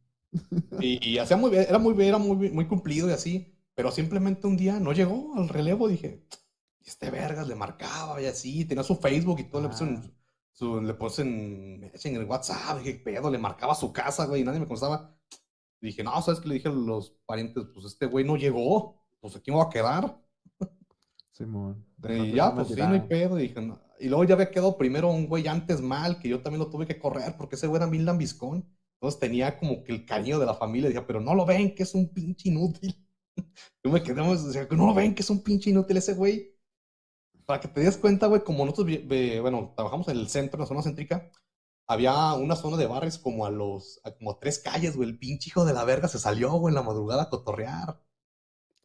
Y, 0.78 0.98
y 1.14 1.18
hacía 1.18 1.36
muy 1.36 1.50
bien, 1.50 1.64
era 1.68 1.78
muy 1.78 1.94
bien, 1.94 2.08
era 2.08 2.18
muy, 2.18 2.50
muy 2.50 2.66
cumplido 2.66 3.08
y 3.08 3.12
así, 3.12 3.54
pero 3.74 3.90
simplemente 3.90 4.46
un 4.46 4.56
día 4.56 4.80
no 4.80 4.92
llegó 4.92 5.34
al 5.36 5.48
relevo, 5.48 5.88
dije, 5.88 6.24
"Y 6.84 6.88
este 6.88 7.10
vergas 7.10 7.46
le 7.48 7.54
marcaba 7.54 8.20
y 8.20 8.26
así, 8.26 8.64
tenía 8.64 8.82
su 8.84 8.96
Facebook 8.96 9.40
y 9.40 9.44
todo, 9.44 9.62
le 9.62 9.68
puso 9.68 9.84
en, 9.84 9.96
Ah. 9.96 10.10
su, 10.52 10.80
le 10.80 10.94
puse 10.94 11.22
en, 11.22 11.90
en 12.04 12.16
el 12.16 12.24
WhatsApp, 12.24 12.78
dije, 12.78 12.98
"¿Qué 12.98 13.04
pedo, 13.04 13.30
le 13.30 13.38
marcaba 13.38 13.74
su 13.74 13.92
casa, 13.92 14.26
güey, 14.26 14.42
y 14.42 14.44
nadie 14.44 14.60
me 14.60 14.66
contestaba. 14.66 15.16
Dije, 15.80 16.04
no, 16.04 16.20
¿sabes 16.22 16.40
qué? 16.40 16.48
Le 16.48 16.54
dije 16.54 16.68
a 16.68 16.72
los 16.72 17.10
parientes, 17.26 17.64
pues 17.74 17.86
este 17.86 18.06
güey 18.06 18.24
no 18.24 18.36
llegó, 18.36 19.02
pues 19.20 19.34
aquí 19.34 19.50
me 19.50 19.56
voy 19.56 19.66
a 19.66 19.70
quedar. 19.70 20.16
Simón. 21.32 21.84
Y 21.98 22.02
Déjate 22.02 22.32
ya, 22.32 22.54
pues 22.54 22.68
sí, 22.68 22.74
no 22.76 22.88
hay 22.88 23.00
pedo. 23.00 23.38
Y, 23.38 23.42
dije, 23.48 23.60
no. 23.60 23.80
y 23.98 24.08
luego 24.08 24.24
ya 24.24 24.34
había 24.34 24.50
quedado 24.50 24.76
primero 24.76 25.10
un 25.10 25.26
güey 25.26 25.46
antes 25.48 25.80
mal, 25.80 26.18
que 26.20 26.28
yo 26.28 26.40
también 26.42 26.60
lo 26.60 26.70
tuve 26.70 26.86
que 26.86 26.98
correr 26.98 27.36
porque 27.36 27.56
ese 27.56 27.66
güey 27.66 27.78
era 27.80 27.90
Milan 27.90 28.18
Vizcón. 28.18 28.64
Entonces 28.94 29.18
tenía 29.18 29.58
como 29.58 29.82
que 29.82 29.92
el 29.92 30.04
cariño 30.04 30.38
de 30.38 30.46
la 30.46 30.54
familia. 30.54 30.88
Dije, 30.88 31.02
pero 31.02 31.20
no 31.20 31.34
lo 31.34 31.44
ven 31.44 31.74
que 31.74 31.82
es 31.82 31.94
un 31.94 32.12
pinche 32.12 32.48
inútil. 32.50 32.94
Yo 33.82 33.90
me 33.90 34.02
quedé, 34.02 34.22
pues, 34.22 34.44
decía, 34.44 34.68
no 34.70 34.86
lo 34.86 34.94
ven 34.94 35.14
que 35.14 35.22
es 35.22 35.30
un 35.30 35.42
pinche 35.42 35.70
inútil 35.70 35.96
ese 35.96 36.14
güey. 36.14 36.54
Para 37.52 37.60
que 37.60 37.68
te 37.68 37.82
des 37.82 37.98
cuenta, 37.98 38.28
güey, 38.28 38.42
como 38.42 38.64
nosotros, 38.64 38.96
bueno, 39.42 39.74
trabajamos 39.76 40.08
en 40.08 40.16
el 40.16 40.28
centro, 40.30 40.56
en 40.56 40.60
la 40.62 40.66
zona 40.66 40.82
céntrica, 40.82 41.30
había 41.86 42.32
una 42.32 42.56
zona 42.56 42.78
de 42.78 42.86
barrios 42.86 43.18
como 43.18 43.44
a 43.44 43.50
los, 43.50 44.00
a 44.04 44.12
como 44.12 44.38
tres 44.38 44.58
calles, 44.58 44.96
güey. 44.96 45.10
El 45.10 45.18
pinche 45.18 45.50
hijo 45.50 45.66
de 45.66 45.74
la 45.74 45.84
verga 45.84 46.08
se 46.08 46.18
salió, 46.18 46.50
güey, 46.52 46.70
en 46.70 46.76
la 46.76 46.82
madrugada 46.82 47.24
a 47.24 47.28
cotorrear. 47.28 48.00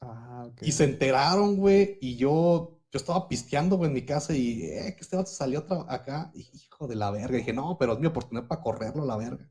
Ah, 0.01 0.47
ok. 0.49 0.63
Y 0.63 0.73
se 0.73 0.83
enteraron, 0.83 1.55
güey, 1.55 1.97
y 2.01 2.17
yo, 2.17 2.81
yo 2.91 2.97
estaba 2.97 3.29
pisteando, 3.29 3.77
güey, 3.77 3.87
en 3.87 3.93
mi 3.93 4.05
casa 4.05 4.35
y, 4.35 4.63
eh, 4.63 4.93
que 4.97 5.01
este 5.01 5.15
vato 5.15 5.31
salió 5.31 5.65
acá, 5.87 6.29
y, 6.35 6.49
hijo 6.53 6.89
de 6.89 6.95
la 6.97 7.09
verga. 7.09 7.37
dije, 7.37 7.53
no, 7.53 7.77
pero 7.79 7.93
es 7.93 7.99
mi 7.99 8.07
oportunidad 8.07 8.49
para 8.49 8.61
correrlo 8.61 9.03
a 9.03 9.05
la 9.05 9.15
verga. 9.15 9.49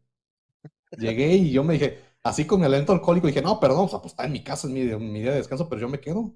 Llegué 0.98 1.36
y 1.36 1.52
yo 1.52 1.64
me 1.64 1.72
dije, 1.74 2.04
así 2.22 2.46
con 2.46 2.60
mi 2.60 2.66
aliento 2.66 2.92
alcohólico, 2.92 3.28
dije, 3.28 3.40
no, 3.40 3.60
perdón, 3.60 3.86
o 3.86 3.88
sea, 3.88 4.00
pues 4.00 4.12
está 4.12 4.26
en 4.26 4.32
mi 4.32 4.44
casa, 4.44 4.66
es 4.66 4.74
mi, 4.74 4.84
mi 4.84 5.22
día 5.22 5.30
de 5.30 5.38
descanso, 5.38 5.70
pero 5.70 5.80
yo 5.80 5.88
me 5.88 6.00
quedo. 6.00 6.34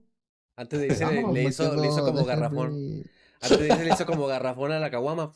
Antes 0.60 0.78
de 0.80 0.86
irse, 0.88 1.06
le, 1.06 1.42
hizo, 1.44 1.64
le 1.64 1.70
quedo, 1.70 1.84
hizo 1.86 2.04
como 2.04 2.24
garrafón. 2.24 3.02
Antes 3.40 3.58
de 3.60 3.66
irse 3.66 3.84
le 3.84 3.90
hizo 3.94 4.04
como 4.06 4.26
garrafón 4.26 4.72
a 4.72 4.78
la 4.78 4.90
caguama. 4.90 5.32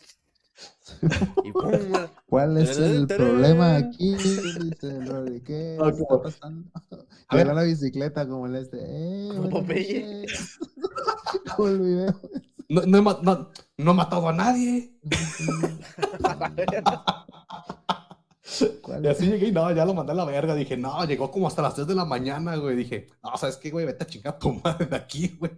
Y 1.43 1.51
pum, 1.51 1.63
güey. 1.89 2.03
¿Cuál 2.29 2.59
es 2.59 2.77
el 2.79 3.07
problema 3.07 3.77
aquí? 3.77 4.15
¿Qué 5.47 5.79
Ah, 5.83 5.89
está 5.89 6.05
como- 6.07 6.23
pasando? 6.23 6.69
A 7.29 7.37
ver. 7.37 7.47
La 7.47 7.63
bicicleta 7.63 8.29
como 8.29 8.47
el 8.47 8.57
este. 8.57 8.79
Eh, 8.83 9.29
Como 9.35 9.49
Popeye. 9.49 10.27
Como 11.57 11.69
el 11.69 11.81
video. 11.81 12.21
No, 12.69 12.83
no 12.83 12.99
he, 12.99 13.03
ma- 13.03 13.19
no- 13.23 13.51
no 13.79 13.91
he 13.91 13.95
matado 13.95 14.29
a 14.29 14.33
nadie. 14.33 14.93
¿Cuál 18.83 19.05
Y 19.05 19.09
así 19.09 19.27
llegué 19.27 19.49
y 19.49 19.53
no, 19.53 19.71
ya 19.73 19.85
lo 19.85 19.95
mandé 19.95 20.13
a 20.13 20.17
la 20.17 20.25
verga. 20.25 20.55
Dije, 20.55 20.77
no, 20.77 21.05
llegó 21.07 21.31
como 21.31 21.49
hasta 21.49 21.63
las 21.63 21.75
3 21.75 21.87
de 21.87 21.95
la 21.95 22.05
mañana, 22.05 22.57
güey. 22.57 22.77
Dije, 22.77 23.09
no, 23.23 23.37
¿sabes 23.37 23.57
qué, 23.57 23.71
güey? 23.71 23.87
Vete 23.87 24.05
a 24.05 24.07
chingar 24.07 24.35
a 24.35 24.39
tu 24.39 24.53
madre 24.65 24.87
de 24.87 24.97
aquí, 24.97 25.29
güey. 25.39 25.53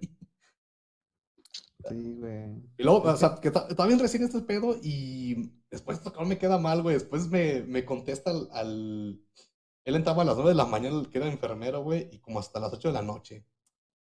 Sí, 1.88 2.14
güey. 2.18 2.62
Y 2.78 2.82
luego, 2.82 3.02
o 3.02 3.16
sea, 3.16 3.36
que 3.40 3.50
ta- 3.50 3.66
estaba 3.68 3.86
bien 3.86 4.00
recién 4.00 4.24
este 4.24 4.40
pedo 4.40 4.76
y 4.82 5.52
después 5.70 5.98
esto 5.98 6.12
me 6.24 6.38
queda 6.38 6.58
mal, 6.58 6.82
güey. 6.82 6.94
Después 6.94 7.28
me, 7.28 7.62
me 7.62 7.84
contesta 7.84 8.30
al, 8.30 8.48
al- 8.52 9.20
Él 9.84 9.94
entraba 9.96 10.22
a 10.22 10.24
las 10.26 10.36
9 10.36 10.50
de 10.50 10.56
la 10.56 10.66
mañana, 10.66 10.98
el 11.00 11.10
que 11.10 11.18
era 11.18 11.28
enfermero, 11.28 11.82
güey, 11.82 12.08
y 12.12 12.18
como 12.20 12.40
hasta 12.40 12.60
las 12.60 12.72
8 12.72 12.88
de 12.88 12.94
la 12.94 13.02
noche. 13.02 13.46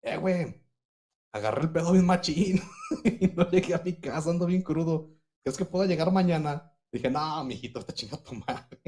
Eh, 0.01 0.18
güey, 0.18 0.61
agarré 1.34 1.64
el 1.64 1.72
pedo 1.72 1.91
bien 1.93 2.05
machín 2.05 2.61
y 3.05 3.27
no 3.30 3.49
llegué 3.49 3.73
a 3.76 3.81
mi 3.84 3.93
casa, 3.99 4.30
ando 4.31 4.45
bien 4.45 4.61
crudo. 4.61 5.11
¿Crees 5.43 5.57
que 5.57 5.65
pueda 5.65 5.85
llegar 5.88 6.11
mañana? 6.11 6.72
Dije, 6.94 7.10
no, 7.10 7.44
mijito, 7.44 7.80
esta 7.80 7.94
chinga 7.94 8.18
tu 8.24 8.36
madre. 8.36 8.80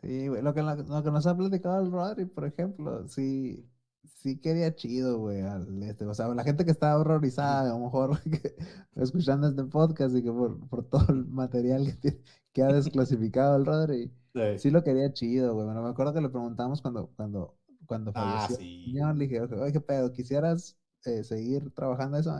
Sí, 0.00 0.28
güey. 0.28 0.42
Lo 0.42 0.54
que, 0.54 0.62
lo 0.62 0.76
que 1.02 1.10
nos 1.10 1.26
ha 1.26 1.36
platicado 1.36 1.80
el 1.84 1.92
Rodri, 1.92 2.24
por 2.26 2.44
ejemplo, 2.44 3.06
sí, 3.08 3.68
sí 4.16 4.40
quería 4.40 4.74
chido, 4.74 5.18
güey. 5.18 5.40
al 5.42 5.82
este, 5.82 6.04
O 6.06 6.14
sea, 6.14 6.28
la 6.28 6.42
gente 6.44 6.64
que 6.64 6.70
está 6.72 6.98
horrorizada, 6.98 7.70
a 7.70 7.78
lo 7.78 7.84
mejor 7.84 8.20
que- 8.22 8.54
escuchando 8.96 9.48
este 9.48 9.64
podcast 9.64 10.14
y 10.16 10.22
que 10.22 10.32
por, 10.32 10.68
por 10.68 10.88
todo 10.88 11.06
el 11.12 11.26
material 11.26 11.84
que, 11.86 11.92
tiene- 11.94 12.20
que 12.52 12.62
ha 12.62 12.72
desclasificado 12.72 13.56
el 13.56 13.66
Rodri, 13.66 14.12
sí 14.58 14.70
lo 14.70 14.82
quería 14.82 15.12
chido, 15.12 15.54
güey. 15.54 15.66
Bueno, 15.66 15.82
me 15.82 15.90
acuerdo 15.90 16.14
que 16.14 16.20
le 16.20 16.28
preguntamos 16.28 16.80
cuando, 16.82 17.08
cuando, 17.16 17.58
cuando 17.86 18.12
Ah, 18.14 18.46
falleció. 18.46 18.56
sí. 18.56 18.84
el 18.86 18.92
señor, 18.92 19.16
le 19.16 19.26
dije, 19.26 19.40
oye, 19.40 19.72
¿qué 19.72 19.80
pedo? 19.80 20.12
¿Quisieras 20.12 20.76
eh, 21.04 21.22
seguir 21.24 21.70
trabajando 21.74 22.18
eso? 22.18 22.34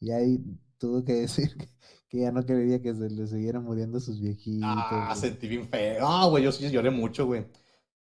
Y 0.00 0.10
ahí 0.12 0.42
tuvo 0.80 1.04
que 1.04 1.12
decir 1.14 1.56
que, 1.56 1.68
que 2.08 2.20
ya 2.22 2.32
no 2.32 2.44
quería 2.44 2.82
que 2.82 2.94
se 2.94 3.10
le 3.10 3.26
siguieran 3.28 3.64
muriendo 3.64 4.00
sus 4.00 4.20
viejitos. 4.20 4.68
Ah, 4.68 5.08
güey. 5.12 5.20
sentí 5.20 5.46
bien 5.48 5.68
feo. 5.68 6.06
Ah, 6.08 6.26
güey, 6.26 6.42
yo 6.44 6.52
sí 6.52 6.68
lloré 6.70 6.90
mucho, 6.90 7.26
güey. 7.26 7.46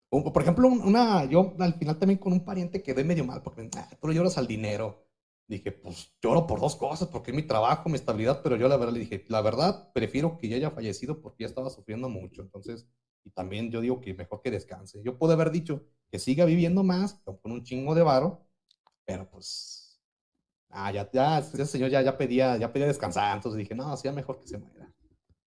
Por 0.09 0.41
ejemplo, 0.41 0.67
un- 0.67 0.81
una, 0.81 1.25
yo 1.25 1.55
al 1.59 1.73
final 1.75 1.99
también 1.99 2.19
con 2.19 2.31
un 2.33 2.45
pariente 2.45 2.81
quedé 2.83 3.03
medio 3.03 3.25
mal 3.25 3.41
porque 3.43 3.69
ah, 3.77 3.89
tú 4.01 4.11
lloras 4.11 4.37
al 4.37 4.47
dinero. 4.47 5.03
Dije, 5.47 5.71
pues 5.71 6.11
lloro 6.23 6.47
por 6.47 6.59
dos 6.59 6.75
cosas, 6.75 7.07
porque 7.09 7.29
es 7.31 7.35
mi 7.37 7.43
trabajo, 7.43 7.87
mi 7.89 7.95
estabilidad, 7.95 8.41
pero 8.41 8.55
yo 8.55 8.67
la 8.67 8.77
verdad 8.77 8.93
le 8.93 9.01
dije, 9.01 9.25
la 9.27 9.41
verdad, 9.41 9.91
prefiero 9.93 10.37
que 10.39 10.47
ya 10.49 10.55
haya 10.55 10.71
fallecido 10.71 11.21
porque 11.21 11.43
ya 11.43 11.47
estaba 11.47 11.69
sufriendo 11.69 12.09
mucho. 12.09 12.41
Entonces, 12.41 12.87
y 13.23 13.29
también 13.31 13.69
yo 13.71 13.81
digo 13.81 14.01
que 14.01 14.13
mejor 14.15 14.41
que 14.41 14.49
descanse. 14.51 15.01
Yo 15.03 15.17
pude 15.19 15.33
haber 15.33 15.51
dicho 15.51 15.85
que 16.09 16.17
siga 16.17 16.45
viviendo 16.45 16.83
más, 16.83 17.15
con 17.23 17.51
un 17.51 17.63
chingo 17.63 17.93
de 17.93 18.01
varo, 18.03 18.47
pero 19.05 19.29
pues, 19.29 19.84
ah, 20.75 20.91
ya, 20.91 21.09
ya, 21.11 21.39
ese 21.39 21.65
señor 21.65 21.89
ya, 21.89 22.01
ya 22.01 22.17
pedía, 22.17 22.57
ya 22.57 22.71
pedía 22.71 22.87
descansar. 22.87 23.35
Entonces 23.37 23.57
dije, 23.59 23.75
no, 23.75 23.95
sea 23.97 24.11
mejor 24.13 24.39
que 24.39 24.47
se 24.47 24.57
muera. 24.57 24.91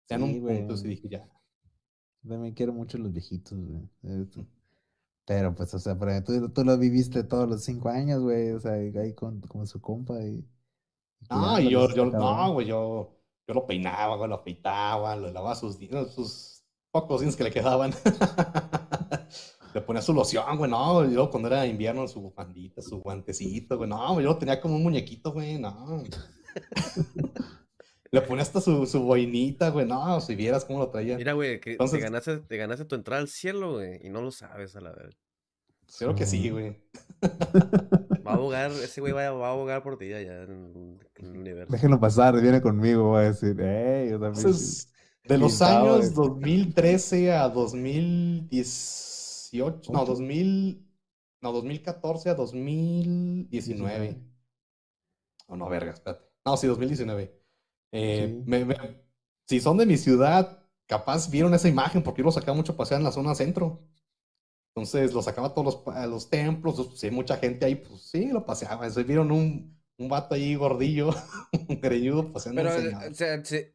Ya 0.10 0.18
en 0.18 0.24
Sí, 0.24 0.24
un 0.24 0.42
güey. 0.42 0.58
punto 0.60 0.78
sí 0.78 0.88
dije, 0.88 1.10
ya. 1.10 1.28
También 2.28 2.54
quiero 2.54 2.74
mucho 2.74 2.98
los 2.98 3.14
viejitos, 3.14 3.58
güey. 3.58 3.90
Pero 5.26 5.54
pues, 5.56 5.74
o 5.74 5.80
sea, 5.80 5.98
pero 5.98 6.24
tú, 6.24 6.50
tú 6.50 6.64
lo 6.64 6.78
viviste 6.78 7.24
todos 7.24 7.48
los 7.50 7.64
cinco 7.64 7.90
años, 7.90 8.22
güey. 8.22 8.52
O 8.52 8.60
sea, 8.60 8.74
ahí 8.74 9.14
con, 9.16 9.42
con 9.42 9.66
su 9.68 9.82
compa 9.82 10.22
y. 10.24 10.46
No, 11.30 11.60
y 11.60 11.70
yo, 11.70 11.90
yo, 11.96 12.06
no, 12.06 12.54
güey, 12.54 12.68
yo, 12.68 13.18
yo 13.48 13.54
lo 13.54 13.66
peinaba, 13.66 14.16
güey, 14.16 14.30
lo 14.30 14.36
afeitaba, 14.36 15.16
le 15.16 15.32
lavaba 15.32 15.56
sus, 15.56 15.78
sus 16.14 16.64
pocos 16.92 17.22
dientes 17.22 17.36
que 17.36 17.44
le 17.46 17.52
quedaban. 17.52 17.92
Le 19.76 19.82
ponía 19.82 20.02
su 20.02 20.14
loción, 20.14 20.58
güey, 20.58 20.72
no, 20.72 21.04
y 21.04 21.10
luego 21.14 21.30
cuando 21.30 21.50
era 21.50 21.66
invierno, 21.68 22.08
su 22.08 22.22
bufandita, 22.22 22.82
su 22.82 23.02
guantecito, 23.02 23.76
güey, 23.78 23.90
no, 23.90 24.14
güey, 24.14 24.24
yo 24.24 24.32
lo 24.32 24.38
tenía 24.38 24.62
como 24.62 24.78
un 24.78 24.84
muñequito, 24.84 25.34
güey, 25.34 25.60
no. 25.60 26.02
Le 28.12 28.22
ponía 28.22 28.44
hasta 28.44 28.62
su, 28.62 28.86
su 28.86 29.02
boinita, 29.04 29.70
güey, 29.72 29.86
no, 29.86 30.22
si 30.22 30.36
vieras 30.36 30.64
cómo 30.64 30.80
lo 30.80 30.90
traía. 30.90 31.18
Mira, 31.18 31.34
güey, 31.34 31.60
que 31.60 31.72
Entonces- 31.74 32.00
te, 32.00 32.06
ganaste, 32.06 32.38
te 32.38 32.56
ganaste 32.56 32.86
tu 32.86 32.96
entrada 32.96 33.22
al 33.22 33.28
cielo, 33.28 33.74
güey, 33.74 34.00
y 34.02 34.08
no 34.10 34.22
lo 34.22 34.32
sabes 34.32 34.74
a 34.78 34.82
la 34.82 34.94
vez. 34.94 35.18
Creo 36.00 36.16
que 36.16 36.26
sí, 36.26 36.44
Sí. 36.44 36.50
güey. 36.52 36.78
Va 38.26 38.32
a 38.32 38.36
abogar, 38.36 38.72
ese 38.72 39.02
güey 39.02 39.12
va, 39.12 39.28
a- 39.28 39.32
va 39.32 39.50
a 39.50 39.52
abogar 39.52 39.84
por 39.84 39.98
ti 39.98 40.14
allá 40.14 40.44
en, 40.44 41.00
en 41.18 41.26
el 41.26 41.38
universo. 41.38 41.74
Déjenlo 41.74 42.00
pasar, 42.00 42.40
viene 42.42 42.62
conmigo, 42.62 43.10
voy 43.10 43.24
a 43.26 43.34
decir, 43.34 43.58
hey, 43.60 44.08
yo 44.12 44.20
también. 44.22 44.38
Entonces, 44.38 44.90
de 45.26 45.38
los 45.38 45.62
años 45.62 46.14
güey. 46.14 46.30
2013 46.30 47.34
a 47.34 47.50
2018, 49.58 49.92
no, 49.94 50.02
Ocho. 50.02 50.12
2000, 50.14 50.88
no, 51.42 51.52
2014 51.52 52.30
a 52.30 52.36
2019. 52.36 53.50
Diecinueve. 53.50 54.22
Oh, 55.48 55.56
no, 55.56 55.70
verga, 55.70 55.92
espérate. 55.92 56.26
No, 56.46 56.58
sí, 56.58 56.68
2019. 56.68 57.40
Eh, 57.92 58.28
Sí. 58.38 58.44
me- 58.46 58.66
me- 58.66 58.76
si 59.48 59.60
son 59.60 59.78
de 59.78 59.86
mi 59.86 59.98
ciudad, 59.98 60.64
capaz 60.88 61.30
vieron 61.30 61.54
esa 61.54 61.68
imagen 61.70 62.04
porque 62.04 62.22
yo 62.22 62.26
lo 62.26 62.32
sacaba 62.32 62.56
mucho 62.58 62.74
a 62.74 62.78
pasear 62.78 63.00
en 63.00 63.06
la 63.06 63.12
zona 63.12 63.36
centro. 63.36 63.88
Entonces 64.76 65.14
lo 65.14 65.22
sacaba 65.22 65.48
a 65.48 65.54
todos 65.54 65.84
los, 65.86 65.96
a 65.96 66.06
los 66.08 66.30
templos, 66.30 66.76
pues, 66.76 67.00
si 67.00 67.08
hay 67.08 67.14
mucha 67.14 67.38
gente 67.38 67.66
ahí, 67.66 67.76
pues 67.76 68.02
sí, 68.02 68.28
lo 68.28 68.46
paseaba. 68.46 68.86
Entonces, 68.86 69.08
vieron 69.08 69.32
un, 69.32 69.82
un 69.98 70.10
vato 70.10 70.36
ahí 70.36 70.56
gordillo, 70.56 71.12
un 71.70 71.80
greñudo 71.80 72.34
paseando 72.34 72.62
Pero, 72.62 72.74
al 72.74 72.88
eh, 72.88 73.10
o 73.12 73.14
sea, 73.14 73.46
se- 73.46 73.75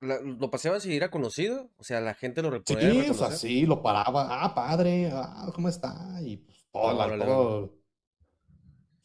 la- 0.00 0.20
¿lo 0.20 0.50
paseaban 0.50 0.80
si 0.80 0.94
era 0.96 1.10
conocido? 1.10 1.70
O 1.78 1.84
sea, 1.84 2.00
la 2.00 2.14
gente 2.14 2.42
lo 2.42 2.50
Sí, 2.64 2.74
podía 2.74 3.10
o 3.10 3.14
sea, 3.14 3.30
sí, 3.32 3.66
lo 3.66 3.82
paraba. 3.82 4.44
Ah, 4.44 4.54
padre, 4.54 5.10
ah, 5.12 5.50
¿cómo 5.54 5.68
está? 5.68 5.94
Y 6.22 6.38
pues 6.38 6.66
todo, 6.72 6.92
la- 6.96 7.04
Órale, 7.06 7.24
todo- 7.24 7.74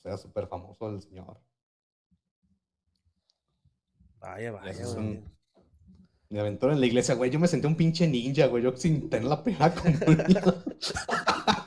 era 0.03 0.17
súper 0.17 0.47
famoso 0.47 0.89
el 0.89 1.01
señor. 1.01 1.39
Vaya, 4.19 4.51
vaya, 4.51 4.72
es 4.72 4.88
un- 4.95 5.23
Mi 6.30 6.39
aventura 6.39 6.73
en 6.73 6.80
la 6.80 6.85
iglesia, 6.88 7.13
güey. 7.15 7.30
Yo 7.30 7.39
me 7.39 7.47
sentí 7.47 7.67
un 7.67 7.76
pinche 7.76 8.07
ninja, 8.07 8.47
güey. 8.47 8.63
Yo 8.63 8.76
sin 8.76 9.09
tener 9.09 9.27
la 9.30 9.43
comunión. 9.43 10.63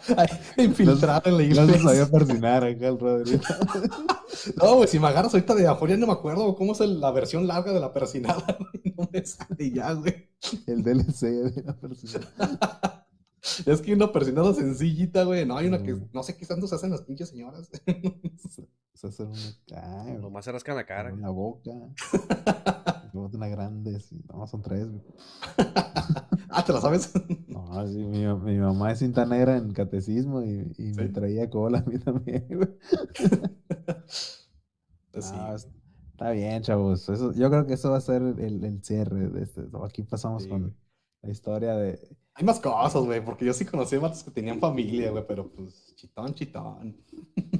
Ahí, 0.16 0.28
Infiltrado 0.64 1.22
en 1.30 1.36
la 1.38 1.44
No 1.44 1.66
se 1.66 1.78
sabía 1.78 2.02
iglesia. 2.02 2.10
persinar 2.10 2.64
acá 2.64 2.88
el 2.88 2.98
Rodrigo. 2.98 3.42
No, 4.56 4.74
güey, 4.76 4.88
si 4.88 4.98
me 4.98 5.08
agarras 5.08 5.32
ahorita 5.34 5.54
de 5.54 5.66
afuera, 5.66 5.96
no 5.96 6.06
me 6.06 6.12
acuerdo 6.12 6.54
cómo 6.54 6.72
es 6.72 6.80
el- 6.80 7.00
la 7.00 7.10
versión 7.10 7.46
larga 7.46 7.72
de 7.72 7.80
la 7.80 7.92
persinada. 7.92 8.44
güey, 8.58 8.94
No 8.96 9.08
me 9.12 9.24
sale 9.24 9.70
ya, 9.70 9.92
güey. 9.92 10.28
El 10.66 10.82
DLC 10.82 11.22
de 11.52 11.62
la 11.62 11.74
persinada. 11.76 12.94
Es 13.64 13.80
que 13.80 13.92
hay 13.92 13.94
una 13.96 14.12
persinada 14.12 14.52
sencillita, 14.52 15.22
güey. 15.24 15.46
No, 15.46 15.56
hay 15.56 15.68
una 15.68 15.82
que 15.82 15.94
Mm. 15.94 16.08
no 16.12 16.22
sé 16.22 16.36
qué 16.36 16.44
tanto 16.44 16.66
se 16.66 16.74
hacen 16.74 16.90
las 16.90 17.02
pinches 17.02 17.30
señoras. 17.30 17.70
Se 18.94 19.06
hace 19.06 19.22
una 19.22 19.38
acá, 19.38 20.02
güey, 20.02 20.18
Nomás 20.18 20.44
se 20.44 20.52
rascan 20.52 20.76
la 20.76 20.84
cara. 20.84 21.08
en 21.10 21.22
la 21.22 21.30
boca. 21.30 21.70
Una 23.12 23.48
grande, 23.48 24.00
sí. 24.00 24.20
No, 24.28 24.46
son 24.46 24.62
tres, 24.62 24.88
ah, 26.50 26.64
¿te 26.64 26.72
la 26.72 26.80
sabes? 26.80 27.12
No, 27.46 27.86
sí, 27.86 27.96
mi, 28.04 28.26
mi 28.34 28.58
mamá 28.58 28.92
es 28.92 28.98
cinta 28.98 29.24
negra 29.24 29.56
en 29.56 29.72
catecismo 29.72 30.42
y, 30.42 30.70
y 30.76 30.92
me 30.92 31.08
traía 31.08 31.48
cola 31.48 31.78
a 31.78 31.82
mí 31.88 31.98
también, 31.98 32.46
güey. 32.50 32.68
Pues. 35.10 35.32
No, 35.32 35.54
está 35.54 36.30
bien, 36.32 36.62
chavos. 36.62 37.08
Eso, 37.08 37.32
yo 37.32 37.50
creo 37.50 37.66
que 37.66 37.74
eso 37.74 37.90
va 37.90 37.98
a 37.98 38.00
ser 38.00 38.22
el, 38.22 38.64
el 38.64 38.82
cierre 38.84 39.28
de 39.30 39.42
este. 39.42 39.62
Aquí 39.84 40.02
pasamos 40.02 40.44
Sí, 40.44 40.48
con 40.48 40.62
güey. 40.62 40.74
la 41.22 41.30
historia 41.30 41.74
de. 41.76 42.16
Hay 42.34 42.44
más 42.44 42.60
cosas, 42.60 43.02
güey, 43.04 43.24
porque 43.24 43.44
yo 43.44 43.52
sí 43.52 43.64
conocí 43.64 43.96
vatos 43.96 44.22
que 44.22 44.30
tenían 44.30 44.60
familia, 44.60 45.10
güey, 45.10 45.26
pero 45.26 45.50
pues 45.52 45.92
chitón, 45.96 46.34
chitón. 46.34 46.96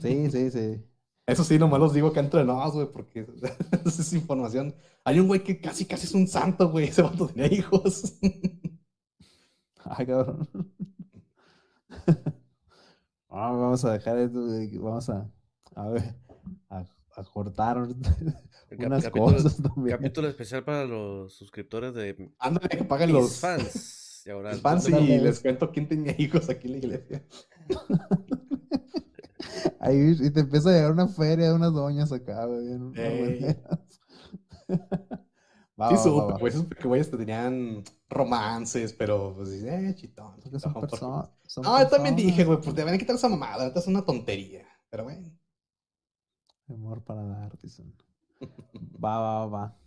Sí, 0.01 0.31
sí, 0.31 0.51
sí. 0.51 0.88
Eso 1.29 1.45
sí, 1.45 1.59
nomás 1.59 1.79
los 1.79 1.93
digo 1.93 2.13
que 2.13 2.21
entre 2.21 2.43
nos, 2.45 2.73
güey, 2.73 2.91
porque 2.91 3.27
esa 3.85 4.03
es 4.03 4.13
información. 4.15 4.75
Hay 5.05 5.21
un 5.21 5.27
güey 5.29 5.45
que 5.45 5.61
casi, 5.61 5.85
casi 5.85 6.07
es 6.07 6.15
un 6.15 6.27
santo, 6.27 6.71
güey. 6.71 6.87
Ese 6.89 7.03
vato 7.03 7.27
tenía 7.29 7.53
hijos. 7.53 8.15
Ay, 9.85 10.07
cabrón. 10.07 10.49
Ah, 13.31 13.51
vamos 13.53 13.85
a 13.85 13.93
dejar 13.93 14.17
esto, 14.19 14.41
Vamos 14.81 15.11
a, 15.11 15.31
a 15.77 15.89
ver, 15.91 16.15
a, 16.71 16.79
a 17.15 17.25
cortar 17.25 17.77
El 17.77 17.95
cap- 18.79 18.87
unas 18.87 19.05
capítulo- 19.05 19.35
cosas 19.35 19.57
también. 19.63 19.97
Capítulo 19.99 20.29
especial 20.29 20.65
para 20.65 20.87
los 20.87 21.35
suscriptores 21.35 21.93
de 21.93 22.33
Ándale, 22.39 22.69
que 22.71 22.85
paguen 22.85 23.13
los 23.13 23.39
fans. 23.39 24.23
Y 24.25 24.31
ahora, 24.31 24.55
fans 24.57 24.89
y 24.89 25.19
les 25.19 25.41
cuento 25.41 25.71
quién 25.71 25.87
tenía 25.87 26.15
hijos 26.19 26.49
aquí 26.49 26.69
en 26.69 26.73
la 26.73 26.79
iglesia. 26.79 27.25
Ahí 29.81 30.17
y 30.21 30.31
te 30.31 30.41
empieza 30.41 30.71
a 30.71 30.73
llegar 30.73 30.93
una 30.93 31.07
feria 31.09 31.49
de 31.49 31.55
unas 31.55 31.73
doñas 31.73 32.11
acá, 32.13 32.45
güey. 32.47 32.67
Sí, 35.91 35.97
supe, 36.03 36.33
va. 36.33 36.39
güey. 36.39 36.53
Esos 36.53 36.67
que 36.69 36.89
güeyes 36.89 37.09
tenían 37.11 37.85
romances, 38.09 38.93
pero 38.93 39.35
pues, 39.37 39.51
eh, 39.63 39.95
chitón. 39.95 40.35
Porque 40.43 40.59
son 40.59 40.73
chitón, 40.73 40.73
porque- 40.75 40.87
personas. 40.91 41.31
son 41.47 41.63
No, 41.63 41.79
yo 41.81 41.89
también 41.89 42.17
dije, 42.17 42.45
güey, 42.45 42.61
pues 42.61 42.75
deberían 42.75 42.99
quitar 42.99 43.15
esa 43.15 43.29
mamada. 43.29 43.63
Ahorita 43.63 43.79
es 43.79 43.87
una 43.87 44.05
tontería. 44.05 44.67
Pero 44.91 45.05
bueno. 45.05 45.31
Amor 46.69 47.05
para 47.05 47.23
dar, 47.25 47.57
dicen. 47.63 47.95
Va, 49.05 49.19
va, 49.21 49.47
va. 49.47 49.79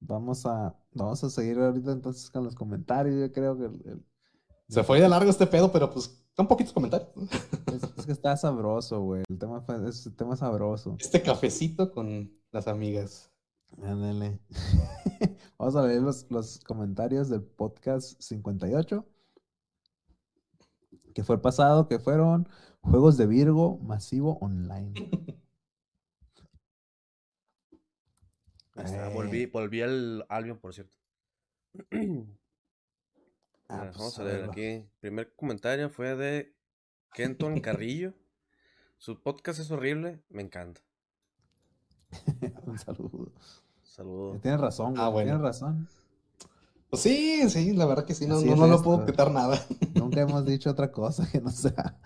Vamos 0.00 0.46
a, 0.46 0.74
vamos 0.92 1.22
a 1.22 1.28
seguir 1.30 1.58
ahorita 1.58 1.92
entonces 1.92 2.30
con 2.30 2.42
los 2.44 2.54
comentarios. 2.54 3.16
Yo 3.20 3.30
creo 3.32 3.58
que 3.58 3.64
el- 3.66 3.82
el- 3.86 4.06
Se 4.68 4.82
fue 4.84 5.00
de 5.02 5.08
largo 5.08 5.28
este 5.30 5.46
pedo, 5.46 5.70
pero 5.70 5.90
pues 5.90 6.18
son 6.36 6.46
poquitos 6.46 6.72
comentarios. 6.72 7.08
es, 7.72 7.82
es 7.96 8.06
que 8.06 8.12
está 8.12 8.36
sabroso, 8.36 9.00
güey. 9.00 9.24
El 9.28 9.38
tema, 9.38 9.64
es, 9.88 10.06
el 10.06 10.14
tema 10.14 10.36
sabroso. 10.36 10.96
Este 11.00 11.22
cafecito 11.22 11.90
con 11.92 12.30
las 12.52 12.68
amigas. 12.68 13.32
Ándale. 13.82 14.38
Vamos 15.58 15.76
a 15.76 15.86
leer 15.86 16.02
los, 16.02 16.30
los 16.30 16.60
comentarios 16.60 17.30
del 17.30 17.42
podcast 17.42 18.20
58. 18.20 19.06
Que 21.14 21.24
fue 21.24 21.36
el 21.36 21.40
pasado, 21.40 21.88
que 21.88 21.98
fueron 21.98 22.46
juegos 22.80 23.16
de 23.16 23.26
Virgo 23.26 23.78
masivo 23.78 24.38
online. 24.40 24.92
Eh, 28.78 29.10
volví, 29.14 29.46
volví 29.46 29.80
al 29.80 30.26
Albion, 30.28 30.58
por 30.58 30.74
cierto. 30.74 30.94
ah, 33.68 33.80
pues, 33.84 33.96
vamos 33.96 34.18
a 34.18 34.24
leer 34.24 34.44
aquí. 34.44 34.88
Primer 35.00 35.34
comentario 35.34 35.90
fue 35.90 36.16
de 36.16 36.54
Kenton 37.12 37.60
Carrillo. 37.60 38.14
Su 38.98 39.22
podcast 39.22 39.60
es 39.60 39.70
horrible, 39.70 40.22
me 40.28 40.42
encanta. 40.42 40.80
Un 42.66 42.78
saludo. 42.78 43.32
Saludos. 43.82 44.40
Tienes 44.40 44.60
razón, 44.60 44.92
güey. 44.92 45.04
Ah, 45.04 45.08
bueno. 45.08 45.30
Tienes 45.30 45.42
razón. 45.42 45.88
Pues 46.90 47.02
sí, 47.02 47.48
sí, 47.50 47.72
la 47.72 47.84
verdad 47.86 48.04
que 48.06 48.14
sí, 48.14 48.26
no, 48.26 48.40
no, 48.40 48.54
no, 48.54 48.66
esto. 48.66 48.82
puedo 48.82 49.04
quitar 49.04 49.30
nada. 49.32 49.60
Nunca 49.94 50.20
hemos 50.20 50.46
dicho 50.46 50.70
otra 50.70 50.92
cosa 50.92 51.28
que 51.30 51.40
no 51.40 51.50
sea 51.50 51.98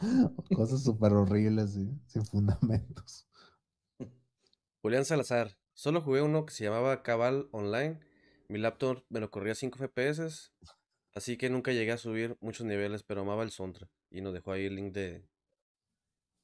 cosas 0.55 0.83
súper 0.83 1.13
horribles 1.13 1.73
sin 2.07 2.25
fundamentos. 2.25 3.27
Julián 4.83 5.05
Salazar. 5.05 5.59
Solo 5.75 6.01
jugué 6.01 6.23
uno 6.23 6.47
que 6.47 6.53
se 6.53 6.65
llamaba 6.65 7.03
Cabal 7.03 7.49
Online. 7.53 8.01
Mi 8.49 8.59
laptop 8.59 9.05
me 9.09 9.21
lo 9.21 9.31
corría 9.31 9.53
a 9.53 9.57
5 9.57 9.79
FPS. 9.79 10.53
Así 11.15 11.37
que 11.37 11.51
nunca 11.51 11.73
llegué 11.73 11.93
a 11.93 11.99
subir 11.99 12.37
muchos 12.41 12.67
niveles, 12.67 13.03
pero 13.03 13.23
amaba 13.23 13.43
el 13.43 13.51
soundtrack. 13.51 13.91
Y 14.11 14.21
nos 14.21 14.33
dejó 14.33 14.53
ahí 14.53 14.67
el 14.67 14.77
link 14.77 14.93
de. 14.93 15.25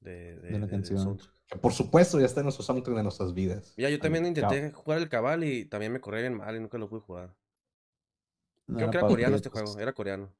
De, 0.00 0.36
de- 0.36 0.58
la 0.58 0.68
canción. 0.68 1.18
Que 1.48 1.58
por 1.58 1.72
supuesto 1.72 2.18
ya 2.18 2.26
está 2.26 2.40
en 2.40 2.46
nuestro 2.46 2.64
soundtrack 2.64 2.96
de 2.96 3.02
nuestras 3.02 3.32
vidas. 3.32 3.74
Mira, 3.76 3.88
yo 3.90 4.00
también 4.00 4.26
intenté 4.26 4.72
jugar 4.72 4.98
el 4.98 5.08
Cabal 5.08 5.44
y 5.44 5.64
también 5.64 5.92
me 5.92 6.00
corría 6.00 6.22
bien 6.22 6.34
mal 6.34 6.56
y 6.56 6.60
nunca 6.60 6.76
lo 6.78 6.88
pude 6.88 7.00
jugar. 7.00 7.34
No 8.66 8.78
Creo 8.78 8.90
que 8.90 8.98
era 8.98 9.06
coreano 9.06 9.36
este 9.36 9.48
juego, 9.48 9.78
era 9.78 9.92
coreano. 9.92 10.32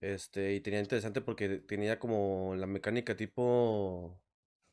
Este, 0.00 0.54
y 0.54 0.60
tenía 0.60 0.80
interesante 0.80 1.20
porque 1.20 1.58
tenía 1.58 1.98
como 1.98 2.54
la 2.56 2.66
mecánica 2.66 3.16
tipo 3.16 4.20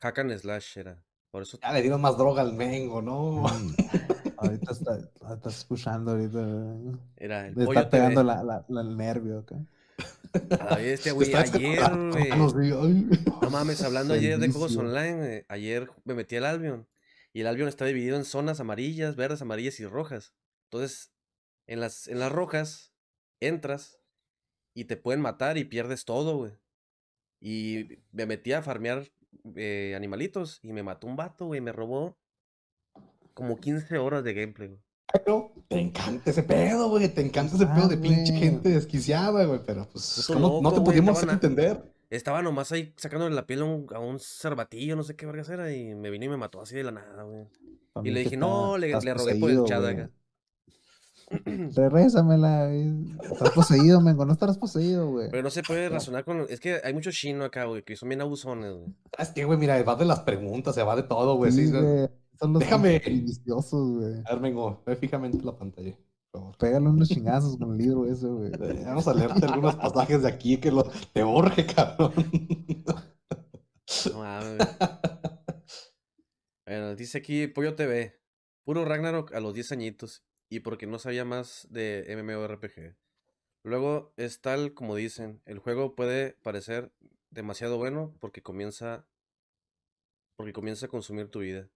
hack 0.01 0.19
and 0.19 0.37
slash 0.37 0.77
era. 0.77 1.01
Por 1.31 1.41
eso 1.41 1.57
Ya 1.61 1.73
le 1.73 1.81
dieron 1.81 2.01
más 2.01 2.17
droga 2.17 2.41
al 2.41 2.53
mengo, 2.53 3.01
¿no? 3.01 3.43
Ahorita 4.45 4.71
está, 4.71 4.97
está 5.33 5.49
escuchando, 5.49 6.11
ahorita. 6.11 6.39
el 7.17 7.55
Le 7.55 7.65
pollo 7.65 7.79
está 7.79 7.89
pegando 7.89 8.23
la, 8.23 8.43
la- 8.43 8.65
la- 8.67 8.81
el 8.81 8.95
nervio 8.97 9.39
acá. 9.39 9.55
A 10.59 10.75
ver, 10.75 10.87
este 10.89 11.09
Te 11.09 11.11
güey, 11.13 11.33
ayer, 11.33 11.79
güey. 12.11 12.29
No 13.41 13.49
mames, 13.49 13.81
hablando 13.81 14.13
ayer 14.13 14.37
de 14.37 14.49
juegos 14.49 14.75
online, 14.75 15.37
eh, 15.37 15.45
ayer 15.47 15.89
me 16.03 16.13
metí 16.13 16.35
al 16.35 16.45
Albion 16.45 16.87
y 17.33 17.41
el 17.41 17.47
Albion 17.47 17.69
está 17.69 17.85
dividido 17.85 18.17
en 18.17 18.25
zonas 18.25 18.59
amarillas, 18.59 19.15
verdes, 19.15 19.41
amarillas 19.41 19.79
y 19.79 19.85
rojas. 19.85 20.33
Entonces, 20.65 21.13
en 21.67 21.79
las, 21.79 22.07
en 22.07 22.19
las 22.19 22.31
rojas 22.31 22.93
entras 23.39 23.99
y 24.73 24.85
te 24.85 24.97
pueden 24.97 25.21
matar 25.21 25.57
y 25.57 25.63
pierdes 25.63 26.03
todo, 26.05 26.37
güey. 26.37 26.51
Y 27.39 27.99
me 28.11 28.25
metí 28.25 28.51
a 28.53 28.61
farmear 28.61 29.09
eh, 29.55 29.93
animalitos 29.95 30.59
y 30.63 30.73
me 30.73 30.83
mató 30.83 31.07
un 31.07 31.15
vato, 31.15 31.45
güey, 31.47 31.61
me 31.61 31.71
robó 31.71 32.17
como 33.35 33.57
15 33.57 33.97
horas 33.99 34.23
de 34.23 34.33
gameplay, 34.33 34.69
güey. 34.69 34.79
Pero 35.13 35.51
te 35.69 35.79
encanta 35.79 36.31
ese 36.31 36.41
pedo, 36.41 36.89
güey. 36.89 37.07
Te 37.09 37.21
encanta 37.21 37.55
ese 37.55 37.67
pedo 37.67 37.83
Ah, 37.85 37.87
de 37.87 37.97
pinche 37.97 38.33
gente 38.33 38.69
desquiciada, 38.69 39.45
güey. 39.45 39.59
Pero 39.65 39.87
pues, 39.91 40.23
Puto 40.27 40.33
¿cómo 40.41 40.61
no 40.61 40.73
te 40.73 40.79
güey, 40.79 40.85
pudimos 40.97 41.13
estaban 41.19 41.29
a- 41.29 41.33
entender? 41.33 41.83
Estaba 42.09 42.41
nomás 42.41 42.71
ahí 42.71 42.93
sacándole 42.97 43.35
la 43.35 43.45
piel 43.45 43.61
a 43.61 43.65
un, 43.65 43.87
a 43.93 43.99
un 43.99 44.19
cervatillo, 44.19 44.95
no 44.95 45.03
sé 45.03 45.15
qué 45.15 45.25
vergas 45.25 45.49
era, 45.49 45.71
y 45.73 45.95
me 45.95 46.09
vino 46.09 46.25
y 46.25 46.29
me 46.29 46.37
mató 46.37 46.61
así 46.61 46.75
de 46.75 46.83
la 46.83 46.91
nada, 46.91 47.23
güey. 47.23 47.45
Y 48.03 48.11
le 48.11 48.19
dije, 48.21 48.35
está- 48.35 48.45
no, 48.47 48.77
le, 48.77 48.91
rogué 49.13 49.35
por 49.35 49.49
el 49.51 49.63
chat 49.65 49.81
güey. 49.81 49.93
acá. 49.93 50.09
Regrésamela, 51.75 52.67
güey. 52.67 52.93
Estás 53.31 53.49
poseído, 53.51 54.01
mengo. 54.01 54.25
No 54.25 54.33
estarás 54.33 54.57
poseído, 54.57 55.09
güey. 55.09 55.29
Pero 55.31 55.43
no 55.43 55.49
se 55.49 55.63
puede 55.63 55.89
razonar 55.89 56.23
con. 56.23 56.45
Es 56.49 56.59
que 56.59 56.79
hay 56.83 56.93
mucho 56.93 57.11
chino 57.11 57.43
acá, 57.45 57.65
güey, 57.65 57.83
que 57.83 57.95
son 57.95 58.09
bien 58.09 58.21
abusones, 58.21 58.71
güey. 58.73 58.87
Es 59.17 59.29
que, 59.29 59.43
güey, 59.45 59.57
mira, 59.57 59.81
va 59.83 59.95
de 59.95 60.05
las 60.05 60.19
preguntas, 60.21 60.75
se 60.75 60.83
va 60.83 60.95
de 60.95 61.03
todo, 61.03 61.35
güey. 61.35 61.51
Sí, 61.51 61.67
Sí, 61.67 61.73
sí. 61.73 61.77
güey. 61.79 62.07
Son 62.39 62.53
los 62.53 62.59
Déjame. 62.59 62.99
viciosos, 62.99 63.97
güey. 63.99 64.21
A 64.25 64.33
ver, 64.33 64.39
vengo, 64.39 64.83
ve 64.85 64.95
fijamente 64.95 65.43
la 65.43 65.55
pantalla, 65.57 65.95
por 66.31 66.41
favor. 66.41 66.57
Pégale 66.57 66.89
unos 66.89 67.07
chingazos 67.09 67.57
con 67.57 67.71
el 67.71 67.77
libro 67.77 68.05
ese, 68.05 68.27
güey. 68.27 68.51
Eh, 68.53 68.83
Vamos 68.85 69.07
a 69.07 69.13
leerte 69.13 69.45
algunos 69.45 69.75
pasajes 69.75 70.21
de 70.23 70.27
aquí 70.27 70.57
que 70.57 70.71
lo, 70.71 70.83
te 71.13 71.23
urge, 71.23 71.65
cabrón. 71.65 72.13
No 74.11 74.19
mames. 74.19 74.57
Bueno, 76.65 76.95
dice 76.95 77.19
aquí 77.19 77.47
Pollo 77.47 77.75
TV. 77.75 78.19
Puro 78.63 78.83
Ragnarok 78.85 79.33
a 79.33 79.39
los 79.39 79.53
10 79.53 79.71
añitos. 79.73 80.23
Y 80.49 80.61
porque 80.61 80.87
no 80.87 80.99
sabía 80.99 81.25
más 81.25 81.67
de 81.69 82.05
MMORPG. 82.21 82.95
Luego 83.63 84.13
es 84.17 84.41
tal 84.41 84.73
como 84.73 84.95
dicen. 84.95 85.41
El 85.45 85.59
juego 85.59 85.95
puede 85.95 86.33
parecer 86.43 86.91
demasiado 87.29 87.77
bueno 87.77 88.15
porque 88.19 88.41
comienza. 88.41 89.07
Porque 90.35 90.53
comienza 90.53 90.87
a 90.87 90.89
consumir 90.89 91.29
tu 91.29 91.39
vida. 91.39 91.69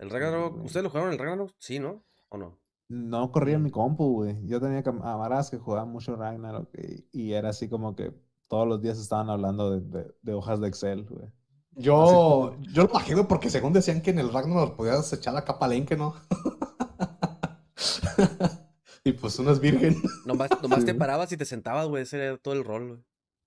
El 0.00 0.10
Ragnarok. 0.10 0.64
¿Ustedes 0.64 0.84
lo 0.84 0.90
jugaron 0.90 1.12
el 1.12 1.18
Ragnarok? 1.18 1.52
Sí, 1.58 1.78
¿no? 1.78 2.02
¿O 2.30 2.38
no? 2.38 2.58
No 2.88 3.30
corría 3.30 3.56
en 3.56 3.62
mi 3.62 3.70
compu, 3.70 4.12
güey. 4.14 4.36
Yo 4.46 4.60
tenía 4.60 4.82
cam- 4.82 5.00
camaradas 5.00 5.50
que 5.50 5.58
jugaban 5.58 5.90
mucho 5.90 6.16
Ragnarok 6.16 6.68
y, 6.76 7.06
y 7.12 7.32
era 7.34 7.50
así 7.50 7.68
como 7.68 7.94
que 7.94 8.12
todos 8.48 8.66
los 8.66 8.82
días 8.82 8.98
estaban 8.98 9.30
hablando 9.30 9.70
de, 9.78 9.98
de- 9.98 10.14
de 10.22 10.34
hojas 10.34 10.60
de 10.60 10.68
Excel, 10.68 11.04
güey. 11.04 11.28
Yo, 11.76 12.56
yo 12.72 12.82
lo 12.82 12.88
güey, 12.88 13.28
porque 13.28 13.48
según 13.48 13.72
decían 13.72 14.02
que 14.02 14.10
en 14.10 14.18
el 14.18 14.32
Ragnarok 14.32 14.74
podías 14.76 15.12
echar 15.12 15.34
la 15.34 15.44
capa 15.44 15.68
lenque, 15.68 15.96
¿no? 15.96 16.14
y 19.04 19.12
pues 19.12 19.38
uno 19.38 19.52
es 19.52 19.60
virgen. 19.60 19.96
Nomás, 20.26 20.50
nomás 20.62 20.84
te 20.84 20.92
Sí. 20.92 20.98
parabas 20.98 21.32
y 21.32 21.36
te 21.36 21.44
sentabas, 21.44 21.86
güey. 21.88 22.02
Ese 22.02 22.22
era 22.24 22.36
todo 22.38 22.54
el 22.54 22.64
rol, 22.64 22.88
güey. 22.88 23.00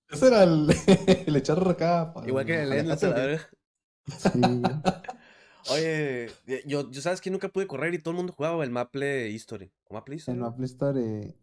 Ese 0.09 0.27
era 0.27 0.43
el, 0.43 0.69
el 1.27 1.35
echar 1.35 1.67
acá. 1.67 2.13
para- 2.13 2.27
Igual 2.27 2.45
que 2.45 2.63
en 2.63 2.71
el 2.73 2.88
dejarse- 2.88 3.13
verga. 3.13 3.41
Sí, 4.07 4.39
güey. 4.39 4.61
Oye, 5.72 6.26
eh, 6.48 6.64
yo, 6.65 6.90
yo 6.91 7.02
sabes 7.02 7.22
que 7.22 7.31
nunca 7.31 7.49
pude 7.49 7.68
correr 7.68 7.94
y 7.94 7.99
todo 7.99 8.11
el 8.11 8.18
mundo 8.18 8.34
jugaba 8.34 8.64
el 8.64 8.69
Maple 8.69 9.30
History. 9.30 9.72
¿O 9.85 9.94
Maple 9.94 10.15
History? 10.15 10.35
En 10.38 10.41
Maple 10.44 10.65
Story. 10.65 11.35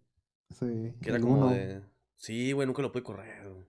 Sí. 0.51 0.95
Que 1.01 1.09
era 1.09 1.17
el 1.17 1.23
como 1.23 1.39
uno. 1.39 1.51
de. 1.51 1.83
Sí, 2.17 2.53
güey, 2.53 2.67
nunca 2.67 2.83
lo 2.83 2.93
pude 2.93 3.03
correr. 3.03 3.49
güey. 3.49 3.67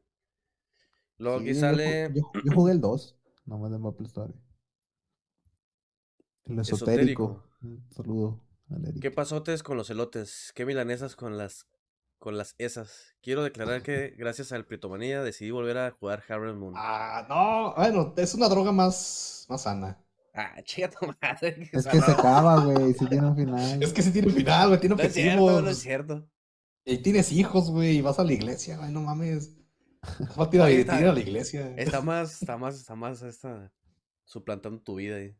Luego 1.17 1.39
Sí, 1.39 1.49
aquí 1.49 1.59
sale. 1.59 2.11
Yo, 2.13 2.21
yo 2.43 2.51
jugué 2.53 2.73
el 2.73 2.81
2, 2.81 3.15
nomás 3.45 3.71
de 3.71 3.77
Maple 3.77 4.07
Story. 4.07 4.33
El 6.45 6.59
esotérico. 6.59 7.43
Un 7.61 7.85
saludo. 7.91 8.39
¿Qué 9.01 9.11
pasotes 9.11 9.63
con 9.63 9.77
los 9.77 9.89
elotes? 9.89 10.51
¿Qué 10.55 10.65
milanesas 10.65 11.15
con 11.15 11.37
las 11.37 11.67
con 12.19 12.37
las 12.37 12.55
esas? 12.57 13.15
Quiero 13.21 13.43
declarar 13.43 13.83
que 13.83 14.13
gracias 14.17 14.51
al 14.51 14.65
Pritomanía 14.65 15.21
decidí 15.23 15.51
volver 15.51 15.77
a 15.77 15.91
jugar 15.91 16.23
Harvest 16.27 16.57
Moon. 16.57 16.73
Ah, 16.77 17.25
no, 17.29 17.73
bueno, 17.75 18.13
es 18.17 18.33
una 18.33 18.47
droga 18.47 18.71
más, 18.71 19.45
más 19.49 19.63
sana. 19.63 20.00
Ah, 20.33 20.61
chica 20.63 20.89
tu 20.89 21.07
madre. 21.21 21.69
Es 21.71 21.85
que 21.87 22.01
se 22.01 22.11
acaba, 22.11 22.63
güey. 22.65 22.93
Si 22.97 23.05
tiene 23.07 23.27
un 23.27 23.35
final. 23.35 23.83
Es 23.83 23.93
que 23.93 24.01
sí 24.01 24.11
tiene 24.11 24.27
un 24.29 24.33
final, 24.35 24.67
güey, 24.69 24.79
tiene 24.79 24.95
No 24.95 25.01
es 25.01 25.13
cierto, 25.13 25.41
objetivos. 25.43 25.63
no 25.63 25.69
es 25.69 25.77
cierto. 25.79 26.29
Y 26.85 26.97
tienes 26.99 27.31
hijos, 27.31 27.69
güey, 27.69 27.97
y 27.97 28.01
vas 28.01 28.17
a 28.19 28.23
la 28.23 28.33
iglesia, 28.33 28.77
güey, 28.77 28.91
no 28.91 29.01
mames. 29.01 29.55
Vas 30.35 30.47
a 30.51 30.55
ir 30.55 30.61
a, 30.61 30.65
Oye, 30.65 30.73
ir 30.73 30.79
está- 30.81 30.97
a 30.97 31.13
la 31.13 31.19
iglesia. 31.19 31.73
Está 31.77 32.01
más, 32.01 32.41
está 32.41 32.57
más, 32.57 32.75
está 32.75 32.95
más 32.95 33.21
esta 33.21 33.71
suplantando 34.25 34.81
tu 34.81 34.95
vida 34.95 35.17
ahí. 35.17 35.35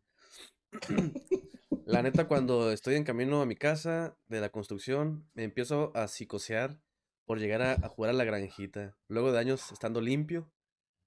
La 1.85 2.01
neta, 2.03 2.27
cuando 2.27 2.71
estoy 2.71 2.95
en 2.95 3.03
camino 3.03 3.41
a 3.41 3.45
mi 3.45 3.55
casa 3.55 4.15
de 4.27 4.39
la 4.39 4.49
construcción, 4.49 5.27
me 5.33 5.43
empiezo 5.43 5.91
a 5.95 6.07
psicosear 6.07 6.79
por 7.25 7.39
llegar 7.39 7.61
a, 7.61 7.73
a 7.73 7.89
jugar 7.89 8.11
a 8.11 8.13
la 8.13 8.23
granjita. 8.23 8.95
Luego 9.07 9.31
de 9.31 9.39
años 9.39 9.71
estando 9.71 9.99
limpio. 9.99 10.51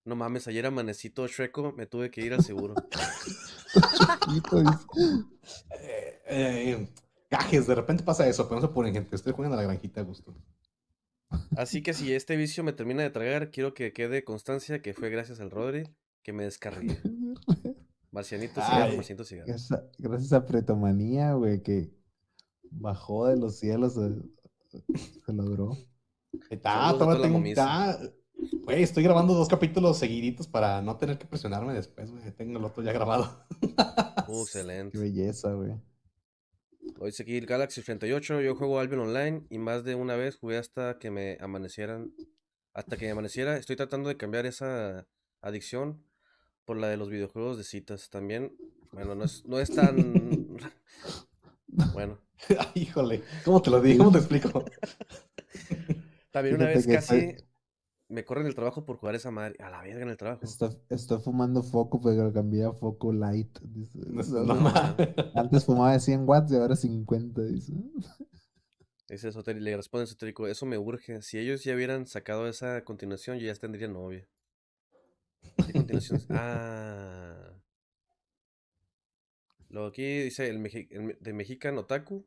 No 0.04 0.16
mames, 0.16 0.46
ayer 0.48 0.66
amanecito 0.66 1.26
Shreko, 1.26 1.72
me 1.72 1.86
tuve 1.86 2.10
que 2.10 2.20
ir 2.22 2.34
al 2.34 2.42
seguro. 2.44 2.74
Chiquito. 3.74 4.60
Eh, 5.80 6.22
eh, 6.26 6.88
gajes, 7.30 7.66
de 7.66 7.74
repente 7.74 8.02
pasa 8.02 8.26
eso, 8.28 8.48
pero 8.48 8.60
no 8.60 8.66
se 8.66 8.72
ponen 8.72 8.94
gente. 8.94 9.16
Estoy 9.16 9.32
jugando 9.32 9.54
a 9.54 9.60
la 9.60 9.64
granjita 9.64 10.00
a 10.00 10.04
gusto. 10.04 10.34
Así 11.56 11.82
que 11.82 11.94
si 11.94 12.12
este 12.12 12.36
vicio 12.36 12.62
me 12.64 12.72
termina 12.72 13.02
de 13.02 13.10
tragar, 13.10 13.50
quiero 13.50 13.74
que 13.74 13.92
quede 13.92 14.24
constancia 14.24 14.80
que 14.82 14.94
fue 14.94 15.10
gracias 15.10 15.40
al 15.40 15.50
Rodri 15.50 15.84
que 16.22 16.32
me 16.32 16.44
descarrilé. 16.44 17.00
Marcianito 18.10 18.62
cigarro. 18.62 18.96
Marcianito 18.96 19.24
cigarro. 19.24 19.48
Gracias 19.48 19.72
a, 19.72 19.84
gracias 19.98 20.32
a 20.32 20.46
Pretomanía, 20.46 21.34
güey, 21.34 21.62
que 21.62 21.92
bajó 22.70 23.26
de 23.26 23.36
los 23.36 23.58
cielos. 23.58 23.94
Se, 23.94 24.80
se 25.24 25.32
logró. 25.32 25.76
Está, 26.50 26.92
todavía 26.96 27.22
tengo. 27.22 27.42
Güey, 28.36 28.82
estoy 28.82 29.02
grabando 29.04 29.34
dos 29.34 29.48
capítulos 29.48 29.98
seguiditos 29.98 30.48
para 30.48 30.82
no 30.82 30.96
tener 30.96 31.18
que 31.18 31.26
presionarme 31.26 31.74
después, 31.74 32.10
güey. 32.10 32.30
Tengo 32.32 32.58
el 32.58 32.64
otro 32.64 32.82
ya 32.82 32.92
grabado. 32.92 33.46
Uh, 34.26 34.42
excelente. 34.42 34.92
Qué 34.92 34.98
belleza, 34.98 35.52
güey. 35.52 35.72
Hoy 36.98 37.12
seguí 37.12 37.36
el 37.36 37.46
Galaxy 37.46 37.82
38, 37.82 38.40
yo 38.40 38.54
juego 38.56 38.78
Albion 38.78 39.00
Online 39.00 39.46
y 39.50 39.58
más 39.58 39.84
de 39.84 39.94
una 39.94 40.16
vez 40.16 40.36
jugué 40.36 40.58
hasta 40.58 40.98
que 40.98 41.10
me 41.10 41.36
amanecieran, 41.40 42.12
hasta 42.72 42.96
que 42.96 43.06
me 43.06 43.12
amaneciera. 43.12 43.56
Estoy 43.56 43.76
tratando 43.76 44.08
de 44.08 44.16
cambiar 44.16 44.46
esa 44.46 45.06
adicción 45.40 46.04
por 46.64 46.76
la 46.78 46.88
de 46.88 46.96
los 46.96 47.10
videojuegos 47.10 47.58
de 47.58 47.64
citas. 47.64 48.10
También, 48.10 48.56
bueno, 48.92 49.14
no 49.14 49.24
es, 49.24 49.44
no 49.46 49.58
es 49.60 49.70
tan... 49.74 50.56
Bueno, 51.92 52.20
Ay, 52.56 52.82
híjole, 52.82 53.24
¿cómo 53.44 53.60
te 53.60 53.68
lo 53.70 53.80
digo? 53.80 54.04
¿Cómo 54.04 54.12
te 54.12 54.18
explico? 54.18 54.64
también 56.30 56.54
una 56.56 56.66
Fíjate 56.66 56.74
vez 56.76 56.86
que 56.86 56.92
casi 56.94 57.16
estoy- 57.16 57.44
me 58.14 58.24
corren 58.24 58.46
el 58.46 58.54
trabajo 58.54 58.86
por 58.86 58.96
jugar 58.96 59.14
esa 59.14 59.30
madre. 59.30 59.56
A 59.62 59.68
la 59.70 59.82
verga 59.82 60.02
en 60.02 60.08
el 60.08 60.16
trabajo. 60.16 60.42
Estoy, 60.44 60.70
estoy 60.88 61.20
fumando 61.20 61.62
foco, 61.62 62.00
pero 62.00 62.32
cambié 62.32 62.64
a 62.64 62.72
foco 62.72 63.12
light. 63.12 63.58
dice. 63.62 63.98
No, 64.06 64.20
O 64.20 64.24
sea, 64.24 64.40
no 64.42 64.54
mames. 64.54 65.08
Antes 65.34 65.64
fumaba 65.64 65.92
de 65.92 66.00
100 66.00 66.26
watts 66.28 66.52
y 66.52 66.56
ahora 66.56 66.76
50, 66.76 67.42
dice. 67.42 67.72
Ese 69.08 69.28
esotérico, 69.28 69.64
le 69.64 69.76
responde 69.76 70.04
esotérico, 70.04 70.46
eso 70.46 70.64
me 70.64 70.78
urge. 70.78 71.20
Si 71.22 71.38
ellos 71.38 71.62
ya 71.64 71.74
hubieran 71.74 72.06
sacado 72.06 72.48
esa 72.48 72.84
continuación, 72.84 73.38
yo 73.38 73.46
ya 73.46 73.54
tendría 73.54 73.88
novia. 73.88 74.26
¿Qué 75.66 75.72
continuación? 75.74 76.16
es? 76.20 76.26
Ah. 76.30 77.50
Luego 79.68 79.88
aquí 79.88 80.04
dice 80.22 80.48
el, 80.48 80.58
meji- 80.60 80.88
el 80.90 81.02
me- 81.02 81.16
de 81.20 81.32
Mexican 81.32 81.76
Otaku. 81.78 82.24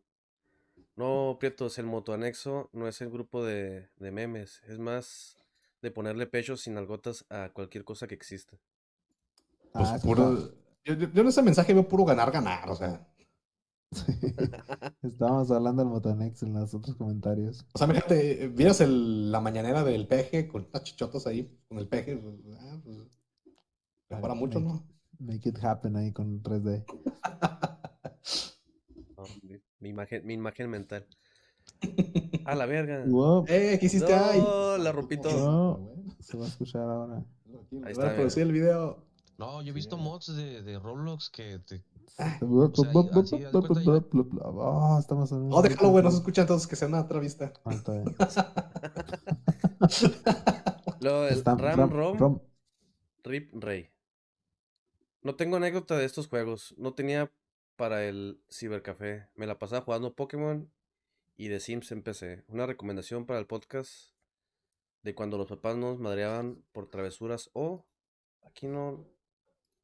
No, 0.95 1.37
Prietos, 1.39 1.77
el 1.77 1.85
motoanexo 1.85 2.69
no 2.73 2.87
es 2.87 3.01
el 3.01 3.09
grupo 3.09 3.43
de, 3.45 3.89
de 3.97 4.11
memes. 4.11 4.61
Es 4.67 4.79
más 4.79 5.37
de 5.81 5.91
ponerle 5.91 6.27
pechos 6.27 6.61
sin 6.61 6.77
algotas 6.77 7.25
a 7.29 7.49
cualquier 7.53 7.83
cosa 7.83 8.07
que 8.07 8.15
exista. 8.15 8.57
Pues 9.73 9.89
Ah, 9.89 9.99
sí, 9.99 10.07
puro. 10.07 10.35
Yo, 10.85 10.93
yo- 10.93 11.11
yo 11.11 11.21
en 11.21 11.27
ese 11.27 11.41
mensaje 11.41 11.73
veo 11.73 11.87
puro 11.87 12.05
ganar, 12.05 12.31
ganar, 12.31 12.69
o 12.69 12.75
sea. 12.75 13.05
Estábamos 15.01 15.49
hablando 15.51 15.81
del 15.83 15.91
Motonex 15.91 16.43
en 16.43 16.53
los 16.53 16.73
otros 16.73 16.95
comentarios. 16.97 17.65
O 17.73 17.77
sea, 17.77 17.87
fíjate, 17.87 18.47
vieras 18.49 18.81
el- 18.81 19.31
la 19.31 19.39
mañanera 19.39 19.83
del 19.83 20.07
peje 20.07 20.47
con 20.47 20.67
unas 20.69 20.83
chichotas 20.83 21.25
ahí, 21.27 21.57
con 21.67 21.77
el 21.77 21.87
peje, 21.87 22.17
pues, 22.17 22.35
ah, 22.59 22.79
pues, 22.83 22.97
mejora 24.09 24.33
mucho, 24.33 24.59
¿no? 24.59 24.85
Make 25.19 25.49
it 25.49 25.63
happen 25.63 25.95
ahí 25.95 26.11
con 26.11 26.41
3D. 26.41 26.85
No, 29.17 29.23
mi, 29.41 29.57
mi 29.79 29.89
imagen, 29.89 30.25
mi 30.25 30.33
imagen 30.35 30.69
mental. 30.69 31.07
A 32.45 32.55
la 32.55 32.65
verga. 32.65 33.03
Wow. 33.05 33.45
¡Eh! 33.47 33.77
¿Qué 33.79 33.85
hiciste 33.87 34.13
ahí? 34.13 34.39
No, 34.39 34.77
la 34.77 34.91
rompí 34.91 35.17
todo. 35.17 35.37
No, 35.37 35.89
se 36.19 36.37
va 36.37 36.45
a 36.45 36.47
escuchar 36.47 36.83
ahora. 36.83 37.17
Ahí 37.17 37.81
Ahí 37.85 37.91
está, 37.91 38.15
producir 38.15 38.43
el 38.43 38.51
video. 38.51 39.03
No, 39.37 39.61
yo 39.61 39.71
he 39.71 39.73
visto 39.73 39.97
mods 39.97 40.35
de, 40.35 40.61
de 40.63 40.79
Roblox 40.79 41.29
que 41.29 41.59
te. 41.59 41.83
Ah. 42.17 42.37
Oh, 42.41 42.65
estamos 44.99 45.31
en 45.31 45.49
No, 45.49 45.61
déjalo, 45.61 45.89
güey, 45.89 46.03
no 46.03 46.09
se 46.09 46.17
escucha 46.17 46.41
entonces 46.41 46.67
que 46.67 46.75
sea 46.75 46.87
una 46.87 47.01
otra 47.01 47.19
vista. 47.19 47.53
Ah, 47.63 47.73
está 47.73 47.93
bien. 47.93 48.15
Luego 51.01 51.25
el 51.25 51.33
Está- 51.33 51.55
Ram 51.55 51.79
Ram- 51.79 51.91
Rom 51.91 52.17
Ram- 52.17 52.41
Rip 53.23 53.53
Rey. 53.63 53.89
No 55.21 55.35
tengo 55.35 55.57
anécdota 55.57 55.97
de 55.97 56.05
estos 56.05 56.27
juegos. 56.27 56.73
No 56.77 56.93
tenía 56.93 57.31
para 57.75 58.03
el 58.05 58.39
cibercafé. 58.49 59.27
Me 59.35 59.45
la 59.45 59.59
pasaba 59.59 59.83
jugando 59.83 60.15
Pokémon 60.15 60.69
y 61.37 61.49
The 61.49 61.59
Sims 61.59 61.91
en 61.91 62.03
PC. 62.03 62.43
Una 62.49 62.65
recomendación 62.65 63.25
para 63.25 63.39
el 63.39 63.47
podcast 63.47 64.11
de 65.03 65.15
cuando 65.15 65.37
los 65.37 65.47
papás 65.47 65.75
nos 65.77 65.99
madreaban 65.99 66.63
por 66.71 66.89
travesuras 66.89 67.49
o 67.53 67.85
aquí 68.43 68.67
no. 68.67 69.05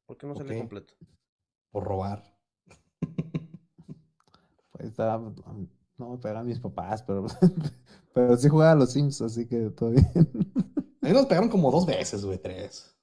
¿Por 0.06 0.18
qué 0.18 0.26
no 0.26 0.36
sale 0.36 0.52
Ok. 0.52 0.58
completo? 0.58 0.94
Por 1.70 1.84
robar. 1.84 2.22
Pues 4.72 4.88
estaba, 4.90 5.18
no 5.98 6.10
me 6.10 6.18
pegan 6.18 6.46
mis 6.46 6.58
papás, 6.58 7.02
pero, 7.02 7.26
pero 8.12 8.36
sí 8.36 8.48
jugaba 8.48 8.72
a 8.72 8.74
los 8.74 8.92
Sims, 8.92 9.20
así 9.22 9.46
que 9.46 9.70
todo 9.70 9.90
bien. 9.90 10.04
A 11.02 11.06
mí 11.08 11.12
nos 11.12 11.26
pegaron 11.26 11.50
como 11.50 11.70
dos 11.70 11.84
veces, 11.86 12.24
güey, 12.24 12.38
tres. 12.38 12.96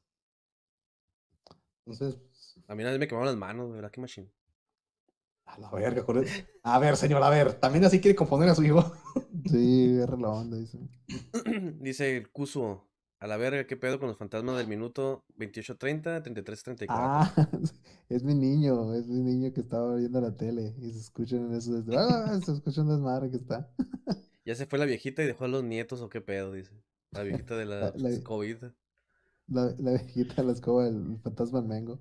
Entonces, 1.86 2.20
A 2.68 2.74
mí 2.76 2.84
nadie 2.84 2.98
me 2.98 3.08
quemaron 3.08 3.28
las 3.28 3.38
manos, 3.38 3.72
¿verdad? 3.72 3.92
Qué 3.92 4.02
machine. 4.02 4.32
A 5.54 5.60
la 5.60 5.70
verga, 5.72 6.04
el- 6.08 6.28
A 6.64 6.80
ver, 6.80 6.96
señor, 6.98 7.22
a 7.24 7.30
ver, 7.30 7.54
también 7.56 7.86
así 7.86 8.00
quiere 8.00 8.16
componer 8.16 8.50
a 8.50 8.56
su 8.56 8.64
hijo. 8.64 8.92
Sí, 9.52 9.96
agarra 9.98 10.18
la 10.18 10.30
onda, 10.30 10.58
dice. 10.58 10.78
Dice 11.80 12.16
el 12.18 12.30
Cuso. 12.32 12.88
A 13.20 13.28
la 13.28 13.38
verga, 13.38 13.68
¿qué 13.68 13.76
pedo 13.78 14.00
con 14.00 14.08
los 14.08 14.18
fantasmas 14.18 14.58
del 14.58 14.68
minuto 14.68 15.26
28.30, 15.38 16.24
33.34? 16.24 16.86
Ah, 16.90 17.32
es 18.10 18.24
mi 18.24 18.34
niño, 18.34 18.94
es 18.96 19.08
mi 19.08 19.22
niño 19.22 19.54
que 19.54 19.62
estaba 19.62 19.96
viendo 19.96 20.20
la 20.22 20.36
tele 20.36 20.74
y 20.82 20.92
se 20.92 21.00
escuchan 21.00 21.54
eso 21.54 21.74
desde, 21.74 21.96
ah, 21.98 22.40
se 22.46 22.52
escucha 22.54 22.82
un 22.82 22.90
desmadre 22.90 23.30
que 23.30 23.38
está. 23.38 23.70
Ya 24.44 24.56
se 24.56 24.66
fue 24.66 24.80
la 24.80 24.86
viejita 24.86 25.22
y 25.22 25.28
dejó 25.28 25.46
a 25.46 25.50
los 25.50 25.64
nietos 25.64 26.02
o 26.02 26.10
qué 26.10 26.20
pedo, 26.22 26.52
dice. 26.52 26.72
La 27.12 27.22
viejita 27.24 27.56
de 27.58 27.66
la, 27.66 27.92
La- 27.96 28.10
la- 28.10 28.24
COVID. 28.24 28.58
La, 29.48 29.76
la 29.78 29.92
viejita 29.92 30.36
de 30.36 30.44
la 30.44 30.54
escoba 30.54 30.86
del 30.86 31.20
fantasma 31.22 31.60
del 31.60 31.68
Mengo. 31.70 32.00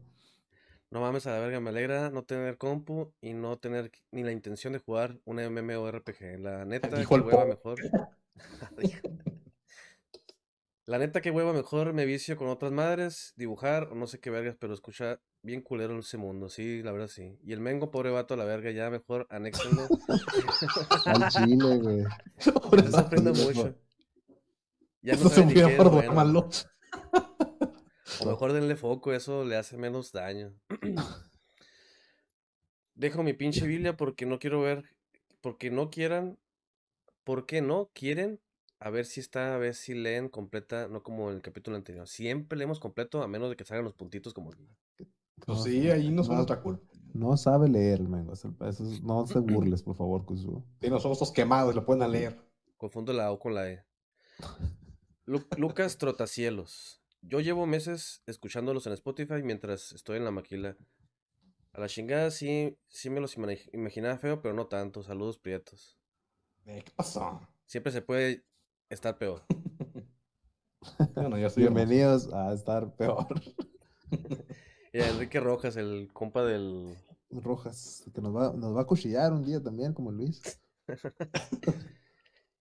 No 0.91 1.01
mames 1.01 1.25
a 1.27 1.31
la 1.31 1.39
verga, 1.39 1.61
me 1.61 1.71
alegra 1.71 2.11
no 2.11 2.25
tener 2.25 2.59
compu 2.59 3.12
y 3.21 3.33
no 3.33 3.57
tener 3.59 3.93
ni 4.11 4.25
la 4.25 4.33
intención 4.33 4.73
de 4.73 4.81
jugar 4.81 5.21
una 5.25 5.49
MMORPG. 5.49 6.39
La 6.41 6.65
neta, 6.65 6.97
Dijo 6.97 7.15
que 7.15 7.21
hueva 7.21 7.47
mejor. 7.47 7.79
La 10.87 10.99
neta, 10.99 11.21
que 11.21 11.31
hueva 11.31 11.53
mejor 11.53 11.93
me 11.93 12.05
vicio 12.05 12.37
con 12.37 12.49
otras 12.49 12.73
madres, 12.73 13.33
dibujar 13.37 13.85
o 13.93 13.95
no 13.95 14.09
sé 14.09 14.19
qué 14.19 14.31
vergas, 14.31 14.57
pero 14.59 14.75
escucha 14.75 15.21
bien 15.43 15.62
culero 15.62 15.97
ese 16.01 16.17
mundo, 16.17 16.49
sí, 16.49 16.83
la 16.83 16.91
verdad 16.91 17.07
sí. 17.07 17.39
Y 17.45 17.53
el 17.53 17.61
Mengo, 17.61 17.93
pobre 17.93 18.11
vato, 18.11 18.35
a 18.35 18.37
la 18.37 18.45
verga, 18.45 18.73
ya 18.73 18.91
mejor 18.91 19.29
anéxenlo. 19.31 19.87
Al 21.07 21.29
chile, 21.29 21.79
güey. 21.79 22.05
Sufriendo 22.39 23.33
mucho. 23.35 23.75
Ya 25.03 25.17
se 25.17 25.45
ni 25.45 25.53
hubiera 25.53 25.69
qué 25.69 25.75
es 25.75 25.79
por 25.79 25.91
bueno. 25.91 26.12
malo. 26.12 26.49
O 28.19 28.27
mejor 28.27 28.53
denle 28.53 28.77
foco, 28.77 29.12
eso 29.12 29.45
le 29.45 29.57
hace 29.57 29.77
menos 29.77 30.12
daño. 30.12 30.53
Dejo 32.95 33.23
mi 33.23 33.32
pinche 33.32 33.66
Biblia 33.66 33.97
porque 33.97 34.27
no 34.27 34.39
quiero 34.39 34.61
ver, 34.61 34.85
porque 35.41 35.70
no 35.70 35.91
quieran, 35.91 36.39
porque 37.24 37.62
no 37.62 37.91
quieren, 37.95 38.41
a 38.78 38.91
ver 38.91 39.07
si 39.07 39.20
está, 39.20 39.55
a 39.55 39.59
ver 39.59 39.74
si 39.74 39.95
leen 39.95 40.28
completa, 40.28 40.89
no 40.89 41.03
como 41.03 41.31
el 41.31 41.41
capítulo 41.41 41.77
anterior. 41.77 42.07
Siempre 42.09 42.59
leemos 42.59 42.78
completo, 42.81 43.23
a 43.23 43.28
menos 43.28 43.49
de 43.49 43.57
que 43.57 43.65
salgan 43.65 43.85
los 43.85 43.95
puntitos 43.95 44.35
como... 44.35 44.51
Pues 44.51 45.09
No, 45.47 45.62
sí, 45.62 45.91
ahí 45.91 46.09
no 46.11 46.16
no- 46.16 46.24
fue 46.24 46.35
nuestra 46.35 46.61
culpa. 46.61 46.87
No 47.15 47.37
sabe 47.37 47.69
leer 47.69 48.03
Mengo. 48.03 48.35
no 49.03 49.27
se 49.27 49.39
burles, 49.41 49.82
por 49.82 49.97
favor, 49.97 50.24
Kuzu. 50.24 50.62
Sí, 50.81 50.89
nosotros 50.89 51.19
somos 51.19 51.32
quemados, 51.32 51.74
lo 51.74 51.85
pueden 51.85 52.11
leer. 52.12 52.39
Confundo 52.77 53.12
la 53.12 53.32
O 53.32 53.39
con 53.39 53.55
la 53.55 53.69
E. 53.70 53.85
Lu- 55.24 55.47
Lucas 55.57 55.99
Trotacielos. 55.99 57.00
Yo 57.23 57.41
llevo 57.41 57.67
meses 57.67 58.23
escuchándolos 58.27 58.87
en 58.87 58.95
Spotify 58.95 59.43
mientras 59.43 59.93
estoy 59.93 60.17
en 60.17 60.25
la 60.25 60.31
maquila. 60.31 60.77
A 61.73 61.81
la 61.81 61.89
chingada 61.89 62.31
sí, 62.31 62.79
sí 62.89 63.11
me 63.11 63.21
los 63.21 63.37
imaginaba 63.73 64.19
feo, 64.19 64.41
pero 64.43 64.55
no 64.55 64.67
tanto. 64.67 65.03
Saludos 65.03 65.39
prietos. 65.39 65.99
Eh, 66.67 66.83
¿Qué 66.85 66.93
pasó? 66.97 67.41
Siempre 67.67 67.93
se 67.93 68.03
puede 68.03 68.45
estar 68.89 69.19
peor. 69.19 69.45
Bueno, 71.15 71.39
ya 71.39 71.47
estoy 71.49 71.65
hermoso. 71.65 71.87
Bienvenidos 71.87 72.33
a 72.33 72.53
estar 72.53 72.95
peor. 72.97 73.27
Y 74.93 74.99
a 74.99 75.09
Enrique 75.09 75.39
Rojas, 75.39 75.77
el 75.77 76.11
compa 76.13 76.43
del... 76.45 76.97
Rojas, 77.31 78.03
que 78.13 78.21
nos 78.21 78.35
va, 78.35 78.53
nos 78.53 78.77
va 78.77 78.81
a 78.81 78.87
cuchillar 78.87 79.33
un 79.33 79.45
día 79.45 79.63
también, 79.63 79.95
como 79.95 80.11
Luis. 80.11 80.43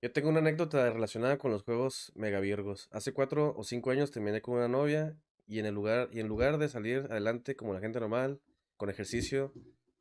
Yo 0.01 0.11
tengo 0.13 0.30
una 0.30 0.39
anécdota 0.39 0.89
relacionada 0.91 1.38
con 1.38 1.51
los 1.51 1.63
juegos 1.63 2.11
megavirgos. 2.15 2.88
Hace 2.91 3.11
cuatro 3.13 3.53
o 3.57 3.63
cinco 3.63 3.91
años 3.91 4.11
terminé 4.11 4.41
con 4.41 4.55
una 4.55 4.67
novia 4.69 5.15
y 5.47 5.59
en 5.59 5.65
el 5.65 5.76
lugar, 5.76 6.09
y 6.13 6.19
en 6.21 6.27
lugar 6.27 6.57
de 6.57 6.69
salir 6.69 7.07
adelante 7.09 7.55
como 7.55 7.73
la 7.73 7.80
gente 7.81 7.99
normal, 7.99 8.39
con 8.77 8.89
ejercicio 8.89 9.51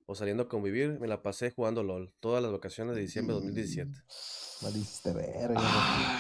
o 0.07 0.15
saliendo 0.15 0.45
a 0.45 0.49
convivir, 0.49 0.99
me 1.01 1.09
la 1.09 1.21
pasé 1.23 1.51
jugando 1.51 1.83
LOL 1.83 2.13
todas 2.21 2.43
las 2.43 2.53
vacaciones 2.53 2.95
de 2.95 3.03
diciembre 3.03 3.35
de 3.35 3.41
2017. 3.41 3.91
Valiste 4.63 5.13
verga. 5.13 5.61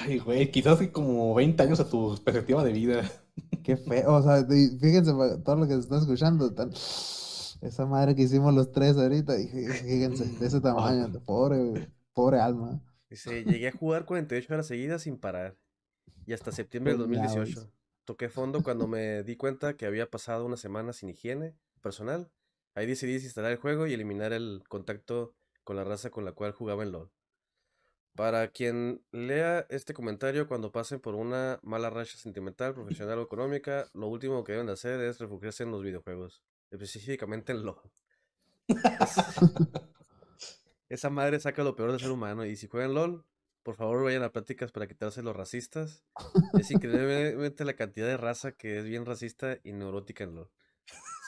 Ay, 0.03 0.19
güey, 0.19 0.51
quizás 0.51 0.79
como 0.89 1.35
20 1.35 1.63
años 1.63 1.81
a 1.81 1.89
tu 1.89 2.17
perspectiva 2.25 2.65
de 2.65 2.73
vida. 2.73 3.11
Qué 3.63 3.77
feo. 3.77 4.15
O 4.17 4.23
sea, 4.23 4.45
fíjense, 4.45 5.13
todo 5.45 5.57
lo 5.57 5.67
que 5.69 5.75
se 5.75 5.81
está 5.81 5.99
escuchando. 5.99 6.53
tan- 6.53 6.73
Esa 6.73 7.87
madre 7.87 8.15
que 8.17 8.23
hicimos 8.23 8.55
los 8.55 8.73
tres 8.73 8.97
ahorita. 8.97 9.35
Fíjense, 9.37 10.25
de 10.39 10.47
ese 10.47 10.61
tamaño. 10.63 11.13
Pobre, 11.25 11.89
pobre 12.13 12.41
alma. 12.41 12.81
Dice, 13.11 13.45
llegué 13.45 13.69
a 13.69 13.73
jugar 13.73 14.05
48 14.05 14.53
horas 14.53 14.67
seguidas 14.67 15.03
sin 15.03 15.19
parar. 15.19 15.57
Y 16.27 16.33
hasta 16.33 16.53
septiembre 16.53 16.93
del 16.95 17.03
Coñados. 17.03 17.35
2018. 17.35 17.73
Toqué 18.05 18.29
fondo 18.29 18.63
cuando 18.63 18.87
me 18.87 19.23
di 19.23 19.37
cuenta 19.37 19.77
que 19.77 19.87
había 19.87 20.11
pasado 20.11 20.47
una 20.47 20.57
semana 20.57 20.93
sin 20.93 21.11
higiene 21.11 21.55
personal. 21.83 22.31
Ahí 22.75 22.87
decidí 22.87 23.15
desinstalar 23.15 23.53
el 23.53 23.59
juego 23.59 23.87
y 23.87 23.93
eliminar 23.93 24.33
el 24.33 24.63
contacto 24.69 25.35
con 25.65 25.77
la 25.77 25.85
raza 25.85 26.11
con 26.11 26.25
la 26.25 26.33
cual 26.33 26.53
jugaba 26.53 26.83
en 26.83 26.93
LOL. 26.93 27.11
Para 28.15 28.49
quien 28.49 29.05
lea 29.13 29.67
este 29.69 29.95
comentario 29.95 30.49
cuando 30.49 30.73
pasen 30.73 31.01
por 31.01 31.15
una 31.15 31.61
mala 31.63 31.91
racha 31.91 32.17
sentimental, 32.17 32.75
profesional 32.75 33.19
o 33.19 33.23
económica, 33.23 33.89
lo 33.95 34.09
último 34.09 34.43
que 34.43 34.53
deben 34.53 34.67
de 34.67 34.73
hacer 34.73 35.01
es 35.01 35.19
refugiarse 35.19 35.65
en 35.65 35.71
los 35.71 35.83
videojuegos, 35.83 36.43
específicamente 36.71 37.53
en 37.53 37.65
LOL. 37.65 37.93
Esa 40.89 41.11
madre 41.11 41.39
saca 41.41 41.63
lo 41.65 41.77
peor 41.77 41.91
del 41.91 42.01
ser 42.01 42.11
humano 42.11 42.45
y 42.47 42.57
si 42.57 42.67
juegan 42.67 42.95
LOL, 42.95 43.25
por 43.63 43.75
favor 43.77 44.05
vayan 44.05 44.23
a 44.23 44.33
pláticas 44.33 44.73
para 44.73 44.87
quitarse 44.87 45.23
los 45.23 45.37
racistas. 45.37 46.03
Es 46.59 46.71
increíblemente 46.71 47.65
la 47.65 47.75
cantidad 47.77 48.07
de 48.07 48.17
raza 48.17 48.53
que 48.53 48.79
es 48.79 48.85
bien 48.85 49.05
racista 49.05 49.59
y 49.63 49.73
neurótica 49.73 50.25
en 50.25 50.35
LOL. 50.35 50.51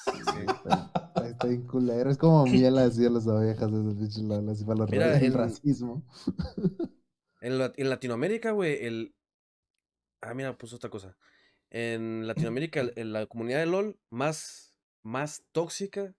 Sí, 0.06 0.12
sí. 0.12 0.38
Está, 0.48 1.12
está 1.26 1.46
bien 1.48 1.66
culero. 1.66 2.10
Es 2.10 2.16
como 2.16 2.46
miel 2.46 2.78
así 2.78 3.04
a 3.04 3.10
las 3.10 3.28
abejas. 3.28 3.70
Ese 3.70 3.94
pinche 3.98 4.22
LOL, 4.22 4.48
así 4.48 4.64
para 4.64 4.78
los 4.78 4.90
Mira, 4.90 5.08
ra- 5.12 5.18
el 5.18 5.34
racismo. 5.34 6.04
En, 7.42 7.56
la- 7.58 7.72
en 7.76 7.88
Latinoamérica, 7.88 8.50
güey, 8.50 8.84
el... 8.84 9.14
Ah, 10.20 10.34
mira, 10.34 10.58
puso 10.58 10.76
otra 10.76 10.90
cosa. 10.90 11.16
En 11.70 12.26
Latinoamérica, 12.26 12.80
el- 12.80 12.92
en 12.96 13.14
la 13.14 13.24
comunidad 13.26 13.60
de 13.60 13.66
LOL 13.66 13.98
más, 14.10 14.78
más 15.02 15.42
tóxica, 15.52 16.14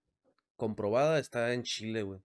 comprobada, 0.56 1.20
está 1.20 1.54
en 1.54 1.62
Chile, 1.62 2.02
güey. 2.02 2.22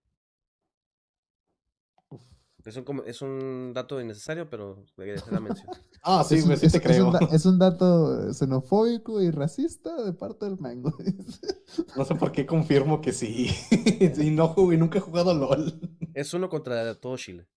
Es 2.67 2.75
un, 2.75 2.83
com- 2.83 3.01
es 3.05 3.21
un 3.21 3.71
dato 3.73 4.01
innecesario, 4.01 4.49
pero 4.49 4.83
le 4.97 5.13
hacer 5.13 5.31
la 5.33 5.39
mención. 5.39 5.67
Ah, 6.03 6.23
sí, 6.23 6.35
Es 6.35 6.41
un- 6.41 6.47
güey, 6.49 6.59
sí 6.59 6.65
es- 6.67 6.71
te 6.73 6.77
es 6.77 6.83
creo. 6.83 7.09
un, 7.09 7.15
es 7.33 7.45
un 7.45 7.57
dato 7.59 8.33
xenofóbico 8.33 9.21
y 9.21 9.31
racista 9.31 10.03
de 10.03 10.13
parte 10.13 10.45
del 10.45 10.57
mango. 10.59 10.93
No 11.97 12.05
sé 12.05 12.15
por 12.15 12.31
qué 12.31 12.45
confirmo 12.45 13.01
que 13.01 13.11
sí. 13.13 13.49
y 14.17 14.29
no 14.31 14.49
jugué, 14.49 14.77
nunca 14.77 14.99
he 14.99 15.01
jugado 15.01 15.33
LOL. 15.33 15.79
Es 16.13 16.33
uno 16.33 16.49
contra 16.49 16.95
todo 16.95 17.15
Chile. 17.17 17.47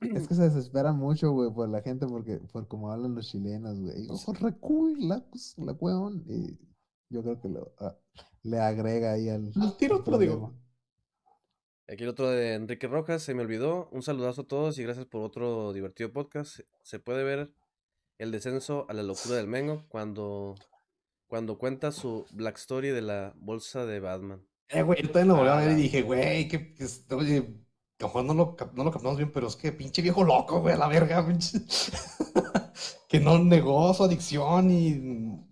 Es 0.00 0.26
que 0.26 0.34
se 0.34 0.42
desespera 0.42 0.92
mucho, 0.92 1.30
güey, 1.32 1.52
por 1.52 1.68
la 1.68 1.80
gente, 1.82 2.06
porque 2.06 2.38
por 2.52 2.66
como 2.68 2.90
hablan 2.90 3.14
los 3.14 3.28
chilenos, 3.28 3.78
güey. 3.80 4.08
Ojo, 4.10 4.32
recuy, 4.34 4.96
la, 5.06 5.24
cus- 5.30 5.54
la 5.58 5.72
weón. 5.72 6.24
Y 6.28 6.58
yo 7.08 7.22
creo 7.22 7.40
que 7.40 7.48
lo, 7.48 7.72
ah, 7.78 7.94
le 8.42 8.58
agrega 8.60 9.12
ahí 9.12 9.28
al, 9.28 9.52
Al 9.60 9.76
tiro 9.76 10.02
lo 10.06 10.18
digo. 10.18 10.52
Aquí 11.88 12.02
el 12.02 12.08
otro 12.08 12.28
de 12.28 12.54
Enrique 12.54 12.88
Rojas, 12.88 13.22
se 13.22 13.32
me 13.32 13.42
olvidó. 13.42 13.88
Un 13.92 14.02
saludazo 14.02 14.42
a 14.42 14.46
todos 14.46 14.76
y 14.78 14.82
gracias 14.82 15.06
por 15.06 15.22
otro 15.22 15.72
divertido 15.72 16.12
podcast. 16.12 16.58
Se 16.82 16.98
puede 16.98 17.22
ver 17.22 17.52
el 18.18 18.32
descenso 18.32 18.86
a 18.88 18.92
la 18.92 19.04
locura 19.04 19.36
del 19.36 19.46
Mengo 19.46 19.84
cuando, 19.88 20.56
cuando 21.28 21.58
cuenta 21.58 21.92
su 21.92 22.26
Black 22.32 22.56
Story 22.56 22.88
de 22.88 23.02
la 23.02 23.34
bolsa 23.36 23.86
de 23.86 24.00
Batman. 24.00 24.44
Eh, 24.68 24.82
güey, 24.82 25.00
yo 25.00 25.10
también 25.10 25.28
lo 25.28 25.36
volví 25.36 25.48
a 25.48 25.56
ver 25.56 25.78
y 25.78 25.82
dije, 25.82 26.02
güey, 26.02 26.48
que, 26.48 26.74
que 26.74 26.86
oye, 27.14 27.38
a 27.38 28.02
lo 28.02 28.08
mejor 28.08 28.24
no 28.24 28.34
lo, 28.34 28.56
no 28.74 28.84
lo 28.84 28.90
captamos 28.90 29.16
bien, 29.16 29.30
pero 29.30 29.46
es 29.46 29.54
que 29.54 29.70
pinche 29.70 30.02
viejo 30.02 30.24
loco, 30.24 30.60
güey, 30.60 30.74
a 30.74 30.78
la 30.78 30.88
verga, 30.88 31.24
pinche. 31.24 31.60
que 33.08 33.20
no 33.20 33.38
negó 33.38 33.94
su 33.94 34.02
adicción 34.02 34.72
y. 34.72 35.46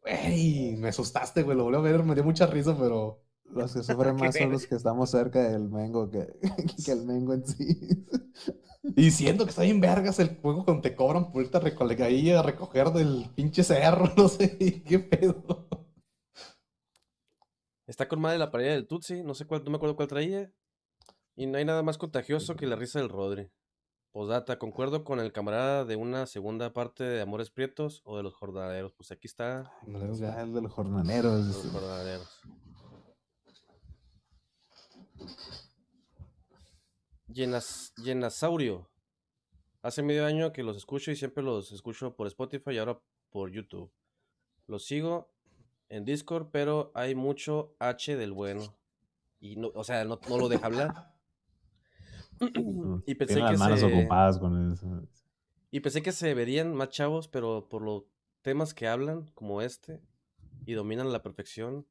Güey, 0.00 0.76
me 0.76 0.88
asustaste, 0.90 1.42
güey, 1.42 1.56
lo 1.56 1.64
volví 1.64 1.78
a 1.78 1.80
ver, 1.80 2.04
me 2.04 2.14
dio 2.14 2.22
mucha 2.22 2.46
risa, 2.46 2.76
pero. 2.78 3.23
Los 3.54 3.72
que 3.72 3.82
sufren 3.82 4.16
más 4.16 4.34
son 4.36 4.52
los 4.52 4.66
que 4.66 4.74
estamos 4.74 5.10
cerca 5.10 5.42
del 5.42 5.68
mengo 5.68 6.10
que, 6.10 6.26
que 6.84 6.92
el 6.92 7.04
mengo 7.04 7.34
en 7.34 7.46
sí. 7.46 8.06
Y 8.96 9.10
siento 9.10 9.44
que 9.44 9.50
está 9.50 9.62
bien 9.62 9.80
vergas 9.80 10.18
el 10.18 10.36
juego 10.36 10.64
cuando 10.64 10.82
te 10.82 10.94
cobran 10.94 11.32
por 11.32 11.42
irte 11.42 11.56
a 11.56 12.04
ahí 12.04 12.30
a 12.30 12.42
recoger 12.42 12.90
del 12.90 13.30
pinche 13.34 13.62
cerro, 13.62 14.12
no 14.16 14.28
sé, 14.28 14.82
qué 14.84 14.98
pedo. 14.98 15.68
Está 17.86 18.08
con 18.08 18.20
madre 18.20 18.38
la 18.38 18.50
pared 18.50 18.70
del 18.70 18.86
Tutsi, 18.86 19.22
no 19.22 19.34
sé 19.34 19.46
cuál, 19.46 19.64
no 19.64 19.70
me 19.70 19.76
acuerdo 19.76 19.96
cuál 19.96 20.08
traía. 20.08 20.52
Y 21.36 21.46
no 21.46 21.58
hay 21.58 21.64
nada 21.64 21.82
más 21.82 21.98
contagioso 21.98 22.54
que 22.56 22.66
la 22.66 22.76
risa 22.76 23.00
del 23.00 23.08
Rodri. 23.08 23.50
Posdata, 24.12 24.58
concuerdo 24.60 25.02
con 25.02 25.18
el 25.18 25.32
camarada 25.32 25.84
de 25.84 25.96
una 25.96 26.26
segunda 26.26 26.72
parte 26.72 27.02
de 27.02 27.20
Amores 27.20 27.50
Prietos 27.50 28.00
o 28.04 28.16
de 28.16 28.22
los 28.22 28.34
jornaleros. 28.34 28.92
Pues 28.92 29.10
aquí 29.10 29.26
está 29.26 29.72
el 29.86 30.54
de 30.54 30.62
los 30.62 30.72
jornaleros. 30.72 31.46
los 31.46 31.72
jornaleros. 31.72 32.40
Llenas, 37.28 37.92
Llenasaurio. 37.96 38.88
Hace 39.82 40.02
medio 40.02 40.24
año 40.24 40.52
que 40.52 40.62
los 40.62 40.76
escucho 40.76 41.10
y 41.10 41.16
siempre 41.16 41.42
los 41.42 41.72
escucho 41.72 42.14
por 42.14 42.26
Spotify 42.26 42.72
y 42.72 42.78
ahora 42.78 43.00
por 43.30 43.50
YouTube. 43.50 43.90
Los 44.66 44.84
sigo 44.86 45.30
en 45.88 46.04
Discord, 46.04 46.48
pero 46.50 46.90
hay 46.94 47.14
mucho 47.14 47.74
H 47.78 48.16
del 48.16 48.32
bueno. 48.32 48.76
Y 49.40 49.56
no, 49.56 49.70
o 49.74 49.84
sea, 49.84 50.04
no, 50.04 50.20
no 50.28 50.38
lo 50.38 50.48
deja 50.48 50.66
hablar. 50.66 51.14
y 53.06 53.14
pensé 53.14 53.34
que 53.34 53.40
las 53.40 53.58
manos 53.58 53.80
se, 53.80 53.86
ocupadas 53.86 54.38
con 54.38 54.72
eso. 54.72 55.06
y 55.70 55.80
pensé 55.80 56.02
que 56.02 56.12
se 56.12 56.34
verían 56.34 56.74
más 56.74 56.88
chavos, 56.90 57.28
pero 57.28 57.68
por 57.68 57.82
los 57.82 58.04
temas 58.42 58.74
que 58.74 58.88
hablan, 58.88 59.26
como 59.34 59.60
este, 59.60 60.00
y 60.66 60.74
dominan 60.74 61.08
a 61.08 61.10
la 61.10 61.22
perfección, 61.22 61.86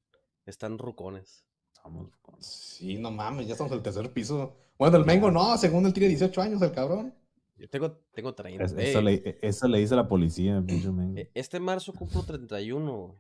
están 0.45 0.77
rucones. 0.77 1.45
Vamos, 1.84 2.10
Sí, 2.39 2.97
no 2.97 3.11
mames, 3.11 3.45
ya 3.47 3.53
estamos 3.53 3.72
en 3.72 3.77
el 3.77 3.84
tercer 3.84 4.11
piso. 4.11 4.55
Bueno, 4.77 4.97
el 4.97 5.05
Mengo 5.05 5.31
no, 5.31 5.57
según 5.57 5.85
él 5.85 5.93
tiene 5.93 6.10
18 6.10 6.41
años, 6.41 6.61
el 6.61 6.72
cabrón. 6.72 7.14
Yo 7.57 7.69
tengo, 7.69 7.91
tengo 8.14 8.34
30. 8.34 8.64
Es- 8.65 8.73
Eso 8.77 9.01
le, 9.01 9.38
eso 9.41 9.68
le 9.68 9.80
dice 9.80 9.95
la 9.95 10.07
policía, 10.07 10.61
pinche 10.68 10.91
mengo. 10.91 11.18
e- 11.19 11.31
Este 11.34 11.60
marzo 11.60 11.93
cumplo 11.93 12.23
31. 12.23 12.97
güey. 12.97 13.14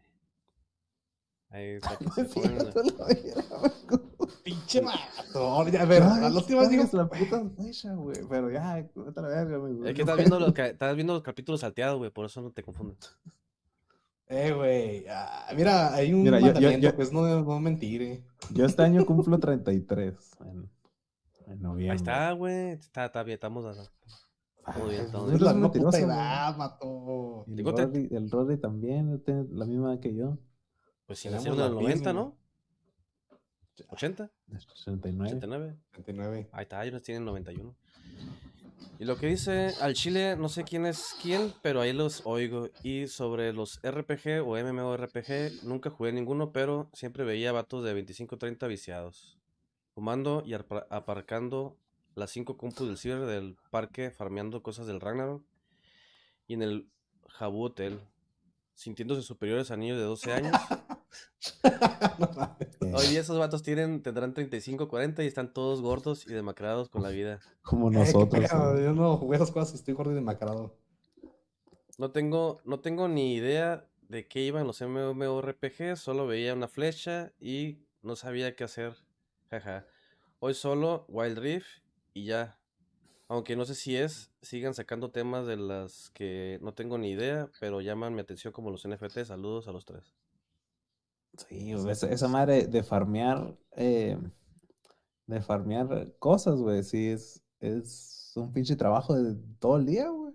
Ahí, 1.49 1.79
para 1.81 1.97
que 1.97 2.05
No 2.05 2.11
se. 2.11 2.25
Pinche 4.43 4.81
mato. 4.81 5.69
Ya, 5.69 5.83
A 5.83 5.85
ver, 5.85 6.03
Ay, 6.03 6.21
la 6.21 6.29
digo. 6.69 6.87
puta 7.09 7.49
fecha, 7.63 7.93
güey. 7.93 8.17
Pero 8.27 8.49
ya, 8.51 8.75
vete 8.95 9.21
la 9.21 9.27
verga, 9.27 9.57
güey. 9.57 9.87
Es 9.87 9.93
que 9.95 10.01
estás 10.01 10.17
viendo, 10.17 10.39
los, 10.39 10.57
estás 10.57 10.95
viendo 10.95 11.13
los 11.13 11.23
capítulos 11.23 11.61
salteados, 11.61 11.97
güey, 11.97 12.09
por 12.11 12.25
eso 12.25 12.41
no 12.41 12.51
te 12.51 12.63
confundes. 12.63 12.97
Eh, 14.29 14.51
güey. 14.53 15.05
ah, 15.09 15.47
mira, 15.55 15.93
hay 15.93 16.13
un 16.13 16.23
Mira, 16.23 16.39
yo- 16.39 16.47
yo- 16.47 16.53
mandamiento 16.53 16.89
yo- 16.89 16.95
que 16.95 17.01
es 17.03 17.11
no, 17.13 17.41
no 17.43 17.59
mentir, 17.59 18.01
eh. 18.01 18.23
Yo 18.51 18.65
este 18.65 18.81
año 18.83 19.05
cumplo 19.05 19.37
33 19.39 20.15
en, 20.45 20.69
en 21.47 21.61
noviembre. 21.61 21.91
Ahí 21.91 21.95
está, 21.97 22.31
güey. 22.31 22.69
Está, 22.71 23.05
está 23.05 23.23
bien, 23.23 23.35
estamos. 23.35 23.65
a- 23.65 24.79
Muy 24.79 24.91
bien, 24.91 25.07
pues, 25.11 25.33
Es 25.33 25.41
la 25.41 25.53
misma 25.53 25.71
puta 25.71 25.99
edad, 25.99 26.57
vato. 26.57 27.45
El 27.47 27.65
Rodri, 27.65 28.07
el 28.11 28.29
Rodri 28.31 28.57
también 28.57 29.21
tiene 29.23 29.45
la 29.51 29.65
misma 29.65 29.93
edad 29.93 29.99
que 29.99 30.15
yo. 30.15 30.37
Pues 31.05 31.19
si 31.19 31.29
nacieron 31.29 31.59
en 31.59 31.65
el 31.65 31.69
la 31.69 31.75
90, 31.81 31.95
misma. 31.95 32.13
¿no? 32.13 32.37
¿80? 33.89 34.29
69. 34.57 35.25
89. 35.35 35.77
29. 35.93 36.49
Ahí 36.53 36.63
está, 36.63 36.85
ellos 36.85 37.01
tienen 37.03 37.25
91. 37.25 37.75
Y 38.99 39.05
lo 39.05 39.17
que 39.17 39.27
dice 39.27 39.73
al 39.81 39.93
Chile, 39.93 40.35
no 40.37 40.49
sé 40.49 40.63
quién 40.63 40.85
es 40.85 41.15
quién, 41.21 41.53
pero 41.61 41.81
ahí 41.81 41.93
los 41.93 42.21
oigo. 42.25 42.69
Y 42.83 43.07
sobre 43.07 43.51
los 43.53 43.79
RPG 43.81 44.41
o 44.45 44.57
MMORPG, 44.57 45.63
nunca 45.63 45.89
jugué 45.89 46.11
ninguno, 46.11 46.51
pero 46.51 46.89
siempre 46.93 47.23
veía 47.23 47.51
vatos 47.51 47.83
de 47.83 47.93
25 47.93 48.37
30 48.37 48.67
viciados. 48.67 49.37
Fumando 49.93 50.43
y 50.45 50.53
aparcando 50.53 51.77
las 52.15 52.31
5 52.31 52.57
compus 52.57 52.87
del 52.87 52.97
ciber 52.97 53.25
del 53.25 53.57
parque, 53.71 54.11
farmeando 54.11 54.63
cosas 54.63 54.87
del 54.87 55.01
Ragnarok. 55.01 55.43
Y 56.47 56.53
en 56.53 56.61
el 56.61 56.89
Jabu 57.27 57.63
Hotel, 57.63 57.99
sintiéndose 58.73 59.21
superiores 59.21 59.71
a 59.71 59.77
niños 59.77 59.97
de 59.97 60.03
12 60.03 60.33
años. 60.33 60.55
Eh, 62.81 62.91
Hoy 62.93 63.07
día 63.07 63.21
esos 63.21 63.37
vatos 63.39 63.63
tienen, 63.63 64.01
tendrán 64.01 64.33
35, 64.33 64.87
40 64.87 65.23
y 65.23 65.27
están 65.27 65.53
todos 65.53 65.81
gordos 65.81 66.27
y 66.27 66.33
demacrados 66.33 66.89
con 66.89 67.01
la 67.01 67.09
vida. 67.09 67.39
como 67.61 67.89
Eh, 67.89 67.95
nosotros. 67.95 68.45
pedo, 68.49 68.73
¿no? 68.73 68.79
Yo 68.81 68.93
no 68.93 69.17
jugué 69.17 69.37
esas 69.37 69.51
cosas 69.51 69.73
y 69.73 69.77
estoy 69.77 69.93
gordo 69.93 70.11
y 70.11 70.15
demacrado. 70.15 70.75
No 71.97 72.11
tengo, 72.11 72.61
no 72.65 72.79
tengo 72.79 73.07
ni 73.07 73.35
idea 73.35 73.87
de 74.09 74.27
qué 74.27 74.41
iban 74.41 74.67
los 74.67 74.81
MMORPG, 74.81 75.95
solo 75.97 76.27
veía 76.27 76.53
una 76.53 76.67
flecha 76.67 77.31
y 77.39 77.79
no 78.01 78.15
sabía 78.15 78.55
qué 78.55 78.63
hacer. 78.65 78.95
Jaja. 79.49 79.85
Hoy 80.39 80.53
solo 80.53 81.05
Wild 81.07 81.37
Rift 81.39 81.67
y 82.13 82.25
ya. 82.25 82.59
Aunque 83.29 83.55
no 83.55 83.65
sé 83.65 83.75
si 83.75 83.95
es, 83.95 84.31
sigan 84.41 84.73
sacando 84.73 85.09
temas 85.11 85.47
de 85.47 85.55
las 85.57 86.09
que 86.11 86.59
no 86.61 86.73
tengo 86.73 86.97
ni 86.97 87.11
idea, 87.11 87.49
pero 87.59 87.81
llaman 87.81 88.13
mi 88.13 88.21
atención 88.21 88.51
como 88.51 88.69
los 88.71 88.87
NFT. 88.87 89.23
Saludos 89.25 89.67
a 89.67 89.71
los 89.71 89.85
tres. 89.85 90.13
Sí, 91.37 91.73
güey, 91.73 91.89
esa, 91.91 92.07
esa 92.09 92.27
madre 92.27 92.67
de 92.67 92.83
farmear, 92.83 93.57
eh, 93.75 94.17
de 95.27 95.41
farmear 95.41 96.13
cosas, 96.19 96.55
güey, 96.59 96.83
sí, 96.83 97.07
es, 97.09 97.41
es 97.59 98.31
un 98.35 98.51
pinche 98.51 98.75
trabajo 98.75 99.15
de 99.15 99.35
todo 99.59 99.77
el 99.77 99.85
día, 99.85 100.09
güey. 100.09 100.33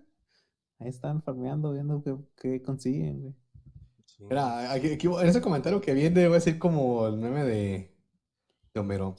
Ahí 0.79 0.89
están 0.89 1.21
farmeando, 1.21 1.73
viendo 1.73 2.01
qué, 2.03 2.17
qué 2.37 2.61
consiguen, 2.61 3.21
güey. 3.21 3.35
Sí. 4.05 4.23
Mira, 4.29 4.71
aquí- 4.73 4.93
aquí- 4.93 5.07
en 5.07 5.27
ese 5.27 5.41
comentario 5.41 5.81
que 5.81 5.93
viene, 5.93 6.25
voy 6.27 6.33
a 6.33 6.39
decir 6.39 6.59
como 6.59 7.07
el 7.07 7.17
meme 7.17 7.43
de, 7.45 7.95
de 8.73 8.79
Homero. 8.79 9.15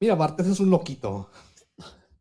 Mira, 0.00 0.14
Bartes 0.14 0.46
es 0.46 0.60
un 0.60 0.70
loquito. 0.70 1.30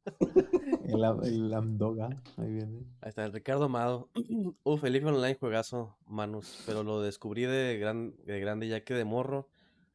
El, 0.87 1.03
el 1.25 1.53
Amdoga, 1.53 2.09
ahí 2.37 2.51
viene. 2.51 2.79
Ahí 3.01 3.09
está, 3.09 3.25
el 3.25 3.33
Ricardo 3.33 3.65
Amado. 3.65 4.09
Uf, 4.63 4.83
el 4.83 4.95
IFE 4.95 5.07
Online 5.07 5.35
juegazo, 5.35 5.95
Manus. 6.05 6.63
Pero 6.65 6.83
lo 6.83 7.01
descubrí 7.01 7.43
de, 7.43 7.77
gran, 7.77 8.15
de 8.25 8.39
grande 8.39 8.67
ya 8.67 8.83
que 8.83 8.93
de 8.93 9.05
morro 9.05 9.47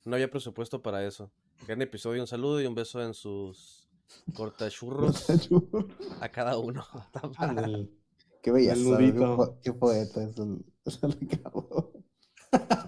no 0.05 0.15
había 0.17 0.31
presupuesto 0.31 0.83
para 0.83 1.05
eso. 1.07 1.31
Gran 1.67 1.81
episodio, 1.83 2.21
un 2.21 2.27
saludo 2.27 2.61
y 2.61 2.67
un 2.67 2.75
beso 2.75 3.03
en 3.03 3.15
sus 3.15 3.89
cortachurros 4.35 5.27
a 6.21 6.29
cada 6.29 6.59
uno. 6.59 6.85
El- 7.65 7.91
Qué 8.43 8.51
belleza, 8.51 8.99
qué, 8.99 9.13
po- 9.13 9.59
qué 9.63 9.73
poeta 9.73 10.23
es 10.25 10.37
el, 10.37 10.65
es 10.85 11.03
el 11.05 11.13
Ricardo. 11.13 11.93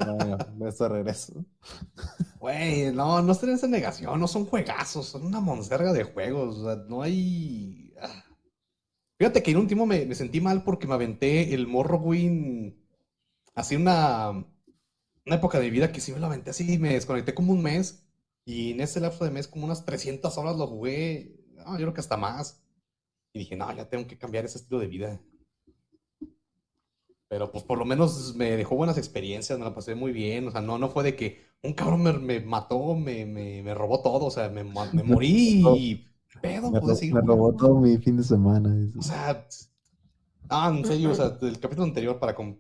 Bueno, 0.05 0.37
beso 0.57 0.85
de 0.85 0.91
regreso. 0.91 1.45
Güey, 2.41 2.93
no, 2.93 3.23
no 3.23 3.33
estén 3.33 3.51
en 3.51 3.55
esa 3.55 3.69
negación, 3.69 4.19
no 4.19 4.27
son 4.27 4.47
juegazos, 4.47 5.07
son 5.07 5.25
una 5.25 5.41
monserga 5.41 5.93
de 5.93 6.03
juegos, 6.05 6.59
o 6.59 6.65
sea, 6.65 6.85
no 6.89 7.03
hay... 7.03 7.84
Fíjate 9.19 9.43
que 9.43 9.53
en 9.53 9.59
un 9.59 9.67
tiempo 9.67 9.87
me, 9.87 10.07
me 10.07 10.15
sentí 10.15 10.41
mal 10.41 10.65
porque 10.65 10.87
me 10.87 10.95
aventé 10.95 11.55
el 11.55 11.67
Morrowind, 11.67 12.75
así 13.55 13.77
una, 13.77 14.31
una 14.31 15.37
época 15.37 15.59
de 15.59 15.67
mi 15.67 15.71
vida 15.71 15.93
que 15.93 16.01
sí 16.01 16.13
me 16.13 16.19
lo 16.19 16.27
aventé 16.27 16.51
así, 16.51 16.79
me 16.79 16.95
desconecté 16.95 17.35
como 17.35 17.53
un 17.53 17.63
mes, 17.63 18.07
y 18.45 18.73
en 18.73 18.81
ese 18.81 19.01
lapso 19.01 19.25
de 19.25 19.31
mes 19.31 19.49
como 19.49 19.65
unas 19.67 19.85
300 19.85 20.37
horas 20.37 20.57
lo 20.57 20.67
jugué, 20.67 21.41
no, 21.55 21.73
yo 21.73 21.85
creo 21.85 21.95
que 21.95 22.01
hasta 22.01 22.17
más, 22.17 22.65
y 23.35 23.41
dije, 23.41 23.57
no, 23.57 23.73
ya 23.75 23.89
tengo 23.89 24.07
que 24.07 24.17
cambiar 24.17 24.45
ese 24.45 24.59
estilo 24.59 24.79
de 24.81 24.87
vida. 24.87 25.21
Pero 27.29 27.51
pues 27.51 27.65
por 27.65 27.79
lo 27.79 27.85
menos 27.85 28.37
me 28.37 28.57
dejó 28.57 28.77
buenas 28.77 28.97
experiencias, 28.97 29.59
me 29.59 29.65
la 29.65 29.75
pasé 29.75 29.97
muy 29.97 30.13
bien. 30.13 30.47
O 30.47 30.53
sea, 30.53 30.61
no, 30.61 30.79
no 30.79 30.89
fue 30.89 31.03
de 31.03 31.17
que 31.17 31.43
un 31.63 31.73
cabrón 31.73 32.05
me, 32.05 32.13
me 32.13 32.39
mató, 32.41 32.95
me, 32.95 33.27
me, 33.27 33.61
me 33.65 33.75
robó 33.75 34.03
todo. 34.03 34.27
O 34.27 34.31
sea, 34.31 34.51
me 34.51 34.63
morí 34.63 35.65
y... 35.77 36.14
Me, 36.43 36.61
Pude 36.61 36.81
ro- 36.81 36.95
seguir 36.95 37.15
me 37.15 37.21
robó 37.21 37.55
todo 37.55 37.81
mi 37.81 37.97
fin 37.99 38.17
de 38.17 38.25
semana. 38.25 38.75
dice. 38.75 38.99
O 38.99 39.03
sea, 39.03 39.47
ah, 40.49 40.73
en 40.77 40.85
serio, 40.85 41.11
o 41.11 41.15
sea, 41.15 41.31
del 41.31 41.59
capítulo 41.59 41.85
anterior 41.87 42.19
para 42.19 42.35
con... 42.35 42.59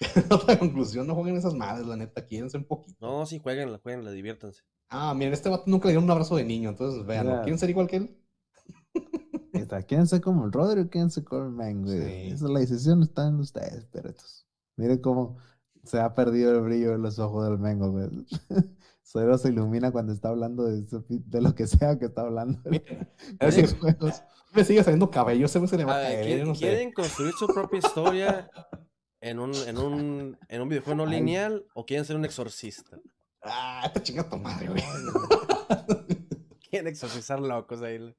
otra 0.30 0.58
conclusión, 0.58 1.06
no 1.06 1.14
jueguen 1.14 1.36
esas 1.36 1.54
madres, 1.54 1.86
la 1.86 1.96
neta, 1.96 2.26
quídense 2.26 2.58
un 2.58 2.64
poquito. 2.64 2.98
No, 3.00 3.24
sí, 3.26 3.38
jueguen, 3.38 3.76
jueguen, 3.78 4.04
diviértanse. 4.14 4.62
Ah, 4.88 5.14
miren, 5.14 5.32
este 5.32 5.48
vato 5.48 5.64
nunca 5.66 5.88
le 5.88 5.92
dio 5.92 6.00
un 6.00 6.10
abrazo 6.10 6.36
de 6.36 6.44
niño, 6.44 6.68
entonces 6.70 7.04
vean. 7.06 7.26
¿quieren 7.42 7.58
ser 7.58 7.70
igual 7.70 7.86
que 7.88 7.96
él? 7.96 8.22
Está, 9.52 9.82
Quédense 9.82 10.20
como 10.20 10.44
el 10.44 10.52
Rodri 10.52 10.82
o 10.82 10.90
quédense 10.90 11.24
con 11.24 11.44
el 11.46 11.50
Man, 11.50 11.82
güey. 11.82 12.00
Sí. 12.00 12.32
Esa 12.32 12.44
es 12.44 12.50
la 12.50 12.60
decisión, 12.60 13.02
está 13.02 13.26
en 13.26 13.36
ustedes, 13.36 13.86
perretos. 13.86 14.46
Miren 14.76 14.98
cómo 14.98 15.38
se 15.82 15.98
ha 15.98 16.14
perdido 16.14 16.52
el 16.52 16.60
brillo 16.60 16.94
en 16.94 17.02
los 17.02 17.18
ojos 17.18 17.48
del 17.48 17.58
Mengo, 17.58 17.90
güey. 17.90 18.08
Solo 19.06 19.38
se 19.38 19.50
ilumina 19.50 19.92
cuando 19.92 20.12
está 20.12 20.30
hablando 20.30 20.64
de, 20.64 20.84
de 21.08 21.40
lo 21.40 21.54
que 21.54 21.68
sea 21.68 21.96
que 21.96 22.06
está 22.06 22.22
hablando. 22.22 22.58
Es 23.38 23.38
decir, 23.56 23.68
me 24.52 24.64
sigue 24.64 24.82
saliendo 24.82 25.12
cabello, 25.12 25.46
ese 25.46 25.60
güey 25.60 25.68
se 25.68 25.76
le 25.76 25.84
va 25.84 25.96
A 25.96 26.02
caer, 26.02 26.24
¿quieren, 26.24 26.40
yo 26.40 26.46
no 26.46 26.54
sé. 26.56 26.60
quieren 26.66 26.92
construir 26.92 27.32
su 27.34 27.46
propia 27.46 27.78
historia 27.78 28.50
en 29.20 29.38
un, 29.38 29.54
en 29.54 29.78
un, 29.78 30.36
en 30.48 30.60
un 30.60 30.68
videojuego 30.68 30.96
no 30.96 31.04
Ay. 31.08 31.18
lineal 31.20 31.64
o 31.74 31.86
quieren 31.86 32.04
ser 32.04 32.16
un 32.16 32.24
exorcista? 32.24 32.98
Ah, 33.42 33.84
esta 33.86 34.02
chinga 34.02 34.28
tu 34.28 34.38
madre, 34.38 34.70
güey. 34.70 34.82
Quieren 36.68 36.88
exorcizar 36.88 37.38
locos 37.38 37.82
ahí. 37.82 38.12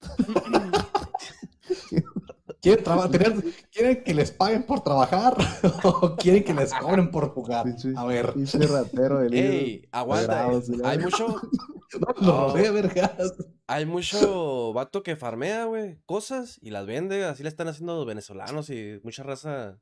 ¿Quieren, 2.60 2.84
traba- 2.84 3.10
tener- 3.10 3.42
¿Quieren 3.70 4.04
que 4.04 4.12
les 4.14 4.30
paguen 4.32 4.64
por 4.64 4.82
trabajar 4.82 5.34
o 5.84 6.14
quieren 6.16 6.44
que 6.44 6.52
les 6.54 6.72
cobren 6.74 7.10
por 7.10 7.30
jugar? 7.30 7.66
A 7.96 8.04
ver, 8.04 8.32
Pinche 8.34 8.58
ratero 8.66 9.20
de 9.20 9.38
Ey, 9.38 9.88
aguanta. 9.92 10.46
eh, 10.52 10.60
Hay 10.84 10.98
mucho, 10.98 11.26
no, 12.00 12.14
lo 12.26 12.48
rodea, 12.48 12.70
vergas. 12.70 13.34
hay 13.66 13.86
mucho 13.86 14.72
vato 14.74 15.02
que 15.02 15.16
farmea, 15.16 15.64
güey, 15.64 16.00
cosas 16.04 16.58
y 16.60 16.70
las 16.70 16.84
vende. 16.86 17.24
Así 17.24 17.42
le 17.42 17.48
están 17.48 17.68
haciendo 17.68 17.96
los 17.96 18.06
venezolanos 18.06 18.68
y 18.68 19.00
mucha 19.02 19.22
raza 19.22 19.80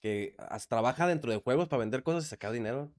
que 0.00 0.36
trabaja 0.68 1.08
dentro 1.08 1.32
de 1.32 1.38
juegos 1.40 1.66
para 1.68 1.80
vender 1.80 2.04
cosas 2.04 2.24
y 2.24 2.28
sacar 2.28 2.52
dinero. 2.52 2.92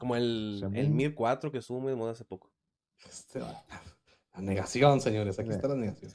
Como 0.00 0.16
el, 0.16 0.68
el. 0.74 0.90
Mir 0.90 1.14
4 1.14 1.52
que 1.52 1.58
estuvo 1.58 1.78
muy 1.80 1.90
de 1.90 1.96
moda 1.96 2.12
hace 2.12 2.24
poco. 2.24 2.50
Este 3.08 3.38
La 3.38 4.40
negación, 4.40 5.00
señores. 5.00 5.38
Aquí 5.38 5.50
está 5.50 5.68
la 5.68 5.76
negación. 5.76 6.12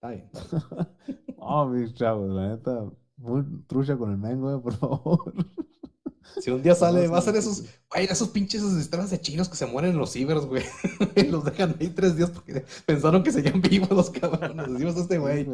Está 0.00 0.08
bien. 0.10 0.30
Oh, 1.40 1.66
mis 1.66 1.94
chavos, 1.94 2.28
la 2.30 2.48
neta. 2.48 2.84
Muy 3.16 3.42
trucha 3.66 3.96
con 3.96 4.10
el 4.10 4.18
Mengo, 4.18 4.50
güey, 4.58 4.62
por 4.62 4.74
favor. 4.74 5.32
Si 6.40 6.50
un 6.50 6.62
día 6.62 6.74
sale, 6.74 7.06
No, 7.06 7.12
va 7.12 7.18
a 7.18 7.22
ser 7.22 7.36
esos, 7.36 7.64
güey, 7.90 8.04
esos 8.04 8.28
pinches 8.28 8.60
sistemas 8.60 9.08
de 9.08 9.18
chinos 9.18 9.48
que 9.48 9.56
se 9.56 9.64
mueren 9.64 9.92
en 9.92 9.98
los 9.98 10.12
cibers, 10.12 10.44
güey. 10.44 10.62
Y 11.16 11.22
los 11.22 11.42
dejan 11.42 11.74
ahí 11.80 11.88
tres 11.88 12.16
días 12.16 12.30
porque 12.30 12.66
pensaron 12.84 13.22
que 13.22 13.32
seguían 13.32 13.62
vivos 13.62 13.90
los 13.90 14.10
cabrones. 14.10 14.70
Decimos 14.70 14.96
a 14.96 15.00
este 15.00 15.16
güey. 15.16 15.46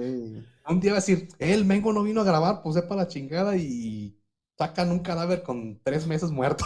Un 0.69 0.81
día 0.81 0.91
va 0.93 0.99
a 0.99 1.01
decir, 1.01 1.29
"Eh, 1.39 1.55
el 1.55 1.65
Mengo 1.65 1.93
no 1.93 2.03
vino 2.03 2.23
a 2.23 2.25
grabar, 2.25 2.61
pues 2.63 2.75
para 2.83 3.03
la 3.03 3.09
chingada 3.09 3.57
y 3.57 4.19
sacan 4.59 4.91
un 4.91 4.99
cadáver 4.99 5.45
con 5.45 5.81
tres 5.85 6.09
meses 6.09 6.33
muerto 6.33 6.65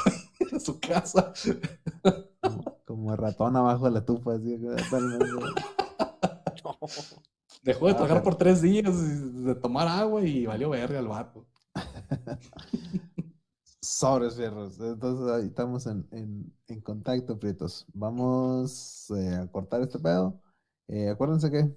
en 0.53 0.59
su 0.59 0.81
casa. 0.81 1.35
Como, 2.41 2.79
como 2.87 3.17
ratón 3.17 3.57
abajo 3.57 3.85
de 3.85 3.91
la 3.91 4.05
tufa, 4.07 4.37
así. 4.37 4.59
Dejó 7.63 7.87
de 7.87 7.93
Ah, 7.93 7.97
trabajar 7.97 8.19
pero- 8.19 8.25
por 8.25 8.35
tres 8.37 8.63
días, 8.63 9.45
de 9.45 9.55
tomar 9.57 9.89
agua 9.89 10.23
y 10.25 10.47
valió 10.47 10.71
verga 10.71 10.99
el 10.99 11.09
vato. 11.09 11.47
Sobres 13.81 14.35
fierros. 14.37 14.79
Entonces 14.81 15.29
ahí 15.35 15.47
estamos 15.47 15.87
en, 15.87 16.07
en, 16.11 16.53
en 16.67 16.81
contacto, 16.81 17.39
prietos. 17.39 17.87
Vamos 17.95 19.11
eh, 19.17 19.35
a 19.35 19.47
cortar 19.51 19.81
este 19.83 19.99
pedo. 19.99 20.41
Eh, 20.89 21.09
acuérdense 21.11 21.51
que 21.51 21.77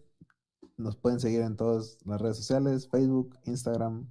nos 0.78 0.96
pueden 0.96 1.20
seguir 1.20 1.42
en 1.42 1.56
todas 1.56 1.98
las 2.06 2.20
redes 2.20 2.38
sociales: 2.38 2.88
Facebook, 2.90 3.38
Instagram, 3.46 4.08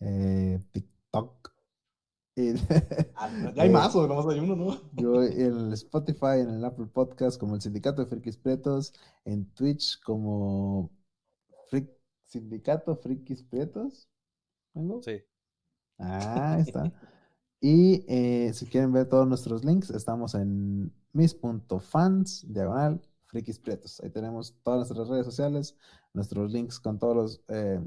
eh, 0.00 0.60
TikTok. 0.72 1.50
Y 2.36 2.54
Ya 3.54 3.62
hay 3.62 3.70
más, 3.70 3.94
o 3.94 4.06
nomás 4.06 4.26
hay 4.26 4.40
uno, 4.40 4.56
¿no? 4.56 4.80
yo 4.94 5.22
en 5.22 5.58
el 5.66 5.72
Spotify, 5.74 6.40
en 6.40 6.50
el 6.50 6.64
Apple 6.64 6.86
Podcast, 6.86 7.38
como 7.38 7.54
el 7.56 7.60
Sindicato 7.60 8.02
de 8.02 8.08
Frikis 8.08 8.38
Prietos, 8.38 8.94
en 9.24 9.46
Twitch 9.52 10.00
como 10.02 10.90
Sindicato 12.24 12.96
Frikis 12.96 13.42
Prietos. 13.42 14.08
¿Vengo? 14.74 15.02
Sí. 15.02 15.20
Ah, 15.98 16.54
ahí 16.54 16.62
está. 16.62 16.92
Y 17.64 18.04
eh, 18.08 18.52
si 18.54 18.66
quieren 18.66 18.92
ver 18.92 19.08
todos 19.08 19.28
nuestros 19.28 19.64
links, 19.64 19.90
estamos 19.90 20.34
en 20.34 20.92
mis.fans, 21.12 22.44
diagonal, 22.52 23.00
Frikis 23.26 23.60
Prietos. 23.60 24.00
Ahí 24.00 24.10
tenemos 24.10 24.56
todas 24.64 24.78
nuestras 24.78 25.08
redes 25.08 25.24
sociales, 25.26 25.76
nuestros 26.12 26.50
links 26.52 26.80
con 26.80 26.98
todos 26.98 27.14
los, 27.16 27.44
eh, 27.48 27.80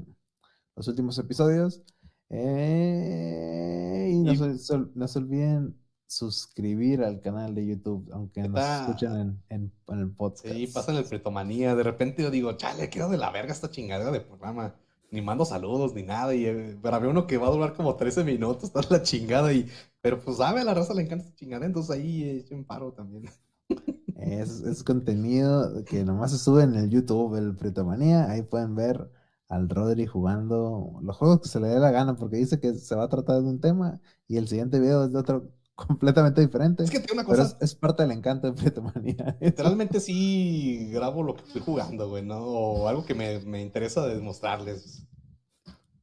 los 0.76 0.88
últimos 0.88 1.18
episodios. 1.18 1.82
Eh, 2.30 4.08
y 4.12 4.18
no 4.22 4.32
Y- 4.32 4.36
se, 4.36 4.58
se- 4.58 4.78
no 4.94 5.08
se 5.08 5.18
olviden 5.18 5.78
suscribir 6.06 7.02
al 7.02 7.20
canal 7.20 7.54
de 7.54 7.66
YouTube, 7.66 8.08
aunque 8.12 8.48
nos 8.48 8.60
escuchen 8.60 9.12
en, 9.16 9.42
en- 9.48 9.72
en 9.88 9.98
el 9.98 10.10
podcast. 10.10 10.46
Sí, 10.46 10.66
pasan 10.68 10.96
el 10.96 11.04
pretomanía. 11.04 11.74
De 11.74 11.82
repente 11.82 12.22
yo 12.22 12.30
digo, 12.30 12.52
chale, 12.56 12.88
quedo 12.90 13.08
de 13.10 13.18
la 13.18 13.30
verga 13.30 13.52
esta 13.52 13.70
chingadera 13.70 14.10
de 14.10 14.20
programa. 14.20 14.74
Ni 15.10 15.22
mando 15.22 15.44
saludos 15.44 15.94
ni 15.94 16.02
nada. 16.02 16.34
Y 16.34 16.46
eh, 16.46 16.78
para 16.82 16.98
ver 16.98 17.10
uno 17.10 17.26
que 17.26 17.38
va 17.38 17.46
a 17.48 17.50
durar 17.50 17.74
como 17.74 17.96
13 17.96 18.24
minutos, 18.24 18.64
está 18.74 18.80
la 18.90 19.02
chingada. 19.02 19.52
Y, 19.52 19.68
pero 20.00 20.20
pues 20.20 20.38
sabe, 20.38 20.60
a 20.60 20.64
la 20.64 20.74
raza 20.74 20.94
le 20.94 21.02
encanta 21.02 21.24
esta 21.26 21.36
chingadera. 21.36 21.66
Entonces 21.66 21.90
ahí 21.96 22.22
eh, 22.24 22.36
echen 22.38 22.64
paro 22.64 22.92
también. 22.92 23.24
Es, 24.16 24.60
es 24.62 24.82
contenido 24.82 25.84
que 25.84 26.02
nomás 26.04 26.32
se 26.32 26.38
sube 26.38 26.62
en 26.64 26.74
el 26.74 26.90
YouTube, 26.90 27.36
el 27.36 27.54
Pretomanía. 27.54 28.30
Ahí 28.30 28.42
pueden 28.42 28.74
ver 28.74 29.10
al 29.48 29.68
Rodri 29.68 30.06
jugando 30.06 30.98
los 31.02 31.16
juegos 31.16 31.40
que 31.42 31.48
se 31.48 31.60
le 31.60 31.68
dé 31.68 31.78
la 31.78 31.90
gana, 31.90 32.16
porque 32.16 32.36
dice 32.36 32.58
que 32.58 32.74
se 32.74 32.94
va 32.96 33.04
a 33.04 33.08
tratar 33.08 33.42
de 33.42 33.48
un 33.48 33.60
tema 33.60 34.00
y 34.26 34.38
el 34.38 34.48
siguiente 34.48 34.80
video 34.80 35.04
es 35.04 35.12
de 35.12 35.18
otro 35.18 35.52
completamente 35.76 36.40
diferente. 36.40 36.82
Es 36.82 36.90
que 36.90 36.98
tengo 36.98 37.20
una 37.20 37.28
pero 37.28 37.44
cosa. 37.44 37.56
es, 37.60 37.70
es 37.70 37.74
parte 37.76 38.02
del 38.02 38.10
encanto 38.12 38.48
de 38.48 38.54
Pretomanía. 38.54 39.36
Literalmente 39.40 40.00
sí 40.00 40.88
grabo 40.90 41.22
lo 41.22 41.36
que 41.36 41.44
estoy 41.44 41.62
jugando, 41.62 42.08
güey, 42.08 42.24
¿no? 42.24 42.38
O 42.44 42.88
algo 42.88 43.04
que 43.06 43.14
me, 43.14 43.38
me 43.40 43.62
interesa 43.62 44.04
demostrarles. 44.06 45.04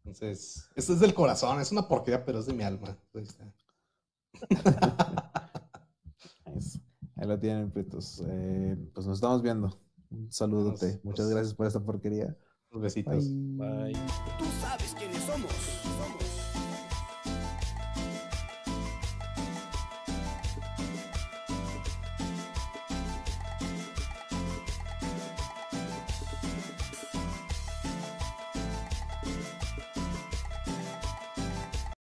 Entonces, 0.05 0.69
esto 0.75 0.93
es 0.93 0.99
del 0.99 1.13
corazón, 1.13 1.59
es 1.59 1.71
una 1.71 1.87
porquería, 1.87 2.23
pero 2.23 2.39
es 2.39 2.45
de 2.45 2.53
mi 2.53 2.63
alma. 2.63 2.97
Ahí 3.13 3.23
está. 3.23 3.49
Ahí 7.15 7.27
lo 7.27 7.39
tienen, 7.39 7.71
Prietos. 7.71 8.21
Eh, 8.27 8.75
pues 8.93 9.07
nos 9.07 9.17
estamos 9.17 9.41
viendo. 9.41 9.79
Un 10.11 10.31
saludote. 10.31 10.93
Nos- 10.95 11.03
Muchas 11.05 11.25
nos- 11.25 11.33
gracias 11.33 11.53
por 11.55 11.67
esta 11.67 11.79
porquería. 11.79 12.35
Unos 12.71 12.83
besitos. 12.83 13.27
Bye. 13.29 13.91
Bye. 13.91 13.93
Tú 14.37 14.45
sabes 14.61 14.93
quiénes 14.97 15.21
somos. 15.23 15.51
somos. 15.51 16.32